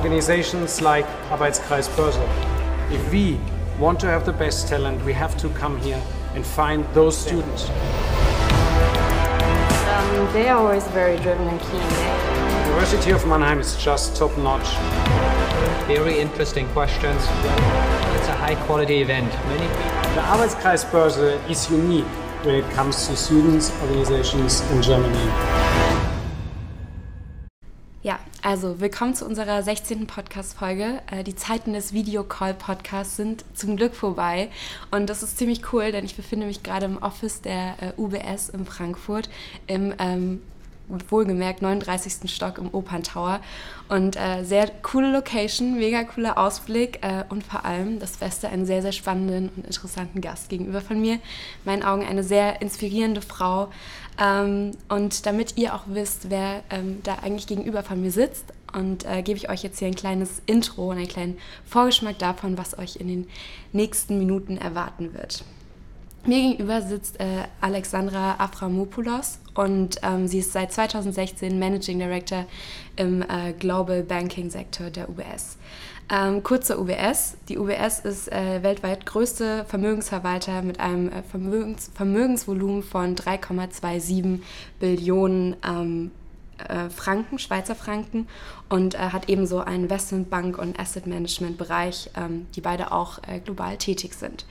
organizations 0.00 0.80
like 0.80 1.06
Arbeitskreis 1.28 1.86
Börse. 1.94 2.24
If 2.90 3.12
we 3.12 3.38
want 3.78 4.00
to 4.00 4.06
have 4.06 4.24
the 4.24 4.32
best 4.32 4.66
talent, 4.66 5.04
we 5.04 5.12
have 5.12 5.36
to 5.36 5.50
come 5.50 5.76
here 5.82 6.00
and 6.34 6.42
find 6.42 6.86
those 6.94 7.18
students. 7.18 7.68
Um, 9.88 10.32
they 10.32 10.48
are 10.48 10.56
always 10.56 10.86
very 10.88 11.18
driven 11.18 11.46
and 11.48 11.60
keen. 11.60 11.82
University 12.70 13.10
of 13.10 13.26
Mannheim 13.26 13.60
is 13.60 13.76
just 13.76 14.16
top 14.16 14.34
notch. 14.38 14.68
Very 15.86 16.18
interesting 16.18 16.66
questions. 16.68 17.20
It's 18.16 18.28
a 18.28 18.36
high 18.44 18.56
quality 18.64 19.02
event. 19.02 19.30
Many 19.48 19.66
The 20.14 20.22
Arbeitskreis 20.22 20.90
Börse 20.90 21.38
is 21.50 21.70
unique 21.70 22.12
when 22.42 22.54
it 22.54 22.70
comes 22.72 23.06
to 23.08 23.16
students, 23.16 23.70
organizations 23.82 24.62
in 24.70 24.80
Germany. 24.80 25.89
Also 28.42 28.80
willkommen 28.80 29.14
zu 29.14 29.26
unserer 29.26 29.62
16. 29.62 30.06
Podcast-Folge. 30.06 31.02
Äh, 31.10 31.24
die 31.24 31.34
Zeiten 31.34 31.74
des 31.74 31.92
Videocall-Podcasts 31.92 33.16
sind 33.16 33.44
zum 33.52 33.76
Glück 33.76 33.94
vorbei 33.94 34.48
und 34.90 35.10
das 35.10 35.22
ist 35.22 35.36
ziemlich 35.36 35.74
cool, 35.74 35.92
denn 35.92 36.06
ich 36.06 36.16
befinde 36.16 36.46
mich 36.46 36.62
gerade 36.62 36.86
im 36.86 36.96
Office 36.96 37.42
der 37.42 37.74
äh, 37.82 38.00
UBS 38.00 38.48
in 38.48 38.64
Frankfurt 38.64 39.28
im 39.66 39.92
ähm, 39.98 40.40
wohlgemerkt 41.08 41.62
39. 41.62 42.30
Stock 42.30 42.58
im 42.58 42.72
Operntower. 42.72 43.40
Und 43.88 44.16
äh, 44.16 44.44
sehr 44.44 44.68
coole 44.82 45.12
Location, 45.12 45.78
mega 45.78 46.04
cooler 46.04 46.38
Ausblick 46.38 46.98
äh, 47.02 47.24
und 47.28 47.44
vor 47.44 47.64
allem 47.64 47.98
das 47.98 48.16
Beste, 48.16 48.48
einen 48.48 48.66
sehr, 48.66 48.82
sehr 48.82 48.92
spannenden 48.92 49.50
und 49.56 49.66
interessanten 49.66 50.20
Gast 50.20 50.48
gegenüber 50.48 50.80
von 50.80 51.00
mir. 51.00 51.14
In 51.14 51.20
meinen 51.64 51.82
Augen 51.82 52.04
eine 52.06 52.22
sehr 52.22 52.60
inspirierende 52.62 53.22
Frau. 53.22 53.68
Ähm, 54.20 54.72
und 54.88 55.26
damit 55.26 55.56
ihr 55.56 55.74
auch 55.74 55.84
wisst, 55.86 56.30
wer 56.30 56.62
ähm, 56.70 57.00
da 57.02 57.16
eigentlich 57.22 57.46
gegenüber 57.46 57.82
von 57.82 58.00
mir 58.00 58.10
sitzt, 58.10 58.52
und 58.72 59.04
äh, 59.04 59.22
gebe 59.22 59.36
ich 59.36 59.50
euch 59.50 59.62
jetzt 59.62 59.78
hier 59.78 59.88
ein 59.88 59.94
kleines 59.94 60.42
Intro 60.46 60.90
und 60.90 60.98
einen 60.98 61.08
kleinen 61.08 61.38
Vorgeschmack 61.64 62.18
davon, 62.18 62.56
was 62.56 62.78
euch 62.78 62.96
in 62.96 63.08
den 63.08 63.28
nächsten 63.72 64.18
Minuten 64.18 64.56
erwarten 64.56 65.14
wird. 65.14 65.44
Mir 66.26 66.50
gegenüber 66.50 66.82
sitzt 66.82 67.18
äh, 67.18 67.44
Alexandra 67.62 68.34
Aframopoulos 68.38 69.38
und 69.54 69.96
ähm, 70.02 70.28
sie 70.28 70.40
ist 70.40 70.52
seit 70.52 70.70
2016 70.70 71.58
Managing 71.58 71.98
Director 71.98 72.44
im 72.96 73.22
äh, 73.22 73.54
Global 73.58 74.02
Banking 74.02 74.50
Sektor 74.50 74.90
der 74.90 75.08
UBS. 75.08 75.56
Ähm, 76.12 76.42
kurz 76.42 76.66
zur 76.66 76.80
UBS. 76.80 77.36
Die 77.48 77.56
UBS 77.56 78.00
ist 78.00 78.32
äh, 78.32 78.64
weltweit 78.64 79.06
größte 79.06 79.64
Vermögensverwalter 79.68 80.62
mit 80.62 80.80
einem 80.80 81.08
äh, 81.08 81.22
Vermögens 81.22 81.90
Vermögensvolumen 81.94 82.82
von 82.82 83.14
3,27 83.14 84.40
Billionen 84.80 85.54
ähm, 85.64 86.10
äh, 86.68 86.90
Franken, 86.90 87.38
Schweizer 87.38 87.76
Franken 87.76 88.26
und 88.68 88.96
äh, 88.96 88.98
hat 88.98 89.28
ebenso 89.28 89.60
einen 89.60 89.88
Investmentbank- 89.88 90.58
und 90.58 90.80
Asset 90.80 91.06
Management-Bereich, 91.06 92.10
ähm, 92.16 92.46
die 92.56 92.60
beide 92.60 92.90
auch 92.90 93.20
äh, 93.28 93.38
global 93.38 93.76
tätig 93.76 94.14
sind. 94.14 94.46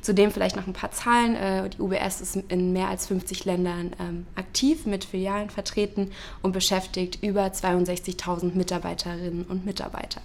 Zudem 0.00 0.30
vielleicht 0.30 0.56
noch 0.56 0.66
ein 0.66 0.72
paar 0.72 0.92
Zahlen. 0.92 1.36
Äh, 1.36 1.68
die 1.68 1.80
UBS 1.82 2.22
ist 2.22 2.36
in 2.36 2.72
mehr 2.72 2.88
als 2.88 3.06
50 3.06 3.44
Ländern 3.44 3.94
ähm, 4.00 4.26
aktiv, 4.34 4.86
mit 4.86 5.04
Filialen 5.04 5.50
vertreten 5.50 6.10
und 6.40 6.52
beschäftigt 6.52 7.22
über 7.22 7.44
62.000 7.44 8.54
Mitarbeiterinnen 8.56 9.44
und 9.44 9.66
Mitarbeiter. 9.66 10.22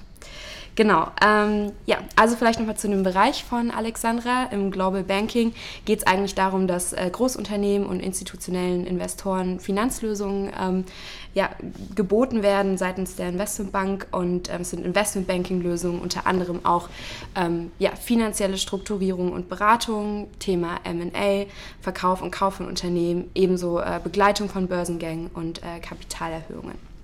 Genau, 0.78 1.08
ähm, 1.26 1.72
ja, 1.88 1.98
also 2.16 2.36
vielleicht 2.36 2.60
nochmal 2.60 2.78
zu 2.78 2.88
dem 2.88 3.02
Bereich 3.02 3.44
von 3.44 3.72
Alexandra. 3.72 4.44
Im 4.52 4.70
Global 4.70 5.02
Banking 5.02 5.56
geht 5.86 6.00
es 6.00 6.08
eigentlich 6.08 6.36
darum, 6.36 6.68
dass 6.68 6.94
äh, 6.94 7.10
Großunternehmen 7.12 7.88
und 7.88 8.00
institutionellen 8.00 8.86
Investoren 8.86 9.60
Finanzlösungen 9.60 10.52
ähm, 10.62 10.86
ja, 11.34 11.50
geboten 11.96 12.44
werden 12.44 12.78
seitens 12.78 13.16
der 13.16 13.30
Investmentbank 13.30 14.06
und 14.12 14.54
ähm, 14.54 14.62
es 14.62 14.70
sind 14.70 14.86
Investmentbanking-Lösungen, 14.86 16.00
unter 16.00 16.28
anderem 16.28 16.64
auch 16.64 16.90
ähm, 17.34 17.72
ja, 17.80 17.96
finanzielle 17.96 18.60
Strukturierung 18.60 19.32
und 19.32 19.50
Beratung, 19.50 20.28
Thema 20.38 20.80
MA, 20.86 21.48
Verkauf 21.82 22.22
und 22.22 22.30
Kauf 22.30 22.54
von 22.58 22.68
Unternehmen, 22.68 23.32
ebenso 23.34 23.80
äh, 23.80 24.00
Begleitung 24.04 24.48
von 24.48 24.68
Börsengängen 24.68 25.32
und 25.34 25.64
äh, 25.64 25.80
Kapitalerhöhungen. 25.80 26.97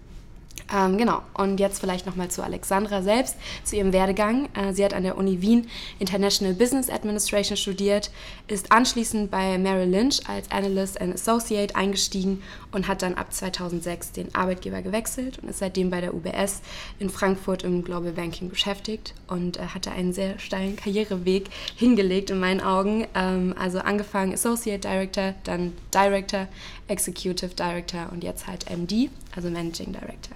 Ähm, 0.74 0.98
genau, 0.98 1.22
und 1.36 1.60
jetzt 1.60 1.80
vielleicht 1.80 2.08
nochmal 2.08 2.32
zu 2.32 2.44
Alexandra 2.44 3.04
selbst, 3.04 3.36
zu 3.64 3.76
ihrem 3.76 3.94
Werdegang. 3.94 4.50
Äh, 4.56 4.74
sie 4.74 4.84
hat 4.84 4.94
an 4.94 5.04
der 5.04 5.18
Uni 5.18 5.42
Wien 5.42 5.70
International 6.00 6.56
Business 6.56 6.90
Administration 6.90 7.58
studiert, 7.58 8.10
ist 8.48 8.72
anschließend 8.72 9.30
bei 9.30 9.58
Merrill 9.60 9.90
Lynch 9.90 10.28
als 10.28 10.50
Analyst 10.50 11.00
and 11.00 11.14
Associate 11.14 11.76
eingestiegen 11.76 12.42
und 12.72 12.88
hat 12.88 13.04
dann 13.04 13.14
ab 13.14 13.32
2006 13.32 14.14
den 14.14 14.34
Arbeitgeber 14.34 14.82
gewechselt 14.82 15.38
und 15.40 15.50
ist 15.50 15.60
seitdem 15.60 15.92
bei 15.92 16.02
der 16.02 16.16
UBS 16.16 16.62
in 16.98 17.10
Frankfurt 17.10 17.64
im 17.64 17.84
Global 17.84 18.14
Banking 18.14 18.50
beschäftigt 18.50 19.14
und 19.28 19.58
äh, 19.58 19.68
hatte 19.74 19.92
einen 19.92 20.12
sehr 20.12 20.40
steilen 20.40 20.76
Karriereweg 20.76 21.50
hingelegt 21.76 22.32
in 22.32 22.40
meinen 22.40 22.62
Augen. 22.62 23.06
Ähm, 23.14 23.54
also 23.60 23.78
angefangen 23.78 24.34
Associate 24.34 24.80
Director, 24.80 25.36
dann 25.44 25.74
Director, 25.94 26.48
Executive 26.88 27.54
Director 27.54 28.10
und 28.12 28.24
jetzt 28.24 28.48
halt 28.48 28.66
MD, 28.70 29.12
also 29.36 29.50
Managing 29.52 29.94
Director. 29.94 30.36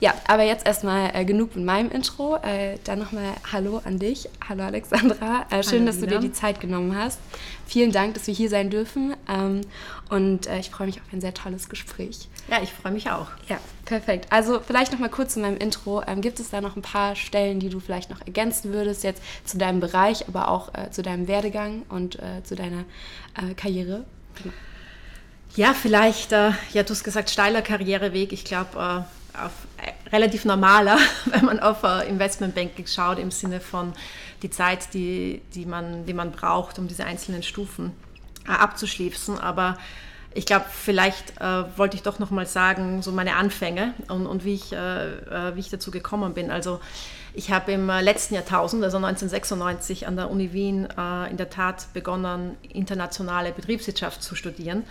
Ja, 0.00 0.12
aber 0.28 0.42
jetzt 0.42 0.66
erstmal 0.66 1.14
äh, 1.14 1.24
genug 1.24 1.56
mit 1.56 1.64
meinem 1.64 1.90
Intro. 1.90 2.36
Äh, 2.36 2.78
dann 2.84 2.98
nochmal 2.98 3.32
Hallo 3.52 3.80
an 3.84 3.98
dich. 3.98 4.28
Hallo 4.48 4.64
Alexandra. 4.64 5.46
Äh, 5.50 5.62
schön, 5.62 5.80
Hallo, 5.80 5.86
dass 5.86 6.00
du 6.00 6.06
dir 6.06 6.18
die 6.18 6.32
Zeit 6.32 6.60
genommen 6.60 6.96
hast. 6.96 7.18
Vielen 7.66 7.92
Dank, 7.92 8.14
dass 8.14 8.26
wir 8.26 8.34
hier 8.34 8.50
sein 8.50 8.70
dürfen. 8.70 9.14
Ähm, 9.28 9.62
und 10.10 10.46
äh, 10.46 10.58
ich 10.58 10.70
freue 10.70 10.88
mich 10.88 11.00
auf 11.00 11.06
ein 11.12 11.20
sehr 11.20 11.32
tolles 11.32 11.68
Gespräch. 11.68 12.28
Ja, 12.50 12.60
ich 12.62 12.70
freue 12.70 12.92
mich 12.92 13.10
auch. 13.10 13.28
Ja, 13.48 13.58
perfekt. 13.84 14.26
Also 14.30 14.60
vielleicht 14.60 14.92
nochmal 14.92 15.08
kurz 15.08 15.34
zu 15.34 15.40
meinem 15.40 15.56
Intro. 15.56 16.02
Ähm, 16.06 16.20
gibt 16.20 16.40
es 16.40 16.50
da 16.50 16.60
noch 16.60 16.76
ein 16.76 16.82
paar 16.82 17.16
Stellen, 17.16 17.60
die 17.60 17.68
du 17.68 17.80
vielleicht 17.80 18.10
noch 18.10 18.20
ergänzen 18.20 18.72
würdest, 18.72 19.04
jetzt 19.04 19.22
zu 19.44 19.58
deinem 19.58 19.80
Bereich, 19.80 20.28
aber 20.28 20.48
auch 20.48 20.74
äh, 20.74 20.90
zu 20.90 21.02
deinem 21.02 21.28
Werdegang 21.28 21.82
und 21.88 22.16
äh, 22.16 22.42
zu 22.42 22.56
deiner 22.56 22.84
Karriere? 23.56 24.04
Genau. 24.34 24.54
Ja, 25.56 25.72
vielleicht, 25.72 26.32
ja, 26.32 26.52
du 26.72 26.90
hast 26.90 27.04
gesagt, 27.04 27.30
steiler 27.30 27.62
Karriereweg. 27.62 28.32
Ich 28.32 28.44
glaube, 28.44 29.06
auf, 29.42 29.52
äh, 29.78 30.10
relativ 30.10 30.44
normaler, 30.44 30.98
wenn 31.26 31.44
man 31.44 31.60
auf 31.60 31.82
Investmentbanking 32.08 32.86
schaut, 32.86 33.18
im 33.18 33.30
Sinne 33.30 33.60
von 33.60 33.92
die 34.42 34.50
Zeit, 34.50 34.92
die, 34.94 35.40
die, 35.54 35.66
man, 35.66 36.06
die 36.06 36.14
man 36.14 36.30
braucht, 36.30 36.78
um 36.78 36.86
diese 36.86 37.04
einzelnen 37.04 37.42
Stufen 37.42 37.92
uh, 38.48 38.52
abzuschließen. 38.52 39.38
Aber 39.38 39.78
ich 40.34 40.46
glaube, 40.46 40.66
vielleicht 40.70 41.40
uh, 41.40 41.64
wollte 41.76 41.96
ich 41.96 42.02
doch 42.02 42.18
noch 42.18 42.30
mal 42.30 42.46
sagen, 42.46 43.02
so 43.02 43.10
meine 43.10 43.36
Anfänge 43.36 43.94
und, 44.08 44.26
und 44.26 44.44
wie, 44.44 44.54
ich, 44.54 44.72
wie 44.72 45.60
ich 45.60 45.70
dazu 45.70 45.90
gekommen 45.90 46.34
bin. 46.34 46.50
Also 46.50 46.80
ich 47.32 47.50
habe 47.50 47.72
im 47.72 47.86
letzten 47.88 48.34
Jahrtausend, 48.34 48.84
also 48.84 48.98
1996, 48.98 50.06
an 50.06 50.16
der 50.16 50.30
Uni 50.30 50.52
Wien 50.52 50.88
in 51.30 51.36
der 51.36 51.50
Tat 51.50 51.92
begonnen, 51.92 52.56
internationale 52.68 53.52
Betriebswirtschaft 53.52 54.22
zu 54.22 54.34
studieren. 54.34 54.84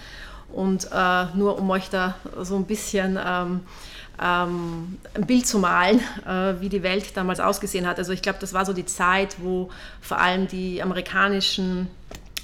Und 0.52 0.90
nur 1.36 1.58
um 1.58 1.70
euch 1.70 1.90
da 1.90 2.16
so 2.42 2.56
ein 2.56 2.66
bisschen... 2.66 3.20
Ähm, 3.24 3.62
ähm, 4.22 4.97
ein 5.13 5.25
Bild 5.25 5.47
zu 5.47 5.59
malen, 5.59 6.00
äh, 6.25 6.59
wie 6.59 6.69
die 6.69 6.84
Welt 6.84 7.16
damals 7.16 7.40
ausgesehen 7.40 7.88
hat. 7.88 7.97
Also 7.97 8.13
ich 8.13 8.22
glaube, 8.22 8.40
das 8.40 8.53
war 8.53 8.66
so 8.66 8.74
die 8.74 8.85
Zeit, 8.85 9.38
wo 9.40 9.69
vor 10.01 10.19
allem 10.19 10.47
die 10.47 10.81
amerikanischen 10.81 11.88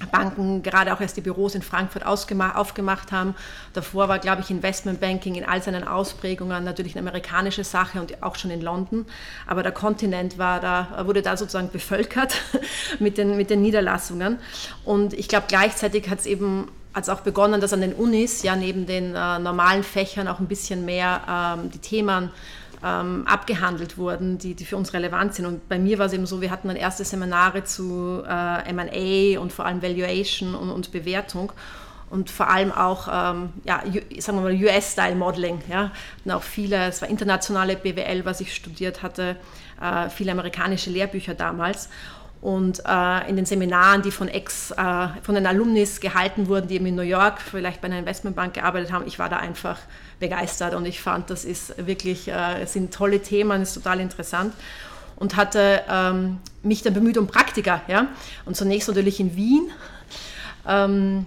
Banken 0.08 0.64
gerade 0.64 0.94
auch 0.94 1.02
erst 1.02 1.18
die 1.18 1.22
Büros 1.22 1.56
in 1.56 1.62
Frankfurt 1.62 2.06
aufgemacht 2.06 3.12
haben. 3.12 3.36
Davor 3.74 4.08
war, 4.08 4.20
glaube 4.20 4.42
ich, 4.42 4.50
Investmentbanking 4.50 5.36
in 5.36 5.46
all 5.46 5.62
seinen 5.62 5.88
Ausprägungen 5.88 6.64
natürlich 6.64 6.96
eine 6.96 7.08
amerikanische 7.08 7.64
Sache 7.64 8.00
und 8.00 8.24
auch 8.24 8.36
schon 8.36 8.52
in 8.52 8.62
London. 8.62 9.06
Aber 9.46 9.64
der 9.64 9.72
Kontinent 9.72 10.38
war 10.38 10.60
da, 10.60 11.06
wurde 11.06 11.22
da 11.22 11.38
sozusagen 11.38 11.70
bevölkert 11.70 12.36
mit 13.00 13.18
den, 13.18 13.36
mit 13.36 13.50
den 13.50 13.62
Niederlassungen. 13.62 14.40
Und 14.86 15.14
ich 15.14 15.28
glaube, 15.28 15.46
gleichzeitig 15.48 16.10
hat 16.10 16.20
es 16.20 16.26
eben 16.26 16.70
hat 16.94 17.04
es 17.04 17.10
auch 17.10 17.22
begonnen, 17.22 17.62
dass 17.62 17.72
an 17.72 17.82
den 17.82 17.94
Unis 17.94 18.42
ja 18.42 18.56
neben 18.56 18.88
den 18.88 19.14
äh, 19.14 19.40
normalen 19.40 19.84
Fächern 19.84 20.28
auch 20.28 20.40
ein 20.40 20.48
bisschen 20.48 20.86
mehr 20.86 21.22
ähm, 21.30 21.70
die 21.70 21.78
Themen 21.78 22.32
ähm, 22.84 23.26
abgehandelt 23.28 23.98
wurden, 23.98 24.38
die, 24.38 24.56
die 24.56 24.66
für 24.66 24.78
uns 24.78 24.94
relevant 24.94 25.36
sind. 25.36 25.46
Und 25.46 25.68
bei 25.68 25.80
mir 25.80 26.00
war 26.00 26.06
es 26.06 26.14
eben 26.14 26.26
so, 26.26 26.42
wir 26.42 26.52
hatten 26.52 26.68
dann 26.68 26.78
erste 26.78 27.04
Seminare 27.04 27.64
zu 27.64 28.24
äh, 28.28 28.74
MA 28.74 29.40
und 29.40 29.52
vor 29.52 29.66
allem 29.66 29.82
Valuation 29.82 30.56
und, 30.56 30.70
und 30.70 30.92
Bewertung 30.92 31.52
und 32.10 32.30
vor 32.30 32.50
allem 32.50 32.72
auch, 32.72 33.08
ähm, 33.12 33.50
ja, 33.66 33.84
sagen 34.20 34.40
wir 34.40 34.52
mal, 34.52 34.54
US-Style-Modeling. 34.54 35.62
Ja. 35.70 35.92
Und 36.26 36.32
auch 36.32 36.42
viele, 36.42 36.88
es 36.88 37.02
war 37.02 37.10
internationale 37.10 37.76
BWL, 37.76 38.26
was 38.26 38.42
ich 38.42 38.56
studiert 38.56 39.04
hatte, 39.04 39.36
äh, 39.82 40.10
viele 40.10 40.32
amerikanische 40.32 40.90
Lehrbücher 40.90 41.36
damals. 41.36 41.90
Und 42.42 42.82
äh, 42.88 43.30
in 43.30 43.36
den 43.36 43.46
Seminaren, 43.46 44.02
die 44.02 44.12
von, 44.12 44.30
Ex, 44.30 44.72
äh, 44.72 45.08
von 45.24 45.36
den 45.36 45.46
Alumnis 45.46 46.00
gehalten 46.00 46.48
wurden, 46.48 46.70
die 46.70 46.76
eben 46.76 46.86
in 46.86 46.96
New 46.96 47.02
York 47.02 47.42
vielleicht 47.42 47.82
bei 47.82 47.88
einer 47.88 48.00
Investmentbank 48.00 48.54
gearbeitet 48.54 48.94
haben, 48.94 49.06
ich 49.06 49.20
war 49.20 49.28
da 49.28 49.38
einfach 49.38 49.78
begeistert 50.22 50.74
und 50.74 50.86
ich 50.86 51.02
fand, 51.02 51.30
das 51.30 51.44
ist 51.44 51.86
wirklich, 51.86 52.30
äh, 52.30 52.66
sind 52.66 52.94
tolle 52.94 53.22
Themen, 53.22 53.62
ist 53.62 53.74
total 53.74 54.00
interessant 54.00 54.54
und 55.18 55.36
hatte 55.36 55.82
ähm, 55.90 56.38
mich 56.64 56.82
dann 56.82 56.94
bemüht 56.94 57.18
um 57.18 57.28
Praktika. 57.28 57.82
Ja? 57.88 58.08
Und 58.46 58.56
zunächst 58.56 58.88
natürlich 58.88 59.20
in 59.20 59.36
Wien. 59.36 59.70
Ähm, 60.66 61.26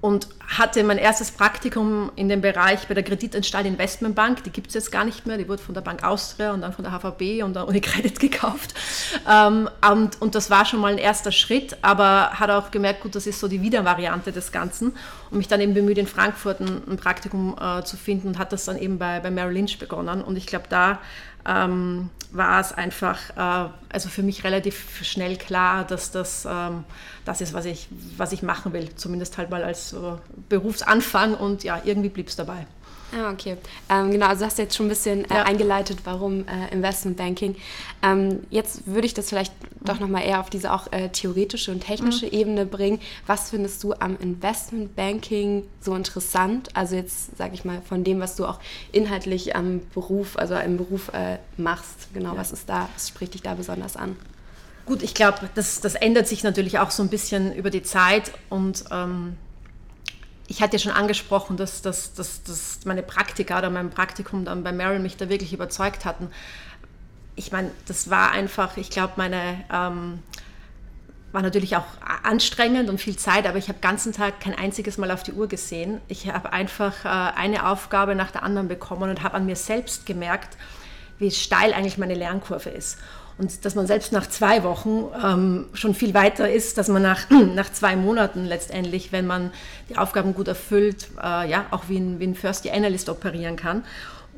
und 0.00 0.28
hatte 0.48 0.82
mein 0.82 0.96
erstes 0.96 1.30
Praktikum 1.30 2.10
in 2.16 2.28
dem 2.28 2.40
Bereich 2.40 2.88
bei 2.88 2.94
der 2.94 3.02
Kreditanstalt 3.02 3.66
Investmentbank. 3.66 4.42
Die 4.44 4.50
gibt 4.50 4.68
es 4.68 4.74
jetzt 4.74 4.90
gar 4.90 5.04
nicht 5.04 5.26
mehr. 5.26 5.36
Die 5.36 5.46
wurde 5.46 5.62
von 5.62 5.74
der 5.74 5.82
Bank 5.82 6.02
Austria 6.02 6.52
und 6.52 6.62
dann 6.62 6.72
von 6.72 6.84
der 6.84 6.92
HVB 6.92 7.44
und 7.44 7.54
der 7.54 7.68
Unicredit 7.68 8.18
gekauft. 8.20 8.74
Ähm, 9.30 9.68
und, 9.90 10.20
und, 10.22 10.34
das 10.34 10.48
war 10.48 10.64
schon 10.64 10.80
mal 10.80 10.92
ein 10.92 10.98
erster 10.98 11.32
Schritt, 11.32 11.76
aber 11.82 12.30
hat 12.32 12.50
auch 12.50 12.70
gemerkt, 12.70 13.02
gut, 13.02 13.14
das 13.14 13.26
ist 13.26 13.40
so 13.40 13.48
die 13.48 13.60
Wiedervariante 13.60 14.32
des 14.32 14.52
Ganzen. 14.52 14.94
Und 15.30 15.38
mich 15.38 15.48
dann 15.48 15.60
eben 15.60 15.74
bemüht, 15.74 15.98
in 15.98 16.06
Frankfurt 16.06 16.60
ein, 16.60 16.82
ein 16.88 16.96
Praktikum 16.96 17.56
äh, 17.60 17.84
zu 17.84 17.96
finden 17.96 18.28
und 18.28 18.38
hat 18.38 18.52
das 18.52 18.64
dann 18.64 18.78
eben 18.78 18.98
bei, 18.98 19.20
bei 19.20 19.30
Merrill 19.30 19.54
Lynch 19.54 19.78
begonnen. 19.78 20.22
Und 20.22 20.36
ich 20.36 20.46
glaube, 20.46 20.64
da 20.70 20.98
ähm, 21.46 22.10
war 22.32 22.60
es 22.60 22.72
einfach, 22.72 23.18
äh, 23.36 23.70
also 23.88 24.08
für 24.08 24.22
mich 24.22 24.44
relativ 24.44 25.04
schnell 25.04 25.36
klar, 25.36 25.84
dass 25.84 26.10
das 26.10 26.46
ähm, 26.48 26.84
das 27.24 27.40
ist, 27.40 27.52
was 27.52 27.64
ich, 27.64 27.88
was 28.16 28.32
ich 28.32 28.42
machen 28.42 28.72
will. 28.72 28.94
Zumindest 28.96 29.38
halt 29.38 29.50
mal 29.50 29.62
als 29.64 29.92
äh, 29.92 29.96
Berufsanfang 30.48 31.34
und 31.34 31.64
ja, 31.64 31.80
irgendwie 31.84 32.08
blieb 32.08 32.28
es 32.28 32.36
dabei. 32.36 32.66
Ah, 33.12 33.30
okay. 33.32 33.56
Ähm, 33.88 34.12
genau, 34.12 34.26
also 34.26 34.44
hast 34.44 34.58
du 34.58 34.62
jetzt 34.62 34.76
schon 34.76 34.86
ein 34.86 34.90
bisschen 34.90 35.24
äh, 35.30 35.34
ja. 35.34 35.42
eingeleitet, 35.42 35.98
warum 36.04 36.46
äh, 36.46 36.72
Investmentbanking. 36.72 37.56
Ähm, 38.02 38.40
jetzt 38.50 38.86
würde 38.86 39.06
ich 39.06 39.14
das 39.14 39.28
vielleicht 39.28 39.52
mhm. 39.62 39.84
doch 39.84 39.98
nochmal 39.98 40.22
eher 40.24 40.40
auf 40.40 40.48
diese 40.48 40.72
auch 40.72 40.92
äh, 40.92 41.08
theoretische 41.08 41.72
und 41.72 41.80
technische 41.80 42.26
mhm. 42.26 42.32
Ebene 42.32 42.66
bringen. 42.66 43.00
Was 43.26 43.50
findest 43.50 43.82
du 43.82 43.94
am 43.94 44.16
Investmentbanking 44.18 45.64
so 45.80 45.94
interessant? 45.94 46.68
Also 46.74 46.94
jetzt, 46.94 47.36
sage 47.36 47.54
ich 47.54 47.64
mal, 47.64 47.82
von 47.82 48.04
dem, 48.04 48.20
was 48.20 48.36
du 48.36 48.46
auch 48.46 48.60
inhaltlich 48.92 49.56
am 49.56 49.80
Beruf, 49.92 50.36
also 50.36 50.54
im 50.54 50.76
Beruf 50.76 51.08
äh, 51.12 51.38
machst. 51.56 52.08
Genau, 52.14 52.34
ja. 52.34 52.38
was 52.38 52.52
ist 52.52 52.68
da, 52.68 52.88
was 52.94 53.08
spricht 53.08 53.34
dich 53.34 53.42
da 53.42 53.54
besonders 53.54 53.96
an? 53.96 54.16
Gut, 54.86 55.02
ich 55.02 55.14
glaube, 55.14 55.50
das, 55.54 55.80
das 55.80 55.94
ändert 55.94 56.28
sich 56.28 56.42
natürlich 56.42 56.78
auch 56.78 56.90
so 56.90 57.02
ein 57.02 57.08
bisschen 57.08 57.52
über 57.54 57.70
die 57.70 57.82
Zeit 57.82 58.32
und 58.48 58.84
ähm, 58.90 59.36
ich 60.50 60.60
hatte 60.60 60.76
ja 60.76 60.78
schon 60.80 60.90
angesprochen, 60.92 61.56
dass, 61.56 61.80
dass, 61.80 62.12
dass, 62.12 62.42
dass 62.42 62.80
meine 62.84 63.04
Praktika 63.04 63.58
oder 63.58 63.70
mein 63.70 63.88
Praktikum 63.88 64.44
dann 64.44 64.64
bei 64.64 64.72
Merrill 64.72 64.98
mich 64.98 65.16
da 65.16 65.28
wirklich 65.28 65.52
überzeugt 65.52 66.04
hatten. 66.04 66.28
Ich 67.36 67.52
meine, 67.52 67.70
das 67.86 68.10
war 68.10 68.32
einfach, 68.32 68.76
ich 68.76 68.90
glaube, 68.90 69.12
meine 69.14 69.64
ähm, 69.72 70.18
war 71.30 71.42
natürlich 71.42 71.76
auch 71.76 71.84
anstrengend 72.24 72.90
und 72.90 73.00
viel 73.00 73.14
Zeit, 73.14 73.46
aber 73.46 73.58
ich 73.58 73.68
habe 73.68 73.78
den 73.78 73.82
ganzen 73.82 74.12
Tag 74.12 74.40
kein 74.40 74.52
einziges 74.52 74.98
Mal 74.98 75.12
auf 75.12 75.22
die 75.22 75.32
Uhr 75.32 75.46
gesehen. 75.46 76.00
Ich 76.08 76.28
habe 76.28 76.52
einfach 76.52 77.04
äh, 77.04 77.08
eine 77.08 77.68
Aufgabe 77.68 78.16
nach 78.16 78.32
der 78.32 78.42
anderen 78.42 78.66
bekommen 78.66 79.08
und 79.08 79.22
habe 79.22 79.36
an 79.36 79.46
mir 79.46 79.54
selbst 79.54 80.04
gemerkt, 80.04 80.56
wie 81.20 81.30
steil 81.30 81.72
eigentlich 81.72 81.96
meine 81.96 82.14
Lernkurve 82.14 82.70
ist. 82.70 82.98
Und 83.40 83.64
dass 83.64 83.74
man 83.74 83.86
selbst 83.86 84.12
nach 84.12 84.28
zwei 84.28 84.62
Wochen 84.64 85.06
ähm, 85.24 85.64
schon 85.72 85.94
viel 85.94 86.12
weiter 86.12 86.50
ist, 86.50 86.76
dass 86.76 86.88
man 86.88 87.00
nach, 87.00 87.30
nach 87.54 87.72
zwei 87.72 87.96
Monaten 87.96 88.44
letztendlich, 88.44 89.12
wenn 89.12 89.26
man 89.26 89.50
die 89.88 89.96
Aufgaben 89.96 90.34
gut 90.34 90.46
erfüllt, 90.46 91.08
äh, 91.16 91.50
ja, 91.50 91.64
auch 91.70 91.84
wie 91.88 91.96
ein, 91.96 92.20
wie 92.20 92.26
ein 92.26 92.34
First 92.34 92.66
Year 92.66 92.74
Analyst 92.74 93.08
operieren 93.08 93.56
kann. 93.56 93.82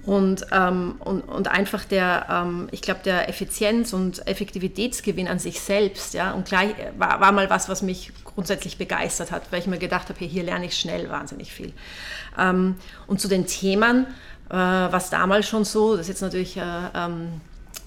Und, 0.06 0.46
ähm, 0.52 0.94
und, 1.00 1.22
und 1.22 1.48
einfach 1.48 1.84
der, 1.84 2.26
ähm, 2.30 2.68
ich 2.70 2.80
glaube, 2.80 3.00
der 3.04 3.28
Effizienz- 3.28 3.92
und 3.92 4.24
Effektivitätsgewinn 4.28 5.26
an 5.26 5.40
sich 5.40 5.60
selbst, 5.60 6.14
ja, 6.14 6.30
und 6.30 6.44
gleich 6.46 6.70
war, 6.96 7.20
war 7.20 7.32
mal 7.32 7.50
was, 7.50 7.68
was 7.68 7.82
mich 7.82 8.12
grundsätzlich 8.24 8.78
begeistert 8.78 9.32
hat, 9.32 9.50
weil 9.50 9.58
ich 9.58 9.66
mir 9.66 9.78
gedacht 9.78 10.10
habe, 10.10 10.20
hey, 10.20 10.28
hier 10.28 10.44
lerne 10.44 10.66
ich 10.66 10.78
schnell 10.78 11.10
wahnsinnig 11.10 11.52
viel. 11.52 11.72
Ähm, 12.38 12.76
und 13.08 13.20
zu 13.20 13.26
den 13.26 13.48
Themen, 13.48 14.06
äh, 14.48 14.54
was 14.54 15.10
damals 15.10 15.48
schon 15.48 15.64
so, 15.64 15.96
das 15.96 16.02
ist 16.02 16.08
jetzt 16.08 16.22
natürlich, 16.22 16.56
äh, 16.56 16.62
ähm, 16.94 17.40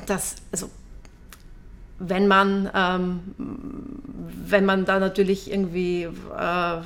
das, 0.07 0.35
also 0.51 0.69
wenn 1.99 2.27
man, 2.27 2.69
ähm, 2.73 3.19
wenn 3.37 4.65
man 4.65 4.85
da 4.85 4.99
natürlich 4.99 5.51
irgendwie 5.51 6.03
äh, 6.03 6.77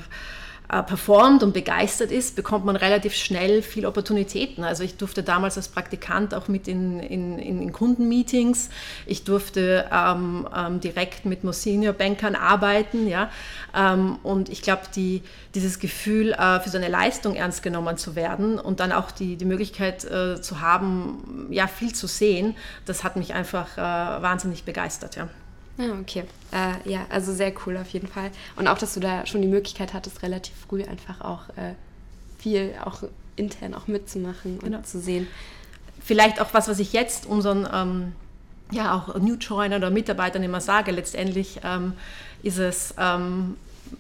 performt 0.70 1.42
und 1.42 1.54
begeistert 1.54 2.12
ist, 2.12 2.36
bekommt 2.36 2.64
man 2.64 2.76
relativ 2.76 3.16
schnell 3.16 3.64
viel 3.64 3.86
Opportunitäten. 3.86 4.64
Also 4.64 4.84
ich 4.84 4.98
durfte 4.98 5.24
damals 5.24 5.58
als 5.58 5.68
Praktikant 5.68 6.36
auch 6.36 6.48
mit 6.48 6.68
in, 6.68 7.00
in, 7.00 7.40
in 7.40 7.74
Kundenmeetings, 7.74 8.70
ich 9.08 9.24
durfte 9.24 9.90
ähm, 9.92 10.48
ähm, 10.56 10.80
direkt 10.80 11.26
mit 11.26 11.40
Senior-Bankern 11.54 12.36
arbeiten. 12.36 13.08
Ja? 13.08 13.32
Ähm, 13.76 14.20
und 14.24 14.50
ich 14.50 14.62
glaube, 14.62 14.84
die, 14.96 15.24
dieses 15.56 15.80
Gefühl, 15.80 16.34
äh, 16.34 16.60
für 16.60 16.70
seine 16.70 16.88
Leistung 16.88 17.36
ernst 17.36 17.64
genommen 17.64 17.98
zu 17.98 18.16
werden 18.16 18.60
und 18.60 18.80
dann 18.80 18.92
auch 18.92 19.12
die, 19.12 19.36
die 19.36 19.46
Möglichkeit 19.46 20.06
äh, 20.06 20.42
zu 20.42 20.62
haben, 20.62 21.48
ja, 21.50 21.68
viel 21.68 21.94
zu 21.94 22.08
sehen, 22.08 22.56
das 22.86 23.04
hat 23.04 23.16
mich 23.16 23.34
einfach 23.34 23.78
äh, 23.78 23.82
wahnsinnig 23.82 24.64
begeistert. 24.64 25.16
Ja. 25.16 25.30
Ja, 25.80 25.94
okay. 25.94 26.26
Äh, 26.52 26.90
ja, 26.90 27.06
also 27.10 27.34
sehr 27.34 27.54
cool 27.66 27.78
auf 27.78 27.90
jeden 27.90 28.08
Fall. 28.08 28.32
Und 28.58 28.68
auch, 28.68 28.78
dass 28.78 28.94
du 28.94 29.00
da 29.00 29.26
schon 29.26 29.42
die 29.42 29.48
Möglichkeit 29.48 29.94
hattest, 29.94 30.22
relativ 30.24 30.54
früh 30.68 30.84
einfach 30.84 31.22
auch 31.22 31.48
äh, 31.56 31.74
viel 32.38 32.74
auch 32.84 33.04
intern 33.38 33.74
auch 33.74 33.88
mitzumachen 33.88 34.56
und 34.56 34.66
genau. 34.66 34.82
zu 34.82 35.00
sehen. 35.00 35.28
Vielleicht 36.04 36.42
auch 36.42 36.54
was, 36.54 36.68
was 36.68 36.80
ich 36.80 36.92
jetzt 36.92 37.26
unseren 37.26 37.68
ähm, 37.72 38.12
ja 38.72 38.94
auch 38.94 39.16
New 39.20 39.36
Joiner 39.36 39.78
oder 39.78 39.90
Mitarbeitern 39.90 40.44
immer 40.44 40.60
sage. 40.60 40.92
Letztendlich 40.92 41.62
ähm, 41.64 41.94
ist 42.44 42.58
es 42.58 42.94
ähm, 42.98 43.56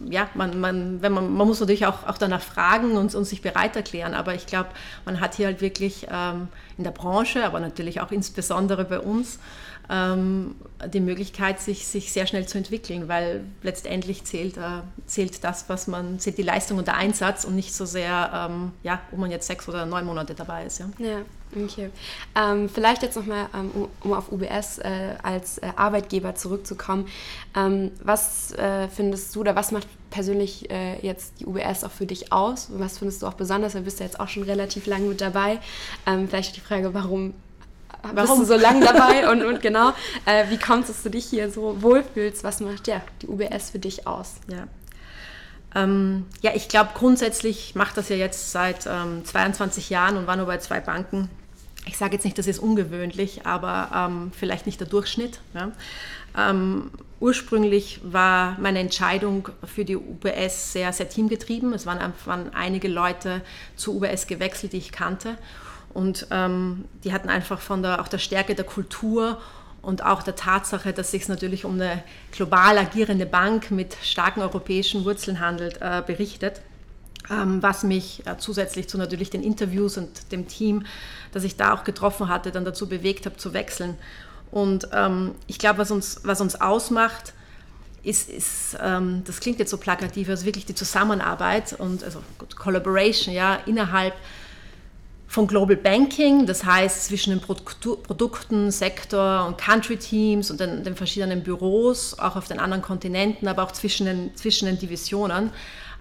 ja, 0.08 0.30
man, 0.34 0.60
man, 0.60 1.02
wenn 1.02 1.12
man, 1.12 1.34
man 1.34 1.48
muss 1.48 1.60
natürlich 1.60 1.86
auch, 1.86 2.06
auch 2.06 2.18
danach 2.18 2.42
fragen 2.42 2.98
und, 2.98 3.16
und 3.16 3.26
sich 3.26 3.42
bereit 3.42 3.76
erklären, 3.76 4.14
aber 4.14 4.36
ich 4.36 4.46
glaube, 4.46 4.70
man 5.06 5.20
hat 5.20 5.36
hier 5.36 5.48
halt 5.48 5.62
wirklich 5.62 6.08
ähm, 6.12 6.48
in 6.78 6.84
der 6.84 6.92
Branche, 6.92 7.44
aber 7.44 7.60
natürlich 7.60 8.02
auch 8.02 8.12
insbesondere 8.12 8.86
bei 8.86 9.00
uns, 9.00 9.40
ähm, 9.89 10.56
die 10.94 11.00
Möglichkeit, 11.00 11.59
sich, 11.59 11.88
sich 11.88 12.13
sehr 12.13 12.27
schnell 12.27 12.47
zu 12.47 12.57
entwickeln, 12.57 13.07
weil 13.07 13.44
letztendlich 13.63 14.24
zählt, 14.24 14.57
äh, 14.57 14.81
zählt 15.06 15.44
das, 15.44 15.65
was 15.68 15.88
man, 15.88 16.19
zählt 16.19 16.38
die 16.38 16.44
Leistung 16.44 16.77
und 16.77 16.88
der 16.88 16.95
Einsatz 16.95 17.44
und 17.44 17.56
nicht 17.56 17.74
so 17.74 17.86
sehr, 17.86 18.50
ähm, 18.50 18.71
ja, 18.83 19.01
ob 19.12 19.19
man 19.19 19.31
jetzt 19.31 19.47
sechs 19.47 19.68
oder 19.68 19.86
neun 19.86 20.06
Monate 20.06 20.36
dabei 20.36 20.65
ist. 20.65 20.80
Ja, 20.80 20.89
ja 21.00 21.21
okay. 21.63 21.89
Ähm, 22.36 22.69
vielleicht 22.69 23.01
jetzt 23.01 23.18
nochmal, 23.18 23.47
ähm, 23.53 23.71
um, 23.74 23.89
um 24.01 24.13
auf 24.13 24.31
UBS 24.31 24.77
äh, 24.77 25.15
als 25.24 25.57
äh, 25.57 25.71
Arbeitgeber 25.75 26.35
zurückzukommen. 26.35 27.07
Ähm, 27.56 27.92
was 28.03 28.51
äh, 28.53 28.88
findest 28.89 29.35
du 29.35 29.42
oder 29.42 29.56
was 29.56 29.71
macht 29.71 29.88
persönlich 30.12 30.69
äh, 30.69 31.00
jetzt 31.06 31.39
die 31.39 31.45
UBS 31.45 31.83
auch 31.83 31.92
für 31.92 32.06
dich 32.06 32.31
aus? 32.31 32.69
Was 32.74 33.00
findest 33.00 33.24
du 33.24 33.27
auch 33.27 33.33
besonders? 33.33 33.74
Du 33.74 33.81
bist 33.81 34.00
ja 34.00 34.06
jetzt 34.06 34.19
auch 34.19 34.27
schon 34.27 34.44
relativ 34.44 34.85
lange 34.85 35.07
mit 35.07 35.19
dabei. 35.19 35.59
Ähm, 36.06 36.27
vielleicht 36.27 36.56
die 36.56 36.62
Frage, 36.62 36.94
warum 36.94 37.33
Warum? 38.01 38.16
bist 38.16 38.40
du 38.40 38.46
so 38.46 38.56
lange 38.56 38.86
dabei 38.86 39.30
und, 39.31 39.44
und 39.44 39.62
genau, 39.62 39.90
äh, 40.25 40.50
wie 40.50 40.57
kommt 40.57 40.84
es, 40.84 40.88
dass 40.88 41.04
du 41.04 41.10
dich 41.10 41.25
hier 41.25 41.51
so 41.51 41.81
wohlfühlst? 41.81 42.44
Was 42.44 42.60
macht 42.60 42.88
ja 42.88 43.01
die 43.22 43.28
UBS 43.28 43.72
für 43.72 43.80
dich 43.80 44.07
aus? 44.07 44.36
Ja, 44.48 44.68
ähm, 45.75 46.25
ja 46.42 46.51
ich 46.56 46.69
glaube 46.69 46.92
grundsätzlich 46.94 47.75
macht 47.75 47.98
das 47.98 48.10
ja 48.10 48.16
jetzt 48.16 48.51
seit 48.51 48.88
ähm, 48.88 49.24
22 49.25 49.90
Jahren 49.90 50.18
und 50.18 50.28
war 50.28 50.36
nur 50.36 50.46
bei 50.46 50.57
zwei 50.57 50.80
Banken. 50.80 51.30
Ich 51.86 51.98
sage 51.98 52.13
jetzt 52.13 52.24
nicht, 52.24 52.38
das 52.38 52.48
ist 52.48 52.60
ungewöhnlich, 52.60 53.46
aber 53.46 53.90
ähm, 53.95 54.31
vielleicht 54.38 54.66
nicht 54.66 54.80
der 54.80 54.88
Durchschnitt. 54.88 55.40
Ja. 55.54 55.71
Ähm, 56.38 56.92
ursprünglich 57.19 58.00
war 58.04 58.57
meine 58.59 58.80
Entscheidung 58.80 59.50
für 59.64 59.85
die 59.85 59.97
UBS 59.97 60.73
sehr, 60.73 60.94
sehr 60.94 61.09
teamgetrieben. 61.09 61.73
Es 61.73 61.85
waren, 61.85 62.14
waren 62.26 62.54
einige 62.54 62.88
Leute 62.88 63.42
zu 63.76 63.95
UBS 63.95 64.28
gewechselt, 64.28 64.73
die 64.73 64.78
ich 64.78 64.92
kannte. 64.92 65.38
Und 65.94 66.28
ähm, 66.31 66.86
die 67.04 67.14
hatten 67.14 67.30
einfach 67.30 67.60
von 67.60 67.81
der, 67.81 68.02
auch 68.02 68.08
der 68.08 68.19
Stärke 68.19 68.56
der 68.56 68.66
Kultur 68.66 69.40
und 69.81 70.06
auch 70.06 70.24
der 70.24 70.36
Tatsache, 70.36 70.94
dass 70.94 71.08
es 71.08 71.12
sich 71.12 71.28
natürlich 71.28 71.66
um 71.66 71.76
eine 71.76 72.04
global 72.31 72.78
agierende 72.78 73.26
Bank 73.26 73.72
mit 73.72 73.96
starken 74.04 74.42
europäischen 74.42 75.06
Wurzeln 75.06 75.40
handelt, 75.40 75.81
äh, 75.81 76.04
berichtet. 76.06 76.62
Ähm, 77.30 77.62
was 77.62 77.84
mich 77.84 78.26
äh, 78.26 78.38
zusätzlich 78.38 78.88
zu 78.88 78.98
natürlich 78.98 79.30
den 79.30 79.44
Interviews 79.44 79.98
und 79.98 80.31
dem 80.31 80.48
Team, 80.48 80.86
das 81.31 81.44
ich 81.44 81.58
da 81.58 81.74
auch 81.74 81.84
getroffen 81.84 82.28
hatte, 82.28 82.52
dann 82.52 82.66
dazu 82.66 82.90
bewegt 82.90 83.26
habe 83.26 83.38
zu 83.38 83.54
wechseln. 83.54 83.98
Und 84.52 84.90
ähm, 84.94 85.36
ich 85.46 85.60
glaube, 85.60 85.80
was 85.80 85.92
uns, 85.92 86.22
was 86.24 86.42
uns 86.42 86.60
ausmacht, 86.60 87.34
ist, 88.04 88.30
ist 88.30 88.78
ähm, 88.81 89.24
das 89.26 89.40
klingt 89.40 89.60
jetzt 89.60 89.69
so 89.69 89.78
plakativ, 89.78 90.30
also 90.30 90.46
wirklich 90.46 90.66
die 90.66 90.76
Zusammenarbeit 90.76 91.74
und 91.74 92.04
also 92.04 92.24
Collaboration 92.56 93.34
ja, 93.34 93.56
innerhalb 93.66 94.14
von 95.30 95.45
Global 95.45 95.76
Banking, 95.76 96.48
das 96.48 96.66
heißt 96.66 97.06
zwischen 97.06 97.30
den 97.30 97.40
Produkten, 97.40 98.71
Sektor 98.71 99.45
und 99.45 99.59
Country 99.59 99.98
Teams 99.98 100.50
und 100.50 100.59
den, 100.59 100.83
den, 100.83 100.95
verschiedenen 100.95 101.44
Büros, 101.44 102.18
auch 102.18 102.36
auf 102.36 102.48
den 102.48 102.59
anderen 102.59 102.81
Kontinenten, 102.81 103.48
aber 103.48 103.62
auch 103.62 103.71
zwischen 103.71 104.07
den, 104.07 104.36
zwischen 104.36 104.66
den 104.66 104.80
Divisionen, 104.80 105.52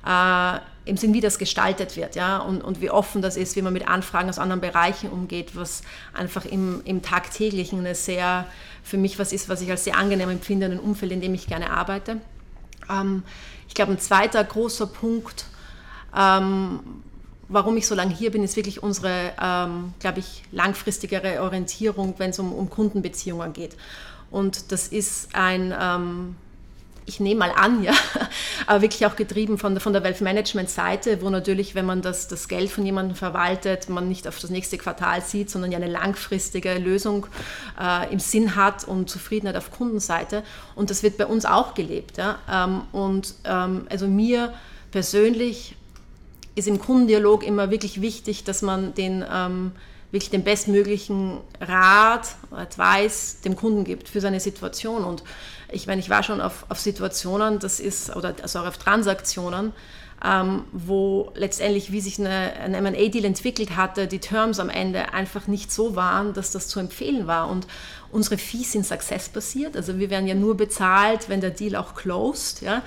äh, 0.07 0.59
im 0.87 0.97
Sinn, 0.97 1.13
wie 1.13 1.21
das 1.21 1.39
gestaltet 1.39 1.95
wird 1.95 2.17
ja, 2.17 2.39
und, 2.39 2.65
und 2.65 2.81
wie 2.81 2.89
offen 2.91 3.21
das 3.21 3.37
ist, 3.37 3.55
wie 3.55 3.61
man 3.61 3.75
mit 3.75 3.87
Anfragen 3.87 4.31
aus 4.31 4.39
anderen 4.39 4.63
Bereichen 4.63 5.11
umgeht, 5.11 5.55
was 5.55 5.83
einfach 6.15 6.47
im, 6.47 6.81
im 6.87 7.03
tagtäglichen 7.03 7.81
eine 7.81 7.95
sehr, 7.95 8.47
für 8.83 8.97
mich 8.97 9.19
was 9.19 9.35
ist, 9.35 9.51
was 9.51 9.61
ich 9.61 9.71
als 9.71 9.85
sehr 9.85 9.99
angenehm 9.99 10.31
empfinde, 10.31 10.65
ein 10.65 10.81
Umfeld, 10.81 11.13
in 11.13 11.21
dem 11.21 11.35
ich 11.35 11.47
gerne 11.47 11.69
arbeite. 11.69 12.23
Ähm, 12.89 13.25
ich 13.69 13.75
glaube, 13.75 13.93
ein 13.93 13.99
zweiter 13.99 14.43
großer 14.43 14.87
Punkt, 14.87 15.45
ähm, 16.17 16.81
warum 17.49 17.77
ich 17.77 17.87
so 17.87 17.95
lange 17.95 18.15
hier 18.15 18.31
bin, 18.31 18.43
ist 18.43 18.57
wirklich 18.57 18.83
unsere, 18.83 19.33
ähm, 19.43 19.95
glaube 20.01 20.21
ich, 20.21 20.43
langfristigere 20.53 21.43
Orientierung, 21.43 22.15
wenn 22.19 22.31
es 22.31 22.39
um, 22.39 22.53
um 22.53 22.69
Kundenbeziehungen 22.71 23.53
geht. 23.53 23.77
Und 24.31 24.71
das 24.73 24.89
ist 24.89 25.35
ein, 25.35 25.75
ähm, 25.79 26.37
ich 27.07 27.21
nehme 27.21 27.41
mal 27.41 27.53
an, 27.53 27.83
ja, 27.83 27.95
aber 28.67 28.83
wirklich 28.83 29.07
auch 29.07 29.17
getrieben 29.17 29.57
von 29.57 29.75
der, 29.75 29.81
von 29.81 29.95
der 29.95 30.05
Wealth 30.05 30.21
Management 30.21 30.69
Seite, 30.69 31.23
wo 31.23 31.31
natürlich, 31.31 31.75
wenn 31.75 31.87
man 31.87 32.03
das, 32.03 32.29
das 32.29 32.49
Geld 32.49 32.71
von 32.71 32.85
jemandem 32.85 33.17
verwaltet, 33.17 33.89
man 33.89 34.09
nicht 34.09 34.29
auf 34.29 34.39
das 34.39 34.51
nächste 34.51 34.77
Quartal 34.77 35.23
sieht, 35.23 35.49
sondern 35.49 35.73
ja 35.73 35.79
eine 35.79 35.91
langfristige 35.91 36.75
Lösung 36.75 37.27
äh, 37.81 38.13
im 38.13 38.19
Sinn 38.19 38.57
hat 38.57 38.85
und 38.85 39.09
Zufriedenheit 39.09 39.57
auf 39.57 39.71
Kundenseite. 39.71 40.43
Und 40.75 40.91
das 40.91 41.03
wird 41.03 41.17
bei 41.17 41.27
uns 41.27 41.47
auch 41.47 41.73
gelebt. 41.73 42.19
Ja. 42.19 42.39
Ähm, 42.51 42.83
und 42.93 43.35
ähm, 43.45 43.87
also 43.89 44.07
mir 44.07 44.53
persönlich 44.91 45.78
ist 46.59 46.69
im 46.69 46.81
Kundendialog 46.81 47.45
immer 47.45 47.71
wirklich 47.71 48.01
wichtig, 48.01 48.45
dass 48.45 48.63
man 48.63 48.95
den 48.95 49.25
ähm, 49.31 49.73
wirklich 50.11 50.31
den 50.31 50.43
bestmöglichen 50.43 51.39
Rat, 51.61 52.37
Advice 52.51 53.41
dem 53.45 53.57
Kunden 53.57 53.85
gibt 53.85 54.09
für 54.09 54.21
seine 54.21 54.41
Situation. 54.41 55.05
Und 55.05 55.23
ich 55.71 55.87
meine, 55.87 56.01
ich 56.01 56.09
war 56.09 56.23
schon 56.23 56.41
auf, 56.41 56.65
auf 56.71 56.81
Situationen, 56.81 57.59
das 57.59 57.79
ist, 57.79 58.15
oder 58.17 58.35
also 58.43 58.61
auch 58.61 58.67
auf 58.67 58.79
Transaktionen, 58.79 59.73
ähm, 60.25 60.65
wo 60.73 61.31
letztendlich, 61.35 61.93
wie 61.93 62.01
sich 62.01 62.19
eine, 62.19 62.55
ein 62.55 62.75
M&A-Deal 62.75 63.25
entwickelt 63.25 63.77
hatte, 63.77 64.07
die 64.07 64.19
Terms 64.19 64.59
am 64.59 64.71
Ende 64.71 65.13
einfach 65.13 65.47
nicht 65.47 65.71
so 65.71 65.95
waren, 65.95 66.33
dass 66.33 66.51
das 66.51 66.69
zu 66.69 66.81
empfehlen 66.81 67.27
war. 67.27 67.49
Und 67.49 67.67
unsere 68.11 68.39
Fees 68.39 68.73
sind 68.73 68.87
success-basiert, 68.87 69.77
also 69.77 69.99
wir 69.99 70.11
werden 70.11 70.27
ja 70.27 70.35
nur 70.35 70.57
bezahlt, 70.57 71.29
wenn 71.29 71.41
der 71.41 71.51
Deal 71.51 71.77
auch 71.77 71.95
closed. 71.95 72.63
Ja? 72.63 72.83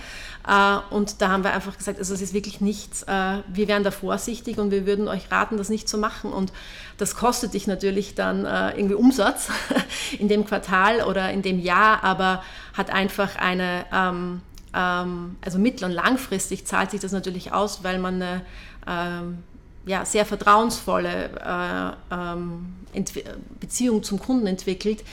Äh, 0.47 0.77
und 0.93 1.21
da 1.21 1.29
haben 1.29 1.43
wir 1.43 1.53
einfach 1.53 1.77
gesagt, 1.77 1.99
also 1.99 2.13
es 2.13 2.21
ist 2.21 2.33
wirklich 2.33 2.61
nichts, 2.61 3.03
äh, 3.03 3.37
wir 3.47 3.67
wären 3.67 3.83
da 3.83 3.91
vorsichtig 3.91 4.57
und 4.57 4.71
wir 4.71 4.85
würden 4.85 5.07
euch 5.07 5.31
raten, 5.31 5.57
das 5.57 5.69
nicht 5.69 5.87
zu 5.87 5.97
machen. 5.97 6.33
Und 6.33 6.51
das 6.97 7.15
kostet 7.15 7.53
dich 7.53 7.67
natürlich 7.67 8.15
dann 8.15 8.45
äh, 8.45 8.71
irgendwie 8.71 8.95
Umsatz 8.95 9.49
in 10.19 10.27
dem 10.27 10.45
Quartal 10.45 11.01
oder 11.03 11.31
in 11.31 11.41
dem 11.41 11.59
Jahr, 11.59 12.03
aber 12.03 12.43
hat 12.73 12.89
einfach 12.89 13.35
eine, 13.35 13.85
ähm, 13.93 14.41
ähm, 14.73 15.35
also 15.41 15.59
mittel- 15.59 15.85
und 15.85 15.91
langfristig 15.91 16.65
zahlt 16.65 16.91
sich 16.91 17.01
das 17.01 17.11
natürlich 17.11 17.53
aus, 17.53 17.83
weil 17.83 17.99
man 17.99 18.15
eine 18.15 18.41
ähm, 18.87 19.39
ja, 19.85 20.05
sehr 20.05 20.25
vertrauensvolle 20.27 21.97
Beziehung 23.59 24.03
zum 24.03 24.19
Kunden 24.19 24.45
entwickelt, 24.45 25.03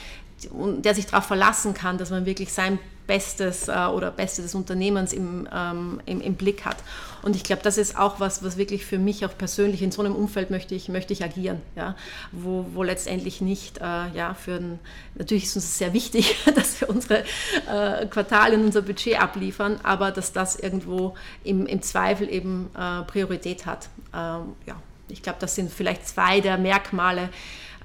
der 0.53 0.93
sich 0.93 1.07
darauf 1.07 1.25
verlassen 1.25 1.73
kann, 1.73 1.97
dass 1.97 2.11
man 2.11 2.27
wirklich 2.27 2.53
sein 2.53 2.77
Bestes 3.09 3.67
äh, 3.67 3.71
oder 3.71 4.11
Beste 4.11 4.43
des 4.43 4.53
Unternehmens 4.53 5.13
im, 5.13 5.49
ähm, 5.51 5.99
im, 6.05 6.21
im, 6.21 6.35
Blick 6.35 6.63
hat. 6.63 6.77
Und 7.23 7.35
ich 7.35 7.43
glaube, 7.43 7.63
das 7.63 7.79
ist 7.79 7.97
auch 7.97 8.19
was, 8.19 8.43
was 8.43 8.55
wirklich 8.55 8.85
für 8.85 8.99
mich 8.99 9.25
auch 9.25 9.35
persönlich 9.35 9.81
in 9.81 9.91
so 9.91 10.03
einem 10.03 10.15
Umfeld 10.15 10.51
möchte 10.51 10.75
ich, 10.75 10.89
möchte 10.89 11.11
ich 11.11 11.23
agieren, 11.23 11.59
ja? 11.75 11.95
wo, 12.31 12.67
wo 12.75 12.83
letztendlich 12.83 13.41
nicht, 13.41 13.79
äh, 13.79 14.09
ja, 14.13 14.35
für 14.35 14.57
ein, 14.57 14.79
natürlich 15.15 15.45
ist 15.45 15.55
uns 15.55 15.79
sehr 15.79 15.91
wichtig, 15.93 16.35
dass 16.55 16.79
wir 16.79 16.87
unsere 16.87 17.23
äh, 17.67 18.05
Quartale 18.05 18.55
und 18.55 18.65
unser 18.65 18.83
Budget 18.83 19.19
abliefern, 19.19 19.79
aber 19.81 20.11
dass 20.11 20.31
das 20.31 20.55
irgendwo 20.55 21.15
im, 21.43 21.65
im 21.65 21.81
Zweifel 21.81 22.29
eben 22.29 22.69
äh, 22.77 23.01
Priorität 23.05 23.65
hat. 23.65 23.89
Ähm, 24.13 24.53
ja, 24.67 24.75
ich 25.07 25.23
glaube, 25.23 25.39
das 25.41 25.55
sind 25.55 25.73
vielleicht 25.73 26.07
zwei 26.07 26.41
der 26.41 26.59
Merkmale, 26.59 27.29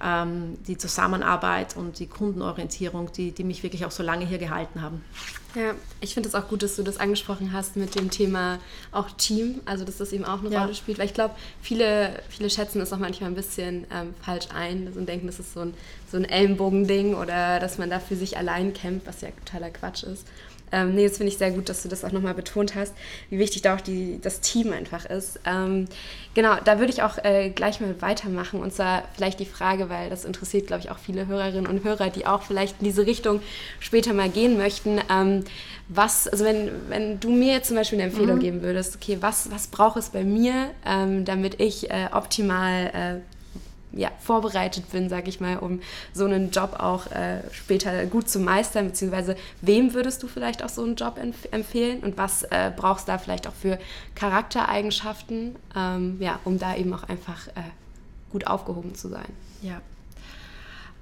ähm, 0.03 0.59
die 0.67 0.77
Zusammenarbeit 0.77 1.77
und 1.77 1.99
die 1.99 2.07
Kundenorientierung, 2.07 3.13
die, 3.13 3.33
die 3.33 3.45
mich 3.45 3.63
wirklich 3.63 3.85
auch 3.85 3.91
so 3.91 4.03
lange 4.03 4.27
hier 4.27 4.39
gehalten 4.39 4.83
haben. 4.83 5.03
Ja, 5.55 5.75
ich 6.01 6.15
finde 6.15 6.29
es 6.29 6.35
auch 6.35 6.49
gut, 6.49 6.63
dass 6.63 6.75
du 6.77 6.83
das 6.83 6.99
angesprochen 6.99 7.53
hast 7.53 7.77
mit 7.77 7.95
dem 7.95 8.11
Thema 8.11 8.59
auch 8.91 9.11
Team, 9.13 9.61
also 9.67 9.85
dass 9.85 9.99
das 9.99 10.13
eben 10.13 10.25
auch 10.25 10.41
eine 10.41 10.51
ja. 10.51 10.63
Rolle 10.63 10.75
spielt, 10.75 10.99
weil 10.99 11.07
ich 11.07 11.15
glaube, 11.15 11.35
viele, 11.63 12.21
viele 12.29 12.51
schätzen 12.51 12.81
das 12.81 12.93
auch 12.93 12.99
manchmal 12.99 13.31
ein 13.31 13.37
bisschen 13.37 13.87
ähm, 13.93 14.15
falsch 14.21 14.49
ein 14.53 14.93
und 14.95 15.09
denken, 15.09 15.27
das 15.27 15.39
ist 15.39 15.55
so 15.55 15.61
ein, 15.61 15.75
so 16.11 16.17
ein 16.17 16.25
Ellenbogending 16.25 17.15
oder 17.15 17.61
dass 17.61 17.79
man 17.79 17.89
da 17.89 18.01
für 18.01 18.17
sich 18.17 18.37
allein 18.37 18.73
kämpft, 18.73 19.07
was 19.07 19.21
ja 19.21 19.29
totaler 19.31 19.71
Quatsch 19.71 20.03
ist. 20.03 20.27
Ähm, 20.75 20.95
nee, 20.95 21.07
das 21.07 21.19
finde 21.19 21.31
ich 21.33 21.38
sehr 21.38 21.52
gut, 21.52 21.69
dass 21.69 21.83
du 21.83 21.88
das 21.88 22.04
auch 22.04 22.11
nochmal 22.11 22.35
betont 22.35 22.75
hast, 22.75 22.93
wie 23.31 23.38
wichtig 23.38 23.62
da 23.62 23.76
auch 23.76 23.81
die, 23.81 24.19
das 24.21 24.40
Team 24.40 24.73
einfach 24.73 25.04
ist. 25.04 25.38
Ähm, 25.47 25.87
genau, 26.35 26.57
da 26.64 26.81
würde 26.81 26.93
ich 26.93 27.02
auch 27.02 27.16
äh, 27.23 27.50
gleich 27.50 27.81
mal 27.81 27.95
weitermachen 28.00 28.61
und 28.61 28.75
zwar 28.75 29.04
vielleicht 29.14 29.38
die 29.38 29.47
Frage, 29.47 29.88
weil 29.88 30.11
das 30.11 30.25
interessiert, 30.25 30.66
glaube 30.66 30.83
ich, 30.83 30.90
auch 30.90 30.99
viele 30.99 31.28
Hörerinnen 31.28 31.69
und 31.69 31.85
Hörer, 31.85 32.11
die 32.11 32.26
auch 32.26 32.43
vielleicht 32.43 32.81
in 32.81 32.87
diese 32.87 33.07
Richtung 33.07 33.40
später 33.78 34.12
mal 34.12 34.28
gehen 34.28 34.57
möchten. 34.57 35.00
Ähm, 35.09 35.45
was, 35.88 36.26
also 36.26 36.45
wenn, 36.45 36.71
wenn 36.88 37.21
du 37.21 37.31
mir 37.31 37.52
jetzt 37.52 37.69
zum 37.69 37.76
Beispiel 37.76 38.00
eine 38.00 38.11
Empfehlung 38.11 38.37
mhm. 38.37 38.40
geben 38.40 38.62
würdest, 38.62 38.97
okay, 38.97 39.19
was, 39.21 39.50
was 39.52 39.69
braucht 39.69 39.97
es 39.97 40.11
bei 40.11 40.25
mir, 40.25 40.71
ähm, 40.85 41.25
damit 41.25 41.61
ich 41.61 41.90
äh, 41.90 42.09
optimal 42.12 42.87
äh, 42.87 43.34
ja, 43.97 44.11
vorbereitet 44.19 44.91
bin, 44.91 45.09
sage 45.09 45.29
ich 45.29 45.41
mal, 45.41 45.59
um 45.59 45.81
so 46.13 46.25
einen 46.25 46.51
Job 46.51 46.77
auch 46.79 47.11
äh, 47.11 47.41
später 47.53 48.07
gut 48.07 48.29
zu 48.29 48.39
meistern, 48.39 48.89
beziehungsweise 48.89 49.37
wem 49.61 49.95
würdest 49.95 50.23
du 50.23 50.29
vielleicht 50.29 50.63
auch 50.65 50.69
so 50.69 50.83
einen 50.83 50.97
Job 50.97 51.19
empf 51.19 51.47
empfehlen 51.51 52.01
und 52.01 52.19
was 52.19 52.43
äh, 52.45 52.73
brauchst 52.75 53.09
du 53.09 53.13
da 53.13 53.19
vielleicht 53.19 53.47
auch 53.47 53.55
für 53.55 53.79
Charaktereigenschaften, 54.15 55.57
ähm, 55.77 56.17
ja, 56.21 56.39
um 56.45 56.59
da 56.59 56.75
eben 56.77 56.93
auch 56.93 57.05
einfach 57.05 57.49
äh, 57.49 57.63
gut 58.31 58.47
aufgehoben 58.47 58.95
zu 58.95 59.09
sein? 59.09 59.29
Ja. 59.63 59.81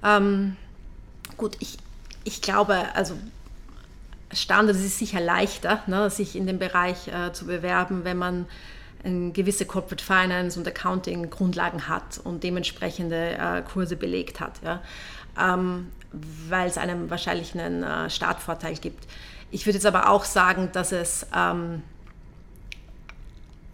Ähm, 0.03 0.57
gut, 1.37 1.55
ich, 1.59 1.77
ich 2.23 2.41
glaube, 2.41 2.93
also 2.93 3.15
Standard 4.31 4.75
ist 4.75 4.97
sicher 4.97 5.19
leichter, 5.19 5.83
ne, 5.87 6.09
sich 6.09 6.35
in 6.35 6.47
dem 6.47 6.59
Bereich 6.59 7.07
äh, 7.07 7.33
zu 7.33 7.45
bewerben, 7.45 8.03
wenn 8.03 8.17
man 8.17 8.45
gewisse 9.03 9.65
Corporate 9.65 10.03
Finance 10.03 10.57
und 10.57 10.67
Accounting 10.67 11.29
Grundlagen 11.29 11.87
hat 11.87 12.19
und 12.23 12.43
dementsprechende 12.43 13.37
äh, 13.37 13.61
Kurse 13.61 13.97
belegt 13.97 14.39
hat, 14.39 14.53
ja? 14.63 14.81
ähm, 15.39 15.91
weil 16.47 16.69
es 16.69 16.77
einem 16.77 17.09
wahrscheinlich 17.09 17.57
einen 17.57 17.83
äh, 17.83 18.09
Startvorteil 18.09 18.75
gibt. 18.75 19.05
Ich 19.51 19.65
würde 19.65 19.77
jetzt 19.77 19.85
aber 19.85 20.09
auch 20.09 20.23
sagen, 20.23 20.69
dass 20.71 20.93
es 20.93 21.27
ähm, 21.35 21.83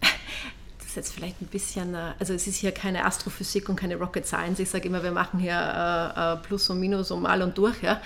das 0.00 0.88
ist 0.88 0.96
jetzt 0.96 1.12
vielleicht 1.14 1.40
ein 1.40 1.46
bisschen, 1.46 1.94
äh, 1.94 2.12
also 2.18 2.34
es 2.34 2.48
ist 2.48 2.56
hier 2.56 2.72
keine 2.72 3.04
Astrophysik 3.04 3.68
und 3.68 3.76
keine 3.76 3.96
Rocket 3.96 4.26
Science. 4.26 4.58
Ich 4.58 4.70
sage 4.70 4.88
immer, 4.88 5.04
wir 5.04 5.12
machen 5.12 5.38
hier 5.38 5.52
äh, 5.52 6.32
äh, 6.32 6.36
Plus 6.38 6.68
und 6.70 6.80
Minus 6.80 7.12
und 7.12 7.22
mal 7.22 7.40
und 7.40 7.56
durch. 7.56 7.80
Ja? 7.82 8.00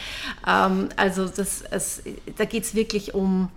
Ähm, 0.47 0.90
also 0.97 1.26
das, 1.26 1.62
es, 1.71 2.02
da 2.37 2.45
geht 2.45 2.64
es 2.64 2.75
wirklich 2.75 3.14
um 3.14 3.49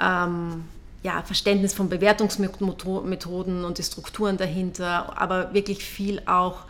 ähm, 0.00 0.64
ja, 1.02 1.22
Verständnis 1.22 1.74
von 1.74 1.88
Bewertungsmethoden 1.88 3.64
und 3.64 3.78
die 3.78 3.82
Strukturen 3.82 4.36
dahinter, 4.36 5.20
aber 5.20 5.52
wirklich 5.52 5.84
viel 5.84 6.22
auch 6.26 6.64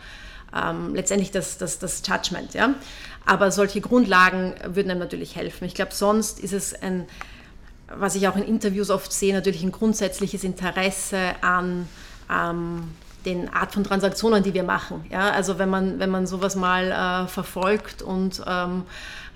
ähm, 0.55 0.95
letztendlich 0.95 1.31
das, 1.31 1.57
das, 1.57 1.79
das 1.79 2.01
Judgment. 2.05 2.53
Ja? 2.53 2.73
Aber 3.25 3.51
solche 3.51 3.81
Grundlagen 3.81 4.55
würden 4.65 4.91
einem 4.91 4.99
natürlich 4.99 5.35
helfen. 5.35 5.65
Ich 5.65 5.75
glaube, 5.75 5.93
sonst 5.93 6.39
ist 6.39 6.53
es 6.53 6.73
ein, 6.73 7.05
was 7.87 8.15
ich 8.15 8.27
auch 8.27 8.35
in 8.35 8.43
Interviews 8.43 8.89
oft 8.89 9.11
sehe, 9.11 9.33
natürlich 9.33 9.63
ein 9.63 9.71
grundsätzliches 9.71 10.43
Interesse 10.43 11.35
an 11.41 11.87
ähm, 12.31 12.89
den 13.25 13.53
Art 13.53 13.71
von 13.71 13.83
Transaktionen, 13.83 14.43
die 14.43 14.53
wir 14.53 14.63
machen. 14.63 15.05
Ja? 15.09 15.31
Also 15.31 15.59
wenn 15.59 15.69
man, 15.69 15.99
wenn 15.99 16.09
man 16.09 16.27
sowas 16.27 16.55
mal 16.55 16.91
äh, 17.25 17.27
verfolgt 17.27 18.01
und 18.01 18.41
ähm, 18.45 18.83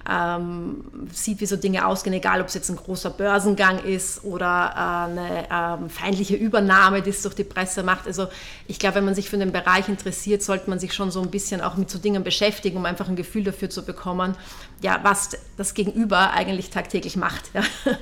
ähm, 0.10 0.86
sieht, 1.12 1.42
wie 1.42 1.46
so 1.46 1.58
Dinge 1.58 1.86
ausgehen, 1.86 2.14
egal 2.16 2.42
ob 2.42 2.48
es 2.48 2.54
jetzt 2.54 2.70
ein 2.70 2.76
großer 2.76 3.10
Börsengang 3.10 3.80
ist 3.84 4.24
oder 4.24 4.74
äh, 4.76 5.12
eine 5.12 5.48
ähm, 5.52 5.90
feindliche 5.90 6.36
Übernahme, 6.36 7.02
die 7.02 7.10
es 7.10 7.22
durch 7.22 7.36
die 7.36 7.44
Presse 7.44 7.84
macht. 7.84 8.08
Also 8.08 8.28
ich 8.68 8.80
glaube, 8.80 8.96
wenn 8.96 9.06
man 9.06 9.16
sich 9.16 9.30
für 9.30 9.38
den 9.38 9.52
Bereich 9.52 9.90
interessiert, 9.90 10.44
sollte 10.44 10.70
man 10.70 10.80
sich 10.80 10.94
schon 10.94 11.12
so 11.12 11.22
ein 11.22 11.30
bisschen 11.30 11.62
auch 11.62 11.76
mit 11.76 11.90
so 11.90 12.00
Dingen 12.00 12.24
beschäftigen, 12.24 12.78
um 12.78 12.86
einfach 12.86 13.10
ein 13.10 13.16
Gefühl 13.16 13.44
dafür 13.44 13.70
zu 13.70 13.84
bekommen, 13.84 14.36
ja, 14.82 15.00
was 15.02 15.32
das 15.58 15.74
Gegenüber 15.74 16.32
eigentlich 16.32 16.70
tagtäglich 16.70 17.18
macht. 17.18 17.50
Ja. 17.54 17.62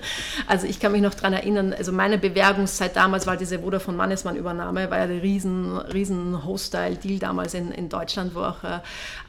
Also 0.47 0.67
ich 0.67 0.79
kann 0.79 0.91
mich 0.91 1.01
noch 1.01 1.13
daran 1.13 1.33
erinnern, 1.33 1.73
also 1.73 1.91
meine 1.91 2.17
Bewerbungszeit 2.17 2.95
damals 2.95 3.25
war 3.25 3.37
diese 3.37 3.59
Vodafone 3.59 3.97
Mannesmann 3.97 4.35
Übernahme, 4.35 4.91
war 4.91 4.99
ja 4.99 5.07
der 5.07 5.23
riesen, 5.23 5.77
riesen 5.77 6.45
Hostile-Deal 6.45 7.19
damals 7.19 7.53
in, 7.53 7.71
in 7.71 7.89
Deutschland, 7.89 8.35
wo 8.35 8.41
auch, 8.41 8.63
äh, 8.63 8.79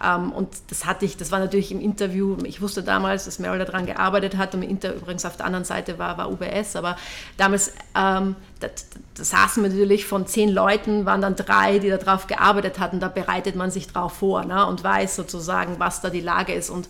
ähm, 0.05 0.33
und 0.33 0.49
das 0.69 0.85
hatte 0.85 1.05
ich, 1.05 1.17
das 1.17 1.31
war 1.31 1.39
natürlich 1.39 1.73
im 1.73 1.81
Interview, 1.81 2.37
ich 2.45 2.61
wusste 2.61 2.83
damals, 2.83 3.25
dass 3.25 3.39
Meryl 3.39 3.65
daran 3.65 3.87
gearbeitet 3.87 4.37
hat 4.37 4.55
und 4.55 4.63
im 4.63 4.69
Inter 4.69 4.95
übrigens 4.95 5.25
auf 5.25 5.37
der 5.37 5.47
anderen 5.47 5.65
Seite 5.65 5.99
war, 5.99 6.19
war 6.19 6.31
UBS, 6.31 6.77
aber 6.77 6.97
damals, 7.37 7.73
ähm, 7.95 8.37
da, 8.61 8.69
da 9.15 9.25
saßen 9.25 9.63
wir 9.63 9.71
natürlich 9.71 10.05
von 10.05 10.27
zehn 10.27 10.51
Leuten, 10.51 11.07
waren 11.07 11.23
dann 11.23 11.37
drei, 11.37 11.79
die 11.79 11.89
darauf 11.89 12.27
gearbeitet 12.27 12.79
hatten, 12.79 13.01
da 13.01 13.09
bereitet 13.09 13.57
man 13.57 13.71
sich 13.71 13.87
drauf 13.87 14.13
vor 14.15 14.45
ne, 14.45 14.67
und 14.67 14.85
weiß 14.85 15.17
sozusagen, 15.17 15.79
was 15.79 16.01
da 16.01 16.11
die 16.11 16.21
Lage 16.21 16.53
ist 16.53 16.69
und 16.69 16.89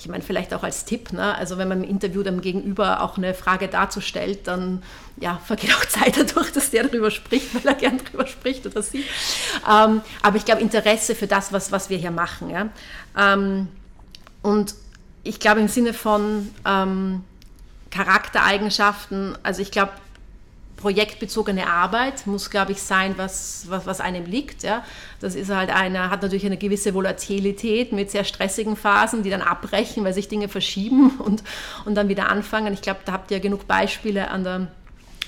ich 0.00 0.08
meine, 0.08 0.22
vielleicht 0.22 0.54
auch 0.54 0.62
als 0.62 0.86
Tipp, 0.86 1.12
ne? 1.12 1.34
also 1.34 1.58
wenn 1.58 1.68
man 1.68 1.84
im 1.84 1.88
Interview 1.88 2.22
dem 2.22 2.40
Gegenüber 2.40 3.02
auch 3.02 3.18
eine 3.18 3.34
Frage 3.34 3.68
dazu 3.68 4.00
stellt, 4.00 4.46
dann 4.46 4.82
ja, 5.18 5.40
vergeht 5.44 5.74
auch 5.74 5.84
Zeit 5.88 6.16
dadurch, 6.16 6.52
dass 6.52 6.70
der 6.70 6.84
darüber 6.84 7.10
spricht, 7.10 7.54
weil 7.54 7.66
er 7.66 7.74
gern 7.74 8.00
darüber 8.04 8.26
spricht 8.26 8.64
oder 8.66 8.82
sie. 8.82 9.04
Ähm, 9.70 10.00
aber 10.22 10.36
ich 10.36 10.44
glaube, 10.44 10.62
Interesse 10.62 11.14
für 11.14 11.26
das, 11.26 11.52
was, 11.52 11.70
was 11.70 11.90
wir 11.90 11.98
hier 11.98 12.10
machen. 12.10 12.48
Ja? 12.48 12.68
Ähm, 13.16 13.68
und 14.42 14.74
ich 15.22 15.38
glaube 15.38 15.60
im 15.60 15.68
Sinne 15.68 15.92
von 15.92 16.50
ähm, 16.64 17.22
Charaktereigenschaften, 17.90 19.36
also 19.42 19.60
ich 19.60 19.70
glaube, 19.70 19.92
projektbezogene 20.80 21.68
Arbeit 21.68 22.26
muss, 22.26 22.50
glaube 22.50 22.72
ich, 22.72 22.82
sein, 22.82 23.14
was, 23.16 23.66
was, 23.68 23.86
was 23.86 24.00
einem 24.00 24.24
liegt. 24.24 24.62
Ja. 24.62 24.84
Das 25.20 25.34
ist 25.34 25.50
halt 25.50 25.70
eine, 25.70 26.10
hat 26.10 26.22
natürlich 26.22 26.46
eine 26.46 26.56
gewisse 26.56 26.94
Volatilität 26.94 27.92
mit 27.92 28.10
sehr 28.10 28.24
stressigen 28.24 28.76
Phasen, 28.76 29.22
die 29.22 29.30
dann 29.30 29.42
abbrechen, 29.42 30.04
weil 30.04 30.14
sich 30.14 30.28
Dinge 30.28 30.48
verschieben 30.48 31.10
und, 31.18 31.42
und 31.84 31.94
dann 31.94 32.08
wieder 32.08 32.28
anfangen. 32.28 32.72
Ich 32.72 32.82
glaube, 32.82 33.00
da 33.04 33.12
habt 33.12 33.30
ihr 33.30 33.40
genug 33.40 33.66
Beispiele 33.66 34.30
an 34.30 34.44
der 34.44 34.68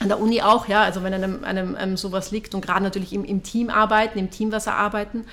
an 0.01 0.09
der 0.09 0.19
Uni 0.19 0.43
auch, 0.43 0.67
ja, 0.67 0.83
also 0.83 1.05
wenn 1.05 1.15
einem, 1.15 1.45
einem, 1.45 1.77
einem 1.77 1.97
sowas 1.97 2.33
liegt 2.33 2.57
und 2.57 2.61
gerade 2.61 2.83
natürlich 2.83 3.13
im, 3.13 3.25
im 3.25 3.45
Team 3.45 3.71
arbeiten, 3.71 4.19
im 4.19 4.33
Team 4.33 4.51
was 4.51 4.67
arbeiten. 4.67 5.27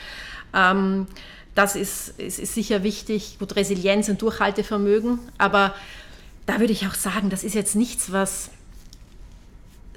Ähm, 0.53 1.07
das 1.55 1.75
ist, 1.75 2.09
ist, 2.19 2.37
ist 2.37 2.53
sicher 2.53 2.83
wichtig. 2.83 3.37
Gut, 3.39 3.55
Resilienz 3.55 4.09
und 4.09 4.21
Durchhaltevermögen, 4.21 5.19
aber 5.39 5.73
da 6.45 6.59
würde 6.59 6.73
ich 6.73 6.85
auch 6.87 6.93
sagen, 6.93 7.31
das 7.31 7.43
ist 7.43 7.55
jetzt 7.55 7.75
nichts, 7.75 8.11
was 8.11 8.51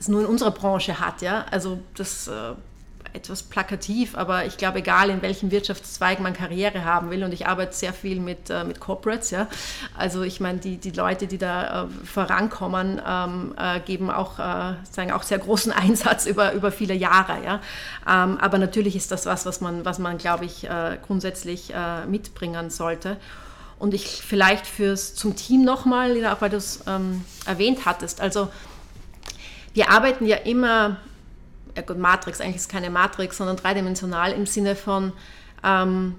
es 0.03 0.09
nur 0.09 0.21
in 0.23 0.27
unserer 0.27 0.51
Branche 0.51 1.01
hat. 1.01 1.23
Ja? 1.23 1.47
Also 1.51 1.79
das 1.95 2.29
äh, 2.29 2.33
etwas 3.15 3.43
plakativ, 3.43 4.17
aber 4.17 4.47
ich 4.47 4.57
glaube, 4.57 4.79
egal 4.79 5.11
in 5.11 5.23
welchem 5.23 5.51
Wirtschaftszweig 5.51 6.21
man 6.21 6.33
Karriere 6.33 6.85
haben 6.85 7.11
will, 7.11 7.23
und 7.25 7.33
ich 7.33 7.47
arbeite 7.47 7.75
sehr 7.75 7.93
viel 7.93 8.21
mit, 8.21 8.49
äh, 8.49 8.65
mit 8.65 8.81
Corporates, 8.81 9.31
ja. 9.31 9.49
Also 9.97 10.23
ich 10.23 10.41
meine, 10.41 10.59
die, 10.59 10.79
die 10.79 10.91
Leute, 10.91 11.27
die 11.27 11.39
da 11.39 11.85
äh, 11.85 11.87
vorankommen, 12.07 13.01
ähm, 13.07 13.55
äh, 13.59 13.81
geben 13.81 14.11
auch, 14.11 14.39
äh, 14.39 14.75
sagen 14.91 15.13
auch 15.13 15.23
sehr 15.23 15.39
großen 15.39 15.73
Einsatz 15.73 16.27
über, 16.27 16.53
über 16.53 16.73
viele 16.73 16.95
Jahre, 16.95 17.45
ja. 17.45 17.61
Ähm, 18.09 18.39
aber 18.39 18.59
natürlich 18.59 18.97
ist 18.97 19.11
das 19.11 19.27
was, 19.27 19.47
was 19.47 19.61
man, 19.61 19.85
was 19.85 19.99
man 19.99 20.19
glaube 20.19 20.45
ich, 20.45 20.65
äh, 20.65 20.99
grundsätzlich 21.07 21.73
mitbringen 22.09 22.71
sollte. 22.71 23.17
Und 23.79 23.95
ich 23.95 24.23
vielleicht 24.23 24.67
fürs 24.67 25.15
zum 25.15 25.37
Team 25.37 25.65
nochmal, 25.65 26.25
auch 26.27 26.41
weil 26.41 26.51
du 26.51 26.57
es 26.57 26.81
ähm, 26.87 27.25
erwähnt 27.47 27.85
hattest, 27.85 28.21
also 28.21 28.49
wir 29.75 29.91
arbeiten 29.91 30.27
ja 30.27 30.37
immer, 30.37 30.99
ja 31.77 31.83
gut, 31.83 31.99
Matrix, 31.99 32.41
eigentlich 32.41 32.57
ist 32.57 32.71
keine 32.71 32.91
Matrix, 32.91 33.37
sondern 33.37 33.57
dreidimensional 33.57 34.33
im 34.33 34.47
Sinne 34.47 34.77
von, 34.77 35.13
ähm, 35.65 36.17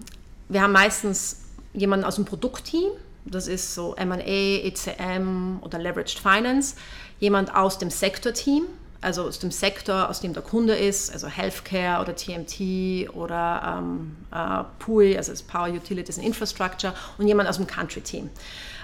wir 0.50 0.62
haben 0.62 0.74
meistens 0.74 1.42
jemanden 1.74 2.06
aus 2.06 2.16
dem 2.16 2.26
Produktteam, 2.26 2.92
das 3.26 3.48
ist 3.48 3.74
so 3.74 3.96
MA, 4.04 4.18
ECM 4.20 5.60
oder 5.62 5.80
Leveraged 5.80 6.20
Finance, 6.20 6.76
jemand 7.20 7.56
aus 7.56 7.78
dem 7.78 7.90
Sektorteam, 7.90 8.66
also 9.02 9.24
aus 9.24 9.40
dem 9.40 9.52
Sektor, 9.52 10.10
aus 10.10 10.22
dem 10.22 10.34
der 10.34 10.44
Kunde 10.44 10.76
ist, 10.76 11.12
also 11.12 11.28
Healthcare 11.28 12.02
oder 12.02 12.16
TMT 12.16 13.14
oder 13.14 13.80
ähm, 13.80 14.16
äh, 14.32 14.64
PUI, 14.80 15.18
also 15.18 15.34
Power 15.46 15.70
Utilities 15.70 16.18
and 16.18 16.26
Infrastructure 16.26 16.94
und 17.18 17.28
jemand 17.28 17.50
aus 17.50 17.58
dem 17.58 17.68
Country 17.68 18.02
Team. 18.02 18.30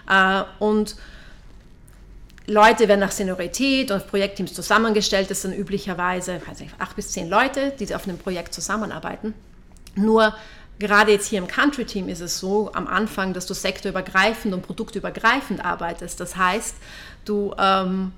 Äh, 0.10 0.44
und 0.60 0.96
Leute 2.50 2.88
werden 2.88 3.00
nach 3.00 3.12
Seniorität 3.12 3.91
und 3.91 4.08
Projektteams 4.08 4.53
zusammengestellt. 4.53 5.29
Das 5.29 5.44
sind 5.44 5.53
üblicherweise 5.53 6.41
also 6.48 6.65
acht 6.79 6.96
bis 6.96 7.12
zehn 7.12 7.29
Leute, 7.29 7.74
die 7.79 7.94
auf 7.94 8.08
einem 8.08 8.18
Projekt 8.18 8.53
zusammenarbeiten. 8.53 9.34
Nur 9.96 10.36
gerade 10.79 11.12
jetzt 11.12 11.27
hier 11.27 11.39
im 11.39 11.48
Country 11.48 11.86
Team 11.86 12.10
ist 12.10 12.22
es 12.22 12.39
so 12.39 12.72
am 12.74 12.88
Anfang, 12.88 13.34
dass 13.34 13.46
du 13.46 13.53
sektorübergreifend 13.53 14.53
und 14.53 14.63
produktübergreifend 14.63 15.63
arbeitest. 15.63 16.20
Das 16.20 16.38
heißt, 16.38 16.75
du 17.25 17.53
ähm, 17.60 18.13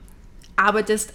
arbeitest 0.56 1.14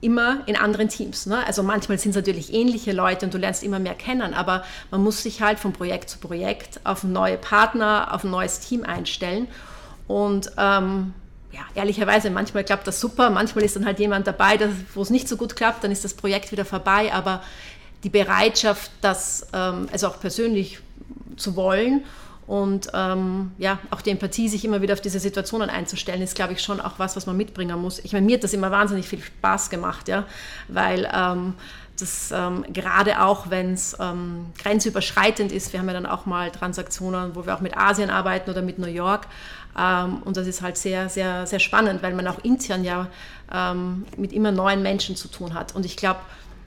immer 0.00 0.42
in 0.46 0.56
anderen 0.56 0.88
Teams. 0.88 1.26
Ne? 1.26 1.46
Also 1.46 1.62
manchmal 1.62 1.98
sind 1.98 2.10
es 2.10 2.16
natürlich 2.16 2.52
ähnliche 2.52 2.92
Leute 2.92 3.26
und 3.26 3.34
du 3.34 3.38
lernst 3.38 3.62
immer 3.62 3.78
mehr 3.78 3.94
kennen, 3.94 4.34
aber 4.34 4.64
man 4.90 5.02
muss 5.02 5.22
sich 5.22 5.42
halt 5.42 5.60
von 5.60 5.72
Projekt 5.72 6.08
zu 6.08 6.18
Projekt 6.18 6.80
auf 6.84 7.04
neue 7.04 7.36
Partner, 7.36 8.08
auf 8.12 8.24
ein 8.24 8.30
neues 8.30 8.60
Team 8.60 8.82
einstellen. 8.82 9.46
Und 10.08 10.50
ähm, 10.56 11.12
ja, 11.52 11.60
ehrlicherweise, 11.74 12.30
manchmal 12.30 12.64
klappt 12.64 12.86
das 12.86 13.00
super, 13.00 13.30
manchmal 13.30 13.64
ist 13.64 13.76
dann 13.76 13.84
halt 13.84 13.98
jemand 13.98 14.26
dabei, 14.26 14.58
wo 14.94 15.02
es 15.02 15.10
nicht 15.10 15.28
so 15.28 15.36
gut 15.36 15.56
klappt, 15.56 15.82
dann 15.84 15.90
ist 15.90 16.04
das 16.04 16.14
Projekt 16.14 16.52
wieder 16.52 16.64
vorbei, 16.64 17.12
aber 17.12 17.42
die 18.04 18.08
Bereitschaft, 18.08 18.90
das 19.00 19.48
ähm, 19.52 19.88
also 19.92 20.08
auch 20.08 20.20
persönlich 20.20 20.80
zu 21.36 21.56
wollen 21.56 22.04
und 22.46 22.88
ähm, 22.94 23.52
ja, 23.58 23.78
auch 23.90 24.00
die 24.00 24.10
Empathie, 24.10 24.48
sich 24.48 24.64
immer 24.64 24.82
wieder 24.82 24.94
auf 24.94 25.00
diese 25.00 25.20
Situationen 25.20 25.70
einzustellen, 25.70 26.20
ist, 26.22 26.34
glaube 26.34 26.52
ich, 26.52 26.62
schon 26.62 26.80
auch 26.80 26.98
was, 26.98 27.14
was 27.14 27.26
man 27.26 27.36
mitbringen 27.36 27.80
muss. 27.80 28.00
Ich 28.00 28.12
meine, 28.12 28.26
mir 28.26 28.36
hat 28.36 28.44
das 28.44 28.52
immer 28.52 28.70
wahnsinnig 28.70 29.08
viel 29.08 29.22
Spaß 29.22 29.70
gemacht, 29.70 30.08
ja, 30.08 30.26
weil 30.66 31.08
ähm, 31.14 31.54
das 32.00 32.32
ähm, 32.32 32.64
gerade 32.72 33.22
auch, 33.22 33.50
wenn 33.50 33.74
es 33.74 33.96
ähm, 34.00 34.46
grenzüberschreitend 34.58 35.52
ist, 35.52 35.72
wir 35.72 35.80
haben 35.80 35.88
ja 35.88 35.94
dann 35.94 36.06
auch 36.06 36.26
mal 36.26 36.50
Transaktionen, 36.50 37.34
wo 37.34 37.46
wir 37.46 37.54
auch 37.54 37.60
mit 37.60 37.76
Asien 37.76 38.10
arbeiten 38.10 38.50
oder 38.50 38.62
mit 38.62 38.78
New 38.78 38.86
York, 38.86 39.26
ähm, 39.78 40.22
und 40.24 40.36
das 40.36 40.46
ist 40.46 40.62
halt 40.62 40.76
sehr, 40.76 41.08
sehr, 41.08 41.46
sehr 41.46 41.58
spannend, 41.58 42.02
weil 42.02 42.14
man 42.14 42.26
auch 42.26 42.38
intern 42.42 42.84
ja 42.84 43.08
ähm, 43.52 44.04
mit 44.16 44.32
immer 44.32 44.52
neuen 44.52 44.82
Menschen 44.82 45.16
zu 45.16 45.28
tun 45.28 45.54
hat. 45.54 45.74
Und 45.74 45.86
ich 45.86 45.96
glaube, 45.96 46.20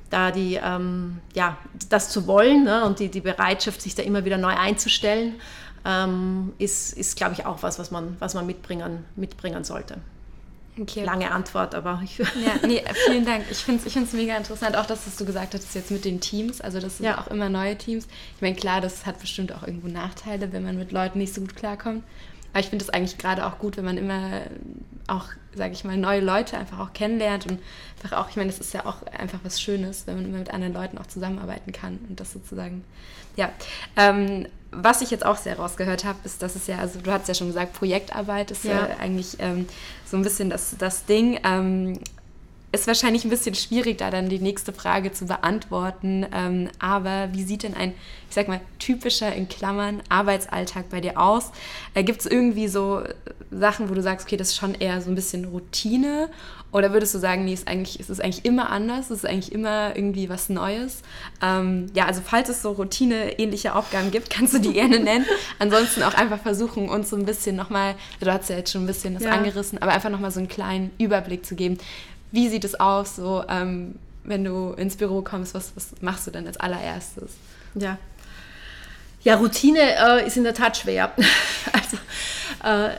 da 0.10 0.32
die, 0.32 0.60
ähm, 0.64 1.20
ja, 1.34 1.58
das 1.90 2.10
zu 2.10 2.28
wollen 2.28 2.66
ne, 2.66 2.86
und 2.86 3.00
die, 3.00 3.10
die 3.10 3.22
Bereitschaft, 3.22 3.82
sich 3.82 3.96
da 3.96 4.04
immer 4.04 4.26
wieder 4.26 4.38
neu 4.38 4.54
einzustellen, 4.56 5.36
ähm, 5.86 6.54
ist, 6.60 6.94
ist 6.98 7.18
glaube 7.18 7.34
ich, 7.34 7.46
auch 7.46 7.62
was, 7.62 7.80
was 7.80 7.92
man, 7.92 8.16
was 8.20 8.36
man 8.36 8.46
mitbringen, 8.46 9.06
mitbringen 9.16 9.64
sollte. 9.64 9.98
Okay. 10.80 11.04
Lange 11.04 11.32
Antwort, 11.32 11.76
aber 11.76 12.02
ich. 12.04 12.18
Ja, 12.18 12.26
nee, 12.66 12.84
vielen 13.06 13.26
Dank. 13.26 13.46
Ich 13.52 13.60
finde 13.60 13.84
es 13.86 13.96
ich 13.96 14.14
mega 14.14 14.36
interessant, 14.36 14.76
auch 14.76 14.88
das, 14.88 15.06
was 15.06 15.16
du 15.18 15.26
gesagt 15.26 15.54
hast, 15.54 15.76
jetzt 15.76 15.92
mit 15.92 16.04
den 16.04 16.20
Teams. 16.20 16.62
Also, 16.62 16.80
das 16.80 16.98
sind 16.98 17.06
ja. 17.06 17.20
auch 17.20 17.28
immer 17.28 17.50
neue 17.50 17.78
Teams. 17.78 18.08
Ich 18.36 18.42
meine, 18.42 18.56
klar, 18.56 18.82
das 18.82 19.06
hat 19.06 19.20
bestimmt 19.20 19.54
auch 19.54 19.64
irgendwo 19.64 19.88
Nachteile, 19.88 20.52
wenn 20.52 20.64
man 20.64 20.78
mit 20.78 20.92
Leuten 20.92 21.20
nicht 21.20 21.34
so 21.34 21.42
gut 21.42 21.56
klarkommt. 21.56 22.04
Aber 22.54 22.60
ich 22.60 22.70
finde 22.70 22.86
es 22.86 22.90
eigentlich 22.90 23.18
gerade 23.18 23.46
auch 23.46 23.58
gut, 23.58 23.78
wenn 23.78 23.86
man 23.86 23.98
immer 23.98 24.44
auch, 25.08 25.26
sage 25.56 25.74
ich 25.74 25.84
mal, 25.84 25.98
neue 25.98 26.22
Leute 26.22 26.58
einfach 26.58 26.80
auch 26.80 26.94
kennenlernt 26.94 27.46
und 27.46 27.60
einfach 28.02 28.18
auch, 28.18 28.30
ich 28.30 28.36
meine, 28.36 28.50
das 28.52 28.60
ist 28.60 28.74
ja 28.74 28.86
auch 28.86 29.04
einfach 29.08 29.40
was 29.44 29.60
Schönes, 29.60 30.08
wenn 30.08 30.16
man 30.16 30.26
immer 30.26 30.38
mit 30.38 30.54
anderen 30.54 30.74
Leuten 30.74 30.98
auch 30.98 31.08
zusammenarbeiten 31.08 31.72
kann 31.72 32.00
und 32.08 32.20
das 32.20 32.32
sozusagen, 32.32 32.84
ja. 33.36 33.52
Ähm, 33.98 34.48
was 34.72 35.02
ich 35.02 35.12
jetzt 35.12 35.26
auch 35.26 35.38
sehr 35.38 35.58
rausgehört 35.58 36.04
habe, 36.04 36.20
ist, 36.24 36.42
dass 36.42 36.56
es 36.56 36.68
ja, 36.68 36.80
also 36.80 37.00
du 37.00 37.12
hast 37.12 37.28
ja 37.28 37.34
schon 37.34 37.48
gesagt, 37.48 37.74
Projektarbeit 37.74 38.50
ist 38.52 38.64
ja, 38.64 38.88
ja 38.88 38.98
eigentlich 39.00 39.38
ähm, 39.40 39.68
so 40.06 40.18
ein 40.18 40.24
bisschen 40.24 40.50
das, 40.50 40.76
das 40.78 41.06
Ding. 41.06 41.40
Ähm, 41.44 42.00
ist 42.74 42.88
wahrscheinlich 42.88 43.24
ein 43.24 43.30
bisschen 43.30 43.54
schwierig, 43.54 44.00
da 44.00 44.10
dann 44.10 44.30
die 44.30 44.40
nächste 44.40 44.74
Frage 44.74 45.12
zu 45.12 45.28
beantworten. 45.28 46.26
Ähm, 46.34 46.70
aber 46.80 47.30
wie 47.32 47.44
sieht 47.44 47.62
denn 47.62 47.76
ein, 47.76 47.92
ich 48.28 48.36
sag 48.36 48.48
mal, 48.48 48.62
typischer 48.80 49.34
in 49.34 49.48
Klammern 49.48 50.02
Arbeitsalltag 50.10 50.90
bei 50.90 51.00
dir 51.00 51.20
aus? 51.20 51.52
Äh, 51.94 52.04
Gibt 52.04 52.22
es 52.22 52.26
irgendwie 52.26 52.68
so 52.68 53.04
Sachen, 53.52 53.90
wo 53.90 53.94
du 53.94 54.02
sagst, 54.02 54.26
okay, 54.26 54.38
das 54.38 54.50
ist 54.50 54.58
schon 54.58 54.74
eher 54.74 55.02
so 55.02 55.12
ein 55.12 55.16
bisschen 55.16 55.46
Routine? 55.46 56.30
Oder 56.72 56.92
würdest 56.92 57.14
du 57.14 57.20
sagen, 57.20 57.46
nee, 57.46 57.54
ist, 57.54 57.68
eigentlich, 57.68 58.00
ist 58.00 58.10
es 58.10 58.20
eigentlich 58.20 58.44
immer 58.44 58.72
anders? 58.72 59.12
Ist 59.12 59.24
es 59.24 59.26
eigentlich 59.26 59.52
immer 59.52 59.96
irgendwie 59.96 60.28
was 60.28 60.50
Neues? 60.50 61.04
Ähm, 61.44 61.92
ja, 61.94 62.08
also 62.08 62.22
falls 62.26 62.50
es 62.50 62.64
so 62.64 62.72
Routine-ähnliche 62.72 63.76
Aufgaben 63.76 64.10
gibt, 64.10 64.32
kannst 64.32 64.56
du 64.56 64.58
die 64.58 64.74
gerne 64.74 65.00
nennen. 65.00 65.28
Ansonsten 65.60 66.02
auch 66.02 66.16
einfach 66.16 66.40
versuchen, 66.40 66.90
uns 66.90 67.12
so 67.12 67.16
ein 67.16 67.26
bisschen 67.26 67.56
nochmal, 67.56 67.94
du 68.20 68.34
hast 68.34 68.50
ja 68.50 68.58
jetzt 68.58 68.72
schon 68.72 68.86
ein 68.86 68.88
bisschen 68.88 69.14
das 69.14 69.22
ja. 69.22 69.30
angerissen, 69.30 69.80
aber 69.80 69.92
einfach 69.92 70.10
nochmal 70.10 70.32
so 70.32 70.40
einen 70.40 70.50
kleinen 70.50 70.90
Überblick 70.98 71.46
zu 71.46 71.54
geben 71.54 71.78
wie 72.34 72.50
sieht 72.50 72.66
es 72.66 72.80
aus, 72.80 73.16
so 73.16 73.44
ähm, 73.48 73.96
wenn 74.24 74.44
du 74.44 74.72
ins 74.72 74.98
Büro 74.98 75.22
kommst, 75.22 75.54
was, 75.54 75.72
was 75.76 75.94
machst 76.02 76.26
du 76.26 76.32
denn 76.32 76.48
als 76.48 76.58
allererstes? 76.58 77.36
Ja. 77.76 77.98
Ja, 79.22 79.36
Routine 79.36 79.80
äh, 79.80 80.28
ist 80.28 80.36
in 80.36 80.44
der 80.44 80.56
Tat 80.56 80.76
schwer. 80.76 81.12
also 81.72 81.98
äh, 82.64 82.96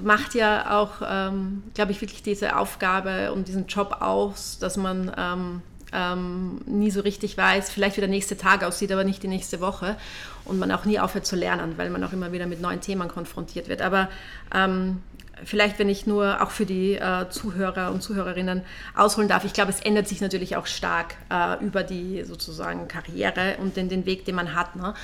macht 0.00 0.34
ja 0.34 0.78
auch, 0.78 1.00
ähm, 1.08 1.62
glaube 1.72 1.92
ich, 1.92 2.02
wirklich 2.02 2.22
diese 2.22 2.56
Aufgabe 2.56 3.32
und 3.32 3.48
diesen 3.48 3.66
Job 3.66 3.96
aus, 4.00 4.58
dass 4.58 4.76
man 4.76 5.10
ähm, 5.16 5.62
ähm, 5.94 6.60
nie 6.66 6.90
so 6.90 7.00
richtig 7.00 7.38
weiß, 7.38 7.70
vielleicht 7.70 7.96
wie 7.96 8.02
der 8.02 8.10
nächste 8.10 8.36
Tag 8.36 8.62
aussieht, 8.62 8.92
aber 8.92 9.04
nicht 9.04 9.22
die 9.22 9.28
nächste 9.28 9.60
Woche. 9.60 9.96
Und 10.44 10.58
man 10.58 10.70
auch 10.70 10.84
nie 10.84 11.00
aufhört 11.00 11.24
zu 11.24 11.34
lernen, 11.34 11.78
weil 11.78 11.88
man 11.88 12.04
auch 12.04 12.12
immer 12.12 12.30
wieder 12.30 12.46
mit 12.46 12.60
neuen 12.60 12.82
Themen 12.82 13.08
konfrontiert 13.08 13.68
wird. 13.68 13.80
Aber 13.80 14.10
ähm, 14.54 15.02
vielleicht, 15.44 15.78
wenn 15.78 15.88
ich 15.88 16.06
nur 16.06 16.42
auch 16.42 16.50
für 16.50 16.66
die 16.66 16.94
äh, 16.94 17.28
Zuhörer 17.28 17.92
und 17.92 18.02
Zuhörerinnen 18.02 18.62
ausholen 18.94 19.28
darf, 19.28 19.44
ich 19.44 19.52
glaube, 19.52 19.70
es 19.70 19.80
ändert 19.80 20.08
sich 20.08 20.20
natürlich 20.20 20.56
auch 20.56 20.66
stark 20.66 21.14
äh, 21.30 21.62
über 21.64 21.82
die 21.82 22.24
sozusagen 22.24 22.88
Karriere 22.88 23.56
und 23.60 23.76
den, 23.76 23.88
den 23.88 24.06
Weg, 24.06 24.24
den 24.24 24.34
man 24.34 24.54
hat. 24.54 24.76
Ne? 24.76 24.94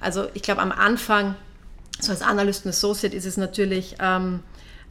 Also 0.00 0.28
ich 0.34 0.42
glaube, 0.42 0.62
am 0.62 0.72
Anfang, 0.72 1.34
so 2.00 2.12
als 2.12 2.22
Analyst 2.22 2.64
und 2.64 2.70
Associate, 2.70 3.14
ist 3.14 3.26
es 3.26 3.36
natürlich 3.36 3.96
ähm, 4.00 4.40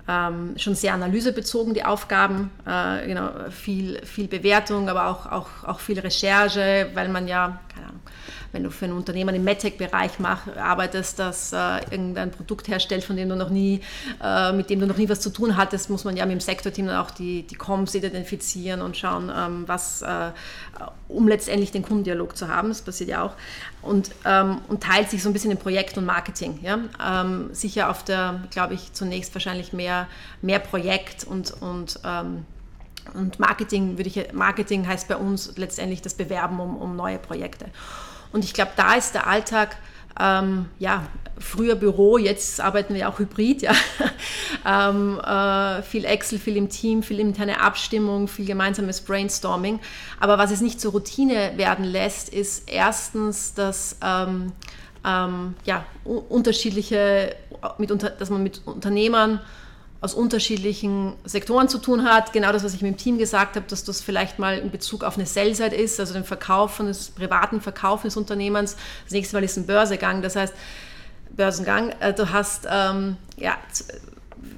ähm, 0.08 0.54
schon 0.58 0.76
sehr 0.76 0.94
analysebezogen, 0.94 1.74
die 1.74 1.84
Aufgaben, 1.84 2.52
äh, 2.66 3.06
genau, 3.08 3.32
viel, 3.50 4.04
viel 4.06 4.28
Bewertung, 4.28 4.90
aber 4.90 5.08
auch, 5.08 5.26
auch, 5.26 5.64
auch 5.66 5.80
viel 5.80 6.00
Recherche, 6.00 6.90
weil 6.94 7.10
man 7.10 7.28
ja, 7.28 7.60
keine 7.74 7.88
Ahnung, 7.88 7.91
wenn 8.52 8.64
du 8.64 8.72
für 8.72 8.86
ein 8.86 8.94
Unternehmen 8.94 9.36
im 9.36 9.44
MedTech-Bereich 9.44 10.12
arbeitest, 10.58 11.20
das 11.20 11.54
äh, 11.54 11.80
irgendein 11.92 12.32
Produkt 12.32 12.68
herstellt, 12.68 13.04
von 13.04 13.16
dem 13.16 13.30
du 13.30 13.36
noch 13.36 13.50
nie, 13.50 13.82
äh, 14.22 14.52
mit 14.52 14.70
dem 14.70 14.80
du 14.80 14.88
noch 14.88 14.98
nie 14.98 15.10
was 15.10 15.22
zu 15.22 15.30
tun 15.30 15.58
hattest, 15.58 15.90
muss 15.90 16.04
man 16.04 16.18
ja 16.18 16.26
mit 16.26 16.34
dem 16.34 16.40
Sektorteam 16.42 16.88
dann 16.88 16.98
auch 16.98 17.12
die, 17.12 17.44
die 17.44 17.56
Comms 17.56 17.96
identifizieren 17.96 18.82
und 18.82 18.98
schauen, 18.98 19.32
ähm, 19.36 19.64
was, 19.68 20.02
äh, 20.02 20.32
um 21.08 21.28
letztendlich 21.28 21.72
den 21.72 21.84
Kundendialog 21.84 22.36
zu 22.36 22.48
haben. 22.48 22.70
Das 22.70 22.82
passiert 22.82 23.10
ja 23.10 23.24
auch. 23.24 23.34
Und, 23.82 24.12
ähm, 24.26 24.60
und 24.68 24.84
teilt 24.84 25.10
sich 25.10 25.24
so 25.24 25.30
ein 25.30 25.34
bisschen 25.34 25.52
in 25.52 25.58
Projekt 25.58 25.98
und 25.98 26.06
Marketing. 26.06 26.60
Ja? 26.62 26.80
Ähm, 27.04 27.50
sicher 27.54 27.90
auf 27.90 28.04
der, 28.04 28.42
glaube 28.52 28.74
ich, 28.74 28.94
zunächst 28.94 29.34
wahrscheinlich 29.34 29.74
mehr, 29.74 30.08
mehr 30.42 30.60
Projekt 30.60 31.24
und, 31.24 31.54
und 31.62 32.00
ähm, 32.04 32.46
Und 33.14 33.40
Marketing, 33.40 33.98
würde 33.98 34.10
ich, 34.10 34.32
Marketing 34.34 34.88
heißt 34.88 35.08
bei 35.08 35.16
uns 35.16 35.58
letztendlich 35.58 36.02
das 36.02 36.14
Bewerben 36.14 36.60
um, 36.60 36.78
um 36.78 36.96
neue 36.96 37.18
Projekte. 37.18 37.66
Und 38.32 38.44
ich 38.44 38.54
glaube, 38.54 38.72
da 38.76 38.94
ist 38.96 39.14
der 39.14 39.28
Alltag 39.28 39.78
ähm, 40.20 40.68
ja, 40.80 41.04
früher 41.38 41.76
Büro, 41.76 42.18
jetzt 42.18 42.62
arbeiten 42.62 42.94
wir 42.94 43.10
auch 43.10 43.20
hybrid, 43.20 43.62
ja. 43.62 43.72
ähm, 44.66 45.20
äh, 45.20 45.82
viel 45.82 46.06
Excel, 46.06 46.38
viel 46.40 46.58
im 46.58 46.70
Team, 46.70 47.02
viel 47.04 47.20
interne 47.20 47.62
Abstimmung, 47.62 48.28
viel 48.28 48.46
gemeinsames 48.46 49.02
Brainstorming. 49.02 49.80
Aber 50.20 50.38
was 50.38 50.52
es 50.52 50.62
nicht 50.62 50.80
zur 50.80 50.92
Routine 50.92 51.54
werden 51.56 51.86
lässt, 51.86 52.30
ist 52.30 52.70
erstens, 52.70 53.54
dass 53.54 53.98
ähm, 54.04 54.52
ähm, 55.06 55.56
ja, 55.66 55.86
unterschiedliche, 56.04 57.36
mit, 57.78 57.92
dass 58.20 58.30
man 58.30 58.44
mit 58.44 58.62
Unternehmern 58.66 59.42
aus 60.02 60.16
unterschiedlichen 60.16 61.14
Sektoren 61.24 61.70
zu 61.70 61.78
tun 61.78 62.04
hat. 62.04 62.34
Genau 62.34 62.52
das, 62.52 62.64
was 62.64 62.74
ich 62.74 62.82
mit 62.82 62.96
dem 62.96 62.98
Team 62.98 63.18
gesagt 63.20 63.56
habe, 63.56 63.68
dass 63.70 63.84
das 63.84 64.02
vielleicht 64.02 64.40
mal 64.40 64.58
in 64.58 64.72
Bezug 64.72 65.04
auf 65.04 65.16
eine 65.16 65.28
Sell-Side 65.28 65.76
ist, 65.76 66.00
also 66.00 66.14
den 66.14 66.24
Verkauf 66.24 66.74
von 66.74 66.88
des 66.88 67.12
privaten 67.12 67.62
Verkauf 67.62 68.02
des 68.02 68.18
Unternehmens. 68.18 68.76
Das 69.04 69.14
nächste 69.14 69.36
Mal 69.36 69.44
ist 69.44 69.58
ein 69.58 69.68
Börsegang. 69.68 70.24
Das 70.24 70.36
heißt, 70.36 70.56
Börsengang, 71.30 71.90
äh, 72.00 72.14
du 72.14 72.32
hast, 72.32 72.68
ähm, 72.70 73.16
ja, 73.38 73.56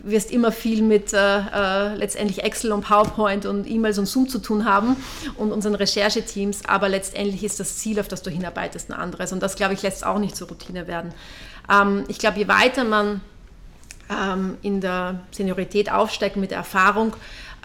wirst 0.01 0.31
immer 0.31 0.53
viel 0.53 0.81
mit 0.81 1.13
äh, 1.13 1.39
äh, 1.39 1.95
letztendlich 1.95 2.43
Excel 2.43 2.71
und 2.71 2.85
PowerPoint 2.85 3.45
und 3.45 3.69
E-Mails 3.69 3.97
und 3.99 4.05
Zoom 4.05 4.29
zu 4.29 4.39
tun 4.39 4.63
haben 4.63 4.95
und 5.35 5.51
unseren 5.51 5.75
Rechercheteams, 5.75 6.65
aber 6.67 6.87
letztendlich 6.87 7.43
ist 7.43 7.59
das 7.59 7.77
Ziel, 7.77 7.99
auf 7.99 8.07
das 8.07 8.21
du 8.21 8.29
hinarbeitest, 8.29 8.89
ein 8.89 8.93
anderes. 8.93 9.33
Und 9.33 9.41
das, 9.41 9.55
glaube 9.55 9.73
ich, 9.73 9.81
lässt 9.81 10.05
auch 10.05 10.19
nicht 10.19 10.37
zur 10.37 10.47
Routine 10.47 10.87
werden. 10.87 11.13
Ähm, 11.69 12.05
ich 12.07 12.17
glaube, 12.17 12.39
je 12.39 12.47
weiter 12.47 12.85
man 12.85 13.21
ähm, 14.09 14.57
in 14.61 14.81
der 14.81 15.19
Seniorität 15.31 15.91
aufsteigt 15.91 16.35
mit 16.35 16.51
der 16.51 16.59
Erfahrung, 16.59 17.15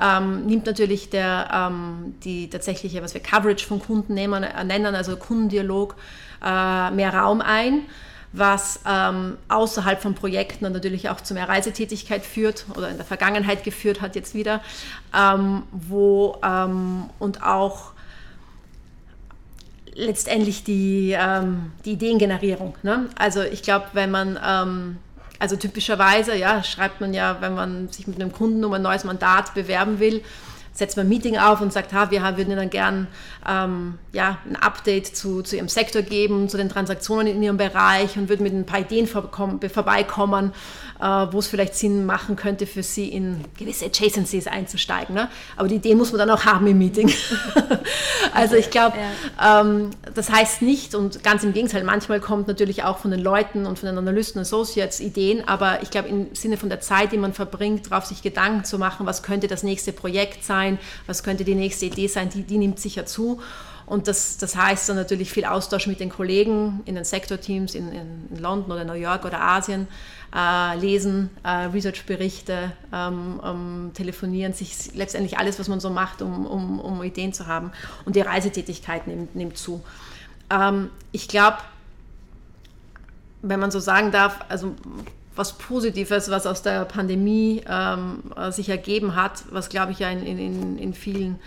ähm, 0.00 0.46
nimmt 0.46 0.66
natürlich 0.66 1.10
der, 1.10 1.48
ähm, 1.52 2.14
die 2.22 2.48
tatsächliche, 2.48 3.02
was 3.02 3.14
wir 3.14 3.20
Coverage 3.20 3.66
von 3.66 3.80
Kunden 3.80 4.14
nehmen, 4.14 4.42
äh, 4.42 4.64
nennen, 4.64 4.94
also 4.94 5.16
Kundendialog, 5.16 5.96
äh, 6.44 6.90
mehr 6.92 7.14
Raum 7.14 7.40
ein, 7.40 7.82
was 8.32 8.80
ähm, 8.86 9.38
außerhalb 9.48 10.00
von 10.00 10.14
Projekten 10.14 10.70
natürlich 10.70 11.08
auch 11.08 11.20
zu 11.20 11.34
mehr 11.34 11.48
Reisetätigkeit 11.48 12.24
führt 12.24 12.66
oder 12.76 12.90
in 12.90 12.96
der 12.96 13.06
Vergangenheit 13.06 13.64
geführt 13.64 14.00
hat 14.00 14.14
jetzt 14.14 14.34
wieder, 14.34 14.60
ähm, 15.16 15.62
wo 15.72 16.36
ähm, 16.44 17.10
und 17.18 17.42
auch 17.42 17.92
letztendlich 19.94 20.62
die, 20.62 21.16
die 21.84 21.90
Ideengenerierung. 21.90 22.76
Ne? 22.84 23.08
Also 23.18 23.42
ich 23.42 23.64
glaube, 23.64 23.86
wenn 23.94 24.12
man 24.12 24.96
also 25.38 25.56
typischerweise, 25.56 26.36
ja, 26.36 26.62
schreibt 26.62 27.00
man 27.00 27.14
ja, 27.14 27.40
wenn 27.40 27.54
man 27.54 27.88
sich 27.88 28.06
mit 28.06 28.20
einem 28.20 28.32
Kunden 28.32 28.64
um 28.64 28.72
ein 28.72 28.82
neues 28.82 29.04
Mandat 29.04 29.54
bewerben 29.54 30.00
will, 30.00 30.22
setzt 30.78 30.96
man 30.96 31.06
ein 31.06 31.08
Meeting 31.08 31.36
auf 31.36 31.60
und 31.60 31.72
sagt, 31.72 31.92
ha, 31.92 32.12
wir 32.12 32.22
würden 32.36 32.52
Ihnen 32.52 32.70
gern 32.70 33.08
ähm, 33.48 33.98
ja, 34.12 34.38
ein 34.48 34.54
Update 34.54 35.08
zu, 35.08 35.42
zu 35.42 35.56
Ihrem 35.56 35.68
Sektor 35.68 36.02
geben, 36.02 36.48
zu 36.48 36.56
den 36.56 36.68
Transaktionen 36.68 37.26
in 37.26 37.42
Ihrem 37.42 37.56
Bereich 37.56 38.16
und 38.16 38.28
würden 38.28 38.44
mit 38.44 38.52
ein 38.52 38.64
paar 38.64 38.80
Ideen 38.80 39.08
vorbeikommen, 39.08 40.52
äh, 41.00 41.04
wo 41.04 41.40
es 41.40 41.48
vielleicht 41.48 41.74
Sinn 41.74 42.06
machen 42.06 42.36
könnte 42.36 42.66
für 42.66 42.84
Sie 42.84 43.08
in 43.08 43.44
gewisse 43.58 43.86
Adjacencies 43.86 44.46
einzusteigen. 44.46 45.16
Ne? 45.16 45.28
Aber 45.56 45.66
die 45.66 45.76
Idee 45.76 45.96
muss 45.96 46.12
man 46.12 46.20
dann 46.20 46.30
auch 46.30 46.44
haben 46.44 46.66
im 46.68 46.78
Meeting. 46.78 47.12
also 48.32 48.54
ich 48.54 48.70
glaube, 48.70 48.96
ja. 49.36 49.60
ähm, 49.60 49.90
das 50.14 50.30
heißt 50.30 50.62
nicht 50.62 50.94
und 50.94 51.24
ganz 51.24 51.42
im 51.42 51.52
Gegenteil, 51.52 51.82
manchmal 51.82 52.20
kommt 52.20 52.46
natürlich 52.46 52.84
auch 52.84 52.98
von 52.98 53.10
den 53.10 53.20
Leuten 53.20 53.66
und 53.66 53.80
von 53.80 53.88
den 53.88 53.98
Analysten, 53.98 54.40
Associates 54.40 55.00
Ideen, 55.00 55.46
aber 55.48 55.82
ich 55.82 55.90
glaube 55.90 56.08
im 56.08 56.34
Sinne 56.34 56.56
von 56.56 56.68
der 56.68 56.80
Zeit, 56.80 57.10
die 57.10 57.18
man 57.18 57.32
verbringt, 57.32 57.90
darauf 57.90 58.06
sich 58.06 58.22
Gedanken 58.22 58.64
zu 58.64 58.78
machen, 58.78 59.06
was 59.06 59.24
könnte 59.24 59.48
das 59.48 59.62
nächste 59.64 59.92
Projekt 59.92 60.44
sein, 60.44 60.67
was 61.06 61.22
könnte 61.22 61.44
die 61.44 61.54
nächste 61.54 61.86
Idee 61.86 62.08
sein, 62.08 62.28
die, 62.28 62.42
die 62.42 62.58
nimmt 62.58 62.80
sicher 62.80 63.06
zu. 63.06 63.40
Und 63.88 64.06
das, 64.06 64.36
das 64.36 64.54
heißt 64.54 64.90
dann 64.90 64.96
natürlich 64.96 65.32
viel 65.32 65.46
Austausch 65.46 65.86
mit 65.86 65.98
den 65.98 66.10
Kollegen 66.10 66.80
in 66.84 66.94
den 66.94 67.04
Sektorteams 67.04 67.74
in, 67.74 67.90
in 67.90 68.38
London 68.38 68.72
oder 68.72 68.84
New 68.84 68.92
York 68.92 69.24
oder 69.24 69.40
Asien, 69.40 69.88
äh, 70.36 70.76
lesen, 70.76 71.30
äh, 71.42 71.68
Research-Berichte, 71.72 72.72
ähm, 72.92 73.40
ähm, 73.42 73.90
telefonieren, 73.94 74.52
sich 74.52 74.94
letztendlich 74.94 75.38
alles, 75.38 75.58
was 75.58 75.68
man 75.68 75.80
so 75.80 75.88
macht, 75.88 76.20
um, 76.20 76.44
um, 76.44 76.80
um 76.80 77.02
Ideen 77.02 77.32
zu 77.32 77.46
haben. 77.46 77.72
Und 78.04 78.14
die 78.14 78.20
Reisetätigkeit 78.20 79.06
nimmt, 79.06 79.34
nimmt 79.34 79.56
zu. 79.56 79.82
Ähm, 80.50 80.90
ich 81.12 81.26
glaube, 81.28 81.56
wenn 83.40 83.60
man 83.60 83.70
so 83.70 83.80
sagen 83.80 84.10
darf, 84.10 84.40
also 84.50 84.74
was 85.38 85.56
Positives, 85.56 86.30
was 86.30 86.46
aus 86.46 86.62
der 86.62 86.84
Pandemie 86.84 87.62
ähm, 87.68 88.22
äh, 88.36 88.50
sich 88.50 88.68
ergeben 88.68 89.14
hat, 89.14 89.44
was 89.50 89.68
glaube 89.68 89.92
ich 89.92 90.00
ja 90.00 90.10
in, 90.10 90.26
in, 90.26 90.78
in 90.78 90.92
vielen, 90.92 91.38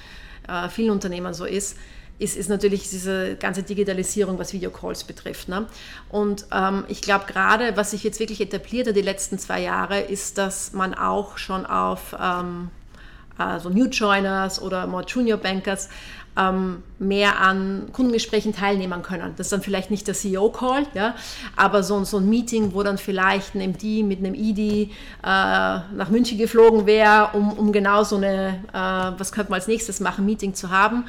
äh, 0.47 0.69
vielen 0.69 0.91
Unternehmen 0.91 1.33
so 1.33 1.45
ist, 1.45 1.77
ist, 2.17 2.37
ist 2.37 2.49
natürlich 2.49 2.89
diese 2.89 3.35
ganze 3.35 3.63
Digitalisierung, 3.63 4.37
was 4.37 4.53
Videocalls 4.53 5.03
betrifft. 5.03 5.49
Ne? 5.49 5.65
Und 6.09 6.45
ähm, 6.51 6.85
ich 6.87 7.01
glaube 7.01 7.25
gerade, 7.25 7.75
was 7.75 7.91
sich 7.91 8.03
jetzt 8.03 8.19
wirklich 8.19 8.41
etabliert 8.41 8.87
hat 8.87 8.95
die 8.95 9.01
letzten 9.01 9.39
zwei 9.39 9.61
Jahre, 9.61 9.99
ist, 9.99 10.37
dass 10.37 10.71
man 10.71 10.93
auch 10.93 11.37
schon 11.37 11.65
auf 11.65 12.15
ähm, 12.19 12.69
also 13.37 13.69
New 13.69 13.85
Joiners 13.85 14.61
oder 14.61 14.87
more 14.87 15.03
Junior 15.03 15.37
Bankers 15.37 15.89
ähm, 16.37 16.83
mehr 16.99 17.39
an 17.39 17.89
Kundengesprächen 17.91 18.53
teilnehmen 18.53 19.01
können. 19.01 19.33
Das 19.37 19.47
ist 19.47 19.51
dann 19.51 19.61
vielleicht 19.61 19.91
nicht 19.91 20.07
der 20.07 20.13
CEO-Call, 20.13 20.87
ja, 20.93 21.15
aber 21.55 21.83
so, 21.83 22.03
so 22.03 22.17
ein 22.17 22.29
Meeting, 22.29 22.73
wo 22.73 22.83
dann 22.83 22.97
vielleicht 22.97 23.55
ein 23.55 23.61
MD 23.61 24.03
mit 24.03 24.19
einem 24.19 24.33
ID 24.33 24.59
äh, 24.59 24.89
nach 25.23 26.09
München 26.09 26.37
geflogen 26.37 26.85
wäre, 26.85 27.29
um, 27.33 27.51
um 27.53 27.71
genau 27.71 28.03
so 28.03 28.17
eine, 28.17 28.59
äh, 28.71 29.19
was 29.19 29.31
könnte 29.31 29.51
man 29.51 29.59
als 29.59 29.67
nächstes 29.67 29.99
machen, 29.99 30.25
Meeting 30.25 30.53
zu 30.53 30.69
haben 30.69 31.05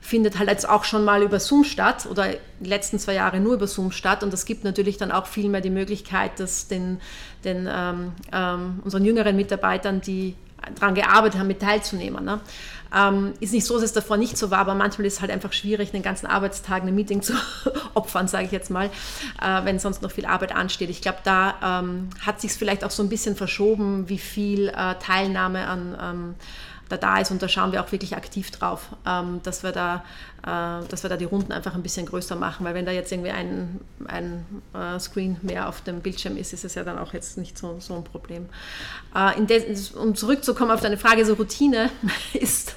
findet 0.00 0.38
halt 0.38 0.48
jetzt 0.48 0.68
auch 0.68 0.84
schon 0.84 1.04
mal 1.04 1.22
über 1.22 1.38
Zoom 1.38 1.62
statt 1.62 2.06
oder 2.10 2.28
die 2.58 2.68
letzten 2.68 2.98
zwei 2.98 3.14
Jahre 3.14 3.38
nur 3.38 3.54
über 3.54 3.66
Zoom 3.66 3.92
statt. 3.92 4.22
Und 4.22 4.32
das 4.32 4.46
gibt 4.46 4.64
natürlich 4.64 4.96
dann 4.96 5.12
auch 5.12 5.26
viel 5.26 5.48
mehr 5.48 5.60
die 5.60 5.70
Möglichkeit, 5.70 6.40
dass 6.40 6.68
den, 6.68 7.00
den 7.44 7.68
ähm, 7.70 8.12
ähm, 8.32 8.80
unseren 8.82 9.04
jüngeren 9.04 9.36
Mitarbeitern, 9.36 10.00
die 10.00 10.34
daran 10.74 10.94
gearbeitet 10.94 11.38
haben, 11.38 11.46
mit 11.46 11.60
teilzunehmen. 11.60 12.24
Ne? 12.24 12.40
Ähm, 12.94 13.34
ist 13.40 13.52
nicht 13.52 13.64
so, 13.64 13.74
dass 13.74 13.84
es 13.84 13.92
davor 13.92 14.16
nicht 14.16 14.36
so 14.36 14.50
war, 14.50 14.58
aber 14.58 14.74
manchmal 14.74 15.06
ist 15.06 15.14
es 15.14 15.20
halt 15.20 15.30
einfach 15.30 15.52
schwierig, 15.52 15.92
den 15.92 16.02
ganzen 16.02 16.26
Arbeitstag 16.26 16.82
ein 16.82 16.94
Meeting 16.94 17.22
zu 17.22 17.34
opfern, 17.94 18.28
sage 18.28 18.46
ich 18.46 18.52
jetzt 18.52 18.70
mal, 18.70 18.86
äh, 19.40 19.64
wenn 19.64 19.78
sonst 19.78 20.02
noch 20.02 20.10
viel 20.10 20.26
Arbeit 20.26 20.54
ansteht. 20.54 20.90
Ich 20.90 21.00
glaube, 21.00 21.18
da 21.24 21.80
ähm, 21.80 22.10
hat 22.20 22.40
sich 22.40 22.52
es 22.52 22.56
vielleicht 22.56 22.84
auch 22.84 22.90
so 22.90 23.02
ein 23.02 23.08
bisschen 23.08 23.36
verschoben, 23.36 24.08
wie 24.08 24.18
viel 24.18 24.68
äh, 24.68 24.94
Teilnahme 24.96 25.66
an 25.66 25.96
ähm, 26.00 26.34
da 26.90 26.96
da 26.96 27.18
ist 27.18 27.30
und 27.30 27.40
da 27.40 27.48
schauen 27.48 27.72
wir 27.72 27.82
auch 27.82 27.92
wirklich 27.92 28.16
aktiv 28.16 28.50
drauf, 28.50 28.88
ähm, 29.06 29.40
dass, 29.44 29.62
wir 29.62 29.72
da, 29.72 30.04
äh, 30.42 30.86
dass 30.88 31.02
wir 31.02 31.08
da 31.08 31.16
die 31.16 31.24
Runden 31.24 31.52
einfach 31.52 31.74
ein 31.74 31.82
bisschen 31.82 32.04
größer 32.04 32.36
machen, 32.36 32.66
weil 32.66 32.74
wenn 32.74 32.84
da 32.84 32.92
jetzt 32.92 33.12
irgendwie 33.12 33.30
ein, 33.30 33.80
ein 34.06 34.44
äh, 34.74 34.98
Screen 34.98 35.38
mehr 35.42 35.68
auf 35.68 35.80
dem 35.82 36.00
Bildschirm 36.00 36.36
ist, 36.36 36.52
ist 36.52 36.64
es 36.64 36.74
ja 36.74 36.84
dann 36.84 36.98
auch 36.98 37.14
jetzt 37.14 37.38
nicht 37.38 37.56
so, 37.56 37.76
so 37.78 37.94
ein 37.94 38.04
Problem. 38.04 38.46
Äh, 39.14 39.40
um 39.96 40.14
zurückzukommen 40.14 40.72
auf 40.72 40.80
deine 40.80 40.98
Frage, 40.98 41.24
so 41.24 41.34
Routine 41.34 41.90
ist, 42.32 42.74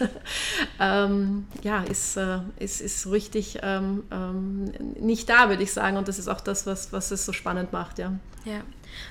ähm, 0.80 1.48
ja, 1.64 1.82
ist, 1.82 2.18
ist, 2.60 2.82
ist 2.82 3.10
richtig 3.10 3.60
ähm, 3.64 4.04
ähm, 4.12 4.72
nicht 5.00 5.28
da, 5.28 5.50
würde 5.50 5.64
ich 5.64 5.74
sagen 5.74 5.98
und 5.98 6.08
das 6.08 6.20
ist 6.20 6.28
auch 6.28 6.42
das, 6.42 6.68
was, 6.68 6.94
was 6.94 7.12
es 7.12 7.26
so 7.26 7.34
spannend 7.34 7.74
macht, 7.74 7.98
ja. 7.98 8.14
Ja. 8.46 8.62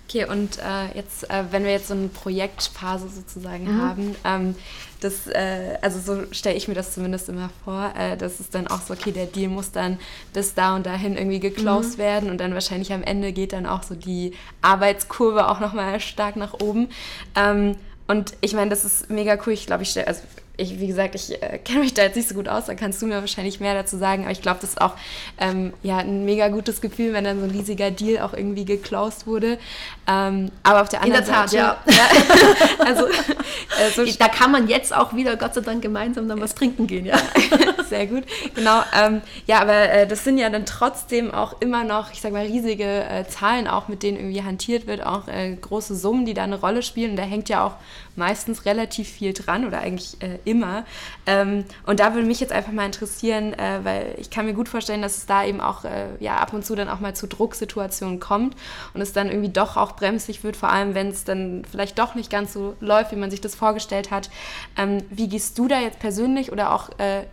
Okay, 0.07 0.27
und 0.27 0.59
äh, 0.59 0.95
jetzt, 0.95 1.29
äh, 1.31 1.45
wenn 1.51 1.65
wir 1.65 1.73
jetzt 1.73 1.89
so 1.89 1.95
eine 1.95 2.09
Projektphase 2.09 3.09
sozusagen 3.09 3.65
mhm. 3.65 3.83
haben, 3.83 4.17
ähm, 4.25 4.55
das, 5.03 5.27
äh, 5.27 5.79
also 5.81 5.99
so 5.99 6.33
stelle 6.33 6.57
ich 6.57 6.69
mir 6.69 6.75
das 6.75 6.93
zumindest 6.93 7.29
immer 7.29 7.51
vor, 7.65 7.93
äh, 7.97 8.17
dass 8.17 8.41
es 8.41 8.51
dann 8.51 8.67
auch 8.67 8.81
so, 8.81 8.95
okay, 8.95 9.13
der 9.13 9.27
Deal 9.27 9.49
muss 9.49 9.73
dann 9.73 9.99
bis 10.33 10.55
da 10.55 10.77
und 10.77 10.87
dahin 10.87 11.17
irgendwie 11.17 11.41
geclosed 11.41 11.99
mhm. 11.99 12.03
werden 12.03 12.31
und 12.31 12.39
dann 12.39 12.55
wahrscheinlich 12.55 12.93
am 12.93 13.03
Ende 13.03 13.33
geht 13.33 13.53
dann 13.53 13.67
auch 13.67 13.83
so 13.83 13.95
die 13.95 14.33
Arbeitskurve 14.61 15.49
auch 15.49 15.61
nochmal 15.61 16.01
stark 16.01 16.37
nach 16.37 16.55
oben. 16.55 16.89
Ähm, 17.35 17.77
und 18.07 18.35
ich 18.41 18.53
meine, 18.53 18.71
das 18.71 18.85
ist 18.85 19.11
mega 19.11 19.39
cool. 19.47 19.53
Ich 19.53 19.67
glaube, 19.67 19.85
ich 19.85 19.91
stelle, 19.91 20.07
also 20.07 20.23
ich, 20.59 20.79
wie 20.79 20.87
gesagt, 20.87 21.15
ich 21.15 21.43
äh, 21.43 21.59
kenne 21.59 21.81
mich 21.81 21.95
da 21.95 22.03
jetzt 22.03 22.17
nicht 22.17 22.29
so 22.29 22.35
gut 22.35 22.49
aus, 22.49 22.67
da 22.67 22.75
kannst 22.75 23.01
du 23.01 23.07
mir 23.07 23.15
wahrscheinlich 23.15 23.59
mehr 23.59 23.75
dazu 23.75 23.97
sagen, 23.97 24.25
aber 24.25 24.33
ich 24.33 24.43
glaube, 24.43 24.59
das 24.61 24.71
ist 24.71 24.81
auch 24.81 24.93
ähm, 25.39 25.73
ja, 25.83 25.99
ein 25.99 26.25
mega 26.25 26.49
gutes 26.49 26.81
Gefühl, 26.81 27.15
wenn 27.15 27.25
dann 27.25 27.39
so 27.39 27.45
ein 27.45 27.51
riesiger 27.51 27.91
Deal 27.91 28.23
auch 28.23 28.35
irgendwie 28.35 28.65
geclosed 28.65 29.27
wurde. 29.27 29.59
Ähm, 30.07 30.51
aber 30.63 30.83
auf 30.83 30.89
der 30.91 31.03
anderen 31.03 31.25
Seite... 31.25 31.57
In 31.57 31.63
der 31.63 31.77
Tat, 31.85 31.87
Seite, 31.87 31.97
ja. 31.97 32.79
ja. 32.79 32.87
also, 32.87 33.07
äh, 33.07 33.91
so 33.95 34.05
da 34.19 34.29
kann 34.29 34.53
man 34.53 34.69
jetzt 34.69 34.95
auch 34.95 35.15
wieder, 35.15 35.37
Gott 35.37 35.55
sei 35.55 35.63
Dank, 35.63 35.81
gemeinsam 35.81 36.29
dann 36.29 36.41
was 36.41 36.55
trinken 36.55 36.87
gehen, 36.87 37.07
ja. 37.07 37.19
Sehr 37.89 38.07
gut, 38.07 38.25
genau. 38.55 38.83
Ähm, 38.99 39.23
ja, 39.47 39.61
aber 39.61 39.91
äh, 39.91 40.07
das 40.07 40.25
sind 40.25 40.37
ja 40.39 40.51
dann 40.51 40.67
trotzdem 40.67 41.33
auch 41.33 41.61
immer 41.61 41.85
noch, 41.85 42.13
ich 42.13 42.21
sag 42.21 42.33
mal, 42.33 42.45
riesige 42.45 43.05
äh, 43.05 43.27
Zahlen 43.27 43.69
auch, 43.69 43.89
mit 43.89 44.03
denen 44.03 44.19
irgendwie 44.19 44.43
hantiert 44.43 44.87
wird, 44.87 45.05
auch 45.05 45.29
äh, 45.29 45.55
große 45.55 45.95
Summen, 45.97 46.27
die 46.27 46.35
da 46.35 46.45
eine 46.45 46.61
Rolle 46.61 46.83
spielen. 46.83 47.13
Und 47.13 47.17
da 47.17 47.23
hängt 47.23 47.49
ja 47.49 47.67
auch 47.67 47.75
meistens 48.17 48.65
relativ 48.65 49.09
viel 49.09 49.33
dran 49.33 49.67
oder 49.67 49.79
eigentlich 49.79 50.21
äh, 50.23 50.39
immer. 50.45 50.85
Ähm, 51.27 51.65
und 51.87 52.01
da 52.01 52.15
würde 52.15 52.27
mich 52.27 52.41
jetzt 52.41 52.53
einfach 52.53 52.73
mal 52.73 52.87
interessieren, 52.87 53.55
äh, 53.55 53.81
weil 53.83 54.15
ich 54.19 54.31
kann 54.31 54.47
mir 54.47 54.55
gut 54.55 54.69
vorstellen, 54.69 55.03
dass 55.03 55.19
es 55.19 55.27
da 55.27 55.45
eben 55.45 55.61
auch 55.61 55.85
äh, 55.85 56.09
ja, 56.21 56.37
ab 56.37 56.53
und 56.53 56.65
zu 56.65 56.75
dann 56.75 56.89
auch 56.89 57.01
mal 57.01 57.15
zu 57.15 57.27
Drucksituationen 57.27 58.21
kommt 58.21 58.57
und 58.95 59.01
es 59.01 59.13
dann 59.13 59.29
irgendwie 59.29 59.51
doch 59.51 59.77
auch 59.77 59.93
bremsig 59.93 60.45
wird, 60.45 60.57
vor 60.57 60.71
allem 60.71 60.95
wenn 60.95 61.09
es 61.09 61.25
dann 61.25 61.65
vielleicht 61.71 61.99
doch 61.99 62.15
nicht 62.15 62.31
ganz 62.31 62.53
so 62.53 62.75
läuft, 62.81 63.13
wie 63.13 63.17
man 63.17 63.31
sich 63.31 63.41
das 63.41 63.55
vorgestellt 63.55 64.11
hat. 64.11 64.31
Ähm, 64.77 64.99
wie 65.11 65.29
gehst 65.29 65.59
du 65.59 65.69
da 65.69 65.81
jetzt 65.81 65.99
persönlich 65.99 66.53
oder 66.53 66.75
auch 66.75 66.91
äh, 66.99 67.25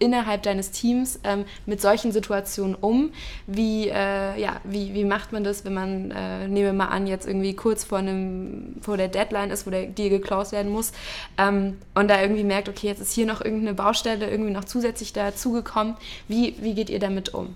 innerhalb 0.00 0.42
deines 0.42 0.72
Teams 0.72 1.20
ähm, 1.22 1.44
mit 1.66 1.80
solchen 1.80 2.10
Situationen 2.10 2.74
um? 2.74 3.12
Wie, 3.46 3.88
äh, 3.88 4.40
ja, 4.40 4.60
wie, 4.64 4.94
wie 4.94 5.04
macht 5.04 5.32
man 5.32 5.44
das, 5.44 5.64
wenn 5.64 5.74
man, 5.74 6.10
äh, 6.10 6.48
nehmen 6.48 6.66
wir 6.66 6.72
mal 6.72 6.88
an, 6.88 7.06
jetzt 7.06 7.28
irgendwie 7.28 7.54
kurz 7.54 7.84
vor, 7.84 7.98
einem, 7.98 8.74
vor 8.80 8.96
der 8.96 9.08
Deadline 9.08 9.50
ist, 9.50 9.66
wo 9.66 9.70
der 9.70 9.86
Deal 9.86 10.10
geclosed 10.10 10.52
werden 10.52 10.72
muss 10.72 10.92
ähm, 11.38 11.76
und 11.94 12.08
da 12.08 12.20
irgendwie 12.20 12.44
merkt, 12.44 12.68
okay, 12.68 12.88
jetzt 12.88 13.00
ist 13.00 13.12
hier 13.12 13.26
noch 13.26 13.40
irgendeine 13.40 13.74
Baustelle 13.74 14.28
irgendwie 14.28 14.52
noch 14.52 14.64
zusätzlich 14.64 15.12
dazugekommen. 15.12 15.94
Wie, 16.26 16.56
wie 16.60 16.74
geht 16.74 16.90
ihr 16.90 16.98
damit 16.98 17.34
um? 17.34 17.54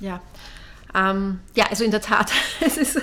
Ja, 0.00 0.20
ähm, 0.94 1.40
ja, 1.56 1.66
also 1.70 1.82
in 1.82 1.90
der 1.90 2.00
Tat, 2.00 2.30
es 2.60 2.76
ist, 2.76 3.00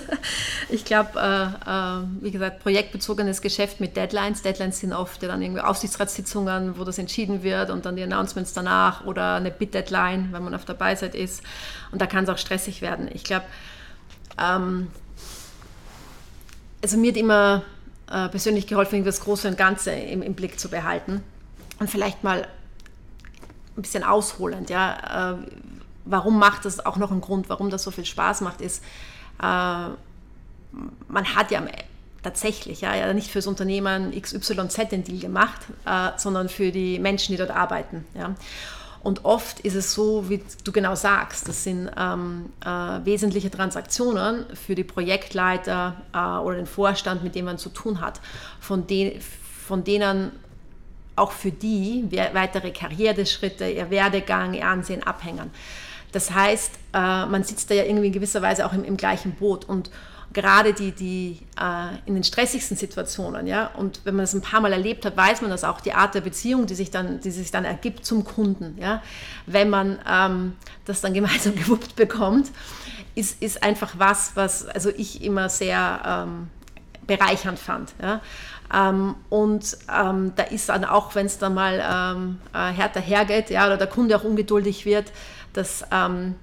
ich 0.69 0.85
glaube, 0.85 1.19
äh, 1.19 1.43
äh, 1.69 2.03
wie 2.21 2.31
gesagt, 2.31 2.61
projektbezogenes 2.61 3.41
Geschäft 3.41 3.81
mit 3.81 3.97
Deadlines. 3.97 4.41
Deadlines 4.41 4.79
sind 4.79 4.93
oft 4.93 5.21
ja 5.21 5.27
dann 5.27 5.41
irgendwie 5.41 5.61
Aufsichtsratssitzungen, 5.61 6.79
wo 6.79 6.85
das 6.85 6.97
entschieden 6.97 7.43
wird 7.43 7.69
und 7.69 7.85
dann 7.85 7.97
die 7.97 8.03
Announcements 8.03 8.53
danach 8.53 9.05
oder 9.05 9.35
eine 9.35 9.51
Bit-Deadline, 9.51 10.29
wenn 10.31 10.43
man 10.43 10.55
auf 10.55 10.63
der 10.63 10.73
Beiseite 10.73 11.17
ist. 11.17 11.43
Und 11.91 12.01
da 12.01 12.07
kann 12.07 12.23
es 12.23 12.29
auch 12.29 12.37
stressig 12.37 12.81
werden. 12.81 13.09
Ich 13.13 13.25
glaube, 13.25 13.45
ähm, 14.39 14.87
also 16.81 16.97
mir 16.97 17.11
hat 17.11 17.17
immer 17.17 17.63
äh, 18.09 18.29
persönlich 18.29 18.67
geholfen, 18.67 19.03
das 19.03 19.19
Große 19.19 19.49
und 19.49 19.57
Ganze 19.57 19.91
im, 19.91 20.21
im, 20.21 20.33
Blick 20.33 20.59
zu 20.59 20.69
behalten 20.69 21.23
und 21.79 21.89
vielleicht 21.89 22.23
mal 22.23 22.47
ein 23.75 23.81
bisschen 23.81 24.03
ausholend, 24.03 24.69
ja 24.69 25.33
äh, 25.33 25.35
warum 26.05 26.39
macht 26.39 26.65
das 26.65 26.85
auch 26.85 26.97
noch 26.97 27.11
einen 27.11 27.21
Grund, 27.21 27.49
warum 27.49 27.69
das 27.69 27.83
so 27.83 27.91
viel 27.91 28.05
Spaß 28.05 28.41
macht, 28.41 28.61
ist, 28.61 28.83
äh, 29.41 29.43
man 31.07 31.35
hat 31.35 31.51
ja 31.51 31.61
tatsächlich 32.23 32.81
ja, 32.81 32.95
ja 32.95 33.13
nicht 33.13 33.31
fürs 33.31 33.47
Unternehmen 33.47 34.11
XYZ 34.19 34.89
den 34.91 35.03
Deal 35.03 35.19
gemacht, 35.19 35.61
äh, 35.85 36.11
sondern 36.17 36.49
für 36.49 36.71
die 36.71 36.99
Menschen, 36.99 37.33
die 37.33 37.37
dort 37.37 37.51
arbeiten. 37.51 38.05
Ja. 38.13 38.35
Und 39.03 39.25
oft 39.25 39.61
ist 39.61 39.73
es 39.73 39.93
so, 39.93 40.29
wie 40.29 40.43
du 40.63 40.71
genau 40.71 40.93
sagst, 40.93 41.47
das 41.47 41.63
sind 41.63 41.89
ähm, 41.97 42.51
äh, 42.63 42.67
wesentliche 43.03 43.49
Transaktionen 43.49 44.45
für 44.55 44.75
die 44.75 44.83
Projektleiter 44.83 45.95
äh, 46.13 46.17
oder 46.17 46.57
den 46.57 46.67
Vorstand, 46.67 47.23
mit 47.23 47.33
dem 47.33 47.45
man 47.45 47.57
zu 47.57 47.69
tun 47.69 47.99
hat, 47.99 48.21
von, 48.59 48.85
de 48.85 49.19
von 49.19 49.83
denen 49.83 50.31
auch 51.15 51.31
für 51.31 51.51
die 51.51 52.07
weitere 52.33 52.71
Karriereschritte, 52.71 53.67
ihr 53.69 53.89
Werdegang, 53.89 54.53
ihr 54.53 54.67
Ansehen 54.67 55.03
abhängen. 55.03 55.51
Das 56.11 56.31
heißt, 56.31 56.71
äh, 56.93 57.25
man 57.25 57.43
sitzt 57.43 57.69
da 57.69 57.75
ja 57.75 57.83
irgendwie 57.83 58.07
in 58.07 58.13
gewisser 58.13 58.41
Weise 58.41 58.65
auch 58.65 58.73
im, 58.73 58.83
im 58.83 58.97
gleichen 58.97 59.33
Boot 59.33 59.65
und 59.65 59.89
gerade 60.33 60.73
die, 60.73 60.91
die 60.91 61.39
äh, 61.59 61.95
in 62.05 62.13
den 62.13 62.23
stressigsten 62.23 62.77
Situationen, 62.77 63.47
ja, 63.47 63.67
und 63.77 64.01
wenn 64.05 64.15
man 64.15 64.23
das 64.23 64.33
ein 64.33 64.41
paar 64.41 64.61
Mal 64.61 64.71
erlebt 64.71 65.05
hat, 65.05 65.17
weiß 65.17 65.41
man 65.41 65.51
das 65.51 65.63
auch, 65.63 65.81
die 65.81 65.93
Art 65.93 66.15
der 66.15 66.21
Beziehung, 66.21 66.65
die 66.67 66.75
sich 66.75 66.91
dann, 66.91 67.19
die 67.19 67.31
sich 67.31 67.51
dann 67.51 67.65
ergibt 67.65 68.05
zum 68.05 68.23
Kunden, 68.23 68.77
ja, 68.79 69.01
wenn 69.45 69.69
man 69.69 69.99
ähm, 70.09 70.53
das 70.85 71.01
dann 71.01 71.13
gemeinsam 71.15 71.55
gewuppt 71.55 71.95
bekommt, 71.95 72.51
ist, 73.15 73.41
ist 73.41 73.61
einfach 73.61 73.93
was, 73.97 74.35
was 74.35 74.65
also 74.67 74.89
ich 74.89 75.23
immer 75.23 75.49
sehr 75.49 76.01
ähm, 76.05 76.47
bereichernd 77.07 77.59
fand. 77.59 77.93
Ja. 78.01 78.21
Ähm, 78.73 79.15
und 79.29 79.77
ähm, 79.93 80.31
da 80.37 80.43
ist 80.43 80.69
dann 80.69 80.85
auch, 80.85 81.13
wenn 81.15 81.25
es 81.25 81.37
dann 81.37 81.53
mal 81.53 81.83
ähm, 81.83 82.39
äh, 82.53 82.71
härter 82.71 83.01
hergeht, 83.01 83.49
ja, 83.49 83.65
oder 83.65 83.75
der 83.75 83.87
Kunde 83.87 84.15
auch 84.15 84.23
ungeduldig 84.23 84.85
wird, 84.85 85.11
das 85.53 85.83
ähm, 85.91 86.35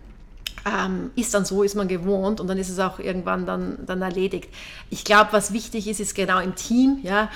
ähm, 0.67 1.11
ist 1.17 1.35
dann 1.35 1.45
so, 1.45 1.63
ist 1.63 1.75
man 1.75 1.89
gewohnt 1.89 2.41
und 2.41 2.47
dann 2.47 2.59
ist 2.59 2.69
es 2.69 2.79
auch 2.79 2.99
irgendwann 2.99 3.47
dann, 3.47 3.79
dann 3.87 4.03
erledigt. 4.03 4.49
Ich 4.91 5.05
glaube, 5.05 5.29
was 5.33 5.53
wichtig 5.53 5.89
ist, 5.89 6.01
ist 6.01 6.15
genau 6.15 6.41
im 6.41 6.55
Team, 6.55 6.99
ja, 7.03 7.31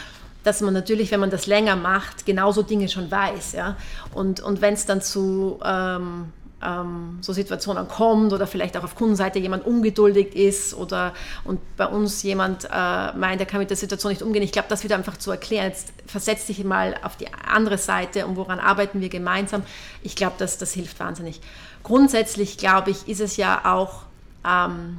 dass 0.44 0.60
man 0.60 0.74
natürlich, 0.74 1.10
wenn 1.10 1.20
man 1.20 1.30
das 1.30 1.46
länger 1.46 1.76
macht, 1.76 2.26
genauso 2.26 2.62
Dinge 2.62 2.88
schon 2.88 3.10
weiß. 3.10 3.52
Ja? 3.52 3.76
Und, 4.12 4.40
und 4.40 4.60
wenn 4.60 4.74
es 4.74 4.86
dann 4.86 5.00
zu 5.00 5.60
ähm, 5.64 6.32
ähm, 6.62 7.18
so 7.20 7.32
Situationen 7.32 7.88
kommt 7.88 8.32
oder 8.32 8.46
vielleicht 8.46 8.76
auch 8.76 8.84
auf 8.84 8.94
Kundenseite 8.94 9.38
jemand 9.38 9.66
ungeduldig 9.66 10.34
ist 10.34 10.74
oder 10.74 11.14
und 11.44 11.60
bei 11.76 11.86
uns 11.86 12.22
jemand 12.22 12.64
äh, 12.64 13.12
meint, 13.12 13.40
er 13.40 13.46
kann 13.46 13.60
mit 13.60 13.70
der 13.70 13.76
Situation 13.76 14.10
nicht 14.10 14.22
umgehen. 14.22 14.42
Ich 14.42 14.52
glaube, 14.52 14.68
das 14.68 14.84
wieder 14.84 14.96
einfach 14.96 15.16
zu 15.16 15.30
erklären. 15.30 15.66
Jetzt 15.68 15.92
versetz 16.06 16.46
dich 16.46 16.62
mal 16.64 16.96
auf 17.02 17.16
die 17.16 17.32
andere 17.32 17.78
Seite 17.78 18.26
und 18.26 18.36
woran 18.36 18.58
arbeiten 18.58 19.00
wir 19.00 19.08
gemeinsam. 19.08 19.62
Ich 20.02 20.16
glaube, 20.16 20.34
das, 20.38 20.58
das 20.58 20.72
hilft 20.72 21.00
wahnsinnig. 21.00 21.40
Grundsätzlich, 21.82 22.58
glaube 22.58 22.90
ich, 22.90 23.08
ist 23.08 23.20
es 23.20 23.36
ja 23.36 23.62
auch 23.64 24.02
ähm, 24.46 24.98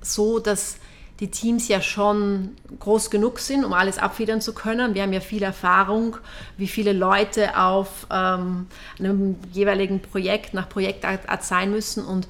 so, 0.00 0.38
dass 0.38 0.76
die 1.20 1.30
Teams 1.30 1.66
ja 1.68 1.80
schon 1.80 2.50
groß 2.78 3.10
genug 3.10 3.40
sind, 3.40 3.64
um 3.64 3.72
alles 3.72 3.98
abfedern 3.98 4.40
zu 4.40 4.54
können. 4.54 4.94
Wir 4.94 5.02
haben 5.02 5.12
ja 5.12 5.20
viel 5.20 5.42
Erfahrung, 5.42 6.16
wie 6.56 6.68
viele 6.68 6.92
Leute 6.92 7.58
auf 7.58 8.06
ähm, 8.10 8.66
einem 8.98 9.36
jeweiligen 9.52 10.00
Projekt 10.00 10.54
nach 10.54 10.68
Projektart 10.68 11.44
sein 11.44 11.72
müssen. 11.72 12.04
Und 12.04 12.28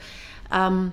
ähm, 0.53 0.93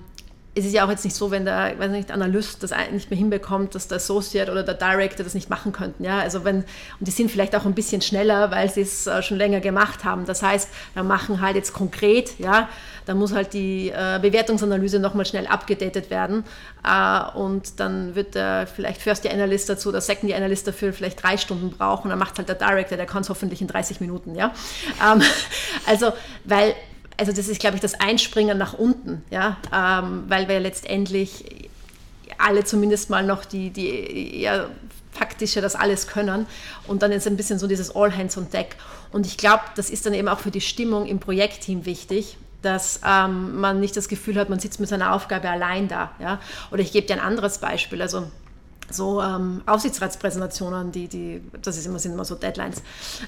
es 0.56 0.64
ist 0.64 0.72
ja 0.72 0.86
auch 0.86 0.90
jetzt 0.90 1.04
nicht 1.04 1.14
so, 1.14 1.30
wenn 1.30 1.44
der 1.44 1.78
weiß 1.78 1.90
nicht, 1.90 2.10
Analyst 2.10 2.62
das 2.62 2.72
nicht 2.90 3.10
mehr 3.10 3.18
hinbekommt, 3.18 3.74
dass 3.74 3.88
der 3.88 3.98
Associate 3.98 4.50
oder 4.50 4.62
der 4.62 4.74
Director 4.74 5.22
das 5.22 5.34
nicht 5.34 5.50
machen 5.50 5.70
könnten. 5.70 6.02
Ja? 6.02 6.18
Also 6.20 6.44
wenn, 6.44 6.56
und 6.56 6.66
die 7.00 7.10
sind 7.10 7.30
vielleicht 7.30 7.54
auch 7.54 7.66
ein 7.66 7.74
bisschen 7.74 8.00
schneller, 8.00 8.50
weil 8.50 8.70
sie 8.70 8.80
es 8.80 9.06
äh, 9.06 9.22
schon 9.22 9.36
länger 9.36 9.60
gemacht 9.60 10.04
haben. 10.04 10.24
Das 10.24 10.42
heißt, 10.42 10.70
wir 10.94 11.02
machen 11.02 11.42
halt 11.42 11.56
jetzt 11.56 11.74
konkret, 11.74 12.38
ja, 12.38 12.70
da 13.04 13.14
muss 13.14 13.34
halt 13.34 13.52
die 13.52 13.90
äh, 13.90 14.18
Bewertungsanalyse 14.20 14.98
nochmal 14.98 15.26
schnell 15.26 15.46
abgedatet 15.46 16.08
werden. 16.08 16.42
Äh, 16.82 17.36
und 17.36 17.78
dann 17.78 18.14
wird 18.14 18.34
der 18.34 18.66
vielleicht 18.66 19.02
First 19.02 19.26
Year 19.26 19.34
Analyst 19.34 19.68
dazu 19.68 19.90
oder 19.90 20.00
Second 20.00 20.30
Year 20.30 20.38
Analyst 20.38 20.66
dafür 20.66 20.94
vielleicht 20.94 21.22
drei 21.22 21.36
Stunden 21.36 21.70
brauchen. 21.70 22.08
Dann 22.08 22.18
macht 22.18 22.38
halt 22.38 22.48
der 22.48 22.56
Director, 22.56 22.96
der 22.96 23.06
kann 23.06 23.20
es 23.20 23.28
hoffentlich 23.28 23.60
in 23.60 23.68
30 23.68 24.00
Minuten. 24.00 24.34
Ja? 24.34 24.54
Ähm, 25.04 25.20
also, 25.86 26.14
weil 26.44 26.74
also 27.16 27.32
das 27.32 27.48
ist, 27.48 27.60
glaube 27.60 27.76
ich, 27.76 27.82
das 27.82 27.94
Einspringen 27.94 28.58
nach 28.58 28.74
unten, 28.74 29.22
ja, 29.30 29.56
ähm, 29.72 30.24
weil 30.28 30.48
wir 30.48 30.60
letztendlich 30.60 31.68
alle 32.38 32.64
zumindest 32.64 33.10
mal 33.10 33.24
noch 33.24 33.44
die, 33.44 33.70
die 33.70 34.40
ja, 34.40 34.66
faktische 35.12 35.60
das 35.60 35.74
alles 35.74 36.06
können. 36.06 36.46
Und 36.86 37.02
dann 37.02 37.12
ist 37.12 37.26
ein 37.26 37.36
bisschen 37.36 37.58
so 37.58 37.66
dieses 37.66 37.94
All 37.94 38.14
Hands 38.14 38.36
on 38.36 38.50
Deck. 38.50 38.76
Und 39.12 39.26
ich 39.26 39.36
glaube, 39.36 39.62
das 39.74 39.90
ist 39.90 40.06
dann 40.06 40.14
eben 40.14 40.28
auch 40.28 40.40
für 40.40 40.50
die 40.50 40.60
Stimmung 40.60 41.06
im 41.06 41.18
Projektteam 41.18 41.86
wichtig, 41.86 42.36
dass 42.62 43.00
ähm, 43.06 43.58
man 43.60 43.80
nicht 43.80 43.96
das 43.96 44.08
Gefühl 44.08 44.36
hat, 44.38 44.50
man 44.50 44.58
sitzt 44.58 44.80
mit 44.80 44.88
seiner 44.88 45.12
Aufgabe 45.12 45.48
allein 45.48 45.88
da, 45.88 46.10
ja, 46.18 46.40
oder 46.70 46.80
ich 46.80 46.92
gebe 46.92 47.06
dir 47.06 47.14
ein 47.14 47.20
anderes 47.20 47.58
Beispiel, 47.58 48.02
also 48.02 48.30
so 48.90 49.20
ähm, 49.20 49.62
Aufsichtsratspräsentationen, 49.66 50.92
die, 50.92 51.08
die, 51.08 51.42
das 51.62 51.76
ist 51.76 51.86
immer, 51.86 51.98
sind 51.98 52.12
immer 52.12 52.24
so 52.24 52.34
Deadlines, 52.34 52.82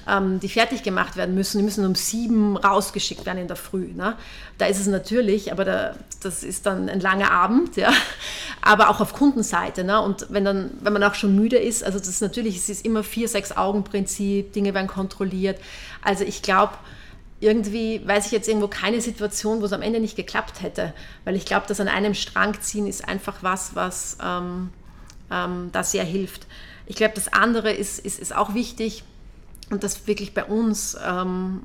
ähm, 0.07 0.39
die 0.39 0.49
fertig 0.49 0.83
gemacht 0.83 1.15
werden 1.15 1.35
müssen, 1.35 1.57
die 1.57 1.63
müssen 1.63 1.85
um 1.85 1.95
sieben 1.95 2.57
rausgeschickt 2.57 3.25
werden 3.25 3.39
in 3.39 3.47
der 3.47 3.55
Früh. 3.55 3.91
Ne? 3.93 4.15
Da 4.57 4.67
ist 4.67 4.79
es 4.79 4.87
natürlich, 4.87 5.51
aber 5.51 5.65
da, 5.65 5.95
das 6.21 6.43
ist 6.43 6.65
dann 6.65 6.89
ein 6.89 6.99
langer 6.99 7.31
Abend, 7.31 7.75
ja? 7.75 7.91
aber 8.61 8.89
auch 8.89 9.01
auf 9.01 9.13
Kundenseite. 9.13 9.83
Ne? 9.83 10.01
Und 10.01 10.27
wenn, 10.29 10.45
dann, 10.45 10.71
wenn 10.81 10.93
man 10.93 11.03
auch 11.03 11.15
schon 11.15 11.35
müde 11.35 11.57
ist, 11.57 11.83
also 11.83 11.99
das 11.99 12.07
ist 12.07 12.21
natürlich, 12.21 12.57
es 12.57 12.69
ist 12.69 12.85
immer 12.85 13.03
vier, 13.03 13.27
sechs 13.27 13.55
Augen-Prinzip, 13.55 14.53
Dinge 14.53 14.73
werden 14.73 14.87
kontrolliert. 14.87 15.59
Also 16.01 16.23
ich 16.23 16.41
glaube, 16.41 16.73
irgendwie 17.41 18.01
weiß 18.05 18.25
ich 18.25 18.31
jetzt 18.31 18.49
irgendwo 18.49 18.67
keine 18.67 18.99
Situation, 18.99 19.61
wo 19.61 19.65
es 19.65 19.73
am 19.73 19.81
Ende 19.81 19.99
nicht 20.01 20.17
geklappt 20.17 20.61
hätte, 20.61 20.93
weil 21.23 21.35
ich 21.35 21.45
glaube, 21.45 21.67
dass 21.67 21.79
an 21.79 21.87
einem 21.87 22.13
Strang 22.13 22.59
ziehen 22.61 22.87
ist 22.87 23.07
einfach 23.07 23.37
was, 23.41 23.75
was... 23.75 24.17
Ähm, 24.23 24.69
ähm, 25.31 25.69
da 25.71 25.83
sehr 25.83 26.03
hilft. 26.03 26.47
Ich 26.85 26.95
glaube, 26.95 27.13
das 27.15 27.31
andere 27.31 27.71
ist, 27.71 27.99
ist, 27.99 28.19
ist 28.19 28.35
auch 28.35 28.53
wichtig 28.53 29.03
und 29.69 29.83
das 29.83 30.07
wirklich 30.07 30.33
bei 30.33 30.43
uns, 30.43 30.97
ähm, 31.05 31.63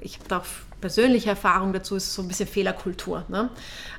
ich 0.00 0.18
habe 0.18 0.28
da 0.28 0.38
auch 0.38 0.46
persönliche 0.80 1.30
Erfahrung 1.30 1.72
dazu, 1.72 1.96
ist 1.96 2.14
so 2.14 2.22
ein 2.22 2.28
bisschen 2.28 2.48
Fehlerkultur. 2.48 3.24
Ne? 3.28 3.50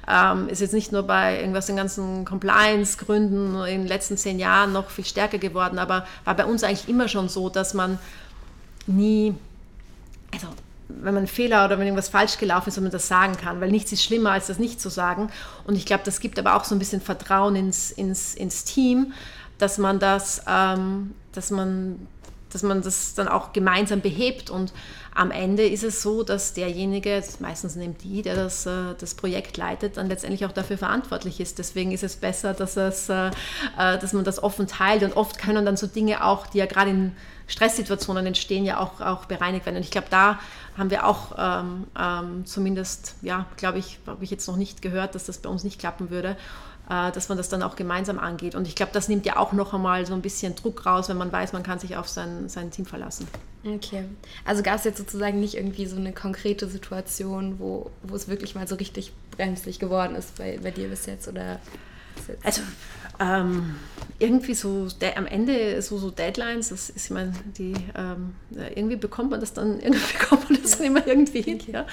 Ähm, 0.08 0.50
ist 0.50 0.62
jetzt 0.62 0.74
nicht 0.74 0.92
nur 0.92 1.04
bei 1.04 1.40
irgendwas 1.40 1.68
den 1.68 1.76
ganzen 1.76 2.26
Compliance-Gründen 2.26 3.56
in 3.66 3.82
den 3.82 3.88
letzten 3.88 4.18
zehn 4.18 4.40
Jahren 4.40 4.74
noch 4.74 4.90
viel 4.90 5.06
stärker 5.06 5.38
geworden, 5.38 5.80
aber 5.80 6.06
war 6.26 6.36
bei 6.36 6.46
uns 6.46 6.64
eigentlich 6.64 6.90
immer 6.90 7.08
schon 7.08 7.30
so, 7.30 7.50
dass 7.50 7.74
man 7.74 8.00
nie, 8.88 9.36
also 10.34 10.48
wenn 11.02 11.14
man 11.14 11.28
Fehler 11.28 11.66
oder 11.66 11.78
wenn 11.78 11.86
irgendwas 11.86 12.10
falsch 12.10 12.38
gelaufen 12.38 12.70
ist, 12.70 12.78
wenn 12.78 12.84
man 12.84 12.92
das 12.92 13.08
sagen 13.08 13.38
kann, 13.38 13.62
weil 13.62 13.72
nichts 13.72 13.92
ist 13.92 14.04
schlimmer, 14.04 14.32
als 14.32 14.48
das 14.48 14.60
nicht 14.60 14.82
zu 14.82 14.90
sagen. 14.90 15.30
Und 15.66 15.76
ich 15.76 15.86
glaube, 15.86 16.04
das 16.06 16.20
gibt 16.20 16.40
aber 16.40 16.56
auch 16.56 16.64
so 16.64 16.76
ein 16.76 16.80
bisschen 16.80 17.02
Vertrauen 17.02 17.56
ins, 17.56 17.92
ins, 17.92 18.36
ins 18.36 18.64
Team, 18.64 19.14
dass 19.58 19.78
man 19.78 20.00
das, 20.00 20.44
ähm, 20.48 21.14
dass 21.34 21.52
man 21.52 22.08
dass 22.54 22.64
man 22.64 22.82
das 22.82 23.14
dann 23.14 23.28
auch 23.28 23.54
gemeinsam 23.54 24.02
behebt 24.02 24.50
und 24.50 24.74
am 25.14 25.32
Ende 25.32 25.68
ist 25.68 25.84
es 25.84 26.02
so, 26.02 26.24
dass 26.24 26.54
derjenige, 26.54 27.22
meistens 27.40 27.76
nimmt 27.76 28.04
die, 28.04 28.22
der 28.22 28.36
das, 28.36 28.66
äh, 28.66 28.96
das 28.98 29.14
Projekt 29.14 29.58
leitet, 29.58 29.98
dann 29.98 30.08
letztendlich 30.08 30.46
auch 30.46 30.52
dafür 30.52 30.78
verantwortlich 30.78 31.40
ist. 31.40 31.60
Deswegen 31.60 31.92
ist 31.92 32.04
es 32.04 32.16
besser, 32.16 32.54
dass, 32.54 32.78
es, 32.78 33.10
äh, 33.10 33.28
äh, 33.28 33.32
dass 33.98 34.14
man 34.14 34.24
das 34.24 34.42
offen 34.42 34.68
teilt 34.68 35.04
und 35.04 35.16
oft 35.18 35.38
können 35.38 35.66
dann 35.66 35.76
so 35.76 35.88
Dinge 35.88 36.24
auch, 36.24 36.48
die 36.48 36.60
ja 36.60 36.66
gerade 36.66 36.92
in 36.92 37.12
Stresssituationen 37.52 38.26
entstehen, 38.26 38.66
ja 38.66 38.80
auch, 38.80 39.02
auch 39.02 39.26
bereinigt 39.26 39.66
werden. 39.66 39.76
Und 39.76 39.84
ich 39.84 39.92
glaube, 39.92 40.08
da 40.10 40.40
haben 40.78 40.90
wir 40.90 41.06
auch 41.06 41.36
ähm, 41.38 41.88
ähm, 42.00 42.46
zumindest, 42.46 43.16
ja, 43.22 43.46
glaube 43.58 43.78
ich, 43.78 44.00
habe 44.08 44.24
ich 44.24 44.32
jetzt 44.32 44.48
noch 44.48 44.56
nicht 44.56 44.82
gehört, 44.82 45.16
dass 45.16 45.26
das 45.26 45.38
bei 45.38 45.50
uns 45.50 45.64
nicht 45.64 45.80
klappen 45.80 46.10
würde. 46.10 46.38
Äh, 46.90 47.12
dass 47.12 47.30
man 47.30 47.38
das 47.38 47.48
dann 47.48 47.64
auch 47.64 47.76
gemeinsam 47.76 48.20
angeht. 48.20 48.56
Und 48.56 48.68
ich 48.68 48.76
glaube, 48.76 48.92
das 48.94 49.08
nimmt 49.08 49.26
ja 49.26 49.38
auch 49.38 49.54
noch 49.54 49.74
einmal 49.74 50.06
so 50.06 50.14
ein 50.14 50.22
bisschen 50.22 50.56
Druck 50.56 50.86
raus, 50.86 51.10
wenn 51.10 51.18
man 51.18 51.32
weiß, 51.32 51.54
man 51.54 51.64
kann 51.64 51.80
sich 51.80 51.96
auf 51.96 52.10
sein, 52.10 52.50
sein 52.50 52.72
Team 52.72 52.86
verlassen. 52.86 53.28
Okay. 53.66 54.06
Also 54.44 54.64
gab 54.64 54.76
es 54.76 54.84
jetzt 54.84 54.98
sozusagen 54.98 55.40
nicht 55.40 55.56
irgendwie 55.56 55.86
so 55.86 55.96
eine 55.96 56.12
konkrete 56.12 56.68
Situation, 56.68 57.60
wo, 57.60 57.92
wo 58.04 58.16
es 58.16 58.28
wirklich 58.28 58.56
mal 58.56 58.68
so 58.68 58.76
richtig 58.76 59.14
brenzlig 59.32 59.80
geworden 59.80 60.16
ist 60.16 60.38
bei, 60.38 60.60
bei 60.62 60.72
dir 60.72 60.90
bis 60.90 61.06
jetzt? 61.06 61.28
Oder 61.28 61.60
also 62.44 62.62
ähm, 63.20 63.76
irgendwie 64.22 64.54
so 64.54 64.88
am 65.16 65.26
Ende 65.26 65.82
so, 65.82 65.98
so 65.98 66.12
Deadlines, 66.12 66.70
das 66.70 66.90
ist, 66.90 67.06
ich 67.06 67.10
meine, 67.10 67.34
die 67.58 67.74
ähm, 67.96 68.36
irgendwie 68.76 68.96
bekommt 68.96 69.32
man 69.32 69.40
das 69.40 69.54
dann, 69.54 69.80
irgendwie 69.82 70.18
bekommt 70.18 70.50
man 70.50 70.62
das 70.62 70.78
dann 70.78 70.88
immer 70.88 71.06
irgendwie 71.06 71.42
hin, 71.42 71.60
ja? 71.68 71.86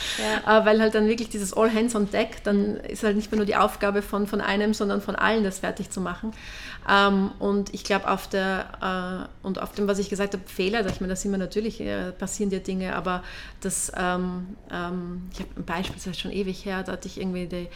ja. 0.44 0.60
Äh, 0.60 0.64
weil 0.66 0.80
halt 0.80 0.94
dann 0.94 1.08
wirklich 1.08 1.30
dieses 1.30 1.52
All 1.54 1.72
Hands 1.72 1.94
on 1.94 2.10
Deck, 2.10 2.42
dann 2.44 2.76
ist 2.76 3.02
halt 3.02 3.16
nicht 3.16 3.30
mehr 3.30 3.38
nur 3.38 3.46
die 3.46 3.56
Aufgabe 3.56 4.02
von, 4.02 4.26
von 4.26 4.40
einem, 4.40 4.74
sondern 4.74 5.00
von 5.00 5.16
allen, 5.16 5.44
das 5.44 5.60
fertig 5.60 5.90
zu 5.90 6.00
machen. 6.00 6.32
Ähm, 6.88 7.32
und 7.38 7.74
ich 7.74 7.84
glaube, 7.84 8.10
auf 8.10 8.28
der 8.28 9.28
äh, 9.42 9.46
und 9.46 9.60
auf 9.60 9.72
dem, 9.72 9.88
was 9.88 9.98
ich 9.98 10.08
gesagt 10.08 10.32
habe, 10.34 10.42
Fehler, 10.46 10.86
ich 10.86 11.00
meine, 11.00 11.12
da 11.12 11.16
sind 11.16 11.30
wir 11.30 11.38
natürlich, 11.38 11.80
äh, 11.80 12.12
passieren 12.12 12.50
dir 12.50 12.60
Dinge, 12.60 12.96
aber 12.96 13.22
das, 13.60 13.92
ähm, 13.96 14.56
ähm, 14.70 15.28
ich 15.32 15.40
habe 15.40 15.50
ein 15.56 15.64
Beispiel, 15.64 15.96
das 15.96 16.06
ist 16.06 16.20
schon 16.20 16.32
ewig 16.32 16.64
her, 16.64 16.82
da 16.82 16.92
hatte 16.92 17.08
ich 17.08 17.20
irgendwie 17.20 17.46
die, 17.46 17.68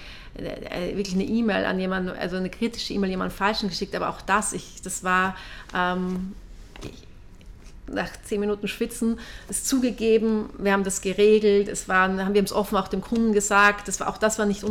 äh, 0.42 0.96
wirklich 0.96 1.14
eine 1.14 1.24
E-Mail 1.24 1.66
an 1.66 1.78
jemanden, 1.78 2.10
also 2.10 2.36
eine 2.36 2.48
kritische 2.48 2.94
E-Mail 2.94 3.10
jemanden 3.10 3.34
Falschen 3.34 3.68
geschickt, 3.68 3.94
aber 3.94 4.08
auch 4.08 4.22
das, 4.22 4.41
ich, 4.52 4.82
das 4.82 5.04
war, 5.04 5.36
ähm, 5.74 6.34
ich, 6.82 7.06
nach 7.86 8.08
zehn 8.24 8.40
Minuten 8.40 8.68
Schwitzen 8.68 9.18
ist 9.48 9.68
zugegeben, 9.68 10.50
wir 10.58 10.72
haben 10.72 10.84
das 10.84 11.00
geregelt, 11.00 11.68
es 11.68 11.88
waren, 11.88 12.24
haben 12.24 12.34
wir 12.34 12.42
es 12.42 12.52
offen 12.52 12.76
auch 12.76 12.88
dem 12.88 13.00
Kunden 13.00 13.32
gesagt, 13.32 13.88
das 13.88 14.00
war 14.00 14.08
auch 14.08 14.18
das 14.18 14.38
war 14.38 14.46
nicht, 14.46 14.64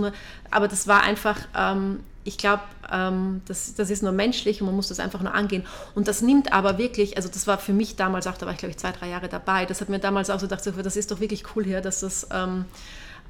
aber 0.49 0.67
das 0.67 0.87
war 0.87 1.03
einfach, 1.03 1.37
ähm, 1.57 1.99
ich 2.23 2.37
glaube, 2.37 2.63
ähm, 2.91 3.41
das, 3.47 3.73
das 3.75 3.89
ist 3.89 4.03
nur 4.03 4.11
menschlich 4.11 4.61
und 4.61 4.67
man 4.67 4.75
muss 4.75 4.89
das 4.89 4.99
einfach 4.99 5.21
nur 5.21 5.33
angehen. 5.33 5.65
Und 5.95 6.07
das 6.07 6.21
nimmt 6.21 6.53
aber 6.53 6.77
wirklich, 6.77 7.17
also 7.17 7.29
das 7.29 7.47
war 7.47 7.57
für 7.57 7.73
mich 7.73 7.95
damals 7.95 8.27
auch, 8.27 8.37
da 8.37 8.45
war 8.45 8.53
ich 8.53 8.59
glaube 8.59 8.71
ich 8.71 8.77
zwei, 8.77 8.91
drei 8.91 9.09
Jahre 9.09 9.27
dabei, 9.27 9.65
das 9.65 9.81
hat 9.81 9.89
mir 9.89 9.99
damals 9.99 10.29
auch 10.29 10.39
so 10.39 10.47
gedacht, 10.47 10.65
das 10.65 10.95
ist 10.95 11.11
doch 11.11 11.19
wirklich 11.19 11.43
cool 11.55 11.63
hier, 11.63 11.81
dass 11.81 12.01
das, 12.01 12.27
ähm, 12.31 12.65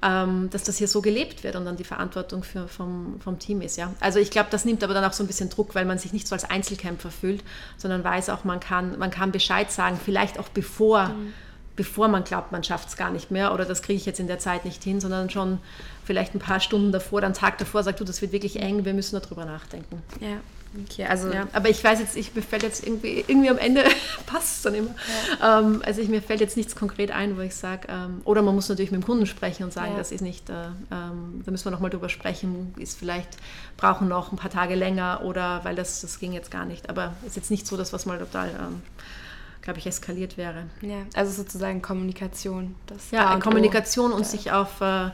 ähm, 0.02 0.50
dass 0.50 0.64
das 0.64 0.78
hier 0.78 0.88
so 0.88 1.02
gelebt 1.02 1.44
wird 1.44 1.56
und 1.56 1.66
dann 1.66 1.78
die 1.78 1.84
Verantwortung 1.84 2.44
für, 2.44 2.68
vom, 2.68 3.20
vom 3.22 3.38
Team 3.40 3.62
ist. 3.62 3.78
Ja? 3.78 3.94
Also 4.00 4.20
ich 4.20 4.32
glaube, 4.32 4.50
das 4.52 4.66
nimmt 4.66 4.84
aber 4.84 4.94
dann 4.94 5.06
auch 5.06 5.14
so 5.14 5.24
ein 5.24 5.28
bisschen 5.28 5.50
Druck, 5.50 5.76
weil 5.76 5.86
man 5.86 5.98
sich 5.98 6.14
nicht 6.14 6.28
so 6.28 6.34
als 6.34 6.50
Einzelkämpfer 6.50 7.12
fühlt, 7.12 7.44
sondern 7.78 8.04
weiß 8.04 8.30
auch, 8.30 8.44
man 8.44 8.60
kann, 8.60 8.98
man 8.98 9.12
kann 9.12 9.32
Bescheid 9.32 9.72
sagen, 9.72 10.00
vielleicht 10.04 10.40
auch 10.40 10.50
bevor. 10.50 11.10
Mhm 11.10 11.34
bevor 11.76 12.10
man 12.10 12.24
glaubt, 12.24 12.52
man 12.52 12.64
schafft 12.64 12.90
es 12.90 12.98
gar 12.98 13.10
nicht 13.12 13.32
mehr 13.32 13.54
oder 13.54 13.66
das 13.66 13.82
kriege 13.82 13.98
ich 13.98 14.06
jetzt 14.06 14.20
in 14.20 14.28
der 14.28 14.40
Zeit 14.40 14.66
nicht 14.66 14.84
hin, 14.84 15.00
sondern 15.00 15.30
schon 15.30 15.58
vielleicht 16.04 16.36
ein 16.36 16.40
paar 16.40 16.60
Stunden 16.60 16.92
davor, 16.92 17.22
dann 17.22 17.34
Tag 17.34 17.58
davor, 17.58 17.82
sagt 17.82 18.00
du, 18.00 18.04
das 18.04 18.22
wird 18.22 18.32
wirklich 18.34 18.60
eng, 18.60 18.86
wir 18.86 18.94
müssen 18.94 19.20
darüber 19.20 19.46
nachdenken. 19.46 20.02
Ja. 20.20 20.38
Okay, 20.74 21.06
also 21.06 21.30
ja, 21.30 21.48
aber 21.52 21.70
ich 21.70 21.84
weiß 21.84 22.00
jetzt, 22.00 22.16
ich, 22.16 22.34
mir 22.34 22.42
fällt 22.42 22.64
jetzt 22.64 22.86
irgendwie, 22.86 23.26
irgendwie 23.28 23.50
am 23.50 23.58
Ende 23.58 23.84
passt 24.26 24.58
es 24.58 24.62
dann 24.62 24.76
immer. 24.76 24.96
Ja. 25.40 25.60
Ähm, 25.60 25.82
also 25.86 26.02
ich, 26.02 26.08
mir 26.08 26.22
fällt 26.22 26.40
jetzt 26.40 26.56
nichts 26.56 26.76
konkret 26.76 27.12
ein, 27.12 27.38
wo 27.38 27.42
ich 27.42 27.56
sage, 27.56 27.88
ähm, 27.90 28.22
oder 28.24 28.42
man 28.42 28.56
muss 28.56 28.70
natürlich 28.70 28.92
mit 28.92 29.02
dem 29.02 29.06
Kunden 29.06 29.26
sprechen 29.26 29.64
und 29.64 29.74
sagen, 29.74 29.92
ja. 29.92 29.98
das 29.98 30.12
ist 30.12 30.22
nicht, 30.22 30.50
äh, 30.50 30.54
ähm, 30.92 31.42
da 31.46 31.52
müssen 31.52 31.66
wir 31.66 31.72
nochmal 31.72 31.90
drüber 31.90 32.08
sprechen, 32.08 32.74
ist 32.78 32.98
vielleicht, 32.98 33.38
brauchen 33.76 34.08
noch 34.08 34.32
ein 34.32 34.38
paar 34.38 34.52
Tage 34.52 34.76
länger 34.76 35.22
oder 35.26 35.64
weil 35.64 35.76
das, 35.76 36.02
das 36.02 36.20
ging 36.20 36.32
jetzt 36.32 36.52
gar 36.52 36.66
nicht. 36.66 36.90
Aber 36.90 37.14
es 37.22 37.30
ist 37.30 37.36
jetzt 37.36 37.52
nicht 37.52 37.68
so, 37.68 37.76
dass 37.76 37.92
was 37.92 38.06
mal 38.06 38.20
total 38.20 38.50
ähm, 38.50 38.82
glaube 39.62 39.80
ich, 39.80 39.86
eskaliert 39.86 40.38
wäre. 40.38 40.64
Ja, 40.82 41.04
also 41.14 41.32
sozusagen 41.32 41.82
Kommunikation. 41.82 42.76
Das 42.88 43.12
ja, 43.12 43.38
Kommunikation 43.40 44.12
und 44.12 44.26
sich 44.26 44.52
auf 44.52 44.82
äh, 44.82 45.12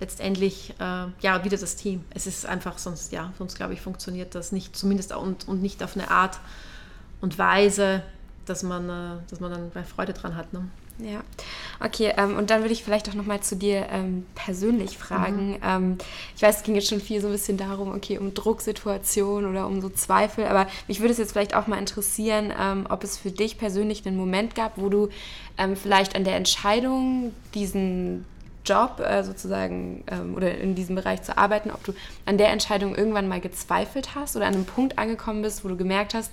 letztendlich, 0.00 0.74
äh, 0.78 1.06
ja, 1.20 1.44
wieder 1.44 1.56
das 1.56 1.76
Team. 1.76 2.04
Es 2.10 2.26
ist 2.26 2.46
einfach 2.46 2.78
sonst, 2.78 3.12
ja, 3.12 3.32
sonst 3.38 3.56
glaube 3.56 3.74
ich, 3.74 3.80
funktioniert 3.80 4.34
das 4.34 4.52
nicht, 4.52 4.76
zumindest 4.76 5.14
und, 5.14 5.48
und 5.48 5.62
nicht 5.62 5.82
auf 5.82 5.96
eine 5.96 6.10
Art 6.10 6.38
und 7.20 7.38
Weise, 7.38 8.02
dass 8.46 8.62
man, 8.62 8.88
äh, 8.88 9.20
dass 9.28 9.40
man 9.40 9.50
dann 9.50 9.84
Freude 9.84 10.12
dran 10.12 10.36
hat. 10.36 10.52
Ne? 10.52 10.68
Ja, 11.00 11.22
okay, 11.78 12.12
ähm, 12.16 12.36
und 12.36 12.50
dann 12.50 12.62
würde 12.62 12.72
ich 12.72 12.82
vielleicht 12.82 13.08
auch 13.08 13.14
nochmal 13.14 13.40
zu 13.40 13.54
dir 13.54 13.86
ähm, 13.90 14.26
persönlich 14.34 14.98
fragen. 14.98 15.50
Mhm. 15.50 15.58
Ähm, 15.62 15.98
ich 16.34 16.42
weiß, 16.42 16.56
es 16.56 16.62
ging 16.64 16.74
jetzt 16.74 16.88
schon 16.88 17.00
viel 17.00 17.20
so 17.20 17.28
ein 17.28 17.32
bisschen 17.32 17.56
darum, 17.56 17.94
okay, 17.94 18.18
um 18.18 18.34
Drucksituationen 18.34 19.48
oder 19.48 19.66
um 19.68 19.80
so 19.80 19.88
Zweifel, 19.88 20.46
aber 20.46 20.66
mich 20.88 20.98
würde 20.98 21.12
es 21.12 21.18
jetzt 21.18 21.32
vielleicht 21.32 21.54
auch 21.54 21.68
mal 21.68 21.78
interessieren, 21.78 22.52
ähm, 22.58 22.86
ob 22.88 23.04
es 23.04 23.16
für 23.16 23.30
dich 23.30 23.58
persönlich 23.58 24.04
einen 24.06 24.16
Moment 24.16 24.56
gab, 24.56 24.76
wo 24.76 24.88
du 24.88 25.08
ähm, 25.56 25.76
vielleicht 25.76 26.16
an 26.16 26.24
der 26.24 26.34
Entscheidung, 26.34 27.32
diesen 27.54 28.24
Job 28.68 29.00
äh, 29.00 29.22
sozusagen 29.24 30.04
ähm, 30.10 30.34
oder 30.34 30.56
in 30.58 30.74
diesem 30.74 30.94
Bereich 30.94 31.22
zu 31.22 31.38
arbeiten, 31.38 31.70
ob 31.70 31.82
du 31.84 31.92
an 32.26 32.38
der 32.38 32.48
Entscheidung 32.50 32.94
irgendwann 32.94 33.28
mal 33.28 33.40
gezweifelt 33.40 34.14
hast 34.14 34.36
oder 34.36 34.46
an 34.46 34.54
einem 34.54 34.64
Punkt 34.64 34.98
angekommen 34.98 35.42
bist, 35.42 35.64
wo 35.64 35.68
du 35.68 35.76
gemerkt 35.76 36.14
hast, 36.14 36.30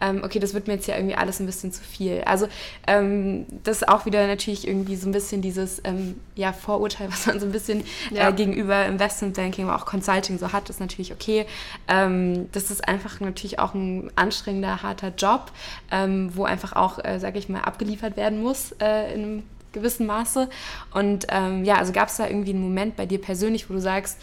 ähm, 0.00 0.22
okay, 0.24 0.38
das 0.38 0.52
wird 0.52 0.66
mir 0.66 0.74
jetzt 0.74 0.86
ja 0.86 0.96
irgendwie 0.96 1.14
alles 1.14 1.40
ein 1.40 1.46
bisschen 1.46 1.72
zu 1.72 1.82
viel. 1.82 2.22
Also 2.26 2.48
ähm, 2.86 3.46
das 3.64 3.78
ist 3.78 3.88
auch 3.88 4.04
wieder 4.04 4.26
natürlich 4.26 4.66
irgendwie 4.66 4.96
so 4.96 5.08
ein 5.08 5.12
bisschen 5.12 5.42
dieses 5.42 5.80
ähm, 5.84 6.20
ja, 6.34 6.52
Vorurteil, 6.52 7.08
was 7.12 7.26
man 7.26 7.40
so 7.40 7.46
ein 7.46 7.52
bisschen 7.52 7.82
äh, 8.10 8.16
ja. 8.16 8.28
äh, 8.28 8.32
gegenüber 8.32 8.84
Investmentbanking, 8.86 9.68
aber 9.68 9.80
auch 9.80 9.86
Consulting 9.86 10.38
so 10.38 10.52
hat, 10.52 10.68
ist 10.70 10.80
natürlich 10.80 11.12
okay. 11.12 11.46
Ähm, 11.88 12.48
das 12.52 12.70
ist 12.70 12.86
einfach 12.86 13.20
natürlich 13.20 13.58
auch 13.58 13.74
ein 13.74 14.10
anstrengender, 14.16 14.82
harter 14.82 15.12
Job, 15.16 15.52
ähm, 15.90 16.30
wo 16.34 16.44
einfach 16.44 16.74
auch, 16.74 17.02
äh, 17.04 17.18
sage 17.18 17.38
ich 17.38 17.48
mal, 17.48 17.60
abgeliefert 17.60 18.16
werden 18.16 18.42
muss 18.42 18.72
äh, 18.80 19.14
in 19.14 19.22
einem 19.22 19.42
gewissen 19.72 20.06
Maße. 20.06 20.48
Und 20.92 21.26
ähm, 21.28 21.64
ja, 21.64 21.76
also 21.76 21.92
gab 21.92 22.08
es 22.08 22.16
da 22.16 22.26
irgendwie 22.26 22.50
einen 22.50 22.62
Moment 22.62 22.96
bei 22.96 23.06
dir 23.06 23.20
persönlich, 23.20 23.68
wo 23.68 23.74
du 23.74 23.80
sagst, 23.80 24.18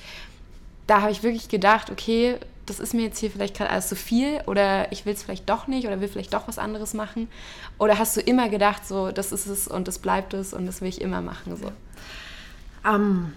da 0.87 1.01
habe 1.01 1.11
ich 1.11 1.23
wirklich 1.23 1.49
gedacht, 1.49 1.91
okay, 1.91 2.37
das 2.65 2.79
ist 2.79 2.93
mir 2.93 3.01
jetzt 3.01 3.19
hier 3.19 3.31
vielleicht 3.31 3.57
gerade 3.57 3.71
alles 3.71 3.89
zu 3.89 3.95
viel 3.95 4.41
oder 4.45 4.91
ich 4.91 5.05
will 5.05 5.13
es 5.13 5.23
vielleicht 5.23 5.49
doch 5.49 5.67
nicht 5.67 5.87
oder 5.87 6.01
will 6.01 6.07
vielleicht 6.07 6.33
doch 6.33 6.47
was 6.47 6.59
anderes 6.59 6.93
machen? 6.93 7.27
Oder 7.77 7.97
hast 7.97 8.15
du 8.15 8.21
immer 8.21 8.49
gedacht, 8.49 8.87
so, 8.87 9.11
das 9.11 9.31
ist 9.31 9.47
es 9.47 9.67
und 9.67 9.87
das 9.87 9.99
bleibt 9.99 10.33
es 10.33 10.53
und 10.53 10.65
das 10.65 10.81
will 10.81 10.89
ich 10.89 11.01
immer 11.01 11.21
machen? 11.21 11.55
So? 11.57 11.71
Um, 12.87 13.33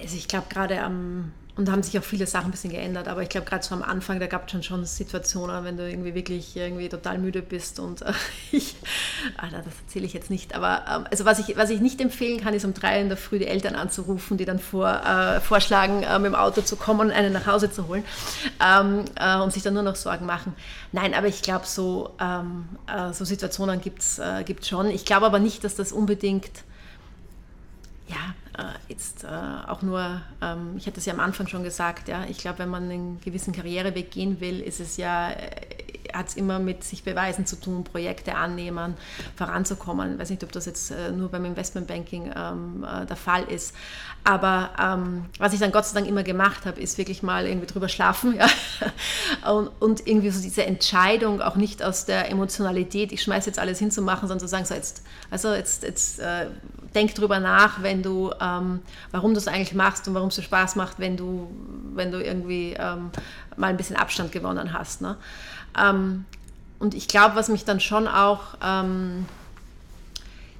also 0.00 0.16
ich 0.16 0.28
glaube 0.28 0.46
gerade 0.48 0.82
am 0.82 1.32
und 1.56 1.66
da 1.66 1.72
haben 1.72 1.82
sich 1.82 1.98
auch 1.98 2.04
viele 2.04 2.26
Sachen 2.26 2.46
ein 2.46 2.50
bisschen 2.50 2.70
geändert. 2.70 3.08
Aber 3.08 3.22
ich 3.22 3.30
glaube, 3.30 3.46
gerade 3.46 3.64
so 3.64 3.74
am 3.74 3.82
Anfang, 3.82 4.20
da 4.20 4.26
gab 4.26 4.44
es 4.44 4.52
schon, 4.52 4.62
schon 4.62 4.84
Situationen, 4.84 5.64
wenn 5.64 5.78
du 5.78 5.88
irgendwie 5.88 6.14
wirklich 6.14 6.54
irgendwie 6.54 6.90
total 6.90 7.16
müde 7.16 7.40
bist. 7.40 7.80
Und 7.80 8.02
äh, 8.02 8.12
ich, 8.52 8.76
Alter, 9.38 9.62
das 9.62 9.72
erzähle 9.86 10.04
ich 10.04 10.12
jetzt 10.12 10.28
nicht. 10.28 10.54
Aber 10.54 10.84
ähm, 10.86 11.06
also 11.10 11.24
was 11.24 11.38
ich, 11.38 11.56
was 11.56 11.70
ich 11.70 11.80
nicht 11.80 11.98
empfehlen 12.02 12.42
kann, 12.42 12.52
ist 12.52 12.66
um 12.66 12.74
drei 12.74 13.00
in 13.00 13.08
der 13.08 13.16
Früh 13.16 13.38
die 13.38 13.46
Eltern 13.46 13.74
anzurufen, 13.74 14.36
die 14.36 14.44
dann 14.44 14.58
vor, 14.58 14.86
äh, 15.02 15.40
vorschlagen, 15.40 16.02
äh, 16.02 16.18
mit 16.18 16.26
dem 16.26 16.34
Auto 16.34 16.60
zu 16.60 16.76
kommen 16.76 17.00
und 17.00 17.10
einen 17.10 17.32
nach 17.32 17.46
Hause 17.46 17.70
zu 17.70 17.88
holen 17.88 18.04
ähm, 18.62 19.06
äh, 19.14 19.38
und 19.38 19.50
sich 19.50 19.62
dann 19.62 19.72
nur 19.72 19.82
noch 19.82 19.96
Sorgen 19.96 20.26
machen. 20.26 20.54
Nein, 20.92 21.14
aber 21.14 21.28
ich 21.28 21.40
glaube, 21.40 21.64
so, 21.64 22.10
ähm, 22.20 22.68
äh, 22.86 23.14
so 23.14 23.24
Situationen 23.24 23.80
gibt 23.80 24.02
es 24.02 24.18
äh, 24.18 24.44
schon. 24.62 24.90
Ich 24.90 25.06
glaube 25.06 25.24
aber 25.24 25.38
nicht, 25.38 25.64
dass 25.64 25.74
das 25.74 25.92
unbedingt 25.92 26.50
ja, 28.08 28.34
jetzt 28.88 29.24
äh, 29.24 29.28
auch 29.68 29.82
nur, 29.82 30.20
ähm, 30.42 30.74
ich 30.76 30.86
hatte 30.86 30.98
es 30.98 31.06
ja 31.06 31.12
am 31.12 31.20
Anfang 31.20 31.46
schon 31.46 31.62
gesagt, 31.62 32.08
ja, 32.08 32.24
ich 32.28 32.38
glaube, 32.38 32.60
wenn 32.60 32.70
man 32.70 32.84
einen 32.84 33.20
gewissen 33.20 33.52
Karriereweg 33.52 34.10
gehen 34.10 34.40
will, 34.40 34.60
ist 34.60 34.80
es 34.80 34.96
ja, 34.96 35.30
äh, 35.30 35.50
hat 36.12 36.28
es 36.28 36.36
immer 36.36 36.58
mit 36.58 36.84
sich 36.84 37.04
beweisen 37.04 37.46
zu 37.46 37.60
tun, 37.60 37.84
Projekte 37.84 38.36
annehmen, 38.36 38.94
voranzukommen. 39.36 40.14
Ich 40.14 40.18
weiß 40.20 40.30
nicht, 40.30 40.44
ob 40.44 40.52
das 40.52 40.64
jetzt 40.64 40.94
nur 41.14 41.28
beim 41.28 41.44
Investmentbanking 41.44 42.32
ähm, 42.34 42.86
der 43.06 43.16
Fall 43.16 43.42
ist. 43.42 43.74
Aber 44.26 44.70
ähm, 44.82 45.26
was 45.38 45.52
ich 45.52 45.60
dann 45.60 45.70
Gott 45.70 45.86
sei 45.86 45.94
Dank 45.94 46.08
immer 46.08 46.24
gemacht 46.24 46.66
habe, 46.66 46.80
ist 46.80 46.98
wirklich 46.98 47.22
mal 47.22 47.46
irgendwie 47.46 47.68
drüber 47.68 47.88
schlafen 47.88 48.34
ja? 48.36 48.48
und, 49.52 49.70
und, 49.78 50.06
irgendwie 50.06 50.30
so 50.30 50.42
diese 50.42 50.66
Entscheidung 50.66 51.40
auch 51.40 51.54
nicht 51.54 51.80
aus 51.80 52.06
der 52.06 52.28
Emotionalität, 52.28 53.12
ich 53.12 53.22
schmeiße 53.22 53.48
jetzt 53.48 53.60
alles 53.60 53.78
hinzumachen, 53.78 54.26
sondern 54.26 54.40
zu 54.40 54.48
sagen, 54.48 54.64
so 54.64 54.74
jetzt, 54.74 55.02
also 55.30 55.54
jetzt, 55.54 55.84
jetzt 55.84 56.18
äh, 56.18 56.46
denk 56.96 57.14
drüber 57.14 57.38
nach, 57.38 57.82
wenn 57.82 58.02
du, 58.02 58.32
ähm, 58.40 58.80
warum 59.12 59.34
du 59.34 59.38
es 59.38 59.46
eigentlich 59.46 59.74
machst 59.74 60.08
und 60.08 60.14
warum 60.14 60.28
es 60.28 60.34
so 60.34 60.42
Spaß 60.42 60.74
macht, 60.74 60.98
wenn 60.98 61.16
du, 61.16 61.48
wenn 61.94 62.10
du 62.10 62.20
irgendwie 62.20 62.74
ähm, 62.78 63.10
mal 63.56 63.68
ein 63.68 63.76
bisschen 63.76 63.96
Abstand 63.96 64.32
gewonnen 64.32 64.72
hast. 64.72 65.02
Ne? 65.02 65.16
Ähm, 65.78 66.24
und 66.78 66.94
ich 66.94 67.06
glaube, 67.06 67.36
was 67.36 67.48
mich 67.48 67.64
dann 67.64 67.80
schon 67.80 68.08
auch 68.08 68.40
ähm, 68.62 69.26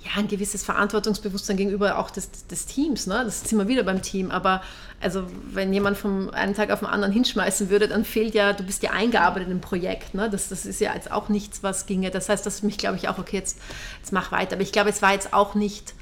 ja, 0.07 0.11
ein 0.17 0.29
gewisses 0.29 0.63
Verantwortungsbewusstsein 0.63 1.57
gegenüber 1.57 1.99
auch 1.99 2.11
des, 2.11 2.47
des 2.47 2.67
Teams. 2.67 3.07
Ne? 3.07 3.23
Das 3.25 3.43
sind 3.43 3.59
wir 3.59 3.69
wieder 3.69 3.83
beim 3.83 4.03
Team. 4.03 4.31
Aber 4.31 4.63
also 5.01 5.25
wenn 5.51 5.73
jemand 5.73 5.97
vom 5.97 6.31
einen 6.31 6.55
Tag 6.55 6.71
auf 6.71 6.81
den 6.81 6.89
anderen 6.89 7.13
hinschmeißen 7.13 7.71
würde, 7.71 7.89
dann 7.89 8.05
fehlt 8.05 8.35
ja, 8.35 8.53
du 8.53 8.63
bist 8.63 8.83
ja 8.83 8.91
eingearbeitet 8.93 9.51
im 9.51 9.61
Projekt. 9.61 10.15
Ne? 10.15 10.31
Das, 10.31 10.49
das 10.49 10.65
ist 10.65 10.81
ja 10.81 10.95
jetzt 10.95 11.11
auch 11.11 11.29
nichts, 11.29 11.63
was 11.63 11.87
ginge. 11.87 12.11
Das 12.11 12.29
heißt, 12.29 12.47
das 12.47 12.57
ist 12.57 12.63
mich, 12.63 12.79
glaube 12.79 12.97
ich, 12.97 13.09
auch, 13.09 13.19
okay, 13.19 13.37
jetzt, 13.37 13.59
jetzt 13.99 14.13
mach 14.13 14.33
weiter. 14.33 14.55
Aber 14.55 14.63
ich 14.63 14.73
glaube, 14.73 14.91
es 14.91 15.03
war 15.03 15.13
jetzt 15.13 15.33
auch 15.33 15.55
nicht 15.55 15.95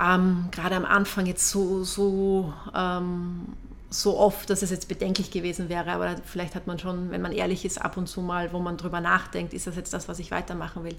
ähm, 0.00 0.48
gerade 0.50 0.76
am 0.76 0.84
Anfang 0.84 1.26
jetzt 1.26 1.50
so, 1.50 1.84
so, 1.84 2.52
ähm, 2.74 3.46
so 3.90 4.18
oft, 4.18 4.48
dass 4.48 4.62
es 4.62 4.70
jetzt 4.70 4.88
bedenklich 4.88 5.30
gewesen 5.30 5.68
wäre. 5.68 5.90
Aber 5.90 6.16
vielleicht 6.24 6.54
hat 6.54 6.66
man 6.66 6.78
schon, 6.78 7.10
wenn 7.10 7.20
man 7.20 7.32
ehrlich 7.32 7.64
ist, 7.64 7.82
ab 7.82 7.96
und 7.96 8.08
zu 8.08 8.20
mal, 8.20 8.52
wo 8.52 8.60
man 8.60 8.76
drüber 8.76 9.00
nachdenkt, 9.00 9.52
ist 9.52 9.66
das 9.66 9.76
jetzt 9.76 9.92
das, 9.92 10.08
was 10.08 10.18
ich 10.18 10.30
weitermachen 10.30 10.84
will. 10.84 10.96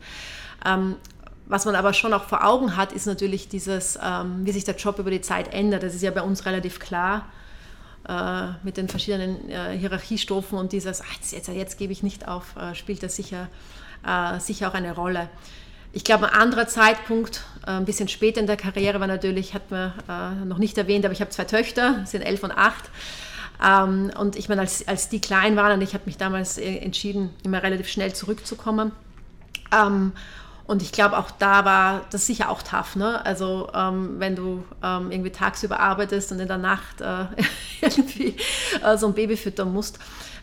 Ähm, 0.65 0.97
was 1.47 1.65
man 1.65 1.75
aber 1.75 1.93
schon 1.93 2.13
auch 2.13 2.25
vor 2.25 2.45
Augen 2.45 2.77
hat, 2.77 2.91
ist 2.93 3.07
natürlich 3.07 3.49
dieses, 3.49 3.97
ähm, 4.01 4.45
wie 4.45 4.51
sich 4.51 4.63
der 4.63 4.75
Job 4.75 4.99
über 4.99 5.11
die 5.11 5.21
Zeit 5.21 5.53
ändert. 5.53 5.83
Das 5.83 5.95
ist 5.95 6.01
ja 6.01 6.11
bei 6.11 6.21
uns 6.21 6.45
relativ 6.45 6.79
klar 6.79 7.25
äh, 8.07 8.47
mit 8.63 8.77
den 8.77 8.87
verschiedenen 8.87 9.49
äh, 9.49 9.77
Hierarchiestufen 9.77 10.57
und 10.57 10.71
dieses, 10.71 11.01
ach, 11.01 11.13
jetzt, 11.13 11.33
jetzt, 11.33 11.49
jetzt 11.49 11.77
gebe 11.77 11.91
ich 11.91 12.03
nicht 12.03 12.27
auf, 12.27 12.55
äh, 12.55 12.75
spielt 12.75 13.03
das 13.03 13.15
sicher, 13.15 13.47
äh, 14.05 14.39
sicher 14.39 14.69
auch 14.69 14.73
eine 14.75 14.95
Rolle. 14.95 15.27
Ich 15.93 16.03
glaube, 16.03 16.31
ein 16.31 16.39
anderer 16.39 16.67
Zeitpunkt, 16.67 17.43
äh, 17.67 17.71
ein 17.71 17.85
bisschen 17.85 18.07
später 18.07 18.39
in 18.39 18.47
der 18.47 18.57
Karriere, 18.57 18.99
war 18.99 19.07
natürlich, 19.07 19.53
hat 19.53 19.71
man 19.71 19.93
äh, 20.07 20.45
noch 20.45 20.57
nicht 20.57 20.77
erwähnt, 20.77 21.03
aber 21.03 21.13
ich 21.13 21.21
habe 21.21 21.31
zwei 21.31 21.43
Töchter, 21.43 22.05
sind 22.05 22.21
elf 22.21 22.43
und 22.43 22.51
acht. 22.51 22.89
Ähm, 23.63 24.11
und 24.17 24.37
ich 24.37 24.47
meine, 24.47 24.61
als, 24.61 24.87
als 24.87 25.09
die 25.09 25.19
klein 25.19 25.55
waren, 25.55 25.73
und 25.73 25.81
ich 25.81 25.93
habe 25.93 26.03
mich 26.05 26.17
damals 26.17 26.57
äh, 26.57 26.77
entschieden, 26.77 27.31
immer 27.43 27.61
relativ 27.61 27.89
schnell 27.89 28.13
zurückzukommen. 28.13 28.93
Ähm, 29.73 30.13
und 30.65 30.81
ich 30.81 30.93
glaube, 30.93 31.17
auch 31.17 31.31
da 31.31 31.65
war 31.65 32.05
das 32.11 32.25
sicher 32.25 32.49
auch 32.49 32.61
tough. 32.61 32.95
Ne? 32.95 33.25
Also 33.25 33.69
ähm, 33.73 34.19
wenn 34.19 34.37
du 34.37 34.63
irgendwie 34.81 35.31
tagsüber 35.31 35.81
arbeitest 35.81 36.31
und 36.31 36.39
in 36.39 36.47
der 36.47 36.59
Nacht 36.59 37.01
irgendwie 37.81 38.37
so 38.95 39.07
ein 39.07 39.13
Baby 39.13 39.35
füttern 39.35 39.73
musst 39.73 39.99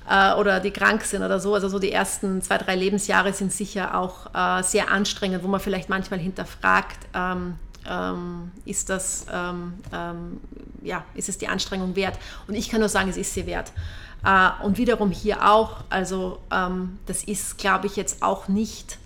äh, 0.08 0.34
oder 0.34 0.60
die 0.60 0.70
krank 0.70 1.02
sind 1.02 1.22
oder 1.22 1.40
so. 1.40 1.54
Also 1.54 1.68
so 1.68 1.78
die 1.78 1.92
ersten 1.92 2.42
zwei, 2.42 2.58
drei 2.58 2.74
Lebensjahre 2.76 3.32
sind 3.32 3.52
sicher 3.52 3.98
auch 3.98 4.34
äh, 4.34 4.62
sehr 4.62 4.90
anstrengend, 4.90 5.42
wo 5.42 5.48
man 5.48 5.60
vielleicht 5.60 5.88
manchmal 5.88 6.20
hinterfragt, 6.20 6.98
ähm, 7.14 7.54
ähm, 7.88 8.50
ist 8.64 8.90
das, 8.90 9.26
ähm, 9.32 9.74
ähm, 9.92 10.40
ja, 10.82 11.04
ist 11.14 11.28
es 11.28 11.38
die 11.38 11.48
Anstrengung 11.48 11.96
wert? 11.96 12.18
Und 12.46 12.54
ich 12.54 12.68
kann 12.68 12.80
nur 12.80 12.88
sagen, 12.88 13.08
es 13.08 13.16
ist 13.16 13.34
sie 13.34 13.46
wert. 13.46 13.72
Äh, 14.24 14.64
und 14.64 14.78
wiederum 14.78 15.10
hier 15.10 15.48
auch, 15.48 15.84
also 15.90 16.40
ähm, 16.50 16.98
das 17.06 17.24
ist, 17.24 17.58
glaube 17.58 17.86
ich, 17.86 17.96
jetzt 17.96 18.22
auch 18.22 18.48
nicht 18.48 18.98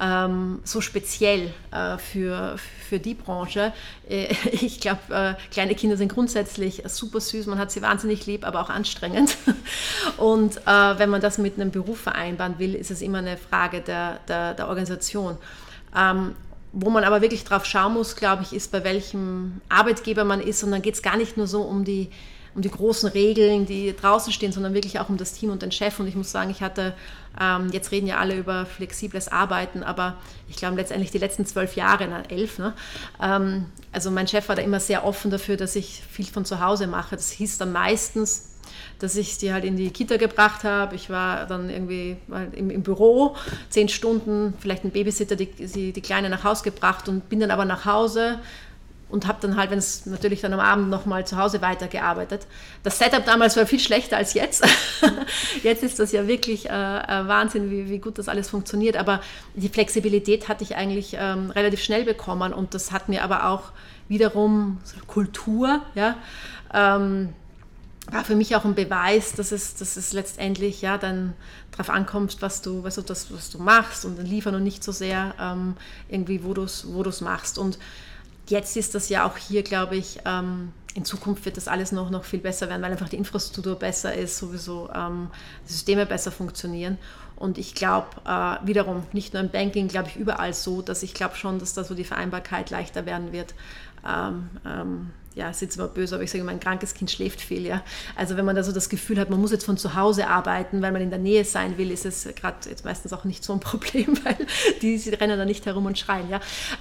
ähm, 0.00 0.60
so 0.64 0.80
speziell 0.80 1.54
äh, 1.70 1.96
für, 1.98 2.56
für 2.88 2.98
die 2.98 3.14
Branche. 3.14 3.72
Äh, 4.08 4.34
ich 4.52 4.80
glaube, 4.80 5.00
äh, 5.10 5.34
kleine 5.50 5.74
Kinder 5.74 5.96
sind 5.96 6.12
grundsätzlich 6.12 6.82
super 6.86 7.20
süß, 7.20 7.46
man 7.46 7.58
hat 7.58 7.70
sie 7.70 7.82
wahnsinnig 7.82 8.26
lieb, 8.26 8.46
aber 8.46 8.60
auch 8.60 8.70
anstrengend. 8.70 9.36
Und 10.16 10.58
äh, 10.58 10.98
wenn 10.98 11.10
man 11.10 11.20
das 11.20 11.38
mit 11.38 11.54
einem 11.54 11.70
Beruf 11.70 12.00
vereinbaren 12.00 12.58
will, 12.58 12.74
ist 12.74 12.90
es 12.90 13.02
immer 13.02 13.18
eine 13.18 13.36
Frage 13.36 13.80
der, 13.80 14.20
der, 14.28 14.54
der 14.54 14.68
Organisation. 14.68 15.38
Ähm, 15.96 16.34
wo 16.78 16.90
man 16.90 17.04
aber 17.04 17.22
wirklich 17.22 17.42
drauf 17.44 17.64
schauen 17.64 17.94
muss, 17.94 18.16
glaube 18.16 18.42
ich, 18.42 18.52
ist, 18.52 18.70
bei 18.70 18.84
welchem 18.84 19.62
Arbeitgeber 19.70 20.24
man 20.24 20.42
ist. 20.42 20.62
Und 20.62 20.72
dann 20.72 20.82
geht 20.82 20.94
es 20.94 21.02
gar 21.02 21.16
nicht 21.16 21.38
nur 21.38 21.46
so 21.46 21.62
um 21.62 21.84
die 21.84 22.10
um 22.56 22.62
die 22.62 22.70
großen 22.70 23.10
Regeln, 23.10 23.66
die 23.66 23.94
draußen 23.94 24.32
stehen, 24.32 24.50
sondern 24.50 24.72
wirklich 24.72 24.98
auch 24.98 25.10
um 25.10 25.18
das 25.18 25.34
Team 25.34 25.50
und 25.50 25.60
den 25.60 25.70
Chef. 25.70 26.00
Und 26.00 26.08
ich 26.08 26.14
muss 26.16 26.32
sagen, 26.32 26.50
ich 26.50 26.62
hatte, 26.62 26.94
ähm, 27.40 27.68
jetzt 27.72 27.90
reden 27.92 28.06
ja 28.06 28.18
alle 28.18 28.36
über 28.36 28.66
flexibles 28.66 29.28
Arbeiten, 29.28 29.82
aber 29.82 30.16
ich 30.48 30.56
glaube 30.56 30.76
letztendlich 30.76 31.10
die 31.10 31.18
letzten 31.18 31.46
zwölf 31.46 31.76
Jahre, 31.76 32.06
na 32.08 32.22
elf, 32.28 32.58
ne? 32.58 32.72
Ähm, 33.20 33.66
also 33.92 34.10
mein 34.10 34.28
Chef 34.28 34.48
war 34.48 34.56
da 34.56 34.62
immer 34.62 34.80
sehr 34.80 35.04
offen 35.04 35.30
dafür, 35.30 35.56
dass 35.56 35.76
ich 35.76 36.02
viel 36.10 36.26
von 36.26 36.44
zu 36.44 36.60
Hause 36.60 36.86
mache. 36.86 37.16
Das 37.16 37.30
hieß 37.30 37.58
dann 37.58 37.72
meistens, 37.72 38.56
dass 38.98 39.16
ich 39.16 39.36
sie 39.36 39.52
halt 39.52 39.64
in 39.64 39.76
die 39.76 39.90
Kita 39.90 40.16
gebracht 40.16 40.64
habe. 40.64 40.94
Ich 40.94 41.10
war 41.10 41.46
dann 41.46 41.70
irgendwie 41.70 42.16
im, 42.52 42.70
im, 42.70 42.82
Büro, 42.82 43.36
zehn 43.68 43.88
Stunden, 43.88 44.54
vielleicht 44.58 44.84
ein 44.84 44.90
Babysitter, 44.90 45.36
die, 45.36 45.46
die, 45.46 45.92
die 45.92 46.00
Kleine 46.00 46.30
nach 46.30 46.44
Hause 46.44 46.64
gebracht 46.64 47.08
und 47.08 47.28
bin 47.28 47.40
dann 47.40 47.50
aber 47.50 47.64
nach 47.64 47.84
Hause, 47.84 48.38
und 49.08 49.26
habe 49.26 49.38
dann 49.40 49.56
halt, 49.56 49.70
wenn 49.70 49.78
es 49.78 50.04
natürlich 50.06 50.40
dann 50.40 50.52
am 50.52 50.60
Abend 50.60 50.90
nochmal 50.90 51.26
zu 51.26 51.36
Hause 51.36 51.62
weitergearbeitet. 51.62 52.46
Das 52.82 52.98
Setup 52.98 53.24
damals 53.24 53.56
war 53.56 53.66
viel 53.66 53.78
schlechter 53.78 54.16
als 54.16 54.34
jetzt. 54.34 54.66
jetzt 55.62 55.84
ist 55.84 55.98
das 56.00 56.10
ja 56.12 56.26
wirklich 56.26 56.68
äh, 56.68 56.72
äh, 56.72 57.28
Wahnsinn, 57.28 57.70
wie, 57.70 57.88
wie, 57.88 57.98
gut 57.98 58.18
das 58.18 58.28
alles 58.28 58.50
funktioniert. 58.50 58.96
Aber 58.96 59.20
die 59.54 59.68
Flexibilität 59.68 60.48
hatte 60.48 60.64
ich 60.64 60.74
eigentlich 60.74 61.16
ähm, 61.18 61.50
relativ 61.50 61.82
schnell 61.82 62.04
bekommen 62.04 62.52
und 62.52 62.74
das 62.74 62.90
hat 62.90 63.08
mir 63.08 63.22
aber 63.22 63.48
auch 63.48 63.70
wiederum 64.08 64.78
Kultur, 65.06 65.82
ja, 65.94 66.16
ähm, 66.72 67.32
war 68.10 68.24
für 68.24 68.36
mich 68.36 68.54
auch 68.54 68.64
ein 68.64 68.76
Beweis, 68.76 69.32
dass 69.32 69.50
es, 69.50 69.74
dass 69.74 69.96
es 69.96 70.12
letztendlich 70.12 70.80
ja 70.80 70.96
dann 70.96 71.34
darauf 71.72 71.90
ankommt, 71.90 72.36
was 72.40 72.62
du, 72.62 72.84
was 72.84 72.94
du, 72.94 73.02
das, 73.02 73.32
was 73.32 73.50
du 73.50 73.58
machst 73.58 74.04
und 74.04 74.22
liefern 74.22 74.54
und 74.54 74.62
nicht 74.62 74.84
so 74.84 74.92
sehr 74.92 75.34
ähm, 75.40 75.74
irgendwie, 76.08 76.44
wo 76.44 76.54
du 76.54 76.62
es 76.62 76.86
wo 76.88 77.04
machst. 77.24 77.58
Und 77.58 77.78
jetzt 78.48 78.76
ist 78.76 78.94
das 78.94 79.08
ja 79.08 79.26
auch 79.26 79.36
hier, 79.36 79.62
glaube 79.62 79.96
ich, 79.96 80.20
ähm, 80.24 80.72
in 80.94 81.04
Zukunft 81.04 81.44
wird 81.44 81.56
das 81.58 81.68
alles 81.68 81.92
noch, 81.92 82.10
noch 82.10 82.24
viel 82.24 82.38
besser 82.40 82.68
werden, 82.68 82.82
weil 82.82 82.90
einfach 82.90 83.08
die 83.08 83.16
Infrastruktur 83.16 83.76
besser 83.78 84.14
ist, 84.14 84.38
sowieso 84.38 84.88
ähm, 84.94 85.28
Systeme 85.66 86.06
besser 86.06 86.32
funktionieren. 86.32 86.96
Und 87.36 87.58
ich 87.58 87.74
glaube 87.74 88.08
äh, 88.24 88.66
wiederum, 88.66 89.02
nicht 89.12 89.34
nur 89.34 89.42
im 89.42 89.50
Banking, 89.50 89.88
glaube 89.88 90.08
ich 90.08 90.16
überall 90.16 90.54
so, 90.54 90.80
dass 90.80 91.02
ich 91.02 91.12
glaube 91.12 91.36
schon, 91.36 91.58
dass 91.58 91.74
da 91.74 91.84
so 91.84 91.94
die 91.94 92.04
Vereinbarkeit 92.04 92.70
leichter 92.70 93.04
werden 93.04 93.32
wird. 93.32 93.54
Ähm, 94.08 94.48
ja, 95.36 95.50
ist 95.50 95.60
jetzt 95.60 95.76
immer 95.76 95.86
böse, 95.86 96.14
aber 96.14 96.24
ich 96.24 96.30
sage, 96.30 96.42
mein 96.44 96.60
krankes 96.60 96.94
Kind 96.94 97.10
schläft 97.10 97.42
viel, 97.42 97.66
ja. 97.66 97.82
Also 98.16 98.38
wenn 98.38 98.46
man 98.46 98.56
da 98.56 98.62
so 98.62 98.72
das 98.72 98.88
Gefühl 98.88 99.20
hat, 99.20 99.28
man 99.28 99.38
muss 99.38 99.52
jetzt 99.52 99.66
von 99.66 99.76
zu 99.76 99.94
Hause 99.94 100.28
arbeiten, 100.28 100.80
weil 100.80 100.92
man 100.92 101.02
in 101.02 101.10
der 101.10 101.18
Nähe 101.18 101.44
sein 101.44 101.76
will, 101.76 101.90
ist 101.90 102.06
es 102.06 102.26
gerade 102.34 102.56
jetzt 102.70 102.86
meistens 102.86 103.12
auch 103.12 103.24
nicht 103.24 103.44
so 103.44 103.52
ein 103.52 103.60
Problem, 103.66 104.18
weil 104.24 104.38
die, 104.80 104.96
die 104.96 105.10
rennen 105.10 105.38
da 105.38 105.44
nicht 105.44 105.66
herum 105.66 105.84
und 105.84 105.98
schreien, 105.98 106.30
ja. 106.30 106.40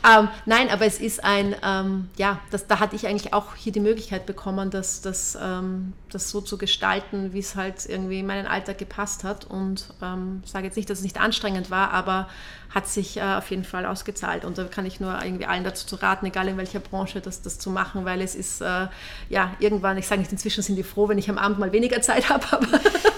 Ähm, 0.10 0.30
nein, 0.46 0.70
aber 0.70 0.86
es 0.86 1.02
ist 1.02 1.22
ein, 1.22 1.54
ähm, 1.64 2.08
ja, 2.16 2.40
das, 2.50 2.66
da 2.66 2.80
hatte 2.80 2.96
ich 2.96 3.08
eigentlich 3.08 3.34
auch 3.34 3.56
hier 3.56 3.74
die 3.74 3.82
Möglichkeit 3.82 4.26
bekommen, 4.26 4.70
das, 4.70 5.02
das, 5.02 5.38
ähm, 5.42 5.92
das 6.10 6.30
so 6.30 6.40
zu 6.40 6.58
gestalten, 6.58 7.34
wie 7.34 7.40
es 7.40 7.58
halt 7.58 7.86
irgendwie 7.86 8.22
in 8.22 8.26
meinen 8.26 8.48
Alltag 8.48 8.78
gepasst 8.78 9.26
hat 9.26 9.44
und 9.44 9.94
ähm, 10.02 10.44
sage 10.46 10.68
jetzt 10.68 10.78
nicht, 10.78 10.90
dass 10.90 11.00
es 11.00 11.04
nicht 11.04 11.20
anstrengend 11.20 11.72
war, 11.72 11.92
aber 11.92 12.30
hat 12.76 12.90
sich 12.90 13.16
äh, 13.16 13.22
auf 13.22 13.50
jeden 13.50 13.64
Fall 13.64 13.86
ausgezahlt. 13.86 14.44
Und 14.44 14.58
da 14.58 14.66
kann 14.66 14.86
ich 14.86 15.00
nur 15.00 15.18
irgendwie 15.24 15.46
allen 15.46 15.64
dazu 15.64 15.88
zu 15.88 15.96
raten, 15.96 16.26
egal 16.26 16.50
in 16.50 16.58
welcher 16.58 16.82
Branche, 16.82 17.22
das, 17.22 17.42
das 17.42 17.58
zu 17.58 17.70
machen, 17.70 18.04
weil 18.04 18.22
es 18.22 18.36
ist, 18.36 18.60
äh, 18.60 18.88
ja, 19.30 19.54
irgendwann, 19.60 19.98
ich 19.98 20.08
sage 20.08 20.20
nicht, 20.20 20.32
inzwischen 20.34 20.62
sind 20.62 20.76
die 20.76 20.84
froh, 20.84 21.08
wenn 21.08 21.18
ich 21.18 21.30
am 21.30 21.38
Abend 21.38 21.58
mal 21.58 21.72
weniger 21.72 22.02
Zeit 22.02 22.30
habe 22.30 22.46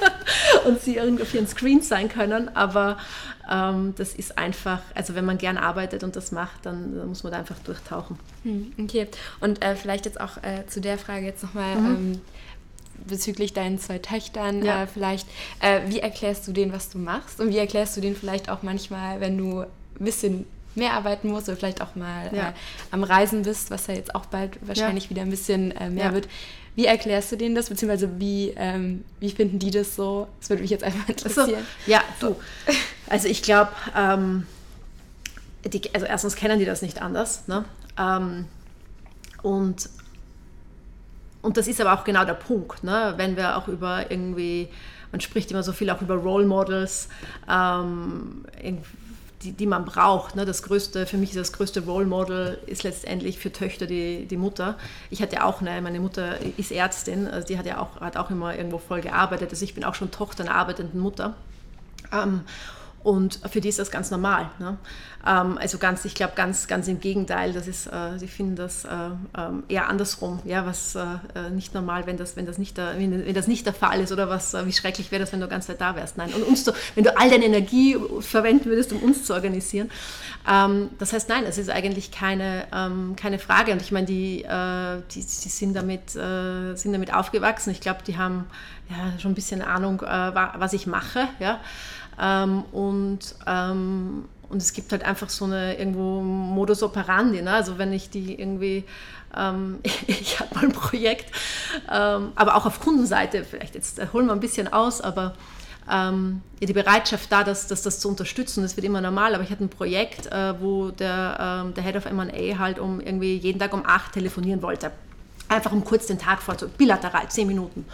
und 0.65 0.79
sie 0.79 0.97
irgendwie 0.97 1.23
auf 1.23 1.33
ihren 1.33 1.47
Screens 1.47 1.89
sein 1.89 2.07
können. 2.07 2.55
Aber 2.55 2.97
ähm, 3.49 3.95
das 3.97 4.13
ist 4.13 4.37
einfach, 4.37 4.81
also 4.93 5.15
wenn 5.15 5.25
man 5.25 5.39
gern 5.39 5.57
arbeitet 5.57 6.03
und 6.03 6.15
das 6.15 6.31
macht, 6.31 6.67
dann, 6.67 6.95
dann 6.95 7.07
muss 7.07 7.23
man 7.23 7.31
da 7.31 7.39
einfach 7.39 7.57
durchtauchen. 7.57 8.19
Hm, 8.43 8.73
okay, 8.79 9.07
und 9.39 9.65
äh, 9.65 9.75
vielleicht 9.75 10.05
jetzt 10.05 10.21
auch 10.21 10.37
äh, 10.43 10.67
zu 10.67 10.81
der 10.81 10.99
Frage 10.99 11.25
jetzt 11.25 11.41
nochmal. 11.41 11.75
Mhm. 11.77 11.85
Ähm, 11.85 12.21
bezüglich 13.05 13.53
deinen 13.53 13.79
zwei 13.79 13.99
Töchtern 13.99 14.63
ja. 14.63 14.83
äh, 14.83 14.87
vielleicht, 14.87 15.27
äh, 15.59 15.81
wie 15.87 15.99
erklärst 15.99 16.47
du 16.47 16.51
denen, 16.51 16.71
was 16.71 16.89
du 16.89 16.97
machst 16.97 17.39
und 17.39 17.49
wie 17.49 17.57
erklärst 17.57 17.97
du 17.97 18.01
denen 18.01 18.15
vielleicht 18.15 18.49
auch 18.49 18.63
manchmal, 18.63 19.19
wenn 19.19 19.37
du 19.37 19.61
ein 19.61 19.67
bisschen 19.99 20.45
mehr 20.75 20.93
arbeiten 20.93 21.29
musst 21.29 21.49
oder 21.49 21.57
vielleicht 21.57 21.81
auch 21.81 21.95
mal 21.95 22.29
ja. 22.33 22.49
äh, 22.49 22.53
am 22.91 23.03
Reisen 23.03 23.43
bist, 23.43 23.71
was 23.71 23.87
ja 23.87 23.95
jetzt 23.95 24.15
auch 24.15 24.25
bald 24.27 24.57
wahrscheinlich 24.61 25.05
ja. 25.05 25.09
wieder 25.11 25.21
ein 25.23 25.29
bisschen 25.29 25.71
äh, 25.71 25.89
mehr 25.89 26.13
wird. 26.13 26.27
Wie 26.75 26.85
erklärst 26.85 27.31
du 27.31 27.37
denen 27.37 27.55
das, 27.55 27.69
beziehungsweise 27.69 28.19
wie, 28.19 28.53
ähm, 28.55 29.03
wie 29.19 29.31
finden 29.31 29.57
die 29.57 29.71
das 29.71 29.95
so? 29.95 30.27
Das 30.39 30.51
würde 30.51 30.61
mich 30.61 30.69
jetzt 30.69 30.83
einfach 30.83 31.09
interessieren. 31.09 31.49
So, 31.49 31.91
ja, 31.91 32.03
du. 32.19 32.35
Also 33.09 33.27
ich 33.27 33.41
glaube, 33.41 33.71
ähm, 33.95 34.45
also 35.93 36.05
erstens 36.05 36.35
kennen 36.35 36.59
die 36.59 36.65
das 36.65 36.83
nicht 36.83 37.01
anders. 37.01 37.47
Ne? 37.47 37.65
Ähm, 37.97 38.45
und 39.41 39.89
und 41.47 41.55
das 41.55 41.69
ist 41.69 41.79
aber 41.79 41.93
auch 41.93 42.03
genau 42.03 42.25
der 42.25 42.33
Punkt, 42.33 42.83
ne? 42.83 43.13
wenn 43.15 43.37
wir 43.37 43.55
auch 43.55 43.69
über 43.69 44.11
irgendwie, 44.11 44.67
man 45.13 45.21
spricht 45.21 45.49
immer 45.49 45.63
so 45.63 45.71
viel 45.71 45.89
auch 45.89 46.01
über 46.01 46.15
Role 46.15 46.45
Models, 46.45 47.07
ähm, 47.49 48.43
die, 49.41 49.53
die 49.53 49.65
man 49.65 49.85
braucht. 49.85 50.35
Ne? 50.35 50.43
Das 50.43 50.61
größte, 50.61 51.05
für 51.05 51.15
mich 51.15 51.29
ist 51.29 51.37
das 51.37 51.53
größte 51.53 51.85
Role 51.85 52.05
Model 52.05 52.59
ist 52.65 52.83
letztendlich 52.83 53.39
für 53.39 53.49
Töchter 53.49 53.85
die, 53.85 54.25
die 54.25 54.35
Mutter. 54.35 54.75
Ich 55.09 55.21
hatte 55.21 55.41
auch 55.45 55.61
eine, 55.61 55.81
meine 55.81 56.01
Mutter 56.01 56.35
ist 56.57 56.73
Ärztin, 56.73 57.29
also 57.29 57.47
die 57.47 57.57
hat 57.57 57.65
ja 57.65 57.79
auch, 57.79 58.01
hat 58.01 58.17
auch 58.17 58.29
immer 58.29 58.53
irgendwo 58.53 58.77
voll 58.77 58.99
gearbeitet. 58.99 59.49
Also 59.51 59.63
ich 59.63 59.73
bin 59.73 59.85
auch 59.85 59.95
schon 59.95 60.11
Tochter 60.11 60.43
einer 60.43 60.55
arbeitenden 60.55 60.99
Mutter. 60.99 61.33
Ähm, 62.11 62.41
und 63.07 63.39
für 63.49 63.61
die 63.61 63.69
ist 63.69 63.79
das 63.79 63.89
ganz 63.89 64.11
normal. 64.11 64.49
Ne? 64.59 64.77
Ähm, 65.25 65.57
also 65.57 65.77
ganz, 65.77 66.03
ich 66.03 66.13
glaube, 66.13 66.33
ganz, 66.35 66.67
ganz 66.67 66.89
im 66.89 66.99
Gegenteil. 66.99 67.53
Das 67.53 67.65
ist, 67.65 67.87
äh, 67.87 68.17
sie 68.17 68.27
finden 68.27 68.57
das 68.57 68.83
äh, 68.83 68.89
ähm, 69.37 69.63
eher 69.69 69.87
andersrum. 69.87 70.39
Ja, 70.43 70.65
was 70.65 70.93
äh, 70.95 70.99
äh, 71.33 71.49
nicht 71.49 71.73
normal, 71.73 72.05
wenn 72.05 72.17
das, 72.17 72.35
wenn 72.35 72.45
das 72.45 72.57
nicht 72.57 72.77
der, 72.77 72.99
wenn, 72.99 73.25
wenn 73.25 73.33
das 73.33 73.47
nicht 73.47 73.65
der 73.65 73.73
Fall 73.73 74.01
ist 74.01 74.11
oder 74.11 74.27
was, 74.27 74.53
äh, 74.53 74.65
wie 74.65 74.73
schrecklich 74.73 75.09
wäre 75.09 75.21
das, 75.21 75.31
wenn 75.31 75.39
du 75.39 75.47
ganz 75.47 75.67
Zeit 75.67 75.79
da 75.79 75.95
wärst. 75.95 76.17
Nein, 76.17 76.33
und 76.33 76.43
uns 76.43 76.65
zu, 76.65 76.73
wenn 76.95 77.05
du 77.05 77.17
all 77.17 77.29
deine 77.29 77.45
Energie 77.45 77.95
verwenden 78.19 78.65
würdest, 78.65 78.91
um 78.91 79.01
uns 79.01 79.23
zu 79.23 79.33
organisieren. 79.33 79.89
Ähm, 80.45 80.89
das 80.99 81.13
heißt, 81.13 81.29
nein, 81.29 81.45
es 81.47 81.57
ist 81.57 81.69
eigentlich 81.69 82.11
keine, 82.11 82.67
ähm, 82.73 83.15
keine 83.15 83.39
Frage. 83.39 83.71
Und 83.71 83.81
ich 83.81 83.93
meine, 83.93 84.05
die, 84.05 84.43
äh, 84.43 85.01
die, 85.11 85.21
die 85.21 85.49
sind 85.49 85.75
damit, 85.75 86.09
sind 86.09 86.91
damit 86.91 87.13
aufgewachsen. 87.13 87.69
Ich 87.69 87.79
glaube, 87.79 88.01
die 88.05 88.17
haben 88.17 88.47
ja 88.89 89.17
schon 89.17 89.31
ein 89.31 89.35
bisschen 89.35 89.61
Ahnung, 89.61 90.01
was 90.01 90.73
ich 90.73 90.87
mache. 90.87 91.29
Ja. 91.39 91.61
Ähm, 92.19 92.63
und, 92.71 93.35
ähm, 93.45 94.25
und 94.49 94.61
es 94.61 94.73
gibt 94.73 94.91
halt 94.91 95.03
einfach 95.03 95.29
so 95.29 95.45
eine 95.45 95.77
irgendwo 95.77 96.21
Modus 96.21 96.83
operandi. 96.83 97.41
Ne? 97.41 97.51
Also 97.51 97.77
wenn 97.77 97.93
ich 97.93 98.09
die 98.09 98.39
irgendwie, 98.39 98.85
ähm, 99.35 99.79
ich 100.07 100.39
habe 100.39 100.55
mal 100.55 100.63
ein 100.65 100.71
Projekt, 100.71 101.31
ähm, 101.91 102.31
aber 102.35 102.55
auch 102.55 102.65
auf 102.65 102.79
Kundenseite, 102.79 103.43
vielleicht 103.43 103.75
jetzt 103.75 104.01
holen 104.13 104.27
wir 104.27 104.33
ein 104.33 104.39
bisschen 104.39 104.71
aus, 104.71 105.01
aber 105.01 105.33
ähm, 105.89 106.41
die 106.61 106.73
Bereitschaft 106.73 107.31
da, 107.31 107.43
dass, 107.43 107.67
dass, 107.67 107.81
das 107.81 107.99
zu 107.99 108.09
unterstützen, 108.09 108.61
das 108.61 108.75
wird 108.75 108.85
immer 108.85 109.01
normal. 109.01 109.35
Aber 109.35 109.43
ich 109.43 109.49
hatte 109.49 109.63
ein 109.63 109.69
Projekt, 109.69 110.27
äh, 110.27 110.59
wo 110.59 110.89
der, 110.89 111.63
ähm, 111.65 111.73
der 111.73 111.83
Head 111.83 111.95
of 111.95 112.05
M&A 112.05 112.57
halt 112.57 112.79
um 112.79 112.99
irgendwie 112.99 113.37
jeden 113.37 113.59
Tag 113.59 113.73
um 113.73 113.85
acht 113.85 114.13
telefonieren 114.13 114.61
wollte. 114.61 114.91
Einfach 115.47 115.71
um 115.71 115.85
kurz 115.85 116.07
den 116.07 116.19
Tag 116.19 116.41
vorzu, 116.41 116.67
bilateral, 116.67 117.29
zehn 117.29 117.47
Minuten. 117.47 117.85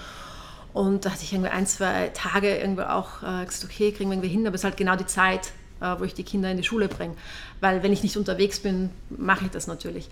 Und 0.74 1.06
da 1.06 1.12
hatte 1.12 1.24
ich 1.24 1.34
irgendwie 1.34 1.52
ein, 1.52 1.68
zwei 1.68 2.10
Tage 2.14 2.58
irgendwie 2.58 2.84
auch 2.84 3.22
äh, 3.22 3.46
gesagt, 3.46 3.66
okay, 3.66 3.92
kriegen 3.92 4.10
wir 4.10 4.16
irgendwie 4.16 4.30
hin, 4.30 4.46
aber 4.48 4.56
es 4.56 4.62
ist 4.62 4.66
halt 4.66 4.78
genau 4.78 4.96
die 4.96 5.06
Zeit, 5.06 5.52
äh, 5.82 5.96
wo 6.00 6.04
ich 6.04 6.14
die 6.14 6.24
Kinder 6.24 6.50
in 6.50 6.58
die 6.58 6.64
Schule 6.64 6.88
bringe. 6.88 7.14
Weil 7.62 7.84
wenn 7.84 7.94
ich 7.94 8.02
nicht 8.02 8.18
unterwegs 8.18 8.60
bin, 8.60 8.90
mache 9.10 9.46
ich 9.46 9.52
das 9.52 9.68
natürlich. 9.68 10.10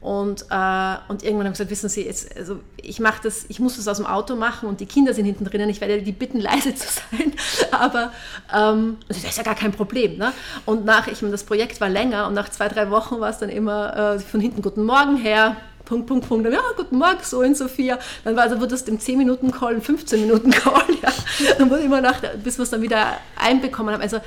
Und, 0.00 0.42
äh, 0.50 0.96
und 1.08 1.24
irgendwann 1.24 1.46
haben 1.46 1.54
sie 1.54 1.64
gesagt, 1.64 1.70
wissen 1.70 1.88
Sie, 1.88 2.02
jetzt, 2.02 2.36
also 2.36 2.60
ich 2.76 3.00
mache 3.00 3.22
das, 3.24 3.46
ich 3.48 3.58
muss 3.58 3.76
das 3.76 3.88
aus 3.88 3.96
dem 3.96 4.06
Auto 4.06 4.36
machen 4.36 4.68
und 4.68 4.78
die 4.78 4.86
Kinder 4.86 5.14
sind 5.14 5.24
hinten 5.24 5.44
drinnen, 5.44 5.68
ich 5.68 5.80
werde 5.80 6.00
die 6.00 6.12
bitten, 6.12 6.38
leise 6.40 6.74
zu 6.74 6.86
sein. 6.86 7.32
Aber 7.72 8.12
ähm, 8.54 8.98
das 9.08 9.18
ist 9.18 9.36
ja 9.36 9.42
gar 9.42 9.56
kein 9.56 9.72
Problem. 9.72 10.16
Ne? 10.18 10.32
Und 10.64 10.84
nach, 10.84 11.08
ich 11.08 11.22
meine, 11.22 11.32
das 11.32 11.42
Projekt 11.42 11.80
war 11.80 11.88
länger 11.88 12.28
und 12.28 12.34
nach 12.34 12.48
zwei, 12.50 12.68
drei 12.68 12.90
Wochen 12.90 13.18
war 13.18 13.30
es 13.30 13.38
dann 13.38 13.48
immer 13.48 14.14
äh, 14.14 14.18
von 14.20 14.40
hinten, 14.40 14.62
guten 14.62 14.84
Morgen, 14.84 15.16
Herr, 15.16 15.56
Punkt, 15.86 16.06
Punkt, 16.06 16.28
Punkt. 16.28 16.52
ja, 16.52 16.60
guten 16.76 16.98
Morgen, 16.98 17.20
so 17.22 17.40
und 17.40 17.56
Sophia. 17.56 17.98
Dann 18.24 18.36
war 18.36 18.42
also, 18.42 18.56
wurde 18.56 18.70
das 18.70 18.82
im 18.82 18.98
10-Minuten-Call, 18.98 19.76
ein 19.76 19.82
15-Minuten-Call. 19.82 20.82
Ja. 21.02 21.12
Dann 21.58 21.70
wurde 21.70 21.82
immer 21.82 22.00
nach, 22.00 22.20
bis 22.42 22.58
wir 22.58 22.64
es 22.64 22.70
dann 22.70 22.82
wieder 22.82 23.18
einbekommen 23.36 23.94
haben. 23.94 24.02
Also, 24.02 24.18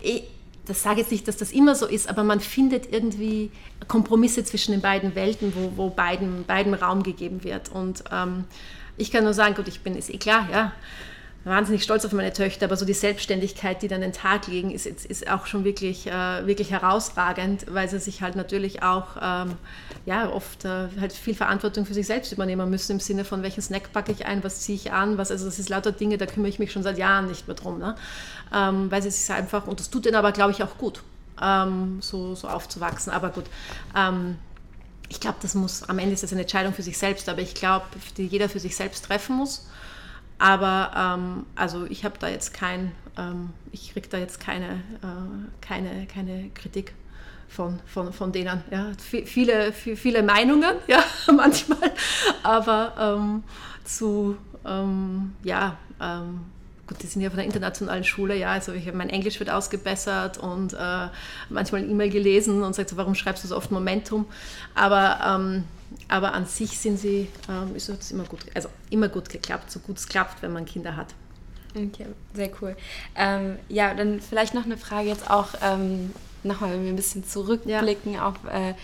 ich, 0.00 0.24
das 0.66 0.82
sage 0.82 1.00
jetzt 1.00 1.12
nicht, 1.12 1.28
dass 1.28 1.36
das 1.36 1.52
immer 1.52 1.74
so 1.74 1.86
ist, 1.86 2.08
aber 2.08 2.24
man 2.24 2.40
findet 2.40 2.92
irgendwie 2.92 3.50
Kompromisse 3.88 4.42
zwischen 4.44 4.72
den 4.72 4.80
beiden 4.80 5.14
Welten, 5.14 5.52
wo, 5.54 5.72
wo 5.76 5.90
beiden, 5.90 6.44
beiden 6.44 6.74
Raum 6.74 7.02
gegeben 7.02 7.44
wird. 7.44 7.70
Und 7.70 8.04
ähm, 8.10 8.44
ich 8.96 9.10
kann 9.10 9.24
nur 9.24 9.34
sagen, 9.34 9.54
gut, 9.54 9.68
ich 9.68 9.80
bin, 9.80 9.96
ist 9.96 10.08
eh 10.08 10.18
klar, 10.18 10.48
ja, 10.50 10.72
wahnsinnig 11.44 11.82
stolz 11.82 12.04
auf 12.04 12.12
meine 12.12 12.32
Töchter, 12.32 12.66
aber 12.66 12.76
so 12.76 12.84
die 12.84 12.92
Selbstständigkeit, 12.92 13.82
die 13.82 13.88
dann 13.88 14.00
den 14.00 14.12
Tag 14.12 14.46
legen, 14.46 14.70
ist, 14.70 14.86
ist 14.86 15.28
auch 15.28 15.46
schon 15.46 15.64
wirklich, 15.64 16.06
äh, 16.06 16.46
wirklich 16.46 16.70
herausragend, 16.70 17.66
weil 17.68 17.88
sie 17.88 17.98
sich 17.98 18.22
halt 18.22 18.36
natürlich 18.36 18.82
auch 18.82 19.16
ähm, 19.20 19.56
ja, 20.06 20.30
oft 20.30 20.64
äh, 20.64 20.88
halt 21.00 21.12
viel 21.12 21.34
Verantwortung 21.34 21.84
für 21.84 21.94
sich 21.94 22.06
selbst 22.06 22.32
übernehmen 22.32 22.70
müssen, 22.70 22.92
im 22.92 23.00
Sinne 23.00 23.24
von, 23.24 23.42
welchen 23.42 23.62
Snack 23.62 23.92
packe 23.92 24.12
ich 24.12 24.26
ein, 24.26 24.44
was 24.44 24.60
ziehe 24.60 24.76
ich 24.76 24.92
an, 24.92 25.18
was, 25.18 25.30
also 25.30 25.44
das 25.46 25.58
ist 25.58 25.68
lauter 25.68 25.92
Dinge, 25.92 26.16
da 26.18 26.26
kümmere 26.26 26.48
ich 26.48 26.58
mich 26.58 26.72
schon 26.72 26.82
seit 26.82 26.98
Jahren 26.98 27.26
nicht 27.26 27.48
mehr 27.48 27.56
drum, 27.56 27.78
ne? 27.78 27.96
ähm, 28.54 28.90
weil 28.90 29.02
sie 29.02 29.10
sich 29.10 29.34
einfach, 29.34 29.66
und 29.66 29.80
das 29.80 29.90
tut 29.90 30.06
ihnen 30.06 30.16
aber, 30.16 30.32
glaube 30.32 30.52
ich, 30.52 30.62
auch 30.62 30.78
gut, 30.78 31.02
ähm, 31.40 31.98
so, 32.00 32.34
so 32.34 32.48
aufzuwachsen, 32.48 33.12
aber 33.12 33.30
gut. 33.30 33.46
Ähm, 33.96 34.36
ich 35.08 35.20
glaube, 35.20 35.36
das 35.42 35.54
muss, 35.54 35.82
am 35.82 35.98
Ende 35.98 36.14
ist 36.14 36.22
das 36.22 36.32
eine 36.32 36.42
Entscheidung 36.42 36.72
für 36.72 36.82
sich 36.82 36.96
selbst, 36.96 37.28
aber 37.28 37.42
ich 37.42 37.54
glaube, 37.54 37.84
die 38.16 38.26
jeder 38.26 38.48
für 38.48 38.60
sich 38.60 38.74
selbst 38.74 39.04
treffen 39.04 39.36
muss. 39.36 39.66
Aber 40.42 40.90
ähm, 40.96 41.46
also 41.54 41.86
ich 41.88 42.04
habe 42.04 42.18
da 42.18 42.28
jetzt 42.28 42.52
kein, 42.52 42.90
ähm, 43.16 43.50
ich 43.70 43.92
kriege 43.92 44.08
da 44.08 44.18
jetzt 44.18 44.40
keine, 44.40 44.72
äh, 45.00 45.60
keine, 45.60 46.06
keine 46.06 46.50
Kritik 46.52 46.94
von, 47.48 47.78
von, 47.86 48.12
von 48.12 48.32
denen. 48.32 48.64
Ja. 48.72 48.90
Viele, 48.98 49.72
viele 49.72 50.24
Meinungen, 50.24 50.74
ja, 50.88 51.04
manchmal, 51.32 51.92
aber 52.42 52.92
ähm, 52.98 53.44
zu, 53.84 54.36
ähm, 54.66 55.32
ja, 55.44 55.76
ähm, 56.00 56.40
gut, 56.88 57.00
die 57.00 57.06
sind 57.06 57.22
ja 57.22 57.30
von 57.30 57.36
der 57.36 57.46
internationalen 57.46 58.02
Schule, 58.02 58.36
ja, 58.36 58.50
also 58.50 58.72
ich, 58.72 58.92
mein 58.92 59.10
Englisch 59.10 59.38
wird 59.38 59.48
ausgebessert 59.48 60.38
und 60.38 60.72
äh, 60.72 61.06
manchmal 61.50 61.88
E-Mail 61.88 62.10
gelesen 62.10 62.64
und 62.64 62.74
sagt 62.74 62.88
so, 62.88 62.96
warum 62.96 63.14
schreibst 63.14 63.44
du 63.44 63.48
so 63.48 63.56
oft 63.56 63.70
Momentum? 63.70 64.26
Aber 64.74 65.20
ähm, 65.24 65.64
aber 66.08 66.34
an 66.34 66.46
sich 66.46 66.78
sind 66.78 66.98
sie, 66.98 67.28
ähm, 67.48 67.74
ist 67.74 67.88
es 67.88 68.10
immer 68.10 68.24
gut, 68.24 68.40
also 68.54 68.68
immer 68.90 69.08
gut 69.08 69.28
geklappt, 69.28 69.70
so 69.70 69.80
gut 69.80 69.98
es 69.98 70.08
klappt, 70.08 70.42
wenn 70.42 70.52
man 70.52 70.64
Kinder 70.64 70.96
hat. 70.96 71.14
Okay, 71.74 72.06
sehr 72.34 72.50
cool. 72.60 72.76
Ähm, 73.16 73.56
ja, 73.68 73.94
dann 73.94 74.20
vielleicht 74.20 74.54
noch 74.54 74.64
eine 74.64 74.76
Frage 74.76 75.08
jetzt 75.08 75.30
auch 75.30 75.48
ähm, 75.62 76.12
nochmal, 76.42 76.72
wenn 76.72 76.84
wir 76.84 76.92
ein 76.92 76.96
bisschen 76.96 77.24
zurückblicken 77.24 78.14
ja. 78.14 78.28
auf 78.28 78.34
äh, 78.50 78.74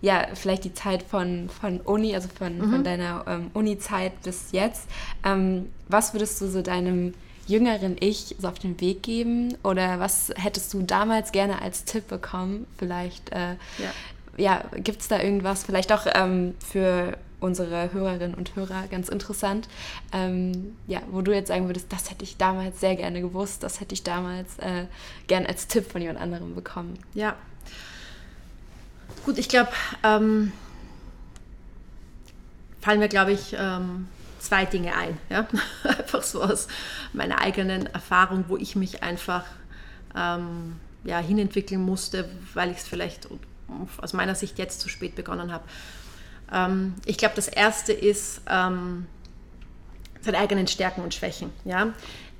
ja, 0.00 0.26
vielleicht 0.34 0.64
die 0.64 0.74
Zeit 0.74 1.02
von, 1.02 1.48
von 1.48 1.80
Uni, 1.80 2.14
also 2.14 2.28
von, 2.28 2.58
mhm. 2.58 2.70
von 2.70 2.84
deiner 2.84 3.24
ähm, 3.26 3.50
Uni-Zeit 3.54 4.22
bis 4.22 4.52
jetzt. 4.52 4.86
Ähm, 5.24 5.70
was 5.88 6.12
würdest 6.12 6.40
du 6.40 6.48
so 6.48 6.60
deinem 6.60 7.14
jüngeren 7.46 7.96
Ich 8.00 8.36
so 8.38 8.48
auf 8.48 8.58
den 8.58 8.78
Weg 8.82 9.02
geben? 9.02 9.56
Oder 9.62 10.00
was 10.00 10.30
hättest 10.36 10.74
du 10.74 10.82
damals 10.82 11.32
gerne 11.32 11.62
als 11.62 11.84
Tipp 11.84 12.08
bekommen? 12.08 12.66
Vielleicht 12.76 13.32
äh, 13.32 13.52
ja 13.78 13.92
ja, 14.36 14.62
gibt 14.76 15.00
es 15.00 15.08
da 15.08 15.20
irgendwas, 15.20 15.64
vielleicht 15.64 15.92
auch 15.92 16.06
ähm, 16.14 16.54
für 16.64 17.16
unsere 17.40 17.92
Hörerinnen 17.92 18.34
und 18.34 18.56
Hörer 18.56 18.86
ganz 18.90 19.08
interessant, 19.08 19.68
ähm, 20.12 20.76
ja, 20.86 21.02
wo 21.10 21.20
du 21.20 21.34
jetzt 21.34 21.48
sagen 21.48 21.66
würdest, 21.66 21.92
das 21.92 22.10
hätte 22.10 22.24
ich 22.24 22.36
damals 22.36 22.80
sehr 22.80 22.96
gerne 22.96 23.20
gewusst, 23.20 23.62
das 23.62 23.80
hätte 23.80 23.94
ich 23.94 24.02
damals 24.02 24.58
äh, 24.58 24.86
gern 25.26 25.44
als 25.46 25.66
Tipp 25.66 25.90
von 25.90 26.00
jemand 26.00 26.20
anderem 26.20 26.54
bekommen. 26.54 26.98
Ja. 27.12 27.36
Gut, 29.24 29.38
ich 29.38 29.48
glaube, 29.48 29.70
ähm, 30.02 30.52
fallen 32.80 32.98
mir, 32.98 33.08
glaube 33.08 33.32
ich, 33.32 33.54
ähm, 33.58 34.08
zwei 34.38 34.64
Dinge 34.64 34.94
ein. 34.94 35.18
Ja? 35.30 35.46
einfach 35.84 36.22
so 36.22 36.42
aus 36.42 36.68
meiner 37.12 37.40
eigenen 37.40 37.86
Erfahrung, 37.86 38.44
wo 38.48 38.56
ich 38.56 38.76
mich 38.76 39.02
einfach 39.02 39.44
ähm, 40.14 40.76
ja, 41.04 41.18
hinentwickeln 41.18 41.82
musste, 41.82 42.28
weil 42.52 42.70
ich 42.70 42.78
es 42.78 42.88
vielleicht 42.88 43.28
aus 43.98 44.12
meiner 44.12 44.34
Sicht 44.34 44.58
jetzt 44.58 44.80
zu 44.80 44.88
spät 44.88 45.14
begonnen 45.14 45.52
habe. 45.52 45.64
Ähm, 46.52 46.94
ich 47.06 47.18
glaube, 47.18 47.34
das 47.34 47.48
Erste 47.48 47.92
ist 47.92 48.40
ähm, 48.48 49.06
seine 50.20 50.38
eigenen 50.38 50.66
Stärken 50.66 51.02
und 51.02 51.14
Schwächen. 51.14 51.50
Ja? 51.64 51.92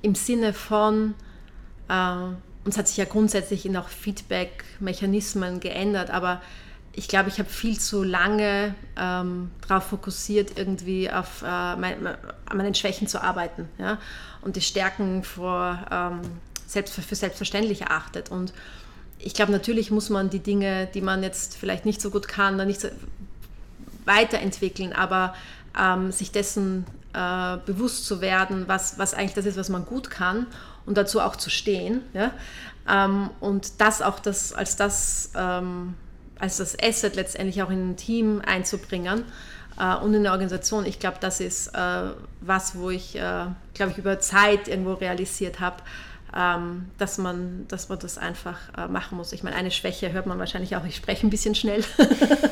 Im 0.03 0.15
Sinne 0.15 0.53
von, 0.53 1.15
äh, 1.89 2.17
uns 2.65 2.79
hat 2.79 2.89
sich 2.89 2.97
ja 2.97 3.05
grundsätzlich 3.05 3.67
in 3.67 3.77
auch 3.77 3.89
Feedback-Mechanismen 3.89 5.61
geändert, 5.61 6.11
aber 6.11 6.41
ich 6.97 7.09
glaube, 7.09 7.29
ich 7.29 7.39
habe 7.39 7.49
viel 7.49 7.79
zu 7.79 8.05
lange 8.05 8.75
ähm, 8.97 9.51
darauf 9.67 9.85
fokussiert, 9.85 10.57
irgendwie 10.57 11.11
auf 11.11 11.43
äh, 11.43 11.77
mein, 11.77 12.07
an 12.07 12.57
meinen 12.57 12.75
Schwächen 12.75 13.09
zu 13.09 13.21
arbeiten 13.21 13.69
ja? 13.79 13.99
und 14.43 14.57
die 14.57 14.61
Stärken 14.61 15.25
vor, 15.25 15.85
ähm, 15.91 16.21
selbst, 16.67 16.95
für 16.95 17.15
selbstverständlich 17.15 17.83
erachtet. 17.83 18.31
Und 18.31 18.53
ich 19.25 19.35
glaube, 19.35 19.53
natürlich 19.53 19.91
muss 19.91 20.11
man 20.11 20.31
die 20.31 20.41
Dinge, 20.41 20.89
die 20.93 21.01
man 21.01 21.23
jetzt 21.23 21.57
vielleicht 21.57 21.87
nicht 21.87 22.01
so 22.01 22.11
gut 22.11 22.29
kann, 22.29 22.59
dann 22.59 22.69
nicht 22.69 22.81
so 22.81 22.89
weiterentwickeln, 24.05 24.93
aber 24.93 25.35
ähm, 25.79 26.13
sich 26.13 26.31
dessen 26.31 26.85
äh, 27.15 27.57
bewusst 27.65 28.07
zu 28.07 28.21
werden, 28.21 28.69
was, 28.69 28.99
was 28.99 29.15
eigentlich 29.15 29.35
das 29.35 29.47
ist, 29.47 29.57
was 29.57 29.71
man 29.71 29.87
gut 29.87 30.11
kann 30.11 30.47
und 30.85 30.99
dazu 30.99 31.21
auch 31.21 31.37
zu 31.37 31.49
stehen. 31.49 32.03
Ja? 32.13 32.33
Ähm, 32.89 33.31
und 33.41 33.81
das 33.81 34.03
auch 34.03 34.19
das, 34.19 34.53
als 34.53 34.77
das 34.77 35.31
ähm, 35.35 35.95
als 36.39 36.59
das 36.59 36.77
Asset 36.83 37.17
letztendlich 37.17 37.63
auch 37.63 37.71
in 37.71 37.91
ein 37.91 37.97
Team 37.97 38.43
einzubringen 38.45 39.25
äh, 39.79 39.97
und 39.97 40.15
in 40.15 40.21
eine 40.21 40.33
Organisation. 40.33 40.85
Ich 40.85 40.99
glaube, 40.99 41.17
das 41.21 41.41
ist 41.41 41.69
äh, 41.69 42.11
was, 42.41 42.77
wo 42.77 42.91
ich, 42.91 43.17
äh, 43.17 43.47
glaube 43.75 43.93
ich, 43.93 43.99
über 43.99 44.21
Zeit 44.21 44.69
irgendwo 44.69 44.95
realisiert 44.95 45.61
habe, 45.61 45.77
ähm, 46.37 46.87
dass, 46.99 47.19
man, 47.19 47.67
dass 47.69 47.89
man 47.89 47.99
das 47.99 48.19
einfach 48.19 48.59
äh, 48.77 48.89
machen 48.89 49.17
muss. 49.17 49.33
Ich 49.33 49.43
meine, 49.43 49.57
eine 49.57 49.71
Schwäche 49.71 50.13
hört 50.13 50.27
man 50.27 50.39
wahrscheinlich 50.39 50.75
auch, 50.77 50.85
ich 50.85 50.97
spreche 50.97 51.27
ein 51.27 51.31
bisschen 51.31 51.55
schnell, 51.55 51.85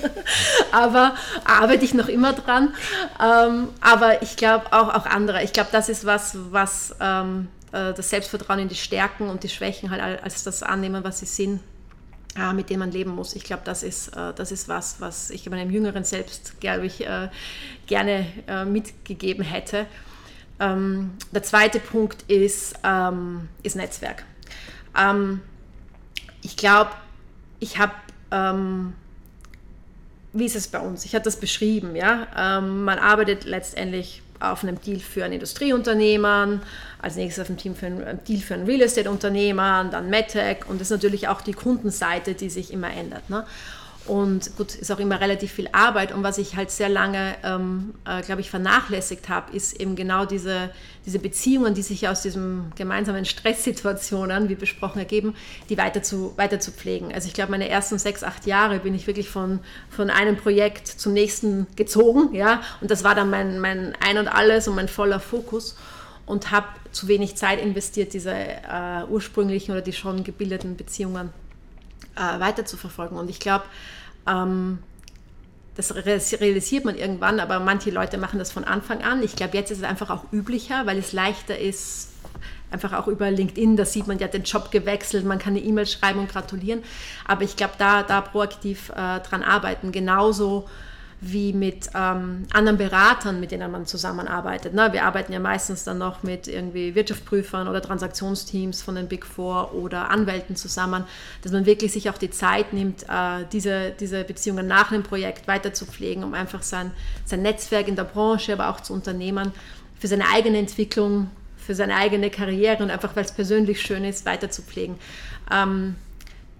aber 0.72 1.14
arbeite 1.44 1.84
ich 1.84 1.92
noch 1.92 2.08
immer 2.08 2.32
dran. 2.32 2.74
Ähm, 3.20 3.68
aber 3.80 4.22
ich 4.22 4.36
glaube 4.36 4.66
auch, 4.72 4.94
auch 4.94 5.06
andere. 5.06 5.42
Ich 5.42 5.52
glaube, 5.52 5.70
das 5.72 5.88
ist 5.88 6.06
was, 6.06 6.36
was 6.50 6.94
ähm, 7.00 7.48
äh, 7.72 7.92
das 7.92 8.10
Selbstvertrauen 8.10 8.60
in 8.60 8.68
die 8.68 8.76
Stärken 8.76 9.28
und 9.28 9.42
die 9.42 9.48
Schwächen 9.48 9.90
halt 9.90 10.22
als 10.22 10.44
das 10.44 10.62
annehmen, 10.62 11.02
was 11.02 11.18
sie 11.18 11.26
sind, 11.26 11.60
äh, 12.38 12.52
mit 12.52 12.70
dem 12.70 12.78
man 12.78 12.92
leben 12.92 13.10
muss. 13.10 13.34
Ich 13.34 13.42
glaube, 13.42 13.62
das 13.64 13.82
ist, 13.82 14.16
äh, 14.16 14.32
das 14.34 14.52
ist 14.52 14.68
was, 14.68 15.00
was 15.00 15.30
ich 15.30 15.48
meinem 15.50 15.70
jüngeren 15.70 16.04
Selbst, 16.04 16.60
glaube 16.60 16.86
ich, 16.86 17.04
äh, 17.04 17.28
gerne 17.88 18.26
äh, 18.46 18.64
mitgegeben 18.64 19.42
hätte. 19.42 19.86
Ähm, 20.60 21.12
der 21.32 21.42
zweite 21.42 21.80
Punkt 21.80 22.22
ist, 22.30 22.74
ähm, 22.84 23.48
ist 23.62 23.76
Netzwerk. 23.76 24.24
Ähm, 24.98 25.40
ich 26.42 26.56
glaube, 26.56 26.90
ich 27.60 27.78
habe, 27.78 27.92
ähm, 28.30 28.94
wie 30.32 30.44
ist 30.44 30.56
es 30.56 30.68
bei 30.68 30.80
uns? 30.80 31.04
Ich 31.04 31.14
hatte 31.14 31.24
das 31.24 31.36
beschrieben, 31.36 31.94
ja. 31.94 32.26
Ähm, 32.36 32.84
man 32.84 32.98
arbeitet 32.98 33.44
letztendlich 33.44 34.22
auf 34.40 34.64
einem 34.64 34.80
Deal 34.80 34.98
für 34.98 35.24
ein 35.24 35.32
Industrieunternehmen, 35.32 36.62
als 37.00 37.16
nächstes 37.16 37.42
auf 37.42 37.48
einem 37.48 37.58
Team 37.58 37.76
für 37.76 37.86
ein 37.86 38.20
Deal 38.26 38.40
für 38.40 38.54
ein 38.54 38.64
Real 38.64 38.80
Estate 38.80 39.08
Unternehmen, 39.08 39.90
dann 39.90 40.10
MedTech 40.10 40.68
und 40.68 40.80
das 40.80 40.88
ist 40.88 40.90
natürlich 40.90 41.28
auch 41.28 41.40
die 41.40 41.52
Kundenseite, 41.52 42.34
die 42.34 42.50
sich 42.50 42.72
immer 42.72 42.92
ändert. 42.92 43.30
Ne? 43.30 43.46
Und 44.06 44.56
gut, 44.56 44.74
ist 44.74 44.90
auch 44.90 44.98
immer 44.98 45.20
relativ 45.20 45.52
viel 45.52 45.68
Arbeit. 45.70 46.12
Und 46.12 46.24
was 46.24 46.38
ich 46.38 46.56
halt 46.56 46.72
sehr 46.72 46.88
lange, 46.88 47.36
ähm, 47.44 47.94
äh, 48.04 48.20
glaube 48.22 48.40
ich, 48.40 48.50
vernachlässigt 48.50 49.28
habe, 49.28 49.54
ist 49.56 49.80
eben 49.80 49.94
genau 49.94 50.24
diese, 50.24 50.70
diese 51.06 51.20
Beziehungen, 51.20 51.74
die 51.74 51.82
sich 51.82 52.08
aus 52.08 52.22
diesen 52.22 52.72
gemeinsamen 52.74 53.24
Stresssituationen, 53.24 54.48
wie 54.48 54.56
besprochen, 54.56 54.98
ergeben, 54.98 55.34
die 55.68 55.78
weiter 55.78 56.02
zu, 56.02 56.32
weiter 56.36 56.58
zu 56.58 56.72
pflegen. 56.72 57.14
Also 57.14 57.28
ich 57.28 57.34
glaube, 57.34 57.52
meine 57.52 57.68
ersten 57.68 57.96
sechs, 57.98 58.24
acht 58.24 58.44
Jahre 58.46 58.80
bin 58.80 58.92
ich 58.92 59.06
wirklich 59.06 59.28
von, 59.28 59.60
von 59.88 60.10
einem 60.10 60.36
Projekt 60.36 60.88
zum 60.88 61.12
nächsten 61.12 61.68
gezogen. 61.76 62.34
Ja? 62.34 62.60
Und 62.80 62.90
das 62.90 63.04
war 63.04 63.14
dann 63.14 63.30
mein, 63.30 63.60
mein 63.60 63.94
Ein 64.04 64.18
und 64.18 64.26
Alles 64.26 64.66
und 64.66 64.74
mein 64.74 64.88
voller 64.88 65.20
Fokus. 65.20 65.76
Und 66.26 66.50
habe 66.50 66.66
zu 66.90 67.08
wenig 67.08 67.36
Zeit 67.36 67.60
investiert, 67.60 68.14
diese 68.14 68.32
äh, 68.32 69.04
ursprünglichen 69.08 69.72
oder 69.72 69.80
die 69.80 69.92
schon 69.92 70.24
gebildeten 70.24 70.76
Beziehungen 70.76 71.30
äh, 72.16 72.40
weiter 72.40 72.64
zu 72.64 72.76
verfolgen. 72.76 73.16
Und 73.16 73.30
ich 73.30 73.40
glaube, 73.40 73.64
ähm, 74.26 74.78
das 75.74 75.94
realisiert 75.94 76.84
man 76.84 76.96
irgendwann, 76.96 77.40
aber 77.40 77.58
manche 77.58 77.90
Leute 77.90 78.18
machen 78.18 78.38
das 78.38 78.52
von 78.52 78.64
Anfang 78.64 79.02
an. 79.02 79.22
Ich 79.22 79.36
glaube, 79.36 79.56
jetzt 79.56 79.70
ist 79.70 79.78
es 79.78 79.84
einfach 79.84 80.10
auch 80.10 80.30
üblicher, 80.32 80.86
weil 80.86 80.98
es 80.98 81.12
leichter 81.12 81.58
ist, 81.58 82.10
einfach 82.70 82.92
auch 82.92 83.06
über 83.06 83.30
LinkedIn, 83.30 83.76
da 83.76 83.84
sieht 83.84 84.06
man 84.06 84.18
ja 84.18 84.28
den 84.28 84.42
Job 84.42 84.70
gewechselt, 84.70 85.24
man 85.24 85.38
kann 85.38 85.54
eine 85.54 85.64
E-Mail 85.64 85.86
schreiben 85.86 86.20
und 86.20 86.30
gratulieren. 86.30 86.82
Aber 87.26 87.42
ich 87.42 87.56
glaube, 87.56 87.74
da, 87.78 88.02
da 88.02 88.20
proaktiv 88.20 88.90
äh, 88.90 89.20
dran 89.20 89.42
arbeiten, 89.42 89.92
genauso 89.92 90.68
wie 91.24 91.52
mit 91.52 91.88
ähm, 91.94 92.48
anderen 92.52 92.78
Beratern, 92.78 93.38
mit 93.38 93.52
denen 93.52 93.70
man 93.70 93.86
zusammenarbeitet. 93.86 94.74
Ne? 94.74 94.92
Wir 94.92 95.04
arbeiten 95.04 95.32
ja 95.32 95.38
meistens 95.38 95.84
dann 95.84 95.98
noch 95.98 96.24
mit 96.24 96.48
irgendwie 96.48 96.96
Wirtschaftsprüfern 96.96 97.68
oder 97.68 97.80
Transaktionsteams 97.80 98.82
von 98.82 98.96
den 98.96 99.06
Big 99.06 99.24
Four 99.24 99.72
oder 99.72 100.10
Anwälten 100.10 100.56
zusammen, 100.56 101.04
dass 101.42 101.52
man 101.52 101.64
wirklich 101.64 101.92
sich 101.92 102.10
auch 102.10 102.18
die 102.18 102.30
Zeit 102.30 102.72
nimmt, 102.72 103.04
äh, 103.04 103.44
diese, 103.52 103.92
diese 103.92 104.24
Beziehungen 104.24 104.66
nach 104.66 104.90
einem 104.90 105.04
Projekt 105.04 105.46
weiter 105.46 105.72
zu 105.72 105.86
pflegen, 105.86 106.24
um 106.24 106.34
einfach 106.34 106.62
sein, 106.62 106.90
sein 107.24 107.42
Netzwerk 107.42 107.86
in 107.86 107.94
der 107.94 108.04
Branche, 108.04 108.54
aber 108.54 108.68
auch 108.68 108.80
zu 108.80 108.92
Unternehmen 108.92 109.52
für 110.00 110.08
seine 110.08 110.28
eigene 110.34 110.58
Entwicklung, 110.58 111.30
für 111.56 111.76
seine 111.76 111.94
eigene 111.94 112.30
Karriere 112.30 112.82
und 112.82 112.90
einfach, 112.90 113.14
weil 113.14 113.24
es 113.24 113.30
persönlich 113.30 113.80
schön 113.80 114.02
ist, 114.04 114.26
weiter 114.26 114.50
zu 114.50 114.62
pflegen. 114.62 114.98
Ähm, 115.52 115.94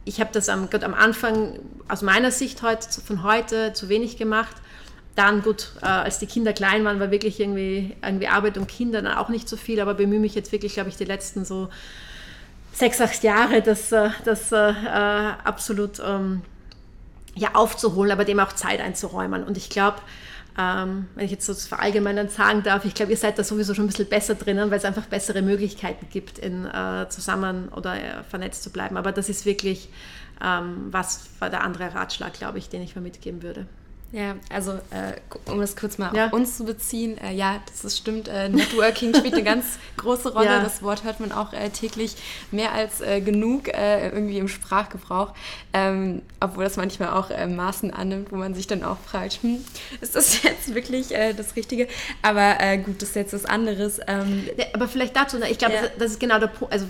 ich 0.05 0.21
habe 0.21 0.31
das 0.33 0.49
am, 0.49 0.69
am 0.73 0.95
Anfang 0.95 1.59
aus 1.89 2.03
meiner 2.03 2.31
Sicht 2.31 2.63
heute, 2.63 2.89
von 3.01 3.23
heute 3.23 3.73
zu 3.73 3.89
wenig 3.89 4.17
gemacht. 4.17 4.57
Dann 5.15 5.43
gut, 5.43 5.73
äh, 5.83 5.87
als 5.87 6.19
die 6.19 6.27
Kinder 6.27 6.53
klein 6.53 6.85
waren, 6.85 6.99
war 6.99 7.11
wirklich 7.11 7.39
irgendwie, 7.39 7.95
irgendwie 8.03 8.29
Arbeit 8.29 8.57
und 8.57 8.67
Kinder 8.67 9.03
dann 9.03 9.13
auch 9.13 9.29
nicht 9.29 9.49
so 9.49 9.57
viel, 9.57 9.81
aber 9.81 9.95
bemühe 9.95 10.19
mich 10.19 10.35
jetzt 10.35 10.53
wirklich, 10.53 10.75
glaube 10.75 10.89
ich, 10.89 10.97
die 10.97 11.05
letzten 11.05 11.45
so 11.45 11.69
sechs, 12.73 13.01
acht 13.01 13.23
Jahre, 13.23 13.61
das, 13.61 13.93
äh, 13.93 14.11
das 14.25 14.51
äh, 14.53 14.57
absolut 14.57 16.01
ähm, 16.05 16.43
ja, 17.35 17.55
aufzuholen, 17.55 18.11
aber 18.11 18.25
dem 18.25 18.41
auch 18.41 18.53
Zeit 18.55 18.81
einzuräumen. 18.81 19.45
Und 19.45 19.57
ich 19.57 19.69
glaube, 19.69 19.99
ähm, 20.59 21.07
wenn 21.15 21.25
ich 21.25 21.31
jetzt 21.31 21.47
so 21.47 21.55
verallgemeinern 21.55 22.29
sagen 22.29 22.63
darf, 22.63 22.85
ich 22.85 22.95
glaube, 22.95 23.13
ihr 23.13 23.17
seid 23.17 23.39
da 23.39 23.45
sowieso 23.45 23.75
schon 23.75 23.85
ein 23.85 23.89
bisschen 23.89 24.09
besser 24.09 24.35
drinnen, 24.35 24.71
weil 24.71 24.79
es 24.79 24.85
einfach 24.85 25.07
bessere 25.07 25.43
Möglichkeiten 25.43 26.09
gibt, 26.11 26.39
in, 26.39 26.67
äh, 26.67 27.07
zusammen 27.09 27.69
oder 27.71 27.95
äh, 27.95 28.23
vernetzt 28.29 28.63
zu 28.63 28.71
bleiben. 28.71 28.97
Aber 28.97 29.13
das 29.13 29.29
ist 29.29 29.47
wirklich 29.47 29.89
ähm, 30.43 30.89
was 30.91 31.29
war 31.39 31.51
der 31.51 31.63
andere 31.63 31.95
Ratschlag, 31.95 32.33
glaube 32.35 32.59
ich, 32.59 32.69
den 32.69 32.83
ich 32.83 32.97
mir 32.97 33.03
mitgeben 33.03 33.43
würde. 33.43 33.67
Ja, 34.13 34.37
also 34.51 34.73
äh, 34.91 35.15
um 35.51 35.59
das 35.59 35.75
kurz 35.75 35.97
mal 35.97 36.15
ja. 36.15 36.27
auf 36.27 36.35
uns 36.35 36.59
zu 36.59 36.65
beziehen, 36.65 37.17
äh, 37.17 37.33
ja, 37.33 37.63
das 37.67 37.83
ist, 37.83 37.97
stimmt, 37.97 38.29
äh, 38.29 38.51
Networking 38.51 39.15
spielt 39.15 39.33
eine 39.33 39.43
ganz 39.43 39.79
große 39.97 40.35
Rolle. 40.35 40.47
Ja. 40.47 40.63
Das 40.63 40.83
Wort 40.83 41.03
hört 41.05 41.19
man 41.19 41.33
auch 41.33 41.55
äh, 41.55 41.71
täglich 41.71 42.17
mehr 42.51 42.73
als 42.73 43.01
äh, 43.01 43.23
genug 43.23 43.69
äh, 43.69 44.11
irgendwie 44.11 44.37
im 44.37 44.49
Sprachgebrauch, 44.49 45.33
ähm, 45.73 46.21
obwohl 46.41 46.65
das 46.65 46.77
manchmal 46.77 47.09
auch 47.11 47.31
Maßen 47.49 47.91
annimmt, 47.91 48.33
wo 48.33 48.37
man 48.37 48.55
sich 48.55 48.67
dann 48.67 48.85
auch 48.85 48.99
fragt, 48.99 49.43
hm, 49.43 49.65
ist 50.03 50.15
das 50.15 50.43
jetzt 50.43 50.75
wirklich 50.75 51.09
das 51.09 51.57
Richtige? 51.57 51.89
Aber 52.21 52.77
gut, 52.79 53.01
das 53.01 53.11
ist 53.11 53.17
jetzt 53.17 53.33
was 53.33 53.47
anderes. 53.47 53.99
Ähm, 54.07 54.47
ja, 54.59 54.67
aber 54.75 54.89
vielleicht 54.89 55.17
dazu, 55.17 55.39
ne? 55.39 55.49
ich 55.51 55.57
glaube, 55.57 55.75
das, 55.81 55.91
das, 55.99 56.11
ist 56.13 56.21
genau 56.21 56.39
der 56.39 56.49
Punkt, 56.49 56.73
also 56.73 56.87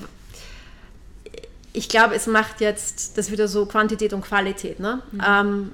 ich 1.72 1.88
glaube, 1.88 2.14
es 2.14 2.26
macht 2.26 2.60
jetzt 2.60 3.16
das 3.16 3.30
wieder 3.30 3.46
so 3.46 3.66
Quantität 3.66 4.12
und 4.12 4.22
Qualität. 4.22 4.80
Ne? 4.80 5.02
Mhm. 5.12 5.22
Ähm, 5.26 5.72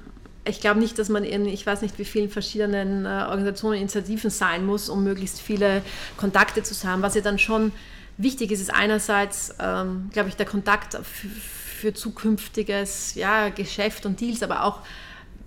ich 0.49 0.59
glaube 0.59 0.79
nicht, 0.79 0.97
dass 0.99 1.09
man 1.09 1.23
in, 1.23 1.45
ich 1.45 1.65
weiß 1.65 1.81
nicht, 1.81 1.97
wie 1.99 2.05
vielen 2.05 2.29
verschiedenen 2.29 3.05
äh, 3.05 3.25
Organisationen, 3.29 3.77
Initiativen 3.77 4.29
sein 4.29 4.65
muss, 4.65 4.89
um 4.89 5.03
möglichst 5.03 5.41
viele 5.41 5.81
Kontakte 6.17 6.63
zu 6.63 6.87
haben. 6.87 7.01
Was 7.01 7.15
ja 7.15 7.21
dann 7.21 7.39
schon 7.39 7.71
wichtig 8.17 8.51
ist, 8.51 8.61
ist 8.61 8.73
einerseits, 8.73 9.55
ähm, 9.59 10.09
glaube 10.11 10.29
ich, 10.29 10.35
der 10.35 10.45
Kontakt 10.45 10.95
für, 10.95 11.27
für 11.29 11.93
zukünftiges 11.93 13.15
ja, 13.15 13.49
Geschäft 13.49 14.05
und 14.05 14.19
Deals, 14.19 14.43
aber 14.43 14.63
auch 14.65 14.81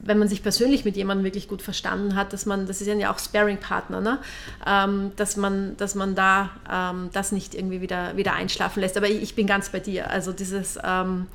wenn 0.04 0.18
man 0.18 0.28
sich 0.28 0.42
persönlich 0.42 0.84
mit 0.84 0.96
jemandem 0.96 1.24
wirklich 1.24 1.48
gut 1.48 1.62
verstanden 1.62 2.16
hat, 2.16 2.32
dass 2.32 2.44
man, 2.44 2.66
das 2.66 2.80
ist 2.80 2.88
ja 2.88 3.12
auch 3.12 3.18
Sparing-Partner, 3.18 4.00
ne? 4.00 4.18
Ähm, 4.66 5.12
dass, 5.16 5.36
man, 5.36 5.76
dass 5.76 5.94
man 5.94 6.14
da 6.14 6.50
ähm, 6.70 7.10
das 7.12 7.30
nicht 7.30 7.54
irgendwie 7.54 7.80
wieder, 7.80 8.16
wieder 8.16 8.32
einschlafen 8.34 8.80
lässt. 8.80 8.96
Aber 8.96 9.08
ich, 9.08 9.22
ich 9.22 9.34
bin 9.36 9.46
ganz 9.46 9.68
bei 9.68 9.78
dir. 9.78 10.10
Also 10.10 10.32
dieses 10.32 10.76
ähm, 10.82 11.28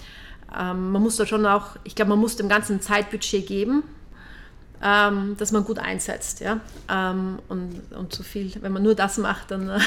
ähm, 0.56 0.92
man 0.92 1.02
muss 1.02 1.18
da 1.18 1.26
schon 1.26 1.46
auch, 1.46 1.76
ich 1.84 1.96
glaube, 1.96 2.10
man 2.10 2.20
muss 2.20 2.36
dem 2.36 2.50
ganzen 2.50 2.82
Zeitbudget 2.82 3.48
geben, 3.48 3.84
ähm, 4.82 5.36
dass 5.38 5.52
man 5.52 5.64
gut 5.64 5.80
einsetzt. 5.80 6.40
Ja? 6.40 6.60
Ähm, 6.90 7.40
und, 7.50 7.82
und 7.92 8.14
zu 8.14 8.24
viel, 8.24 8.52
wenn 8.62 8.72
man 8.72 8.84
nur 8.84 8.96
das 8.96 9.18
macht, 9.18 9.52
dann 9.52 9.70
äh, 9.70 9.80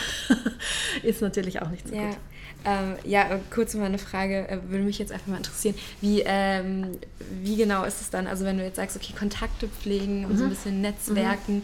ist 1.03 1.23
natürlich 1.23 1.63
auch 1.63 1.69
nicht 1.69 1.89
so 1.89 1.95
ja. 1.95 2.09
gut. 2.09 2.17
Ähm, 2.63 2.97
ja, 3.05 3.41
kurz 3.51 3.75
mal 3.75 3.87
eine 3.87 3.99
Frage, 3.99 4.47
äh, 4.49 4.59
würde 4.69 4.85
mich 4.85 4.99
jetzt 4.99 5.13
einfach 5.13 5.29
mal 5.29 5.39
interessieren. 5.39 5.75
Wie, 6.03 6.23
ähm, 6.27 6.99
wie 7.43 7.57
genau 7.57 7.85
ist 7.85 8.03
es 8.03 8.11
dann, 8.11 8.27
also 8.27 8.45
wenn 8.45 8.59
du 8.59 8.65
jetzt 8.65 8.77
sagst, 8.77 8.97
okay, 8.97 9.15
Kontakte 9.19 9.69
pflegen 9.69 10.27
und 10.27 10.33
mhm. 10.33 10.37
so 10.37 10.45
ein 10.45 10.51
bisschen 10.51 10.81
Netzwerken, 10.83 11.57
mhm. 11.57 11.63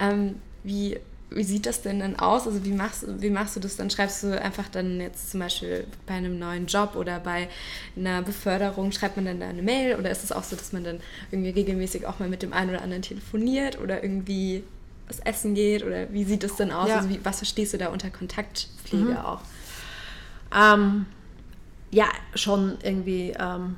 ähm, 0.00 0.34
wie 0.62 0.98
wie 1.30 1.44
sieht 1.44 1.66
das 1.66 1.82
denn 1.82 2.00
dann 2.00 2.18
aus? 2.18 2.46
Also 2.46 2.64
wie 2.64 2.72
machst, 2.72 3.04
wie 3.20 3.30
machst 3.30 3.56
du 3.56 3.60
das 3.60 3.76
dann? 3.76 3.90
Schreibst 3.90 4.22
du 4.22 4.40
einfach 4.40 4.68
dann 4.68 5.00
jetzt 5.00 5.30
zum 5.30 5.40
Beispiel 5.40 5.86
bei 6.06 6.14
einem 6.14 6.38
neuen 6.38 6.66
Job 6.66 6.96
oder 6.96 7.20
bei 7.20 7.48
einer 7.96 8.22
Beförderung, 8.22 8.92
schreibt 8.92 9.16
man 9.16 9.26
dann 9.26 9.40
da 9.40 9.48
eine 9.48 9.62
Mail 9.62 9.96
oder 9.96 10.10
ist 10.10 10.24
es 10.24 10.32
auch 10.32 10.44
so, 10.44 10.56
dass 10.56 10.72
man 10.72 10.84
dann 10.84 11.00
irgendwie 11.30 11.50
regelmäßig 11.50 12.06
auch 12.06 12.18
mal 12.18 12.28
mit 12.28 12.42
dem 12.42 12.52
einen 12.52 12.70
oder 12.70 12.82
anderen 12.82 13.02
telefoniert 13.02 13.78
oder 13.78 14.02
irgendwie 14.02 14.64
was 15.06 15.20
essen 15.20 15.54
geht 15.54 15.84
oder 15.84 16.12
wie 16.12 16.24
sieht 16.24 16.42
das 16.42 16.56
denn 16.56 16.70
aus? 16.70 16.88
Ja. 16.88 16.96
Also 16.96 17.08
wie, 17.10 17.20
was 17.24 17.38
verstehst 17.38 17.72
du 17.74 17.78
da 17.78 17.88
unter 17.88 18.10
Kontaktpflege 18.10 19.04
mhm. 19.04 19.16
auch? 19.16 19.40
Ähm, 20.54 21.06
ja, 21.90 22.08
schon 22.34 22.78
irgendwie 22.82 23.34
ähm, 23.38 23.76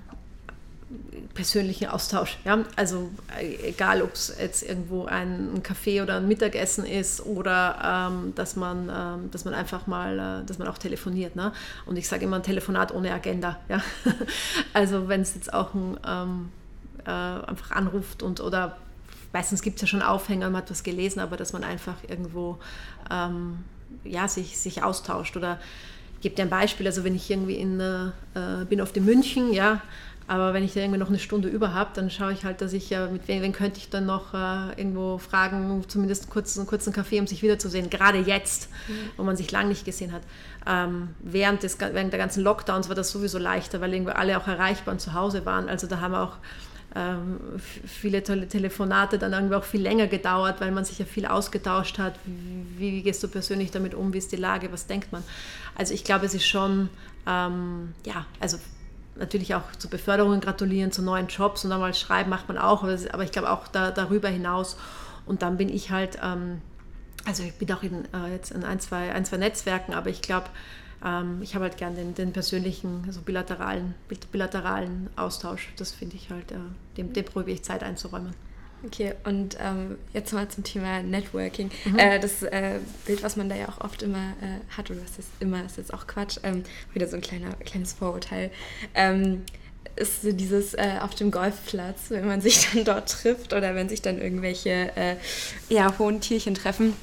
persönlichen 1.35 1.89
Austausch. 1.89 2.39
Ja? 2.45 2.65
Also 2.77 3.11
äh, 3.39 3.69
egal, 3.69 4.03
ob 4.03 4.15
es 4.15 4.35
jetzt 4.39 4.63
irgendwo 4.63 5.05
ein, 5.05 5.63
Kaffee 5.63 6.03
oder 6.03 6.17
ein 6.17 6.29
Mittagessen 6.29 6.85
ist 6.85 7.25
oder 7.25 8.11
ähm, 8.11 8.35
dass, 8.35 8.57
man, 8.57 8.91
ähm, 8.93 9.31
dass 9.31 9.45
man 9.45 9.55
einfach 9.55 9.87
mal, 9.87 10.43
äh, 10.43 10.47
dass 10.47 10.59
man 10.59 10.69
auch 10.69 10.79
telefoniert. 10.79 11.37
Ne? 11.37 11.53
Und 11.87 11.97
ich 11.97 12.09
sage 12.09 12.25
immer 12.25 12.37
ein 12.37 12.43
Telefonat 12.43 12.93
ohne 12.93 13.13
Agenda. 13.13 13.59
Ja? 13.69 13.83
also 14.73 15.09
wenn 15.09 15.21
es 15.21 15.35
jetzt 15.35 15.53
auch 15.53 15.75
ein, 15.75 15.99
ähm, 16.07 16.49
äh, 17.05 17.11
einfach 17.11 17.71
anruft 17.71 18.23
und 18.23 18.41
oder 18.41 18.77
meistens 19.33 19.63
gibt 19.63 19.77
es 19.77 19.83
ja 19.83 19.87
schon 19.87 20.03
Aufhänger, 20.03 20.51
man 20.51 20.63
hat 20.63 20.71
was 20.71 20.83
gelesen, 20.83 21.21
aber 21.21 21.37
dass 21.37 21.53
man 21.53 21.65
einfach 21.65 21.97
irgendwo 22.09 22.59
ähm, 23.11 23.65
ja, 24.05 24.29
sich, 24.29 24.59
sich 24.59 24.83
austauscht. 24.83 25.37
Oder 25.37 25.59
ich 26.17 26.23
gebe 26.23 26.35
dir 26.35 26.43
ein 26.43 26.51
Beispiel, 26.51 26.87
also 26.87 27.05
wenn 27.05 27.15
ich 27.15 27.31
irgendwie 27.31 27.55
in, 27.55 27.81
äh, 27.81 28.65
bin 28.69 28.81
auf 28.81 28.93
dem 28.93 29.05
München, 29.05 29.53
ja, 29.53 29.81
aber 30.31 30.55
wenn 30.55 30.63
ich 30.63 30.75
da 30.75 30.81
irgendwie 30.81 31.01
noch 31.01 31.09
eine 31.09 31.19
Stunde 31.19 31.49
über 31.49 31.75
habe, 31.75 31.91
dann 31.93 32.09
schaue 32.09 32.33
ich 32.33 32.45
halt, 32.45 32.61
dass 32.61 32.73
ich 32.73 32.89
ja, 32.89 33.09
mit 33.09 33.27
wem, 33.27 33.43
wen 33.43 33.53
könnte 33.53 33.79
ich 33.79 33.91
dann 33.91 34.07
noch 34.07 34.33
äh, 34.33 34.69
irgendwo 34.77 35.19
fragen, 35.19 35.83
zumindest 35.89 36.31
kurz, 36.31 36.57
einen 36.57 36.69
kurzen 36.69 36.93
Kaffee, 36.93 37.19
um 37.19 37.27
sich 37.27 37.43
wiederzusehen. 37.43 37.91
Gerade 37.91 38.19
jetzt, 38.19 38.69
mhm. 38.87 38.93
wo 39.17 39.25
man 39.25 39.37
sich 39.37 39.51
lange 39.51 39.71
nicht 39.71 39.85
gesehen 39.85 40.13
hat. 40.13 40.23
Ähm, 40.69 41.09
während, 41.19 41.65
des, 41.65 41.81
während 41.81 42.13
der 42.13 42.21
ganzen 42.21 42.45
Lockdowns 42.45 42.89
war 42.89 42.95
das 42.95 43.11
sowieso 43.11 43.39
leichter, 43.39 43.81
weil 43.81 43.93
irgendwie 43.93 44.13
alle 44.13 44.39
auch 44.39 44.47
erreichbar 44.47 44.93
und 44.93 45.01
zu 45.01 45.15
Hause 45.15 45.45
waren. 45.47 45.69
Also 45.69 45.89
da 45.89 46.01
haben 46.01 46.15
auch 46.15 46.37
ähm, 46.95 47.41
viele 47.85 48.23
tolle 48.23 48.47
Telefonate 48.47 49.19
dann 49.19 49.33
irgendwie 49.33 49.57
auch 49.57 49.65
viel 49.65 49.83
länger 49.83 50.07
gedauert, 50.07 50.61
weil 50.61 50.71
man 50.71 50.85
sich 50.85 51.01
ja 51.01 51.07
viel 51.07 51.27
ausgetauscht 51.27 51.99
hat. 51.99 52.15
Wie, 52.25 52.93
wie 52.93 53.03
gehst 53.03 53.21
du 53.25 53.27
persönlich 53.27 53.73
damit 53.73 53.97
um? 53.97 54.13
Wie 54.13 54.19
ist 54.19 54.31
die 54.31 54.37
Lage? 54.37 54.71
Was 54.71 54.87
denkt 54.87 55.11
man? 55.11 55.25
Also 55.75 55.93
ich 55.93 56.05
glaube, 56.05 56.27
es 56.27 56.35
ist 56.35 56.47
schon, 56.47 56.89
ähm, 57.27 57.95
ja, 58.05 58.27
also 58.39 58.59
natürlich 59.17 59.55
auch 59.55 59.71
zu 59.79 59.89
Beförderungen 59.89 60.41
gratulieren, 60.41 60.93
zu 60.93 61.03
neuen 61.03 61.29
Jobs 61.29 61.65
und 61.65 61.71
dann 61.71 61.81
mal 61.81 61.95
schreiben 61.95 62.31
macht 62.31 62.49
man 62.49 62.59
auch, 62.59 62.83
aber 62.83 63.25
ich 63.25 63.33
glaube 63.33 63.51
auch 63.51 63.69
da, 63.69 63.91
darüber 63.91 64.29
hinaus. 64.29 64.77
Und 65.27 65.43
dann 65.43 65.57
bin 65.57 65.69
ich 65.69 65.91
halt, 65.91 66.19
ähm, 66.23 66.61
also 67.25 67.43
ich 67.43 67.55
bin 67.55 67.71
auch 67.73 67.83
in, 67.83 68.05
äh, 68.15 68.33
jetzt 68.33 68.51
in 68.51 68.65
ein 68.65 68.81
zwei, 68.81 69.13
ein, 69.13 69.25
zwei 69.25 69.37
Netzwerken, 69.37 69.95
aber 69.95 70.11
ich 70.11 70.23
glaube, 70.23 70.47
ähm, 71.05 71.41
ich 71.43 71.55
habe 71.55 71.65
halt 71.65 71.77
gern 71.77 71.95
den, 71.95 72.15
den 72.15 72.33
persönlichen, 72.33 73.05
also 73.07 73.21
bilateralen, 73.21 73.95
bilateralen 74.33 75.11
Austausch. 75.17 75.73
Das 75.77 75.93
finde 75.93 76.17
ich 76.17 76.31
halt, 76.31 76.53
äh, 76.53 76.57
dem, 76.97 77.13
dem 77.13 77.25
probiere 77.25 77.57
ich 77.57 77.63
Zeit 77.63 77.83
einzuräumen. 77.83 78.35
Okay, 78.85 79.15
und 79.25 79.59
ähm, 79.61 79.99
jetzt 80.15 80.33
mal 80.33 80.49
zum 80.49 80.65
Thema 80.65 81.03
Networking. 81.03 81.71
Mhm. 81.85 81.99
Äh, 81.99 82.19
das 82.19 82.43
äh, 82.43 82.79
Bild, 83.07 83.23
was 83.23 83.37
man 83.37 83.49
da 83.49 83.57
ja 83.57 83.69
auch 83.69 83.81
oft 83.85 84.03
immer 84.03 84.35
äh, 84.41 84.77
hat, 84.77 84.91
oder 84.91 85.01
was 85.03 85.19
ist 85.19 85.29
immer, 85.41 85.65
ist 85.65 85.77
jetzt 85.77 85.93
auch 85.93 86.07
Quatsch, 86.07 86.39
ähm, 86.43 86.65
wieder 86.95 87.07
so 87.07 87.17
ein 87.17 87.23
kleiner, 87.23 87.53
kleines 87.65 87.93
Vorurteil. 87.93 88.51
Ähm, 88.95 89.43
ist 89.97 90.23
so 90.23 90.33
dieses 90.33 90.75
äh, 90.75 90.99
auf 91.03 91.15
dem 91.15 91.31
Golfplatz, 91.31 92.07
wenn 92.09 92.27
man 92.27 92.41
sich 92.41 92.69
dann 92.73 92.85
dort 92.85 93.11
trifft 93.11 93.53
oder 93.53 93.75
wenn 93.75 93.89
sich 93.89 94.03
dann 94.03 94.21
irgendwelche 94.21 94.91
äh, 94.97 95.17
ja, 95.69 95.99
hohen 95.99 96.21
Tierchen 96.21 96.55
treffen. 96.55 96.95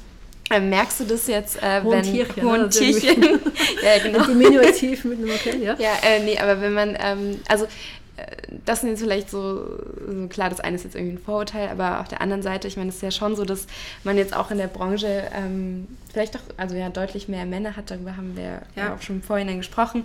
Äh, 0.49 0.61
merkst 0.61 1.01
du 1.01 1.03
das 1.03 1.28
jetzt, 1.28 1.61
äh, 1.61 1.82
Hohen 1.84 1.91
wenn 1.91 2.03
Tierchen, 2.03 2.43
hohen 2.43 2.61
ne? 2.61 2.67
Ist 2.67 2.80
Tierchen, 2.80 3.21
ja 3.84 3.99
genau, 4.01 4.25
Diminutiv 4.28 5.03
mit 5.03 5.19
einem 5.19 5.32
Okay, 5.32 5.57
ja? 5.61 5.75
ja, 5.78 5.91
äh, 6.03 6.23
nee, 6.23 6.38
aber 6.39 6.61
wenn 6.61 6.73
man, 6.73 6.97
ähm, 6.99 7.39
also 7.47 7.67
das 8.65 8.82
sind 8.82 8.89
jetzt 8.89 9.01
vielleicht 9.01 9.30
so, 9.30 9.78
so, 10.07 10.28
klar, 10.28 10.49
das 10.49 10.59
eine 10.59 10.76
ist 10.76 10.84
jetzt 10.84 10.95
irgendwie 10.95 11.15
ein 11.15 11.22
Vorurteil, 11.24 11.70
aber 11.70 11.99
auf 12.01 12.07
der 12.07 12.22
anderen 12.22 12.41
Seite, 12.41 12.68
ich 12.68 12.78
meine, 12.78 12.89
es 12.89 12.95
ist 12.95 13.01
ja 13.01 13.11
schon 13.11 13.36
so, 13.36 13.45
dass 13.45 13.68
man 14.03 14.18
jetzt 14.18 14.36
auch 14.36 14.51
in 14.51 14.57
der 14.57 14.68
Branche 14.68 15.30
ähm, 15.34 15.88
vielleicht 16.11 16.36
doch, 16.36 16.41
also 16.57 16.76
ja, 16.76 16.89
deutlich 16.89 17.28
mehr 17.28 17.45
Männer 17.45 17.76
hat, 17.76 17.91
darüber 17.91 18.18
haben 18.18 18.36
wir 18.36 18.43
ja, 18.43 18.61
Ja. 18.88 18.95
auch 18.95 19.01
schon 19.01 19.22
vorhin 19.22 19.55
gesprochen. 19.57 20.03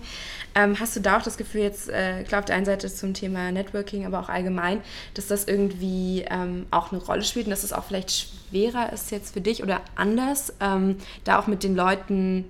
Ähm, 0.54 0.78
hast 0.78 0.94
du 0.96 1.00
da 1.00 1.18
auch 1.18 1.22
das 1.22 1.36
Gefühl 1.36 1.62
jetzt, 1.62 1.88
äh, 1.88 2.24
klar, 2.24 2.40
auf 2.40 2.44
der 2.44 2.56
einen 2.56 2.66
Seite 2.66 2.92
zum 2.92 3.14
Thema 3.14 3.50
Networking, 3.52 4.04
aber 4.06 4.20
auch 4.20 4.28
allgemein, 4.28 4.80
dass 5.14 5.26
das 5.28 5.44
irgendwie 5.44 6.24
ähm, 6.30 6.66
auch 6.70 6.92
eine 6.92 7.00
Rolle 7.02 7.22
spielt 7.22 7.46
und 7.46 7.50
dass 7.50 7.64
es 7.64 7.72
auch 7.72 7.84
vielleicht 7.84 8.10
schwerer 8.50 8.92
ist 8.92 9.10
jetzt 9.10 9.32
für 9.32 9.40
dich 9.40 9.62
oder 9.62 9.80
anders, 9.96 10.52
ähm, 10.60 10.96
da 11.24 11.38
auch 11.38 11.46
mit 11.46 11.62
den 11.62 11.74
Leuten 11.74 12.44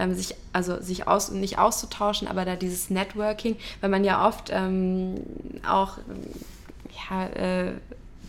ähm, 0.00 0.14
sich, 0.14 0.34
also 0.52 0.80
sich 0.80 1.06
aus, 1.06 1.30
nicht 1.30 1.58
auszutauschen, 1.58 2.26
aber 2.26 2.44
da 2.44 2.56
dieses 2.56 2.90
Networking, 2.90 3.56
weil 3.80 3.90
man 3.90 4.04
ja 4.04 4.26
oft 4.26 4.50
ähm, 4.52 5.20
auch, 5.68 5.98
ja, 7.10 7.26
äh, 7.26 7.72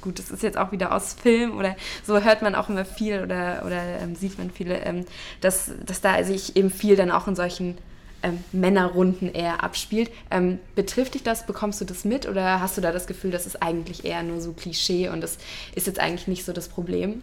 gut, 0.01 0.19
das 0.19 0.31
ist 0.31 0.43
jetzt 0.43 0.57
auch 0.57 0.71
wieder 0.71 0.93
aus 0.93 1.13
Film 1.13 1.57
oder 1.57 1.75
so 2.03 2.19
hört 2.19 2.41
man 2.41 2.55
auch 2.55 2.69
immer 2.69 2.85
viel 2.85 3.21
oder, 3.21 3.63
oder 3.65 3.99
ähm, 4.01 4.15
sieht 4.15 4.37
man 4.37 4.51
viele, 4.51 4.79
ähm, 4.79 5.05
dass, 5.39 5.71
dass 5.85 6.01
da 6.01 6.23
sich 6.23 6.55
eben 6.55 6.69
viel 6.69 6.95
dann 6.95 7.11
auch 7.11 7.27
in 7.27 7.35
solchen 7.35 7.77
ähm, 8.23 8.43
Männerrunden 8.51 9.33
eher 9.33 9.63
abspielt. 9.63 10.11
Ähm, 10.29 10.59
betrifft 10.75 11.13
dich 11.13 11.23
das? 11.23 11.45
Bekommst 11.45 11.81
du 11.81 11.85
das 11.85 12.05
mit 12.05 12.27
oder 12.27 12.59
hast 12.59 12.77
du 12.77 12.81
da 12.81 12.91
das 12.91 13.07
Gefühl, 13.07 13.31
das 13.31 13.45
ist 13.45 13.61
eigentlich 13.61 14.05
eher 14.05 14.23
nur 14.23 14.41
so 14.41 14.53
Klischee 14.53 15.09
und 15.09 15.21
das 15.21 15.37
ist 15.75 15.87
jetzt 15.87 15.99
eigentlich 15.99 16.27
nicht 16.27 16.45
so 16.45 16.53
das 16.53 16.67
Problem? 16.67 17.21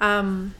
Ähm, 0.00 0.54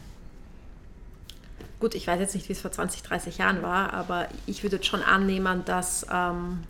gut, 1.81 1.95
ich 1.95 2.07
weiß 2.07 2.19
jetzt 2.21 2.35
nicht, 2.35 2.49
wie 2.49 2.53
es 2.53 2.61
vor 2.61 2.73
20, 2.73 3.03
30 3.03 3.39
Jahren 3.39 3.63
war, 3.63 3.93
aber 3.93 4.29
ich 4.47 4.63
würde 4.63 4.83
schon 4.83 5.03
annehmen, 5.03 5.65
dass, 5.65 6.07
ähm, 6.13 6.65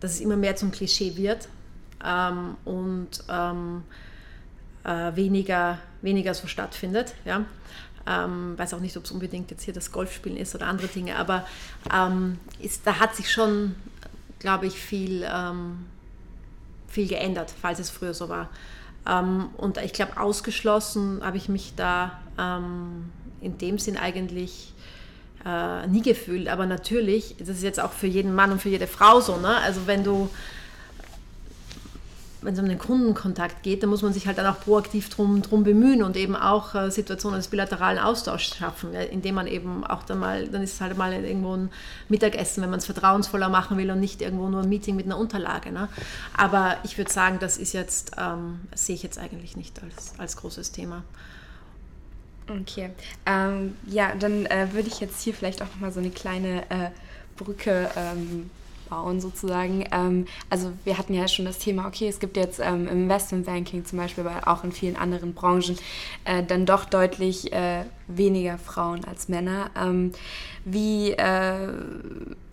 dass 0.00 0.12
es 0.12 0.20
immer 0.20 0.36
mehr 0.36 0.56
zum 0.56 0.70
Klischee 0.70 1.16
wird 1.16 1.48
ähm, 2.04 2.56
und 2.64 3.24
ähm, 3.28 3.82
äh, 4.84 5.16
weniger, 5.16 5.78
weniger 6.02 6.34
so 6.34 6.46
stattfindet. 6.46 7.14
Ja? 7.24 7.44
Ähm, 8.06 8.56
weiß 8.56 8.74
auch 8.74 8.80
nicht, 8.80 8.96
ob 8.96 9.04
es 9.04 9.10
unbedingt 9.10 9.50
jetzt 9.50 9.64
hier 9.64 9.74
das 9.74 9.90
Golfspielen 9.90 10.38
ist 10.38 10.54
oder 10.54 10.68
andere 10.68 10.86
Dinge, 10.86 11.16
aber 11.16 11.44
ähm, 11.92 12.38
ist, 12.60 12.86
da 12.86 13.00
hat 13.00 13.16
sich 13.16 13.32
schon, 13.32 13.74
glaube 14.38 14.66
ich, 14.66 14.74
viel, 14.74 15.26
ähm, 15.28 15.86
viel 16.86 17.08
geändert, 17.08 17.52
falls 17.60 17.80
es 17.80 17.90
früher 17.90 18.14
so 18.14 18.28
war. 18.28 18.48
Ähm, 19.08 19.48
und 19.56 19.78
ich 19.78 19.92
glaube, 19.92 20.20
ausgeschlossen 20.20 21.20
habe 21.24 21.36
ich 21.36 21.48
mich 21.48 21.74
da 21.74 22.20
ähm, 22.38 23.10
in 23.40 23.58
dem 23.58 23.78
Sinn 23.78 23.96
eigentlich 23.96 24.72
äh, 25.44 25.86
nie 25.86 26.02
gefühlt. 26.02 26.48
Aber 26.48 26.66
natürlich, 26.66 27.36
das 27.38 27.50
ist 27.50 27.62
jetzt 27.62 27.80
auch 27.80 27.92
für 27.92 28.06
jeden 28.06 28.34
Mann 28.34 28.52
und 28.52 28.60
für 28.60 28.68
jede 28.68 28.86
Frau 28.86 29.20
so. 29.20 29.36
Ne? 29.36 29.56
Also 29.56 29.86
wenn 29.86 30.04
du 30.04 30.28
wenn 32.46 32.54
es 32.54 32.60
um 32.60 32.68
den 32.68 32.78
Kundenkontakt 32.78 33.64
geht, 33.64 33.82
dann 33.82 33.90
muss 33.90 34.02
man 34.02 34.12
sich 34.12 34.28
halt 34.28 34.38
dann 34.38 34.46
auch 34.46 34.60
proaktiv 34.60 35.08
drum, 35.08 35.42
drum 35.42 35.64
bemühen 35.64 36.04
und 36.04 36.16
eben 36.16 36.36
auch 36.36 36.76
äh, 36.76 36.90
Situationen 36.92 37.40
des 37.40 37.48
bilateralen 37.48 37.98
Austauschs 37.98 38.54
schaffen, 38.56 38.92
ja, 38.92 39.00
indem 39.00 39.34
man 39.34 39.48
eben 39.48 39.84
auch 39.84 40.04
dann 40.04 40.20
mal, 40.20 40.46
dann 40.46 40.62
ist 40.62 40.74
es 40.74 40.80
halt 40.80 40.96
mal 40.96 41.12
irgendwo 41.12 41.56
ein 41.56 41.70
Mittagessen, 42.08 42.62
wenn 42.62 42.70
man 42.70 42.78
es 42.78 42.86
vertrauensvoller 42.86 43.48
machen 43.48 43.76
will 43.78 43.90
und 43.90 43.98
nicht 43.98 44.22
irgendwo 44.22 44.48
nur 44.48 44.62
ein 44.62 44.68
Meeting 44.68 44.94
mit 44.94 45.06
einer 45.06 45.18
Unterlage. 45.18 45.72
Ne? 45.72 45.88
Aber 46.36 46.76
ich 46.84 46.96
würde 46.96 47.12
sagen, 47.12 47.38
das 47.40 47.56
ist 47.58 47.72
jetzt, 47.72 48.12
ähm, 48.16 48.60
sehe 48.76 48.94
ich 48.94 49.02
jetzt 49.02 49.18
eigentlich 49.18 49.56
nicht 49.56 49.82
als, 49.82 50.14
als 50.18 50.36
großes 50.36 50.70
Thema. 50.70 51.02
Okay. 52.48 52.90
Ähm, 53.26 53.76
ja, 53.86 54.14
dann 54.14 54.46
äh, 54.46 54.68
würde 54.72 54.88
ich 54.88 55.00
jetzt 55.00 55.22
hier 55.22 55.34
vielleicht 55.34 55.62
auch 55.62 55.66
nochmal 55.66 55.92
so 55.92 56.00
eine 56.00 56.10
kleine 56.10 56.62
äh, 56.70 56.90
Brücke 57.36 57.90
ähm, 57.96 58.50
bauen 58.88 59.20
sozusagen. 59.20 59.84
Ähm, 59.90 60.26
also 60.48 60.72
wir 60.84 60.98
hatten 60.98 61.14
ja 61.14 61.26
schon 61.28 61.44
das 61.44 61.58
Thema, 61.58 61.86
okay, 61.86 62.08
es 62.08 62.18
gibt 62.18 62.36
jetzt 62.36 62.60
ähm, 62.60 62.86
im 62.88 63.02
Investmentbanking 63.02 63.84
zum 63.84 63.98
Beispiel, 63.98 64.26
aber 64.26 64.48
auch 64.48 64.64
in 64.64 64.72
vielen 64.72 64.96
anderen 64.96 65.34
Branchen 65.34 65.76
äh, 66.24 66.42
dann 66.42 66.66
doch 66.66 66.84
deutlich 66.84 67.52
äh, 67.52 67.84
weniger 68.06 68.58
Frauen 68.58 69.04
als 69.04 69.28
Männer. 69.28 69.70
Ähm, 69.76 70.12
wie, 70.64 71.12
äh, 71.12 71.68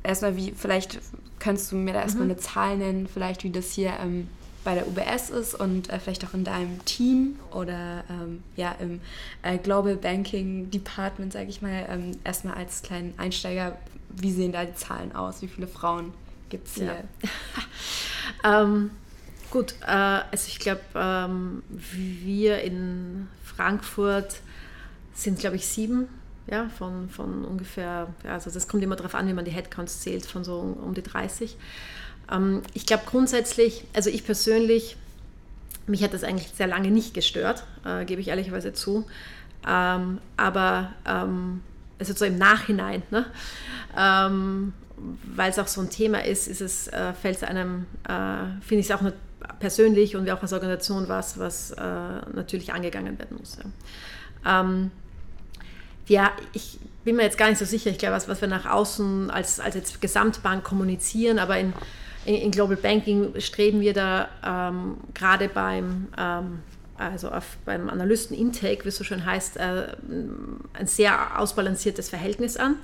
erstmal 0.03 0.35
wie, 0.35 0.53
vielleicht 0.55 0.99
könntest 1.39 1.71
du 1.71 1.75
mir 1.75 1.93
da 1.93 2.01
erstmal 2.01 2.25
eine 2.25 2.37
Zahl 2.37 2.77
nennen, 2.77 3.07
vielleicht 3.07 3.43
wie 3.43 3.51
das 3.51 3.71
hier 3.73 3.93
ähm, 4.01 4.27
bei 4.63 4.75
der 4.75 4.87
UBS 4.87 5.29
ist 5.29 5.55
und 5.55 5.89
äh, 5.89 5.99
vielleicht 5.99 6.25
auch 6.25 6.33
in 6.33 6.43
deinem 6.43 6.83
Team 6.85 7.39
oder 7.51 8.03
ähm, 8.09 8.43
ja 8.55 8.75
im 8.79 9.01
äh, 9.41 9.57
Global 9.57 9.95
Banking 9.95 10.71
Department, 10.71 11.33
sage 11.33 11.49
ich 11.49 11.61
mal, 11.61 11.85
ähm, 11.89 12.11
erstmal 12.23 12.55
als 12.55 12.81
kleinen 12.81 13.13
Einsteiger, 13.17 13.77
wie 14.09 14.31
sehen 14.31 14.51
da 14.51 14.65
die 14.65 14.75
Zahlen 14.75 15.15
aus? 15.15 15.41
Wie 15.41 15.47
viele 15.47 15.67
Frauen 15.67 16.13
gibt 16.49 16.67
es 16.67 16.75
hier? 16.75 17.03
Ähm, 18.43 18.91
gut, 19.51 19.75
äh, 19.81 19.91
also 19.91 20.47
ich 20.47 20.59
glaube, 20.59 20.81
ähm, 20.95 21.63
wir 21.69 22.61
in 22.61 23.27
Frankfurt 23.43 24.41
sind, 25.13 25.39
glaube 25.39 25.57
ich, 25.57 25.67
sieben, 25.67 26.07
ja, 26.47 26.69
von, 26.77 27.09
von 27.09 27.45
ungefähr, 27.45 28.07
ja, 28.23 28.33
also 28.33 28.49
das 28.49 28.67
kommt 28.67 28.83
immer 28.83 28.95
darauf 28.95 29.15
an, 29.15 29.27
wie 29.27 29.33
man 29.33 29.45
die 29.45 29.51
Headcounts 29.51 30.01
zählt, 30.01 30.25
von 30.25 30.43
so 30.43 30.59
um 30.59 30.93
die 30.93 31.03
30. 31.03 31.55
Ähm, 32.33 32.61
ich 32.73 32.85
glaube 32.85 33.03
grundsätzlich, 33.05 33.85
also 33.93 34.09
ich 34.09 34.25
persönlich, 34.25 34.97
mich 35.87 36.03
hat 36.03 36.13
das 36.13 36.23
eigentlich 36.23 36.49
sehr 36.55 36.67
lange 36.67 36.91
nicht 36.91 37.13
gestört, 37.13 37.63
äh, 37.85 38.05
gebe 38.05 38.21
ich 38.21 38.29
ehrlicherweise 38.29 38.73
zu. 38.73 39.05
Ähm, 39.67 40.19
aber 40.35 40.93
ähm, 41.05 41.61
also 41.99 42.13
so 42.13 42.25
im 42.25 42.37
Nachhinein, 42.37 43.03
ne? 43.11 43.25
ähm, 43.97 44.73
weil 45.35 45.49
es 45.49 45.59
auch 45.59 45.67
so 45.67 45.81
ein 45.81 45.89
Thema 45.89 46.25
ist, 46.25 46.47
ist 46.47 46.61
es, 46.61 46.87
äh, 46.87 47.13
fällt 47.13 47.37
es 47.37 47.43
einem, 47.43 47.85
äh, 48.07 48.61
finde 48.61 48.81
ich 48.81 48.89
es 48.89 48.91
auch 48.91 49.01
nicht 49.01 49.15
persönlich 49.59 50.15
und 50.15 50.25
wir 50.25 50.35
auch 50.35 50.41
als 50.41 50.53
Organisation 50.53 51.07
was, 51.07 51.37
was 51.37 51.71
äh, 51.71 51.81
natürlich 51.81 52.73
angegangen 52.73 53.17
werden 53.19 53.37
muss. 53.37 53.57
Ja. 53.57 54.61
Ähm, 54.61 54.91
ja, 56.07 56.31
ich 56.53 56.79
bin 57.03 57.15
mir 57.15 57.23
jetzt 57.23 57.37
gar 57.37 57.49
nicht 57.49 57.57
so 57.57 57.65
sicher, 57.65 57.89
ich 57.89 57.97
glaube, 57.97 58.15
was, 58.15 58.27
was 58.27 58.41
wir 58.41 58.47
nach 58.47 58.65
außen 58.65 59.29
als, 59.29 59.59
als 59.59 59.75
jetzt 59.75 60.01
Gesamtbank 60.01 60.63
kommunizieren, 60.63 61.39
aber 61.39 61.57
in, 61.57 61.73
in, 62.25 62.51
Global 62.51 62.77
Banking 62.77 63.39
streben 63.39 63.81
wir 63.81 63.93
da 63.93 64.27
ähm, 64.45 64.97
gerade 65.13 65.49
beim, 65.49 66.07
ähm, 66.17 66.59
also 66.97 67.29
beim 67.65 67.89
Analysten-Intake, 67.89 68.85
wie 68.85 68.89
es 68.89 68.97
so 68.97 69.03
schön 69.03 69.25
heißt, 69.25 69.57
äh, 69.57 69.95
ein 70.73 70.87
sehr 70.87 71.39
ausbalanciertes 71.39 72.09
Verhältnis 72.09 72.57
an. 72.57 72.77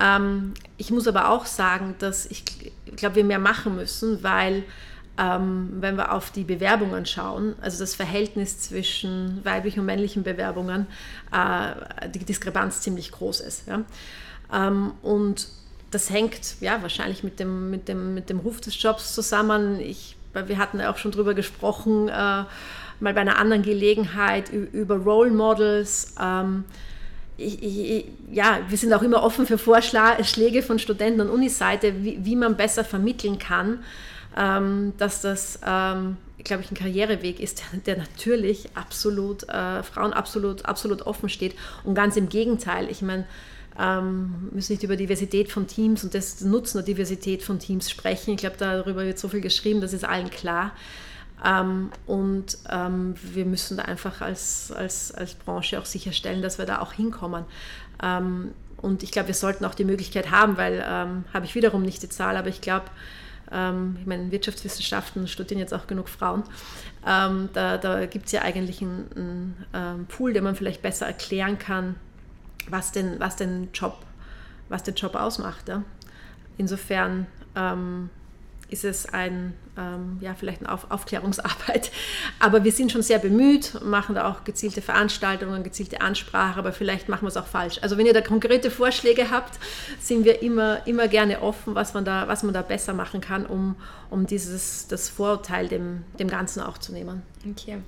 Ähm, 0.00 0.54
ich 0.76 0.90
muss 0.90 1.08
aber 1.08 1.30
auch 1.30 1.46
sagen, 1.46 1.94
dass 1.98 2.26
ich 2.26 2.44
glaube, 2.96 3.16
wir 3.16 3.24
mehr 3.24 3.38
machen 3.38 3.76
müssen, 3.76 4.22
weil 4.22 4.64
ähm, 5.18 5.68
wenn 5.80 5.96
wir 5.96 6.12
auf 6.12 6.30
die 6.30 6.44
Bewerbungen 6.44 7.06
schauen, 7.06 7.54
also 7.60 7.78
das 7.78 7.94
Verhältnis 7.94 8.58
zwischen 8.58 9.42
weiblichen 9.44 9.80
und 9.80 9.86
männlichen 9.86 10.22
Bewerbungen, 10.22 10.86
äh, 11.32 12.08
die 12.10 12.24
Diskrepanz 12.24 12.82
ziemlich 12.82 13.12
groß 13.12 13.40
ist. 13.40 13.66
Ja? 13.66 13.82
Ähm, 14.52 14.92
und 15.02 15.48
das 15.90 16.10
hängt 16.10 16.56
ja 16.60 16.82
wahrscheinlich 16.82 17.22
mit 17.22 17.38
dem, 17.40 17.70
mit 17.70 17.88
dem, 17.88 18.14
mit 18.14 18.28
dem 18.30 18.38
Ruf 18.38 18.60
des 18.60 18.80
Jobs 18.80 19.14
zusammen. 19.14 19.80
Ich, 19.80 20.16
wir 20.32 20.58
hatten 20.58 20.80
auch 20.80 20.98
schon 20.98 21.12
drüber 21.12 21.34
gesprochen, 21.34 22.08
äh, 22.08 22.44
mal 23.00 23.14
bei 23.14 23.20
einer 23.20 23.38
anderen 23.38 23.62
Gelegenheit 23.62 24.50
über 24.50 24.96
Role 24.96 25.30
Models. 25.30 26.14
Ähm, 26.20 26.64
ich, 27.36 27.62
ich, 27.62 28.04
ja, 28.32 28.60
wir 28.68 28.78
sind 28.78 28.92
auch 28.92 29.02
immer 29.02 29.22
offen 29.22 29.46
für 29.46 29.58
Vorschläge 29.58 30.62
von 30.62 30.78
Studenten 30.78 31.20
und 31.20 31.30
Uniseite, 31.30 32.02
wie, 32.02 32.24
wie 32.24 32.36
man 32.36 32.56
besser 32.56 32.84
vermitteln 32.84 33.38
kann, 33.38 33.80
ähm, 34.36 34.94
dass 34.96 35.20
das, 35.20 35.60
ähm, 35.66 36.16
glaube 36.38 36.62
ich, 36.62 36.70
ein 36.70 36.76
Karriereweg 36.76 37.40
ist, 37.40 37.60
der, 37.60 37.80
der 37.80 37.96
natürlich 37.98 38.70
absolut 38.74 39.48
äh, 39.48 39.82
Frauen 39.82 40.14
absolut, 40.14 40.64
absolut 40.64 41.02
offen 41.02 41.28
steht. 41.28 41.54
Und 41.84 41.94
ganz 41.94 42.16
im 42.16 42.28
Gegenteil, 42.30 42.88
ich 42.90 43.02
meine, 43.02 43.26
ähm, 43.78 44.48
müssen 44.52 44.72
nicht 44.72 44.82
über 44.82 44.96
Diversität 44.96 45.50
von 45.50 45.66
Teams 45.66 46.04
und 46.04 46.14
das 46.14 46.40
Nutzen 46.40 46.78
der 46.78 46.84
Diversität 46.84 47.42
von 47.42 47.58
Teams 47.58 47.90
sprechen. 47.90 48.32
Ich 48.34 48.38
glaube, 48.38 48.56
darüber 48.58 49.04
wird 49.04 49.18
so 49.18 49.28
viel 49.28 49.40
geschrieben, 49.40 49.80
das 49.80 49.92
ist 49.92 50.04
allen 50.04 50.30
klar. 50.30 50.72
Ähm, 51.44 51.90
und 52.06 52.58
ähm, 52.70 53.14
wir 53.22 53.44
müssen 53.44 53.76
da 53.76 53.84
einfach 53.84 54.20
als, 54.20 54.72
als, 54.72 55.12
als 55.12 55.34
Branche 55.34 55.78
auch 55.78 55.84
sicherstellen, 55.84 56.42
dass 56.42 56.58
wir 56.58 56.64
da 56.64 56.80
auch 56.80 56.92
hinkommen. 56.92 57.44
Ähm, 58.02 58.52
und 58.78 59.02
ich 59.02 59.10
glaube, 59.10 59.28
wir 59.28 59.34
sollten 59.34 59.64
auch 59.64 59.74
die 59.74 59.84
Möglichkeit 59.84 60.30
haben, 60.30 60.56
weil 60.56 60.84
ähm, 60.86 61.24
habe 61.32 61.44
ich 61.44 61.54
wiederum 61.54 61.82
nicht 61.82 62.02
die 62.02 62.08
Zahl, 62.08 62.36
aber 62.36 62.48
ich 62.48 62.60
glaube, 62.60 62.86
ähm, 63.50 63.96
ich 64.00 64.06
meine, 64.06 64.30
Wirtschaftswissenschaften 64.30 65.28
studieren 65.28 65.60
jetzt 65.60 65.74
auch 65.74 65.86
genug 65.86 66.08
Frauen. 66.08 66.42
Ähm, 67.06 67.48
da 67.52 67.78
da 67.78 68.06
gibt 68.06 68.26
es 68.26 68.32
ja 68.32 68.42
eigentlich 68.42 68.82
einen, 68.82 69.54
einen 69.72 70.06
Pool, 70.06 70.32
den 70.32 70.44
man 70.44 70.56
vielleicht 70.56 70.82
besser 70.82 71.06
erklären 71.06 71.58
kann, 71.58 71.96
was 72.70 72.92
den, 72.92 73.18
was 73.20 73.36
den, 73.36 73.70
Job, 73.72 74.04
was 74.68 74.82
den 74.82 74.94
Job 74.94 75.14
ausmacht. 75.14 75.68
Ja? 75.68 75.82
Insofern 76.58 77.26
ähm, 77.54 78.10
ist 78.68 78.84
es 78.84 79.06
ein, 79.06 79.54
ähm, 79.78 80.18
ja, 80.20 80.34
vielleicht 80.34 80.60
eine 80.60 80.72
Auf 80.72 80.90
Aufklärungsarbeit. 80.90 81.90
Aber 82.40 82.64
wir 82.64 82.72
sind 82.72 82.90
schon 82.90 83.02
sehr 83.02 83.18
bemüht, 83.18 83.80
machen 83.82 84.14
da 84.14 84.28
auch 84.28 84.44
gezielte 84.44 84.82
Veranstaltungen, 84.82 85.62
gezielte 85.62 86.00
Ansprache, 86.00 86.58
aber 86.58 86.72
vielleicht 86.72 87.08
machen 87.08 87.22
wir 87.22 87.28
es 87.28 87.36
auch 87.36 87.46
falsch. 87.46 87.78
Also 87.82 87.96
wenn 87.96 88.06
ihr 88.06 88.12
da 88.12 88.20
konkrete 88.20 88.70
Vorschläge 88.70 89.30
habt, 89.30 89.58
sind 90.00 90.24
wir 90.24 90.42
immer, 90.42 90.86
immer 90.86 91.08
gerne 91.08 91.42
offen, 91.42 91.74
was 91.74 91.94
man 91.94 92.04
da, 92.04 92.28
was 92.28 92.42
man 92.42 92.52
da 92.52 92.62
besser 92.62 92.92
machen 92.92 93.20
kann, 93.20 93.46
um, 93.46 93.76
um 94.10 94.26
dieses, 94.26 94.88
das 94.88 95.08
Vorurteil 95.08 95.68
dem, 95.68 96.04
dem 96.18 96.28
Ganzen 96.28 96.60
auch 96.60 96.78
zu 96.78 96.92
nehmen. 96.92 97.22
Okay. 97.50 97.78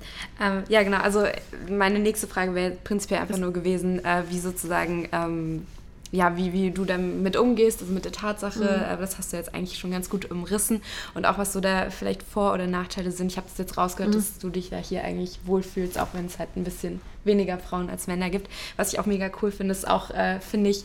Ähm, 0.41 0.63
ja, 0.69 0.83
genau. 0.83 0.99
Also 0.99 1.25
meine 1.69 1.99
nächste 1.99 2.27
Frage 2.27 2.55
wäre 2.55 2.73
prinzipiell 2.85 3.21
einfach 3.21 3.39
nur 3.39 3.53
gewesen, 3.53 4.05
äh, 4.05 4.23
wie 4.29 4.39
sozusagen 4.39 5.09
ähm, 5.13 5.67
ja, 6.11 6.37
wie, 6.37 6.53
wie 6.53 6.71
du 6.71 6.85
damit 6.85 7.37
umgehst, 7.37 7.81
also 7.81 7.93
mit 7.93 8.05
der 8.05 8.13
Tatsache, 8.13 8.61
mhm. 8.61 8.85
aber 8.91 9.03
das 9.03 9.19
hast 9.19 9.33
du 9.33 9.37
jetzt 9.37 9.55
eigentlich 9.55 9.79
schon 9.79 9.91
ganz 9.91 10.09
gut 10.09 10.31
umrissen 10.31 10.81
und 11.15 11.27
auch 11.27 11.39
was 11.39 11.53
so 11.53 11.61
da 11.61 11.91
vielleicht 11.91 12.23
Vor- 12.23 12.55
oder 12.55 12.67
Nachteile 12.67 13.13
sind. 13.13 13.31
Ich 13.31 13.37
habe 13.37 13.47
es 13.47 13.59
jetzt 13.59 13.77
rausgehört, 13.77 14.15
mhm. 14.15 14.19
dass 14.19 14.39
du 14.39 14.49
dich 14.49 14.71
da 14.71 14.77
hier 14.79 15.05
eigentlich 15.05 15.41
wohlfühlst, 15.45 15.99
auch 15.99 16.09
wenn 16.15 16.27
es 16.27 16.39
halt 16.39 16.51
ein 16.57 16.65
bisschen 16.65 17.01
weniger 17.25 17.59
Frauen 17.59 17.91
als 17.91 18.07
Männer 18.07 18.31
gibt. 18.31 18.49
Was 18.77 18.93
ich 18.93 18.99
auch 18.99 19.07
mega 19.07 19.31
cool 19.43 19.51
finde, 19.51 19.73
ist 19.73 19.87
auch, 19.87 20.11
äh, 20.11 20.41
finde 20.41 20.71
ich, 20.71 20.85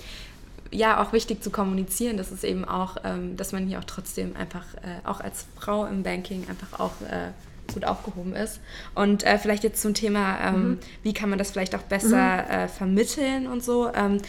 ja, 0.72 1.02
auch 1.02 1.14
wichtig 1.14 1.44
zu 1.44 1.52
kommunizieren, 1.52 2.18
dass 2.18 2.32
es 2.32 2.44
eben 2.44 2.66
auch, 2.66 2.98
ähm, 3.04 3.38
dass 3.38 3.52
man 3.52 3.68
hier 3.68 3.80
auch 3.80 3.84
trotzdem 3.84 4.36
einfach, 4.36 4.66
äh, 4.76 5.08
auch 5.08 5.22
als 5.22 5.46
Frau 5.56 5.86
im 5.86 6.04
Banking 6.04 6.46
einfach 6.50 6.80
auch 6.80 6.94
äh, 7.02 7.32
gut 7.74 7.86
aufgehoben 7.86 8.36
ist. 8.36 8.60
Und 8.96 9.24
äh, 9.24 9.38
vielleicht 9.38 9.64
jetzt 9.64 9.82
zum 9.82 9.94
Thema, 9.94 10.40
ähm, 10.42 10.70
mhm. 10.70 10.80
wie 11.04 11.14
kann 11.14 11.30
man 11.30 11.40
das 11.40 11.52
vielleicht 11.52 11.76
auch 11.76 11.82
besser 11.82 12.44
mhm. 12.44 12.52
äh, 12.52 12.68
vermitteln 12.68 13.48
und 13.48 13.64
so. 13.64 13.92
Ähm, 13.94 14.20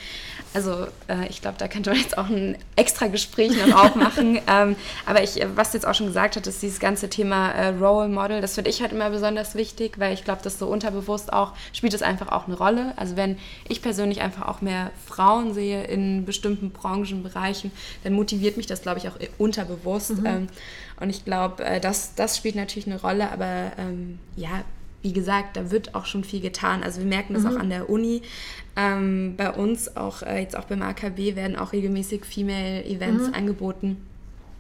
also 0.53 0.87
äh, 1.09 1.28
ich 1.28 1.41
glaube, 1.41 1.57
da 1.59 1.68
könnte 1.68 1.91
man 1.91 1.99
jetzt 1.99 2.16
auch 2.16 2.28
ein 2.28 2.57
extra 2.76 3.09
Gespräch 3.09 3.53
noch 3.66 3.76
aufmachen. 3.85 4.41
ähm, 4.47 4.76
aber 5.07 5.22
ich, 5.22 5.41
äh, 5.41 5.49
was 5.57 5.72
du 5.72 5.78
jetzt 5.78 5.87
auch 5.87 5.95
schon 5.95 6.07
gesagt 6.07 6.37
hast, 6.37 6.47
ist 6.47 6.62
dieses 6.62 6.78
ganze 6.78 7.09
Thema 7.09 7.51
äh, 7.51 7.68
Role 7.68 8.09
Model, 8.09 8.41
das 8.41 8.55
finde 8.55 8.70
ich 8.70 8.80
halt 8.80 8.93
immer 8.93 9.11
besonders 9.11 9.55
wichtig, 9.55 9.99
weil 9.99 10.14
ich 10.14 10.24
glaube, 10.24 10.43
dass 10.43 10.59
so 10.59 10.66
unterbewusst 10.66 11.32
auch, 11.32 11.53
spielt 11.72 11.95
es 11.95 12.03
einfach 12.03 12.28
auch 12.28 12.47
eine 12.47 12.57
Rolle. 12.57 12.93
Also 12.97 13.16
wenn 13.16 13.39
ich 13.68 13.82
persönlich 13.82 14.20
einfach 14.20 14.47
auch 14.49 14.61
mehr 14.61 14.91
Frauen 15.07 15.55
sehe 15.55 15.85
in 15.85 16.24
bestimmten 16.24 16.70
Branchenbereichen, 16.70 17.72
dann 18.05 18.12
motiviert 18.12 18.57
mich 18.57 18.66
das, 18.66 18.82
glaube 18.82 18.99
ich, 18.99 19.09
auch 19.09 19.18
unterbewusst. 19.39 20.18
Mhm. 20.18 20.49
Und 21.01 21.11
ich 21.11 21.24
glaube, 21.24 21.64
äh, 21.64 21.80
das, 21.80 22.14
das 22.14 22.36
spielt 22.36 22.55
natürlich 22.55 22.86
eine 22.86 23.01
Rolle, 23.01 23.30
aber 23.30 23.72
ähm, 23.78 24.18
ja, 24.36 24.64
wie 25.03 25.12
gesagt, 25.12 25.57
da 25.57 25.70
wird 25.70 25.95
auch 25.95 26.07
schon 26.07 26.24
viel 26.24 26.40
getan. 26.40 26.82
Also 26.82 27.01
wir 27.01 27.07
merken 27.07 27.34
das 27.34 27.42
mhm. 27.42 27.49
auch 27.51 27.57
an 27.57 27.68
der 27.68 27.90
Uni. 27.90 28.22
Ähm, 28.76 29.34
bei 29.36 29.51
uns, 29.51 29.97
auch 29.97 30.22
äh, 30.22 30.40
jetzt 30.40 30.57
auch 30.57 30.64
beim 30.64 30.82
AKB, 30.82 31.36
werden 31.36 31.57
auch 31.57 31.72
regelmäßig 31.72 32.24
Female 32.24 32.84
Events 32.84 33.28
mhm. 33.28 33.34
angeboten 33.34 34.07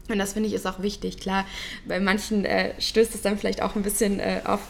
und 0.08 0.18
das 0.18 0.34
finde 0.34 0.48
ich 0.48 0.54
ist 0.54 0.66
auch 0.66 0.82
wichtig. 0.82 1.18
Klar, 1.18 1.46
bei 1.86 1.98
manchen 1.98 2.44
äh, 2.44 2.78
stößt 2.78 3.14
es 3.14 3.22
dann 3.22 3.38
vielleicht 3.38 3.62
auch 3.62 3.74
ein 3.74 3.82
bisschen 3.82 4.20
äh, 4.20 4.42
auf 4.44 4.60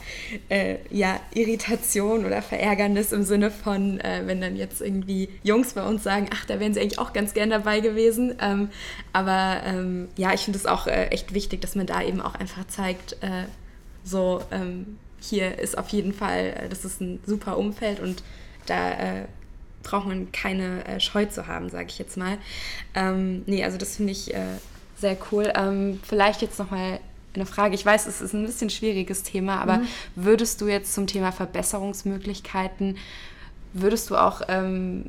äh, 0.49 0.77
ja, 0.91 1.19
Irritation 1.35 2.25
oder 2.25 2.41
Verärgernis 2.41 3.11
im 3.11 3.25
Sinne 3.25 3.51
von, 3.51 3.99
äh, 4.01 4.23
wenn 4.27 4.41
dann 4.41 4.55
jetzt 4.55 4.81
irgendwie 4.81 5.29
Jungs 5.43 5.73
bei 5.73 5.85
uns 5.85 6.05
sagen, 6.05 6.29
ach, 6.33 6.45
da 6.45 6.61
wären 6.61 6.73
sie 6.73 6.81
eigentlich 6.81 7.01
auch 7.01 7.13
ganz 7.13 7.35
gern 7.35 7.51
dabei 7.51 7.81
gewesen. 7.81 8.37
Ähm, 8.41 8.71
aber 9.13 9.63
ähm, 9.65 10.09
ja, 10.17 10.33
ich 10.33 10.43
finde 10.43 10.59
es 10.59 10.67
auch 10.67 10.87
äh, 10.87 11.07
echt 11.07 11.35
wichtig, 11.35 11.61
dass 11.61 11.75
man 11.75 11.87
da 11.87 12.01
eben 12.03 12.21
auch 12.21 12.37
einfach 12.37 12.67
zeigt, 12.69 13.15
äh, 13.21 13.45
so 14.05 14.41
ähm, 14.53 14.99
hier 15.21 15.59
ist 15.59 15.77
auf 15.77 15.89
jeden 15.89 16.13
Fall, 16.13 16.69
das 16.71 16.85
ist 16.85 17.01
ein 17.01 17.19
super 17.27 17.57
Umfeld 17.57 17.99
und 17.99 18.23
da 18.67 19.27
braucht 19.83 20.07
man 20.07 20.33
keine 20.33 21.01
Scheu 21.01 21.25
zu 21.25 21.47
haben, 21.47 21.71
sage 21.71 21.87
ich 21.89 21.99
jetzt 21.99 22.19
mal. 22.19 22.37
Ähm, 22.95 23.43
nee, 23.47 23.65
also 23.65 23.79
das 23.79 23.97
finde 23.97 24.13
ich 24.13 24.35
sehr 24.97 25.17
cool. 25.31 25.53
Ähm, 25.55 26.01
vielleicht 26.03 26.43
jetzt 26.43 26.59
nochmal 26.59 27.01
eine 27.35 27.47
Frage. 27.47 27.75
Ich 27.75 27.85
weiß, 27.85 28.07
es 28.07 28.21
ist 28.21 28.33
ein 28.33 28.47
bisschen 28.47 28.71
schwieriges 28.71 29.23
Thema, 29.23 29.61
aber 29.61 29.79
mhm. 29.79 29.89
würdest 30.15 30.61
du 30.61 30.69
jetzt 30.69 30.95
zum 30.95 31.07
Thema 31.07 31.33
Verbesserungsmöglichkeiten, 31.33 32.97
würdest 33.73 34.11
du 34.11 34.17
auch 34.17 34.43
ähm, 34.49 35.05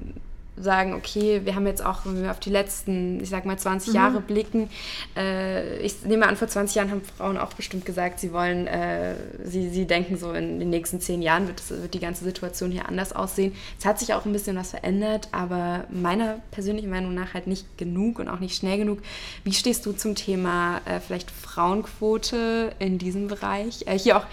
sagen, 0.58 0.94
okay, 0.94 1.42
wir 1.44 1.56
haben 1.56 1.68
jetzt 1.68 1.86
auch, 1.86 2.06
wenn 2.06 2.24
wir 2.24 2.32
auf 2.32 2.40
die 2.40 2.50
letzten, 2.50 3.20
ich 3.22 3.30
sag 3.30 3.46
mal, 3.46 3.58
20 3.58 3.90
mhm. 3.90 3.96
Jahre 3.96 4.22
blicken, 4.22 4.70
äh, 5.16 5.78
ich 5.80 6.04
nehme 6.06 6.28
an, 6.28 6.38
vor 6.38 6.48
20 6.48 6.76
Jahren 6.76 6.92
haben 6.92 7.02
Frauen 7.18 7.38
auch 7.38 7.54
bestimmt 7.54 7.86
gesagt, 7.86 8.20
sie 8.20 8.32
wollen, 8.32 8.68
äh, 8.68 9.16
sie, 9.44 9.70
sie 9.70 9.86
denken 9.86 10.18
so, 10.18 10.32
in 10.34 10.60
den 10.60 10.70
nächsten 10.70 11.02
10 11.02 11.22
Jahren 11.22 11.48
wird, 11.48 11.60
das, 11.60 11.70
wird 11.72 11.94
die 11.94 12.00
ganze 12.00 12.24
Situation 12.24 12.72
hier 12.72 12.88
anders 12.88 13.14
aussehen. 13.14 13.54
Es 13.78 13.86
hat 13.86 14.00
sich 14.00 14.14
auch 14.14 14.26
ein 14.26 14.34
bisschen 14.34 14.56
was 14.56 14.72
verändert, 14.72 15.28
aber 15.32 15.86
meiner 15.90 16.40
persönlichen 16.52 16.90
Meinung 16.90 17.14
nach 17.14 17.34
halt 17.34 17.48
nicht 17.48 17.78
genug 17.78 18.20
und 18.20 18.30
auch 18.30 18.40
nicht 18.40 18.56
schnell 18.56 18.78
genug. 18.78 19.00
Wie 19.44 19.54
stehst 19.54 19.86
du 19.86 19.92
zum 19.92 20.16
Thema 20.16 20.82
äh, 20.86 21.00
vielleicht 21.00 21.32
Frauenquote 21.32 22.72
in 22.80 22.98
diesem 22.98 23.28
Bereich? 23.28 23.86
Äh, 23.88 23.98
hier 23.98 24.18
auch 24.18 24.26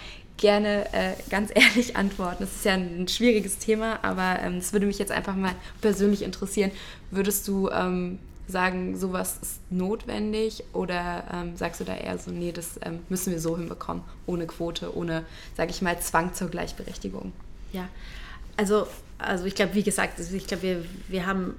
gerne 0.43 0.93
äh, 0.93 1.13
ganz 1.29 1.51
ehrlich 1.55 1.95
antworten. 1.95 2.37
Das 2.41 2.53
ist 2.53 2.65
ja 2.65 2.73
ein, 2.73 3.07
schwieriges 3.07 3.57
Thema, 3.57 3.99
aber 4.03 4.39
ähm, 4.41 4.57
es 4.57 4.67
ähm, 4.67 4.73
würde 4.73 4.85
mich 4.85 4.99
jetzt 4.99 5.11
einfach 5.11 5.35
mal 5.35 5.55
persönlich 5.79 6.21
interessieren. 6.21 6.71
Würdest 7.11 7.47
du 7.47 7.69
ähm, 7.69 8.19
sagen, 8.47 8.97
sowas 8.97 9.39
ist 9.41 9.59
notwendig 9.71 10.65
oder 10.73 11.23
ähm, 11.33 11.55
sagst 11.55 11.79
du 11.79 11.85
da 11.85 11.95
eher 11.95 12.17
so, 12.17 12.29
nee, 12.29 12.51
das 12.51 12.77
ähm, 12.83 12.99
müssen 13.07 13.31
wir 13.31 13.39
so 13.39 13.57
hinbekommen, 13.57 14.03
ohne 14.25 14.45
Quote, 14.45 14.95
ohne, 14.95 15.23
sage 15.55 15.71
ich 15.71 15.81
mal, 15.81 15.97
Zwang 16.01 16.33
zur 16.33 16.49
Gleichberechtigung? 16.49 17.31
Ja, 17.71 17.87
also, 18.57 18.85
also 19.17 19.45
ich 19.45 19.55
glaube, 19.55 19.75
wie 19.75 19.83
gesagt, 19.83 20.19
also 20.19 20.35
ich 20.35 20.45
glaube, 20.45 20.63
wir, 20.63 20.85
wir 21.07 21.25
haben 21.25 21.55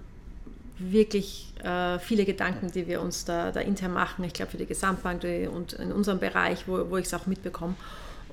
wirklich 0.78 1.54
äh, 1.62 1.98
viele 2.00 2.26
Gedanken, 2.26 2.70
die 2.70 2.86
wir 2.86 3.00
uns 3.00 3.24
da, 3.24 3.50
da 3.50 3.60
intern 3.60 3.94
machen. 3.94 4.24
Ich 4.24 4.34
glaube, 4.34 4.50
für 4.50 4.58
die 4.58 4.66
Gesamtbank 4.66 5.24
und 5.50 5.72
in 5.72 5.90
unserem 5.90 6.18
Bereich, 6.18 6.68
wo, 6.68 6.90
wo 6.90 6.98
ich 6.98 7.06
es 7.06 7.14
auch 7.14 7.26
mitbekomme. 7.26 7.74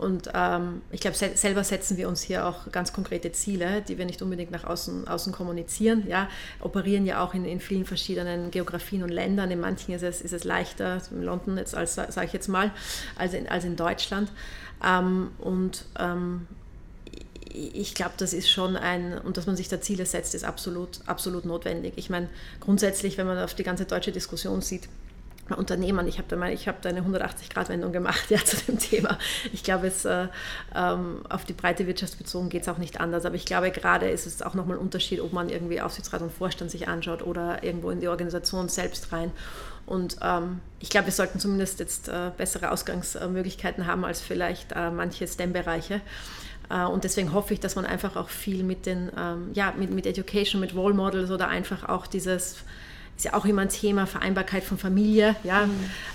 Und 0.02 0.32
ähm, 0.34 0.82
ich 0.90 1.00
glaube, 1.00 1.16
se 1.16 1.30
selber 1.36 1.64
setzen 1.64 1.96
wir 1.96 2.10
uns 2.10 2.24
hier 2.24 2.48
auch 2.48 2.72
ganz 2.72 2.92
konkrete 2.92 3.32
Ziele, 3.34 3.84
die 3.84 4.00
wir 4.00 4.06
nicht 4.06 4.24
unbedingt 4.24 4.50
nach 4.50 4.64
außen, 4.64 5.08
außen 5.08 5.32
kommunizieren. 5.32 6.08
Ja, 6.08 6.28
operieren 6.60 7.06
ja 7.06 7.24
auch 7.24 7.36
in, 7.36 7.46
in 7.46 7.60
vielen 7.60 7.86
verschiedenen 7.86 8.50
Geografien 8.50 9.04
und 9.04 9.10
Ländern. 9.10 9.52
In 9.52 9.60
manchen 9.60 9.94
ist 9.94 10.02
es, 10.02 10.22
ist 10.22 10.34
es 10.34 10.44
leichter, 10.44 11.00
in 11.12 11.22
London 11.22 11.56
jetzt 11.56 11.76
als 11.76 11.94
sage 11.94 12.26
ich 12.26 12.34
jetzt 12.34 12.48
mal, 12.48 12.72
als 13.16 13.36
in, 13.36 13.48
als 13.48 13.64
in 13.64 13.76
Deutschland. 13.76 14.32
Ähm, 14.84 15.30
und 15.38 15.86
ähm, 16.00 16.48
ich 17.54 17.94
glaube, 17.94 18.14
das 18.18 18.34
ist 18.34 18.50
schon 18.50 18.76
ein, 18.78 19.20
und 19.20 19.38
dass 19.38 19.46
man 19.46 19.56
sich 19.56 19.70
da 19.70 19.80
Ziele 19.82 20.08
setzt, 20.08 20.34
ist 20.34 20.44
absolut, 20.44 21.00
absolut 21.06 21.46
notwendig. 21.46 21.94
Ich 21.98 22.10
meine, 22.10 22.28
grundsätzlich, 22.60 23.20
wenn 23.20 23.28
man 23.28 23.38
auf 23.38 23.54
die 23.54 23.64
ganze 23.64 23.86
deutsche 23.86 24.12
Diskussion 24.12 24.62
sieht, 24.62 24.90
Unternehmern. 25.54 26.08
Ich 26.08 26.18
habe 26.18 26.28
da, 26.28 26.38
hab 26.42 26.82
da 26.82 26.90
eine 26.90 27.02
180-Grad-Wendung 27.02 27.92
gemacht 27.92 28.26
ja, 28.30 28.44
zu 28.44 28.58
dem 28.58 28.80
Thema. 28.80 29.18
Ich 29.54 29.64
glaube, 29.64 29.88
es, 29.88 30.06
äh, 30.06 30.28
ähm, 30.76 31.22
auf 31.30 31.46
die 31.46 31.54
breite 31.54 31.88
Wirtschaft 31.88 32.18
bezogen 32.18 32.50
geht 32.50 32.64
es 32.64 32.70
auch 32.70 32.78
nicht 32.78 33.00
anders. 33.00 33.26
Aber 33.26 33.36
ich 33.36 33.46
glaube, 33.46 33.72
gerade 33.72 34.10
ist 34.10 34.26
es 34.26 34.42
auch 34.42 34.54
nochmal 34.54 34.78
ein 34.78 34.82
Unterschied, 34.82 35.22
ob 35.22 35.34
man 35.34 35.50
irgendwie 35.50 35.82
Aufsichtsrat 35.82 36.22
und 36.22 36.32
Vorstand 36.32 36.72
sich 36.72 36.88
anschaut 36.88 37.22
oder 37.22 37.64
irgendwo 37.64 37.90
in 37.92 38.00
die 38.00 38.08
Organisation 38.08 38.70
selbst 38.70 39.12
rein. 39.12 39.32
Und 39.86 40.18
ähm, 40.22 40.60
ich 40.80 40.90
glaube, 40.90 41.08
wir 41.08 41.14
sollten 41.14 41.40
zumindest 41.40 41.80
jetzt 41.80 42.08
äh, 42.08 42.32
bessere 42.38 42.72
Ausgangsmöglichkeiten 42.72 43.88
haben 43.88 44.06
als 44.06 44.22
vielleicht 44.22 44.72
äh, 44.72 44.90
manche 44.90 45.28
STEM-Bereiche. 45.28 46.02
Äh, 46.70 46.86
und 46.86 47.04
deswegen 47.04 47.34
hoffe 47.34 47.54
ich, 47.54 47.60
dass 47.60 47.76
man 47.76 47.86
einfach 47.86 48.16
auch 48.16 48.30
viel 48.30 48.64
mit 48.64 48.86
den, 48.86 49.12
ähm, 49.18 49.50
ja, 49.54 49.74
mit, 49.78 49.92
mit 49.92 50.06
Education, 50.06 50.62
mit 50.62 50.76
Role 50.76 50.94
Models 50.94 51.32
oder 51.32 51.48
einfach 51.48 51.90
auch 51.90 52.08
dieses 52.08 52.58
ist 53.22 53.26
ja 53.26 53.34
auch 53.36 53.46
immer 53.46 53.62
ein 53.62 53.70
Thema, 53.70 54.08
Vereinbarkeit 54.08 54.64
von 54.64 54.80
Familie, 54.80 55.36
ja, 55.44 55.68
mhm. 55.68 55.72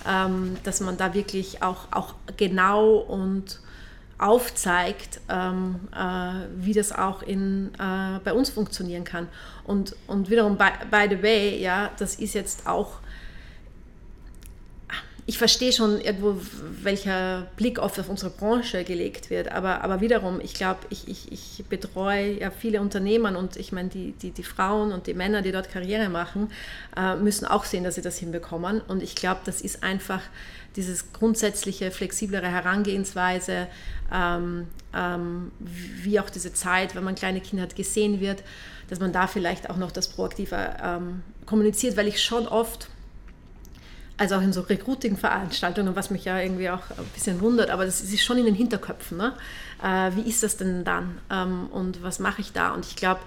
ähm, 0.08 0.56
dass 0.64 0.80
man 0.80 0.96
da 0.96 1.14
wirklich 1.14 1.62
auch, 1.62 1.86
auch 1.92 2.14
genau 2.36 2.96
und 2.96 3.60
aufzeigt, 4.18 5.20
ähm, 5.28 5.76
äh, 5.94 6.48
wie 6.56 6.72
das 6.72 6.90
auch 6.90 7.22
in, 7.22 7.70
äh, 7.78 8.18
bei 8.24 8.32
uns 8.32 8.50
funktionieren 8.50 9.04
kann. 9.04 9.28
Und, 9.62 9.94
und 10.08 10.30
wiederum, 10.30 10.58
by, 10.58 10.70
by 10.90 11.06
the 11.08 11.22
way, 11.22 11.62
ja, 11.62 11.92
das 11.96 12.16
ist 12.16 12.34
jetzt 12.34 12.66
auch 12.66 12.98
ich 15.28 15.38
verstehe 15.38 15.72
schon 15.72 16.00
irgendwo, 16.00 16.40
welcher 16.82 17.48
Blick 17.56 17.80
oft 17.80 17.98
auf 17.98 18.08
unsere 18.08 18.30
Branche 18.30 18.84
gelegt 18.84 19.28
wird, 19.28 19.50
aber, 19.50 19.82
aber 19.82 20.00
wiederum, 20.00 20.40
ich 20.40 20.54
glaube, 20.54 20.78
ich, 20.88 21.08
ich, 21.08 21.32
ich 21.32 21.64
betreue 21.68 22.38
ja 22.38 22.52
viele 22.52 22.80
Unternehmen 22.80 23.34
und 23.34 23.56
ich 23.56 23.72
meine, 23.72 23.88
die, 23.88 24.12
die, 24.12 24.30
die 24.30 24.44
Frauen 24.44 24.92
und 24.92 25.08
die 25.08 25.14
Männer, 25.14 25.42
die 25.42 25.50
dort 25.50 25.68
Karriere 25.68 26.08
machen, 26.08 26.52
äh, 26.96 27.16
müssen 27.16 27.44
auch 27.44 27.64
sehen, 27.64 27.82
dass 27.82 27.96
sie 27.96 28.02
das 28.02 28.18
hinbekommen. 28.18 28.80
Und 28.86 29.02
ich 29.02 29.16
glaube, 29.16 29.40
das 29.44 29.62
ist 29.62 29.82
einfach 29.82 30.22
dieses 30.76 31.12
grundsätzliche, 31.12 31.90
flexiblere 31.90 32.46
Herangehensweise, 32.46 33.66
ähm, 34.14 34.68
ähm, 34.94 35.50
wie 35.58 36.20
auch 36.20 36.30
diese 36.30 36.52
Zeit, 36.52 36.94
wenn 36.94 37.02
man 37.02 37.16
kleine 37.16 37.40
Kinder 37.40 37.64
hat, 37.64 37.74
gesehen 37.74 38.20
wird, 38.20 38.44
dass 38.88 39.00
man 39.00 39.12
da 39.12 39.26
vielleicht 39.26 39.70
auch 39.70 39.76
noch 39.76 39.90
das 39.90 40.06
proaktiver 40.06 40.76
ähm, 40.80 41.22
kommuniziert, 41.46 41.96
weil 41.96 42.06
ich 42.06 42.22
schon 42.22 42.46
oft 42.46 42.88
also 44.18 44.36
auch 44.36 44.42
in 44.42 44.52
so 44.52 44.62
Recruiting-Veranstaltungen, 44.62 45.94
was 45.94 46.10
mich 46.10 46.24
ja 46.24 46.40
irgendwie 46.40 46.70
auch 46.70 46.90
ein 46.90 47.04
bisschen 47.14 47.40
wundert, 47.40 47.70
aber 47.70 47.84
das 47.84 48.00
ist 48.00 48.24
schon 48.24 48.38
in 48.38 48.46
den 48.46 48.54
Hinterköpfen. 48.54 49.18
Ne? 49.18 49.34
Äh, 49.82 50.12
wie 50.16 50.28
ist 50.28 50.42
das 50.42 50.56
denn 50.56 50.84
dann 50.84 51.18
ähm, 51.30 51.66
und 51.70 52.02
was 52.02 52.18
mache 52.18 52.40
ich 52.40 52.52
da? 52.52 52.72
Und 52.72 52.86
ich 52.86 52.96
glaube, 52.96 53.20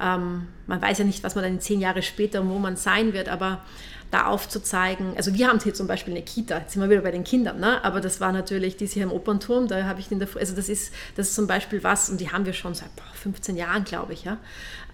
ähm, 0.00 0.48
man 0.66 0.80
weiß 0.80 0.98
ja 0.98 1.04
nicht, 1.04 1.22
was 1.22 1.34
man 1.34 1.44
dann 1.44 1.60
zehn 1.60 1.80
Jahre 1.80 2.02
später, 2.02 2.46
wo 2.48 2.58
man 2.58 2.76
sein 2.76 3.12
wird, 3.12 3.28
aber 3.28 3.62
da 4.10 4.26
aufzuzeigen, 4.26 5.16
also 5.16 5.34
wir 5.34 5.48
haben 5.48 5.60
hier 5.60 5.72
zum 5.72 5.86
Beispiel 5.86 6.14
eine 6.14 6.22
Kita, 6.22 6.58
jetzt 6.58 6.72
sind 6.72 6.82
wir 6.82 6.90
wieder 6.90 7.02
bei 7.02 7.12
den 7.12 7.22
Kindern, 7.22 7.60
ne? 7.60 7.84
aber 7.84 8.00
das 8.00 8.20
war 8.20 8.32
natürlich, 8.32 8.76
die 8.76 8.84
ist 8.84 8.94
hier 8.94 9.04
im 9.04 9.12
Opernturm, 9.12 9.68
da 9.68 9.84
habe 9.84 10.00
ich 10.00 10.10
in 10.10 10.18
der, 10.18 10.28
also 10.36 10.56
das 10.56 10.68
ist, 10.68 10.92
das 11.14 11.28
ist 11.28 11.34
zum 11.36 11.46
Beispiel 11.46 11.84
was, 11.84 12.10
und 12.10 12.20
die 12.20 12.32
haben 12.32 12.44
wir 12.44 12.52
schon 12.52 12.74
seit 12.74 12.94
boah, 12.96 13.04
15 13.14 13.56
Jahren, 13.56 13.84
glaube 13.84 14.12
ich, 14.14 14.24
ja. 14.24 14.38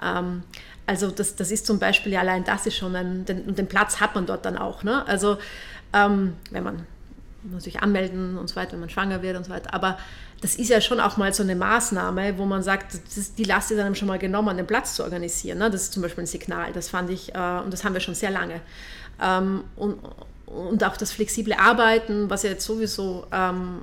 Ähm, 0.02 0.42
also 0.86 1.10
das, 1.10 1.36
das 1.36 1.50
ist 1.50 1.66
zum 1.66 1.78
Beispiel, 1.78 2.12
ja, 2.12 2.20
allein 2.20 2.44
das 2.44 2.66
ist 2.66 2.76
schon 2.76 2.94
ein, 2.94 3.24
den, 3.24 3.54
den 3.54 3.66
Platz 3.66 4.00
hat 4.00 4.14
man 4.14 4.26
dort 4.26 4.44
dann 4.44 4.56
auch, 4.56 4.82
ne? 4.82 5.06
also 5.06 5.38
ähm, 5.92 6.34
wenn 6.50 6.62
man 6.62 6.86
sich 7.58 7.80
anmelden 7.80 8.38
und 8.38 8.48
so 8.48 8.56
weiter, 8.56 8.72
wenn 8.72 8.80
man 8.80 8.90
schwanger 8.90 9.22
wird 9.22 9.36
und 9.36 9.44
so 9.44 9.50
weiter, 9.50 9.72
aber 9.74 9.98
das 10.40 10.56
ist 10.56 10.68
ja 10.68 10.80
schon 10.80 11.00
auch 11.00 11.16
mal 11.16 11.32
so 11.32 11.42
eine 11.42 11.56
Maßnahme, 11.56 12.38
wo 12.38 12.44
man 12.44 12.62
sagt, 12.62 12.94
ist, 12.94 13.38
die 13.38 13.44
Last 13.44 13.70
ist 13.70 13.78
einem 13.78 13.94
schon 13.94 14.08
mal 14.08 14.18
genommen, 14.18 14.56
den 14.56 14.66
Platz 14.66 14.94
zu 14.94 15.02
organisieren. 15.02 15.58
Ne? 15.58 15.70
Das 15.70 15.82
ist 15.82 15.92
zum 15.92 16.02
Beispiel 16.02 16.24
ein 16.24 16.26
Signal. 16.26 16.72
Das 16.72 16.90
fand 16.90 17.10
ich, 17.10 17.34
äh, 17.34 17.60
und 17.64 17.72
das 17.72 17.84
haben 17.84 17.94
wir 17.94 18.00
schon 18.00 18.14
sehr 18.14 18.30
lange. 18.30 18.60
Ähm, 19.20 19.64
und, 19.76 19.98
und 20.46 20.84
auch 20.84 20.96
das 20.96 21.12
flexible 21.12 21.54
Arbeiten, 21.54 22.30
was 22.30 22.44
ja 22.44 22.50
jetzt 22.50 22.64
sowieso 22.64 23.26
ähm, 23.32 23.80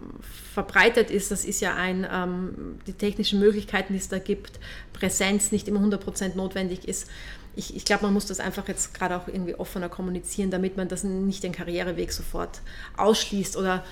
verbreitet 0.54 1.12
ist, 1.12 1.30
das 1.30 1.46
ist 1.46 1.60
ja 1.60 1.76
ein, 1.76 2.08
ähm, 2.10 2.80
die 2.88 2.94
technischen 2.94 3.40
Möglichkeiten, 3.40 3.94
die 3.94 4.00
es 4.00 4.08
da 4.08 4.20
gibt, 4.20 4.60
Präsenz 4.94 5.52
nicht 5.52 5.68
immer 5.68 5.82
100% 5.82 6.36
notwendig 6.36 6.88
ist. 6.88 7.10
Ich, 7.56 7.76
ich 7.76 7.86
glaube, 7.86 8.04
man 8.04 8.14
muss 8.14 8.26
das 8.26 8.40
einfach 8.40 8.68
jetzt 8.68 8.94
gerade 8.94 9.18
auch 9.18 9.28
irgendwie 9.28 9.56
offener 9.56 9.90
kommunizieren, 9.90 10.52
damit 10.52 10.78
man 10.78 10.88
das 10.88 11.04
nicht 11.04 11.44
den 11.44 11.52
Karriereweg 11.52 12.12
sofort 12.12 12.62
ausschließt 12.98 13.58
oder 13.58 13.84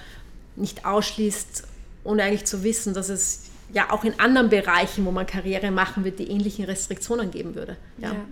nicht 0.55 0.85
ausschließt, 0.85 1.63
ohne 2.03 2.23
eigentlich 2.23 2.45
zu 2.45 2.63
wissen, 2.63 2.93
dass 2.93 3.09
es 3.09 3.43
ja 3.73 3.91
auch 3.91 4.03
in 4.03 4.19
anderen 4.19 4.49
Bereichen, 4.49 5.05
wo 5.05 5.11
man 5.11 5.25
Karriere 5.25 5.71
machen 5.71 6.03
wird, 6.03 6.19
die 6.19 6.29
ähnlichen 6.29 6.65
Restriktionen 6.65 7.31
geben 7.31 7.55
würde. 7.55 7.77
Ja. 7.97 8.13
ja. 8.13 8.25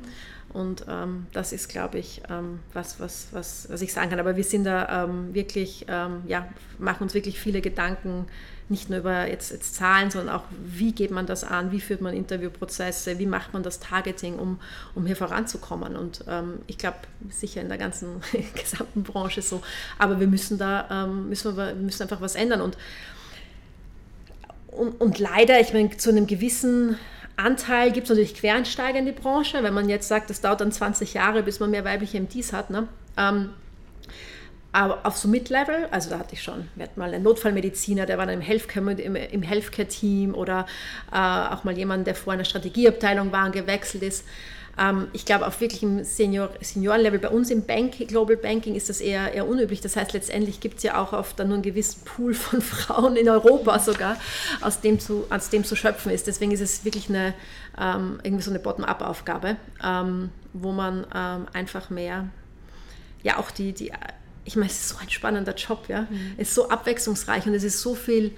Und 0.51 0.85
ähm, 0.89 1.27
das 1.31 1.53
ist, 1.53 1.69
glaube 1.69 1.99
ich, 1.99 2.23
ähm, 2.29 2.59
was, 2.73 2.99
was, 2.99 3.27
was, 3.31 3.67
was 3.69 3.81
ich 3.81 3.93
sagen 3.93 4.09
kann. 4.09 4.19
Aber 4.19 4.35
wir 4.35 4.43
sind 4.43 4.63
da 4.63 5.03
ähm, 5.03 5.33
wirklich, 5.33 5.85
ähm, 5.87 6.23
ja, 6.27 6.47
machen 6.79 7.03
uns 7.03 7.13
wirklich 7.13 7.39
viele 7.39 7.61
Gedanken, 7.61 8.25
nicht 8.69 8.89
nur 8.89 8.99
über 8.99 9.27
jetzt, 9.27 9.51
jetzt, 9.51 9.75
Zahlen, 9.75 10.11
sondern 10.11 10.35
auch, 10.35 10.43
wie 10.63 10.91
geht 10.91 11.11
man 11.11 11.25
das 11.25 11.43
an, 11.43 11.71
wie 11.71 11.81
führt 11.81 12.01
man 12.01 12.13
Interviewprozesse, 12.15 13.17
wie 13.17 13.25
macht 13.25 13.53
man 13.53 13.63
das 13.63 13.79
Targeting, 13.79 14.37
um, 14.37 14.59
um 14.95 15.05
hier 15.05 15.15
voranzukommen. 15.15 15.95
Und 15.95 16.23
ähm, 16.27 16.59
ich 16.67 16.77
glaube, 16.77 16.97
sicher 17.29 17.61
in 17.61 17.69
der 17.69 17.77
ganzen 17.77 18.21
gesamten 18.55 19.03
Branche 19.03 19.41
so. 19.41 19.61
Aber 19.97 20.19
wir 20.19 20.27
müssen 20.27 20.57
da, 20.57 21.05
ähm, 21.05 21.29
müssen 21.29 21.57
wir, 21.57 21.73
müssen 21.75 22.03
einfach 22.03 22.21
was 22.21 22.35
ändern. 22.35 22.61
Und, 22.61 22.77
und, 24.67 25.01
und 25.01 25.19
leider, 25.19 25.59
ich 25.59 25.73
meine, 25.73 25.95
zu 25.97 26.09
einem 26.09 26.27
gewissen 26.27 26.97
Anteil 27.39 27.91
gibt 27.91 28.05
es 28.05 28.09
natürlich 28.09 28.35
Quereinsteiger 28.35 28.99
in 28.99 29.05
die 29.05 29.11
Branche. 29.11 29.63
Wenn 29.63 29.73
man 29.73 29.89
jetzt 29.89 30.07
sagt, 30.07 30.29
es 30.29 30.41
dauert 30.41 30.61
dann 30.61 30.71
20 30.71 31.13
Jahre, 31.13 31.41
bis 31.43 31.59
man 31.59 31.71
mehr 31.71 31.85
weibliche 31.85 32.19
MDs 32.19 32.53
hat. 32.53 32.69
Ne? 32.69 32.87
Ähm, 33.17 33.51
aber 34.71 34.99
auf 35.03 35.17
so 35.17 35.27
Mid-Level, 35.27 35.87
also 35.89 36.11
da 36.11 36.19
hatte 36.19 36.35
ich 36.35 36.43
schon, 36.43 36.67
wir 36.75 36.83
hatten 36.83 36.99
mal 36.99 37.11
einen 37.11 37.23
Notfallmediziner, 37.23 38.05
der 38.05 38.19
war 38.19 38.27
dann 38.27 38.35
im 38.35 38.41
Healthcare-Team 38.41 39.15
im, 39.15 39.41
Healthcare 39.41 40.33
oder 40.33 40.67
äh, 41.11 41.15
auch 41.15 41.63
mal 41.63 41.75
jemand, 41.75 42.05
der 42.05 42.13
vorher 42.13 42.35
in 42.35 42.39
der 42.39 42.45
Strategieabteilung 42.45 43.31
war 43.31 43.47
und 43.47 43.53
gewechselt 43.53 44.03
ist. 44.03 44.25
Ähm, 44.79 45.07
ich 45.13 45.25
glaube, 45.25 45.45
auf 45.45 45.59
wirklich 45.59 45.83
im 45.83 46.03
Senior, 46.03 46.49
Seniorenlevel, 46.61 47.19
bei 47.19 47.29
uns 47.29 47.49
im 47.51 47.65
Bank, 47.65 47.97
Global 48.07 48.37
Banking 48.37 48.75
ist 48.75 48.89
das 48.89 49.01
eher, 49.01 49.33
eher 49.33 49.47
unüblich. 49.47 49.81
Das 49.81 49.95
heißt, 49.95 50.13
letztendlich 50.13 50.59
gibt 50.61 50.77
es 50.77 50.83
ja 50.83 51.01
auch 51.01 51.11
oft 51.11 51.37
dann 51.39 51.47
nur 51.47 51.55
einen 51.55 51.63
gewissen 51.63 52.03
Pool 52.05 52.33
von 52.33 52.61
Frauen 52.61 53.15
in 53.15 53.27
Europa 53.27 53.79
sogar, 53.79 54.17
aus 54.61 54.81
dem 54.81 54.99
zu, 54.99 55.25
aus 55.29 55.49
dem 55.49 55.63
zu 55.63 55.75
schöpfen 55.75 56.11
ist. 56.11 56.27
Deswegen 56.27 56.51
ist 56.51 56.61
es 56.61 56.85
wirklich 56.85 57.09
eine, 57.09 57.33
ähm, 57.77 58.19
irgendwie 58.23 58.43
so 58.43 58.51
eine 58.51 58.59
Bottom-up-Aufgabe, 58.59 59.57
ähm, 59.83 60.29
wo 60.53 60.71
man 60.71 61.05
ähm, 61.13 61.47
einfach 61.53 61.89
mehr, 61.89 62.29
ja 63.21 63.37
auch 63.37 63.51
die, 63.51 63.73
die 63.73 63.91
ich 64.45 64.55
meine, 64.55 64.71
es 64.71 64.79
ist 64.79 64.89
so 64.89 64.97
ein 64.99 65.09
spannender 65.09 65.53
Job, 65.53 65.85
ja. 65.89 66.03
Mhm. 66.09 66.33
Es 66.37 66.49
ist 66.49 66.55
so 66.55 66.69
abwechslungsreich 66.69 67.45
und 67.45 67.53
es 67.53 67.63
ist 67.63 67.81
so 67.81 67.93
viel, 67.93 68.31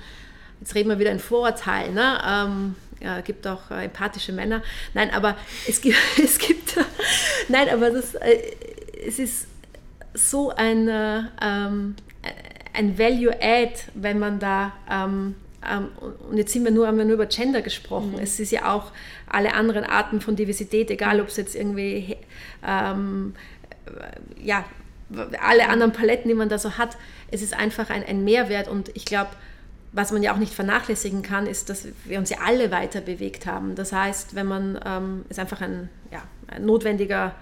jetzt 0.60 0.76
reden 0.76 0.90
wir 0.90 1.00
wieder 1.00 1.12
in 1.12 1.20
Vorurteilen, 1.20 1.94
ne? 1.94 2.22
Ähm, 2.28 2.76
ja, 3.04 3.22
gibt 3.22 3.48
auch 3.48 3.72
äh, 3.72 3.86
empathische 3.86 4.32
Männer. 4.32 4.62
Nein, 4.94 5.12
aber 5.12 5.38
es 5.68 5.82
gibt, 5.82 5.98
es 6.24 6.38
gibt 6.38 6.78
nein, 7.50 7.70
aber 7.70 7.90
das, 7.90 8.16
äh, 8.16 8.38
es 9.06 9.20
ist 9.20 9.48
so 10.14 10.50
ein, 10.50 10.88
äh, 10.88 11.24
ähm, 11.42 11.96
ein 12.74 12.98
Value-Add, 12.98 13.74
wenn 13.96 14.20
man 14.20 14.40
da, 14.40 14.74
ähm, 14.90 15.36
ähm, 15.70 15.90
und 16.30 16.38
jetzt 16.38 16.54
sind 16.54 16.64
wir 16.64 16.72
nur, 16.72 16.88
haben 16.88 16.98
wir 16.98 17.06
nur 17.06 17.16
über 17.16 17.26
Gender 17.26 17.62
gesprochen. 17.62 18.14
Mhm. 18.14 18.20
Es 18.20 18.40
ist 18.40 18.52
ja 18.52 18.74
auch 18.74 18.92
alle 19.28 19.54
anderen 19.54 19.84
Arten 19.84 20.22
von 20.22 20.36
Diversität, 20.36 20.90
egal 20.90 21.22
ob 21.22 21.28
es 21.28 21.38
jetzt 21.38 21.56
irgendwie, 21.56 22.18
ähm, 22.66 23.36
ja, 24.42 24.66
alle 25.42 25.68
anderen 25.68 25.92
Paletten, 25.92 26.30
die 26.30 26.36
man 26.36 26.50
da 26.50 26.58
so 26.58 26.78
hat. 26.78 26.98
Es 27.30 27.42
ist 27.42 27.54
einfach 27.54 27.90
ein, 27.90 28.04
ein 28.04 28.24
Mehrwert 28.24 28.68
und 28.68 28.90
ich 28.96 29.06
glaube, 29.06 29.32
was 29.94 30.12
man 30.12 30.24
ja 30.24 30.34
auch 30.34 30.38
nicht 30.38 30.54
vernachlässigen 30.54 31.22
kann, 31.22 31.48
ist, 31.48 31.70
dass 31.70 31.88
wir 32.06 32.18
uns 32.18 32.30
ja 32.30 32.38
alle 32.46 32.72
weiter 32.72 33.02
bewegt 33.02 33.46
haben. 33.46 33.76
Das 33.76 33.92
heißt, 33.92 34.36
wenn 34.36 34.48
man, 34.48 34.80
ähm, 34.86 35.26
ist 35.30 35.40
einfach 35.40 35.62
ein, 35.62 35.90
ja, 36.12 36.22
ein 36.48 36.66
notwendiger 36.66 37.36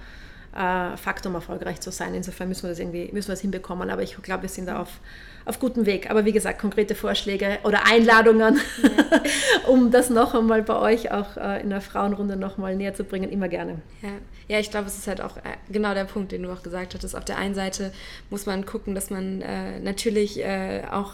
äh, 0.56 0.97
Faktor, 0.97 1.30
um 1.30 1.36
erfolgreich 1.36 1.80
zu 1.80 1.91
sein. 1.91 2.16
Insofern 2.16 2.50
müssen 2.50 2.64
wir 2.64 2.70
das 2.70 2.80
irgendwie, 2.80 3.10
müssen 3.12 3.28
wir 3.28 3.34
das 3.34 3.41
hinbekommen. 3.41 3.91
Aber 3.91 4.02
ich 4.02 4.20
glaube, 4.22 4.43
wir 4.43 4.50
sind 4.50 4.68
da 4.68 4.82
auf, 4.82 5.00
auf 5.45 5.60
gutem 5.60 5.86
Weg. 5.86 6.10
Aber 6.10 6.26
wie 6.26 6.32
gesagt, 6.32 6.60
konkrete 6.60 6.95
Vorschläge 6.95 7.60
oder 7.64 7.86
Einladungen, 7.86 8.60
ja. 8.82 9.22
um 9.68 9.91
das 9.91 10.10
noch 10.10 10.34
einmal 10.34 10.64
bei 10.64 10.76
euch 10.76 11.12
auch 11.12 11.38
äh, 11.38 11.62
in 11.62 11.70
der 11.70 11.82
Frauenrunde 11.82 12.36
noch 12.36 12.58
mal 12.58 12.76
näher 12.76 12.95
zu 12.95 13.04
bringen, 13.04 13.30
immer 13.30 13.47
gerne. 13.47 13.80
Ja, 14.02 14.10
ja 14.47 14.60
ich 14.60 14.72
glaube, 14.72 14.88
es 14.88 14.97
ist 14.97 15.08
halt 15.08 15.22
auch 15.22 15.38
äh, 15.38 15.41
genau 15.72 15.93
der 15.93 16.06
Punkt, 16.06 16.32
den 16.32 16.41
du 16.41 16.52
auch 16.52 16.64
gesagt 16.64 16.95
hattest. 16.95 17.16
Auf 17.16 17.26
der 17.26 17.38
einen 17.38 17.54
Seite 17.54 17.91
muss 18.32 18.47
man 18.47 18.66
gucken, 18.66 18.95
dass 18.95 19.12
man 19.12 19.41
äh, 19.41 19.80
natürlich 19.80 20.43
äh, 20.43 20.82
auch 20.91 21.14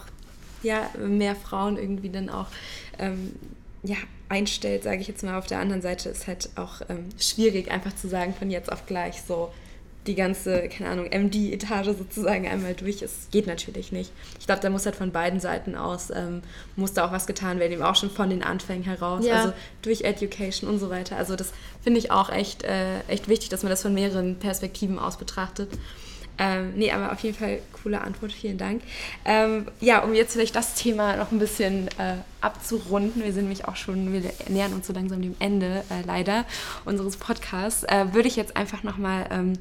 ja, 0.65 0.89
mehr 0.97 1.35
Frauen 1.35 1.77
irgendwie 1.77 2.09
dann 2.09 2.29
auch 2.29 2.47
ähm, 2.99 3.33
ja, 3.83 3.97
einstellt, 4.29 4.83
sage 4.83 5.01
ich 5.01 5.07
jetzt 5.07 5.23
mal. 5.23 5.37
Auf 5.37 5.47
der 5.47 5.59
anderen 5.59 5.81
Seite 5.81 6.09
ist 6.09 6.27
halt 6.27 6.49
auch 6.55 6.81
ähm, 6.89 7.09
schwierig, 7.19 7.71
einfach 7.71 7.95
zu 7.95 8.07
sagen, 8.07 8.33
von 8.33 8.49
jetzt 8.49 8.71
auf 8.71 8.85
gleich 8.85 9.21
so 9.21 9.51
die 10.07 10.15
ganze, 10.15 10.69
keine 10.69 10.89
Ahnung, 10.89 11.07
MD-Etage 11.09 11.97
sozusagen 11.97 12.47
einmal 12.47 12.73
durch 12.75 13.01
ist. 13.01 13.31
Geht 13.31 13.47
natürlich 13.47 13.91
nicht. 13.91 14.11
Ich 14.39 14.45
glaube, 14.45 14.61
da 14.61 14.69
muss 14.69 14.85
halt 14.85 14.95
von 14.95 15.11
beiden 15.11 15.39
Seiten 15.39 15.75
aus, 15.75 16.11
ähm, 16.11 16.41
muss 16.75 16.93
da 16.93 17.07
auch 17.07 17.11
was 17.11 17.25
getan 17.25 17.59
werden, 17.59 17.71
eben 17.71 17.81
auch 17.81 17.95
schon 17.95 18.11
von 18.11 18.29
den 18.29 18.43
Anfängen 18.43 18.83
heraus, 18.83 19.25
ja. 19.25 19.35
also 19.35 19.53
durch 19.81 20.01
Education 20.01 20.69
und 20.69 20.79
so 20.79 20.89
weiter. 20.89 21.17
Also 21.17 21.35
das 21.35 21.53
finde 21.81 21.99
ich 21.99 22.11
auch 22.11 22.29
echt, 22.29 22.63
äh, 22.63 22.99
echt 23.07 23.27
wichtig, 23.27 23.49
dass 23.49 23.63
man 23.63 23.71
das 23.71 23.81
von 23.81 23.93
mehreren 23.93 24.35
Perspektiven 24.35 24.99
aus 24.99 25.17
betrachtet. 25.17 25.69
Ähm, 26.37 26.73
nee, 26.75 26.91
aber 26.91 27.11
auf 27.11 27.19
jeden 27.19 27.37
Fall 27.37 27.59
coole 27.81 28.01
Antwort, 28.01 28.31
vielen 28.31 28.57
Dank. 28.57 28.81
Ähm, 29.25 29.67
ja, 29.79 29.99
um 29.99 30.13
jetzt 30.13 30.33
vielleicht 30.33 30.55
das 30.55 30.75
Thema 30.75 31.15
noch 31.15 31.31
ein 31.31 31.39
bisschen 31.39 31.87
äh, 31.97 32.15
abzurunden, 32.41 33.23
wir 33.23 33.31
sind 33.31 33.43
nämlich 33.43 33.65
auch 33.67 33.75
schon, 33.75 34.11
wir 34.11 34.21
nähern 34.49 34.73
uns 34.73 34.87
so 34.87 34.93
langsam 34.93 35.21
dem 35.21 35.35
Ende 35.39 35.83
äh, 35.89 36.05
leider 36.05 36.45
unseres 36.83 37.17
Podcasts, 37.17 37.83
äh, 37.83 38.13
würde 38.13 38.27
ich 38.27 38.35
jetzt 38.35 38.57
einfach 38.57 38.83
nochmal 38.83 39.27
ähm, 39.31 39.53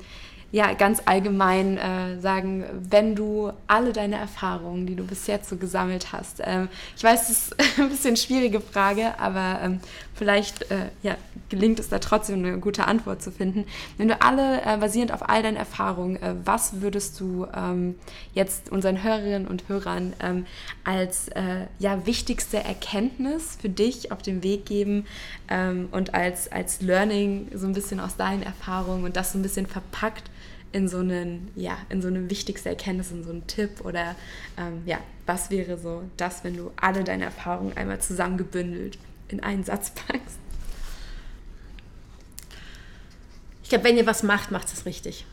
ja, 0.54 0.72
ganz 0.72 1.02
allgemein 1.04 1.78
äh, 1.78 2.20
sagen, 2.20 2.64
wenn 2.88 3.16
du 3.16 3.50
alle 3.66 3.92
deine 3.92 4.18
Erfahrungen, 4.18 4.86
die 4.86 4.94
du 4.94 5.04
bis 5.04 5.26
jetzt 5.26 5.48
so 5.48 5.56
gesammelt 5.56 6.12
hast, 6.12 6.40
ähm, 6.44 6.68
ich 6.96 7.02
weiß, 7.02 7.26
das 7.26 7.30
ist 7.30 7.56
ein 7.80 7.88
bisschen 7.88 8.16
schwierige 8.16 8.60
Frage, 8.60 9.18
aber 9.18 9.58
ähm, 9.64 9.80
vielleicht 10.14 10.70
äh, 10.70 10.88
ja, 11.02 11.16
gelingt 11.48 11.80
es 11.80 11.88
da 11.88 11.98
trotzdem 11.98 12.44
eine 12.44 12.58
gute 12.58 12.86
Antwort 12.86 13.22
zu 13.22 13.30
finden. 13.30 13.64
Wenn 13.98 14.08
du 14.08 14.20
alle, 14.20 14.62
äh, 14.62 14.76
basierend 14.76 15.12
auf 15.12 15.28
all 15.28 15.42
deinen 15.42 15.56
Erfahrungen, 15.56 16.16
äh, 16.16 16.34
was 16.44 16.80
würdest 16.80 17.18
du 17.20 17.46
ähm, 17.54 17.96
jetzt 18.32 18.70
unseren 18.70 19.02
Hörerinnen 19.02 19.46
und 19.46 19.68
Hörern 19.68 20.12
ähm, 20.20 20.46
als 20.84 21.28
äh, 21.28 21.66
ja, 21.78 22.06
wichtigste 22.06 22.58
Erkenntnis 22.58 23.58
für 23.60 23.68
dich 23.68 24.12
auf 24.12 24.22
den 24.22 24.42
Weg 24.42 24.66
geben 24.66 25.06
ähm, 25.48 25.88
und 25.90 26.14
als, 26.14 26.50
als 26.50 26.80
Learning 26.80 27.48
so 27.54 27.66
ein 27.66 27.72
bisschen 27.72 28.00
aus 28.00 28.16
deinen 28.16 28.42
Erfahrungen 28.42 29.04
und 29.04 29.16
das 29.16 29.32
so 29.32 29.38
ein 29.38 29.42
bisschen 29.42 29.66
verpackt 29.66 30.30
in 30.72 30.88
so 30.88 30.98
einen, 30.98 31.50
ja, 31.54 31.76
in 31.88 32.02
so 32.02 32.08
eine 32.08 32.28
wichtigste 32.30 32.68
Erkenntnis, 32.68 33.12
in 33.12 33.22
so 33.22 33.30
einen 33.30 33.46
Tipp 33.46 33.84
oder 33.84 34.16
ähm, 34.58 34.82
ja, 34.86 34.98
was 35.24 35.50
wäre 35.50 35.78
so 35.78 36.02
das, 36.16 36.42
wenn 36.42 36.56
du 36.56 36.72
alle 36.76 37.04
deine 37.04 37.24
Erfahrungen 37.24 37.76
einmal 37.76 38.00
zusammengebündelt 38.00 38.98
in 39.28 39.42
einen 39.42 39.64
Satz 39.64 39.90
packst? 39.90 40.38
Ich 43.62 43.70
glaube, 43.70 43.84
wenn 43.84 43.96
ihr 43.96 44.06
was 44.06 44.22
macht, 44.22 44.50
macht 44.50 44.72
es 44.72 44.84
richtig. 44.86 45.24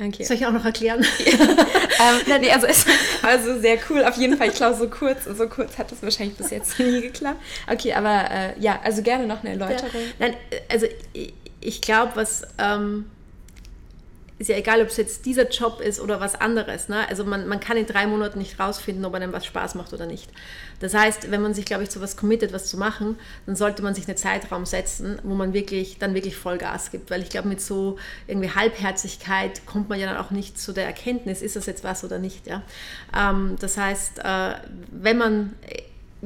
Okay. 0.00 0.24
Soll 0.24 0.36
ich 0.36 0.46
auch 0.46 0.52
noch 0.52 0.64
erklären? 0.64 1.04
ähm, 1.26 2.40
nee, 2.40 2.50
also, 2.50 2.66
ist, 2.66 2.86
also 3.22 3.60
sehr 3.60 3.78
cool. 3.88 4.04
Auf 4.04 4.16
jeden 4.16 4.36
Fall, 4.36 4.48
ich 4.48 4.54
glaube, 4.54 4.76
so 4.76 4.88
kurz, 4.88 5.24
so 5.24 5.48
kurz 5.48 5.78
hat 5.78 5.92
das 5.92 6.02
wahrscheinlich 6.02 6.36
bis 6.36 6.50
jetzt 6.50 6.78
nie 6.80 7.00
geklappt. 7.02 7.40
Okay, 7.70 7.94
aber 7.94 8.30
äh, 8.30 8.60
ja, 8.60 8.80
also 8.82 9.02
gerne 9.02 9.26
noch 9.26 9.44
eine 9.44 9.50
Erläuterung. 9.50 10.00
Ja. 10.18 10.28
Nein, 10.28 10.36
also 10.68 10.86
ich, 11.12 11.32
ich 11.60 11.80
glaube, 11.80 12.12
was 12.16 12.42
ähm, 12.58 13.06
ist 14.38 14.48
ja 14.48 14.56
egal, 14.56 14.82
ob 14.82 14.88
es 14.88 14.96
jetzt 14.96 15.26
dieser 15.26 15.48
Job 15.48 15.80
ist 15.80 16.00
oder 16.00 16.20
was 16.20 16.34
anderes. 16.34 16.88
Ne? 16.88 17.08
Also 17.08 17.24
man, 17.24 17.46
man 17.46 17.60
kann 17.60 17.76
in 17.76 17.86
drei 17.86 18.06
Monaten 18.06 18.40
nicht 18.40 18.58
rausfinden, 18.58 19.04
ob 19.04 19.14
einem 19.14 19.32
was 19.32 19.46
Spaß 19.46 19.76
macht 19.76 19.92
oder 19.92 20.06
nicht. 20.06 20.28
Das 20.80 20.92
heißt, 20.92 21.30
wenn 21.30 21.40
man 21.40 21.54
sich, 21.54 21.64
glaube 21.64 21.84
ich, 21.84 21.90
zu 21.90 22.00
was 22.00 22.16
committet, 22.16 22.52
was 22.52 22.66
zu 22.66 22.76
machen, 22.76 23.16
dann 23.46 23.54
sollte 23.54 23.82
man 23.82 23.94
sich 23.94 24.08
einen 24.08 24.16
Zeitraum 24.16 24.66
setzen, 24.66 25.18
wo 25.22 25.34
man 25.34 25.52
wirklich 25.52 25.98
dann 25.98 26.14
wirklich 26.14 26.36
Vollgas 26.36 26.90
gibt. 26.90 27.10
Weil 27.10 27.22
ich 27.22 27.28
glaube, 27.28 27.48
mit 27.48 27.60
so 27.60 27.96
irgendwie 28.26 28.50
Halbherzigkeit 28.50 29.64
kommt 29.66 29.88
man 29.88 30.00
ja 30.00 30.06
dann 30.06 30.16
auch 30.16 30.32
nicht 30.32 30.58
zu 30.58 30.72
der 30.72 30.86
Erkenntnis, 30.86 31.40
ist 31.40 31.54
das 31.54 31.66
jetzt 31.66 31.84
was 31.84 32.02
oder 32.02 32.18
nicht. 32.18 32.48
Ja? 32.48 32.62
Ähm, 33.16 33.56
das 33.60 33.76
heißt, 33.76 34.18
äh, 34.18 34.54
wenn 34.90 35.16
man 35.16 35.54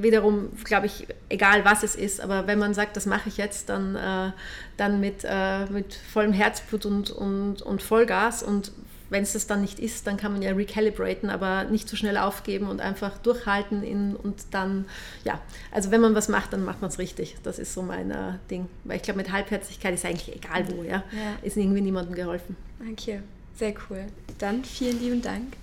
wiederum, 0.02 0.50
glaube 0.64 0.86
ich, 0.86 1.06
egal 1.28 1.64
was 1.64 1.82
es 1.82 1.94
ist, 1.94 2.20
aber 2.20 2.46
wenn 2.46 2.58
man 2.58 2.74
sagt, 2.74 2.96
das 2.96 3.06
mache 3.06 3.28
ich 3.28 3.36
jetzt, 3.36 3.68
dann, 3.68 3.96
äh, 3.96 4.32
dann 4.76 5.00
mit, 5.00 5.24
äh, 5.24 5.66
mit 5.66 5.94
vollem 5.94 6.32
Herzblut 6.32 6.86
und, 6.86 7.10
und, 7.10 7.62
und 7.62 7.82
Vollgas. 7.82 8.42
Und 8.42 8.72
wenn 9.10 9.22
es 9.22 9.32
das 9.32 9.46
dann 9.46 9.60
nicht 9.60 9.78
ist, 9.78 10.06
dann 10.06 10.16
kann 10.16 10.32
man 10.32 10.42
ja 10.42 10.52
recalibraten, 10.52 11.30
aber 11.30 11.64
nicht 11.64 11.88
zu 11.88 11.96
schnell 11.96 12.16
aufgeben 12.18 12.68
und 12.68 12.80
einfach 12.80 13.18
durchhalten 13.18 13.82
in, 13.82 14.14
und 14.16 14.36
dann, 14.50 14.84
ja, 15.24 15.40
also 15.70 15.90
wenn 15.90 16.00
man 16.00 16.14
was 16.14 16.28
macht, 16.28 16.52
dann 16.52 16.64
macht 16.64 16.80
man 16.82 16.90
es 16.90 16.98
richtig. 16.98 17.36
Das 17.42 17.58
ist 17.58 17.72
so 17.74 17.82
mein 17.82 18.10
äh, 18.10 18.34
Ding. 18.50 18.68
Weil 18.84 18.96
ich 18.96 19.02
glaube, 19.02 19.18
mit 19.18 19.32
Halbherzigkeit 19.32 19.94
ist 19.94 20.04
eigentlich 20.04 20.34
egal 20.34 20.66
wo, 20.70 20.82
ja. 20.82 21.04
ja. 21.12 21.36
Ist 21.42 21.56
irgendwie 21.56 21.80
niemandem 21.80 22.14
geholfen. 22.14 22.56
Okay, 22.92 23.22
sehr 23.56 23.74
cool. 23.88 24.06
Dann 24.38 24.64
vielen 24.64 25.00
lieben 25.00 25.22
Dank 25.22 25.56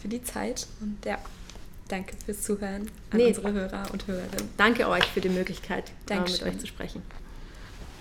für 0.00 0.08
die 0.08 0.22
Zeit 0.22 0.66
und 0.80 0.98
ja. 1.04 1.18
Danke 1.88 2.14
fürs 2.24 2.42
Zuhören 2.42 2.90
an 3.10 3.18
nee. 3.18 3.26
unsere 3.26 3.52
Hörer 3.52 3.82
und 3.92 4.06
Hörerinnen. 4.06 4.48
Danke 4.56 4.88
euch 4.88 5.04
für 5.04 5.20
die 5.20 5.28
Möglichkeit, 5.28 5.92
Dankeschön. 6.06 6.46
mit 6.46 6.54
euch 6.54 6.60
zu 6.60 6.66
sprechen. 6.66 7.02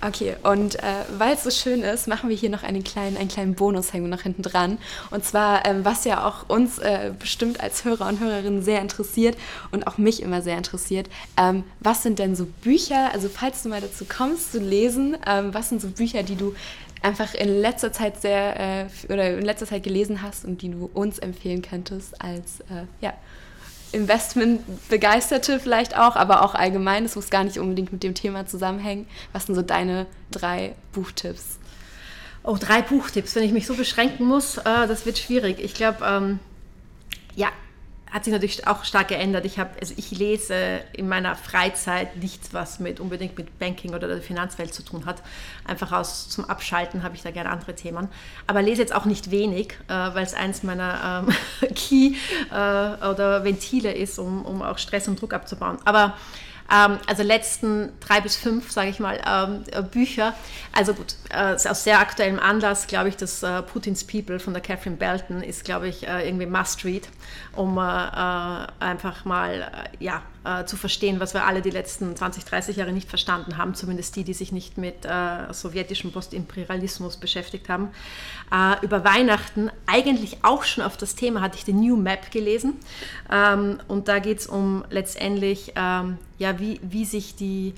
Okay, 0.05 0.35
und 0.43 0.75
äh, 0.83 1.05
weil 1.17 1.33
es 1.33 1.43
so 1.43 1.49
schön 1.49 1.81
ist, 1.81 2.09
machen 2.09 2.29
wir 2.29 2.35
hier 2.35 2.49
noch 2.49 2.63
einen 2.63 2.83
kleinen, 2.83 3.15
einen 3.15 3.29
kleinen 3.29 3.55
Bonus 3.55 3.93
hängen 3.93 4.09
noch 4.09 4.21
hinten 4.21 4.41
dran. 4.41 4.77
Und 5.11 5.23
zwar, 5.23 5.65
ähm, 5.65 5.85
was 5.85 6.03
ja 6.03 6.27
auch 6.27 6.49
uns 6.49 6.77
äh, 6.79 7.13
bestimmt 7.17 7.61
als 7.61 7.85
Hörer 7.85 8.09
und 8.09 8.19
Hörerinnen 8.19 8.61
sehr 8.61 8.81
interessiert 8.81 9.37
und 9.71 9.87
auch 9.87 9.97
mich 9.97 10.21
immer 10.21 10.41
sehr 10.41 10.57
interessiert, 10.57 11.07
ähm, 11.37 11.63
was 11.79 12.03
sind 12.03 12.19
denn 12.19 12.35
so 12.35 12.45
Bücher, 12.63 13.13
also 13.13 13.29
falls 13.29 13.63
du 13.63 13.69
mal 13.69 13.79
dazu 13.79 14.03
kommst 14.03 14.51
zu 14.51 14.59
lesen, 14.59 15.15
ähm, 15.25 15.53
was 15.53 15.69
sind 15.69 15.81
so 15.81 15.87
Bücher, 15.87 16.23
die 16.23 16.35
du 16.35 16.53
einfach 17.01 17.33
in 17.33 17.47
letzter 17.47 17.93
Zeit 17.93 18.19
sehr 18.19 18.59
äh, 18.59 18.85
oder 19.07 19.37
in 19.37 19.45
letzter 19.45 19.67
Zeit 19.67 19.83
gelesen 19.83 20.21
hast 20.21 20.43
und 20.43 20.61
die 20.61 20.69
du 20.69 20.89
uns 20.93 21.17
empfehlen 21.19 21.61
könntest 21.61 22.21
als 22.21 22.59
äh, 22.61 22.85
ja, 22.99 23.13
Investmentbegeisterte 23.93 25.59
vielleicht 25.59 25.97
auch, 25.97 26.15
aber 26.15 26.41
auch 26.43 26.55
allgemein. 26.55 27.05
Es 27.05 27.15
muss 27.15 27.29
gar 27.29 27.43
nicht 27.43 27.59
unbedingt 27.59 27.91
mit 27.91 28.03
dem 28.03 28.15
Thema 28.15 28.45
zusammenhängen. 28.45 29.07
Was 29.31 29.45
sind 29.45 29.55
so 29.55 29.61
deine 29.61 30.07
drei 30.31 30.75
Buchtipps? 30.91 31.59
Oh, 32.43 32.57
drei 32.59 32.81
Buchtipps. 32.81 33.35
Wenn 33.35 33.43
ich 33.43 33.53
mich 33.53 33.65
so 33.65 33.75
beschränken 33.75 34.25
muss, 34.25 34.57
äh, 34.57 34.87
das 34.87 35.05
wird 35.05 35.17
schwierig. 35.17 35.59
Ich 35.59 35.73
glaube, 35.73 35.99
ähm, 36.05 36.39
ja, 37.35 37.49
hat 38.13 38.25
sich 38.25 38.31
natürlich 38.31 38.67
auch 38.67 38.85
stark 38.85 39.07
geändert. 39.07 39.43
Ich, 39.43 39.57
hab, 39.57 39.75
also 39.81 39.95
ich 39.97 40.11
lese 40.11 40.81
in 40.93 41.09
meiner 41.09 41.35
Freizeit 41.35 42.15
nichts, 42.17 42.53
was 42.53 42.79
mit 42.79 42.99
unbedingt 42.99 43.35
mit 43.35 43.57
Banking 43.57 43.95
oder 43.95 44.07
der 44.07 44.21
Finanzwelt 44.21 44.71
zu 44.71 44.83
tun 44.83 45.07
hat. 45.07 45.23
Einfach 45.65 45.91
aus 45.91 46.29
zum 46.29 46.45
Abschalten 46.45 47.01
habe 47.01 47.15
ich 47.15 47.23
da 47.23 47.31
gerne 47.31 47.49
andere 47.49 47.73
Themen. 47.73 48.09
Aber 48.45 48.61
lese 48.61 48.83
jetzt 48.83 48.93
auch 48.93 49.05
nicht 49.05 49.31
wenig, 49.31 49.73
äh, 49.87 49.93
weil 49.93 50.23
es 50.23 50.35
eins 50.35 50.61
meiner 50.61 51.25
ähm, 51.27 51.69
Key 51.75 52.13
äh, 52.51 52.53
oder 52.53 53.43
Ventile 53.43 53.91
ist, 53.91 54.19
um, 54.19 54.45
um 54.45 54.61
auch 54.61 54.77
Stress 54.77 55.07
und 55.07 55.19
Druck 55.19 55.33
abzubauen. 55.33 55.79
Aber 55.83 56.15
ähm, 56.71 56.99
also 57.07 57.23
letzten 57.23 57.91
drei 57.99 58.21
bis 58.21 58.35
fünf, 58.35 58.71
sage 58.71 58.89
ich 58.89 58.99
mal, 58.99 59.19
ähm, 59.25 59.63
äh, 59.71 59.81
Bücher. 59.81 60.33
Also 60.71 60.93
gut, 60.93 61.15
äh, 61.29 61.55
aus 61.55 61.83
sehr 61.83 61.99
aktuellem 61.99 62.39
Anlass, 62.39 62.87
glaube 62.87 63.09
ich, 63.09 63.17
das 63.17 63.43
äh, 63.43 63.61
Putins 63.61 64.03
People 64.03 64.39
von 64.39 64.53
der 64.53 64.61
Catherine 64.61 64.97
Belton 64.97 65.43
ist, 65.43 65.65
glaube 65.65 65.87
ich, 65.87 66.07
äh, 66.07 66.27
irgendwie 66.27 66.45
Must 66.45 66.83
Read, 66.85 67.07
um 67.55 67.77
äh, 67.77 67.81
äh, 67.81 68.67
einfach 68.79 69.25
mal 69.25 69.71
ja, 69.99 70.21
zu 70.65 70.75
verstehen, 70.75 71.19
was 71.19 71.33
wir 71.33 71.45
alle 71.45 71.61
die 71.61 71.69
letzten 71.69 72.15
20, 72.15 72.43
30 72.45 72.77
Jahre 72.77 72.91
nicht 72.91 73.09
verstanden 73.09 73.57
haben, 73.57 73.75
zumindest 73.75 74.15
die, 74.15 74.23
die 74.23 74.33
sich 74.33 74.51
nicht 74.51 74.77
mit 74.77 75.07
sowjetischem 75.51 76.11
Postimperialismus 76.11 77.17
beschäftigt 77.17 77.69
haben. 77.69 77.89
über 78.81 79.05
Weihnachten, 79.05 79.71
eigentlich 79.87 80.39
auch 80.43 80.63
schon 80.63 80.83
auf 80.83 80.97
das 80.97 81.15
Thema, 81.15 81.41
hatte 81.41 81.57
ich 81.57 81.65
den 81.65 81.79
New 81.79 81.95
Map 81.95 82.31
gelesen. 82.31 82.73
Ähm, 83.31 83.79
und 83.87 84.07
da 84.07 84.19
geht 84.19 84.39
es 84.39 84.47
um 84.47 84.83
letztendlich 84.89 85.73
ähm, 85.75 86.17
ja, 86.37 86.59
wie, 86.59 86.79
wie 86.83 87.05
sich 87.05 87.35
die 87.35 87.73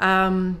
ähm, 0.00 0.56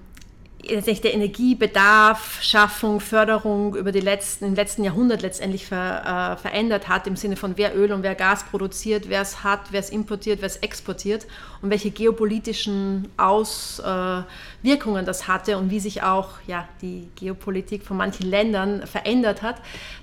der 0.60 1.14
Energiebedarf, 1.14 2.42
Schaffung, 2.42 3.00
Förderung 3.00 3.76
über 3.76 3.92
die 3.92 4.00
letzten, 4.00 4.44
im 4.44 4.54
letzten 4.54 4.82
Jahrhundert 4.84 5.22
letztendlich 5.22 5.66
ver, 5.66 6.36
äh, 6.36 6.40
verändert 6.40 6.88
hat, 6.88 7.06
im 7.06 7.16
Sinne 7.16 7.36
von 7.36 7.56
wer 7.56 7.76
Öl 7.76 7.92
und 7.92 8.02
wer 8.02 8.14
Gas 8.14 8.44
produziert, 8.44 9.08
wer 9.08 9.22
es 9.22 9.44
hat, 9.44 9.60
wer 9.70 9.80
es 9.80 9.90
importiert, 9.90 10.40
wer 10.40 10.46
es 10.46 10.56
exportiert 10.56 11.26
und 11.62 11.70
welche 11.70 11.90
geopolitischen 11.90 13.08
Auswirkungen 13.16 15.04
äh, 15.04 15.06
das 15.06 15.28
hatte 15.28 15.58
und 15.58 15.70
wie 15.70 15.80
sich 15.80 16.02
auch 16.02 16.30
ja, 16.46 16.68
die 16.82 17.08
Geopolitik 17.16 17.84
von 17.84 17.96
manchen 17.96 18.28
Ländern 18.28 18.86
verändert 18.86 19.42
hat. 19.42 19.56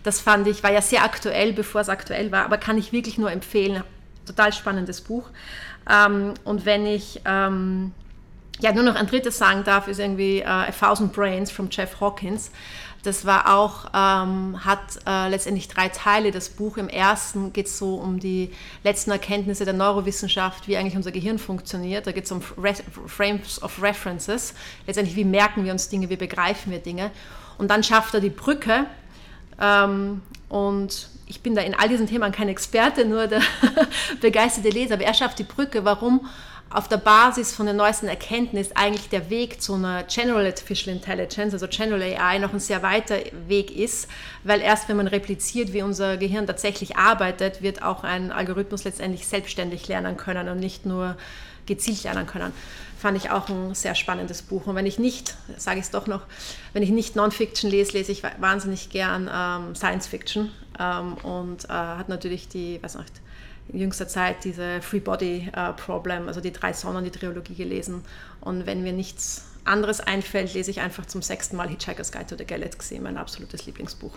Das 0.04 0.22
fand 0.22 0.48
ich, 0.48 0.64
war 0.64 0.72
ja 0.72 0.82
sehr 0.82 1.04
aktuell, 1.04 1.54
bevor 1.54 1.82
es 1.82 1.90
aktuell 1.90 2.32
war, 2.32 2.46
aber 2.46 2.58
kann 2.58 2.78
ich 2.78 2.92
wirklich 2.92 3.18
nur 3.18 3.32
empfehlen. 3.32 3.84
Total 4.26 4.54
spannendes 4.54 5.02
Buch. 5.02 5.30
Ähm, 5.88 6.34
und 6.44 6.66
wenn 6.66 6.88
ich 6.88 7.22
ähm, 7.26 7.92
ja 8.60 8.72
nur 8.72 8.84
noch 8.84 8.96
ein 8.96 9.08
drittes 9.08 9.38
sagen 9.38 9.64
darf, 9.64 9.88
ist 9.88 10.00
irgendwie 10.00 10.42
uh, 10.42 10.48
A 10.48 10.72
Thousand 10.72 11.14
Brains 11.14 11.52
von 11.52 11.70
Jeff 11.70 12.00
Hawkins. 12.00 12.52
Das 13.04 13.24
war 13.24 13.56
auch, 13.56 13.86
ähm, 13.94 14.66
hat 14.66 14.80
äh, 15.06 15.30
letztendlich 15.30 15.68
drei 15.68 15.90
Teile. 15.90 16.32
Das 16.32 16.50
Buch 16.50 16.78
im 16.78 16.90
ersten 16.90 17.54
geht 17.54 17.68
es 17.68 17.78
so 17.78 17.96
um 17.96 18.20
die 18.20 18.52
letzten 18.84 19.12
Erkenntnisse 19.12 19.64
der 19.64 19.76
Neurowissenschaft, 19.76 20.68
wie 20.68 20.76
eigentlich 20.76 20.96
unser 20.96 21.12
Gehirn 21.12 21.38
funktioniert. 21.38 22.08
Da 22.08 22.12
geht 22.12 22.26
es 22.26 22.32
um 22.32 22.42
Re 22.58 22.74
Frames 23.06 23.62
of 23.62 23.80
References. 23.82 24.56
Letztendlich, 24.88 25.16
wie 25.16 25.24
merken 25.24 25.66
wir 25.66 25.72
uns 25.72 25.88
Dinge, 25.90 26.10
wie 26.10 26.16
begreifen 26.16 26.72
wir 26.72 26.80
Dinge. 26.80 27.12
Und 27.60 27.70
dann 27.70 27.84
schafft 27.84 28.16
er 28.16 28.22
die 28.22 28.32
Brücke 28.32 28.88
ähm, 29.62 30.24
und 30.50 31.10
ich 31.28 31.42
bin 31.42 31.56
da 31.56 31.62
in 31.62 31.74
all 31.74 31.90
diesen 31.90 32.08
Themen 32.08 32.32
kein 32.32 32.50
Experte, 32.50 33.06
nur 33.06 33.28
der 33.28 33.42
begeisterte 34.22 34.70
Leser, 34.70 34.96
aber 34.96 35.04
er 35.04 35.14
schafft 35.14 35.40
die 35.40 35.44
Brücke, 35.44 35.86
warum 35.86 36.28
auf 36.76 36.90
der 36.90 36.98
Basis 36.98 37.56
von 37.56 37.68
der 37.68 37.74
neuesten 37.74 38.08
Erkenntnis 38.08 38.72
eigentlich 38.74 39.08
der 39.08 39.30
Weg 39.30 39.62
zu 39.62 39.76
einer 39.76 40.04
General 40.04 40.46
Artificial 40.46 40.94
Intelligence, 40.94 41.54
also 41.54 41.68
General 41.70 42.02
AI, 42.02 42.38
noch 42.40 42.52
ein 42.52 42.60
sehr 42.60 42.84
weiter 42.84 43.16
Weg 43.48 43.74
ist, 43.74 44.10
weil 44.44 44.60
erst 44.60 44.90
wenn 44.90 44.98
man 44.98 45.08
repliziert, 45.08 45.72
wie 45.72 45.84
unser 45.84 46.18
Gehirn 46.18 46.46
tatsächlich 46.46 46.98
arbeitet, 46.98 47.62
wird 47.62 47.82
auch 47.82 48.04
ein 48.04 48.30
Algorithmus 48.30 48.84
letztendlich 48.84 49.26
selbstständig 49.26 49.88
lernen 49.88 50.18
können 50.18 50.50
und 50.50 50.60
nicht 50.60 50.86
nur 50.86 51.16
gezielt 51.66 52.04
lernen 52.04 52.28
können 52.28 52.52
fand 52.98 53.18
ich 53.18 53.30
auch 53.30 53.50
ein 53.50 53.76
sehr 53.76 53.94
spannendes 53.94 54.42
Buch. 54.42 54.66
Und 54.66 54.76
wenn 54.76 54.88
ich 54.88 54.98
nicht, 54.98 55.36
sage 55.58 55.78
ich 55.80 55.86
es 55.86 55.92
doch 55.92 56.08
noch, 56.08 56.22
wenn 56.74 56.82
ich 56.82 56.90
nicht 56.90 57.16
Non-Fiction 57.16 57.70
lese, 57.70 57.92
lese 57.92 58.12
ich 58.12 58.24
wahnsinnig 58.40 58.90
gern 58.90 59.30
ähm, 59.32 59.76
Science 59.76 60.08
Fiction 60.08 60.52
ähm, 60.80 61.14
und 61.16 61.66
äh, 61.66 61.68
hat 61.68 62.10
natürlich 62.10 62.48
die, 62.48 62.82
weiß 62.82 62.96
nicht, 62.96 63.22
in 63.70 63.80
jüngster 63.80 64.08
Zeit 64.08 64.44
diese 64.44 64.82
Free 64.82 65.00
Body 65.00 65.50
äh, 65.54 65.74
Problem, 65.74 66.28
also 66.28 66.42
die 66.42 66.52
drei 66.52 66.74
Sonnen, 66.74 67.04
die 67.04 67.12
Trilogie 67.12 67.56
gelesen. 67.56 68.04
Und 68.42 68.66
wenn 68.66 68.84
mir 68.84 68.94
nichts 68.94 69.44
anderes 69.66 70.00
einfällt, 70.00 70.54
lese 70.54 70.72
ich 70.72 70.82
einfach 70.82 71.06
zum 71.06 71.22
sechsten 71.22 71.58
Mal 71.58 71.68
Hitchhiker's 71.68 72.12
Guide 72.12 72.28
to 72.28 72.36
the 72.38 72.46
Galaxy, 72.46 73.00
mein 73.00 73.18
absolutes 73.18 73.66
Lieblingsbuch. 73.66 74.12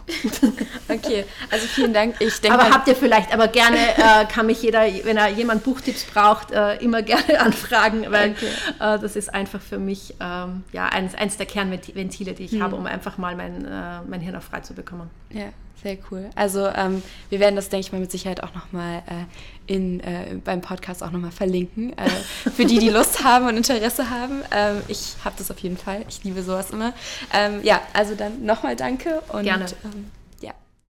okay, 0.89 1.25
also 1.51 1.67
vielen 1.67 1.95
Dank. 1.95 2.17
Ich 2.21 2.41
denke, 2.41 2.59
aber 2.59 2.71
habt 2.71 2.87
ihr 2.87 2.95
vielleicht, 2.95 3.33
aber 3.33 3.49
gerne 3.49 3.79
äh, 3.79 4.27
kann 4.27 4.47
mich 4.47 4.63
jeder, 4.63 4.83
wenn 5.05 5.17
er 5.17 5.29
jemand 5.29 5.65
Buchtipps 5.65 6.05
braucht, 6.05 6.51
äh, 6.51 6.77
immer 6.77 7.03
gerne 7.03 7.41
anfragen, 7.41 8.05
weil 8.11 8.33
okay. 8.33 8.47
äh, 8.79 8.99
das 8.99 9.17
ist 9.17 9.33
einfach 9.33 9.61
für 9.61 9.79
mich 9.79 10.15
ähm, 10.21 10.65
ja, 10.73 10.87
eins, 10.87 11.15
eins 11.15 11.39
der 11.39 11.47
Kernventile, 11.47 12.35
die 12.35 12.45
ich 12.45 12.53
hm. 12.53 12.63
habe, 12.63 12.77
um 12.77 12.87
einfach 12.87 13.17
mal 13.17 13.35
mein, 13.35 13.65
äh, 13.65 14.03
mein 14.07 14.21
Hirn 14.21 14.37
auch 14.37 14.43
frei 14.43 14.61
zu 14.61 14.75
bekommen. 14.75 15.09
Ja, 15.31 15.49
sehr 15.83 15.97
cool. 16.11 16.31
Also 16.35 16.67
ähm, 16.67 17.03
wir 17.31 17.41
werden 17.41 17.57
das, 17.57 17.69
denke 17.69 17.87
ich 17.87 17.93
mal, 17.93 18.01
mit 18.01 18.11
Sicherheit 18.11 18.43
auch 18.43 18.55
nochmal 18.55 19.03
äh, 19.07 19.75
äh, 19.75 20.35
beim 20.45 20.61
Podcast 20.61 21.03
auch 21.03 21.11
nochmal 21.11 21.31
verlinken. 21.31 21.97
Äh, 21.97 22.09
für 22.51 22.65
die, 22.65 22.79
die 22.79 22.89
Lust 22.91 23.23
haben 23.25 23.47
und 23.47 23.57
Interesse 23.57 24.11
haben. 24.11 24.43
Ähm, 24.51 24.83
ich 24.89 25.15
habe 25.25 25.37
das 25.39 25.51
auf 25.51 25.59
jeden 25.59 25.77
Fall. 25.77 26.05
Ich 26.09 26.25
liebe 26.25 26.43
sowas 26.43 26.71
immer. 26.71 26.95
Ähm, 27.33 27.61
ja, 27.63 27.81
also 27.93 28.15
dann 28.15 28.45
nochmal 28.45 28.77
danke 28.77 29.23
und 29.29 29.45
Gerne. 29.45 29.67
Ähm, 29.85 30.11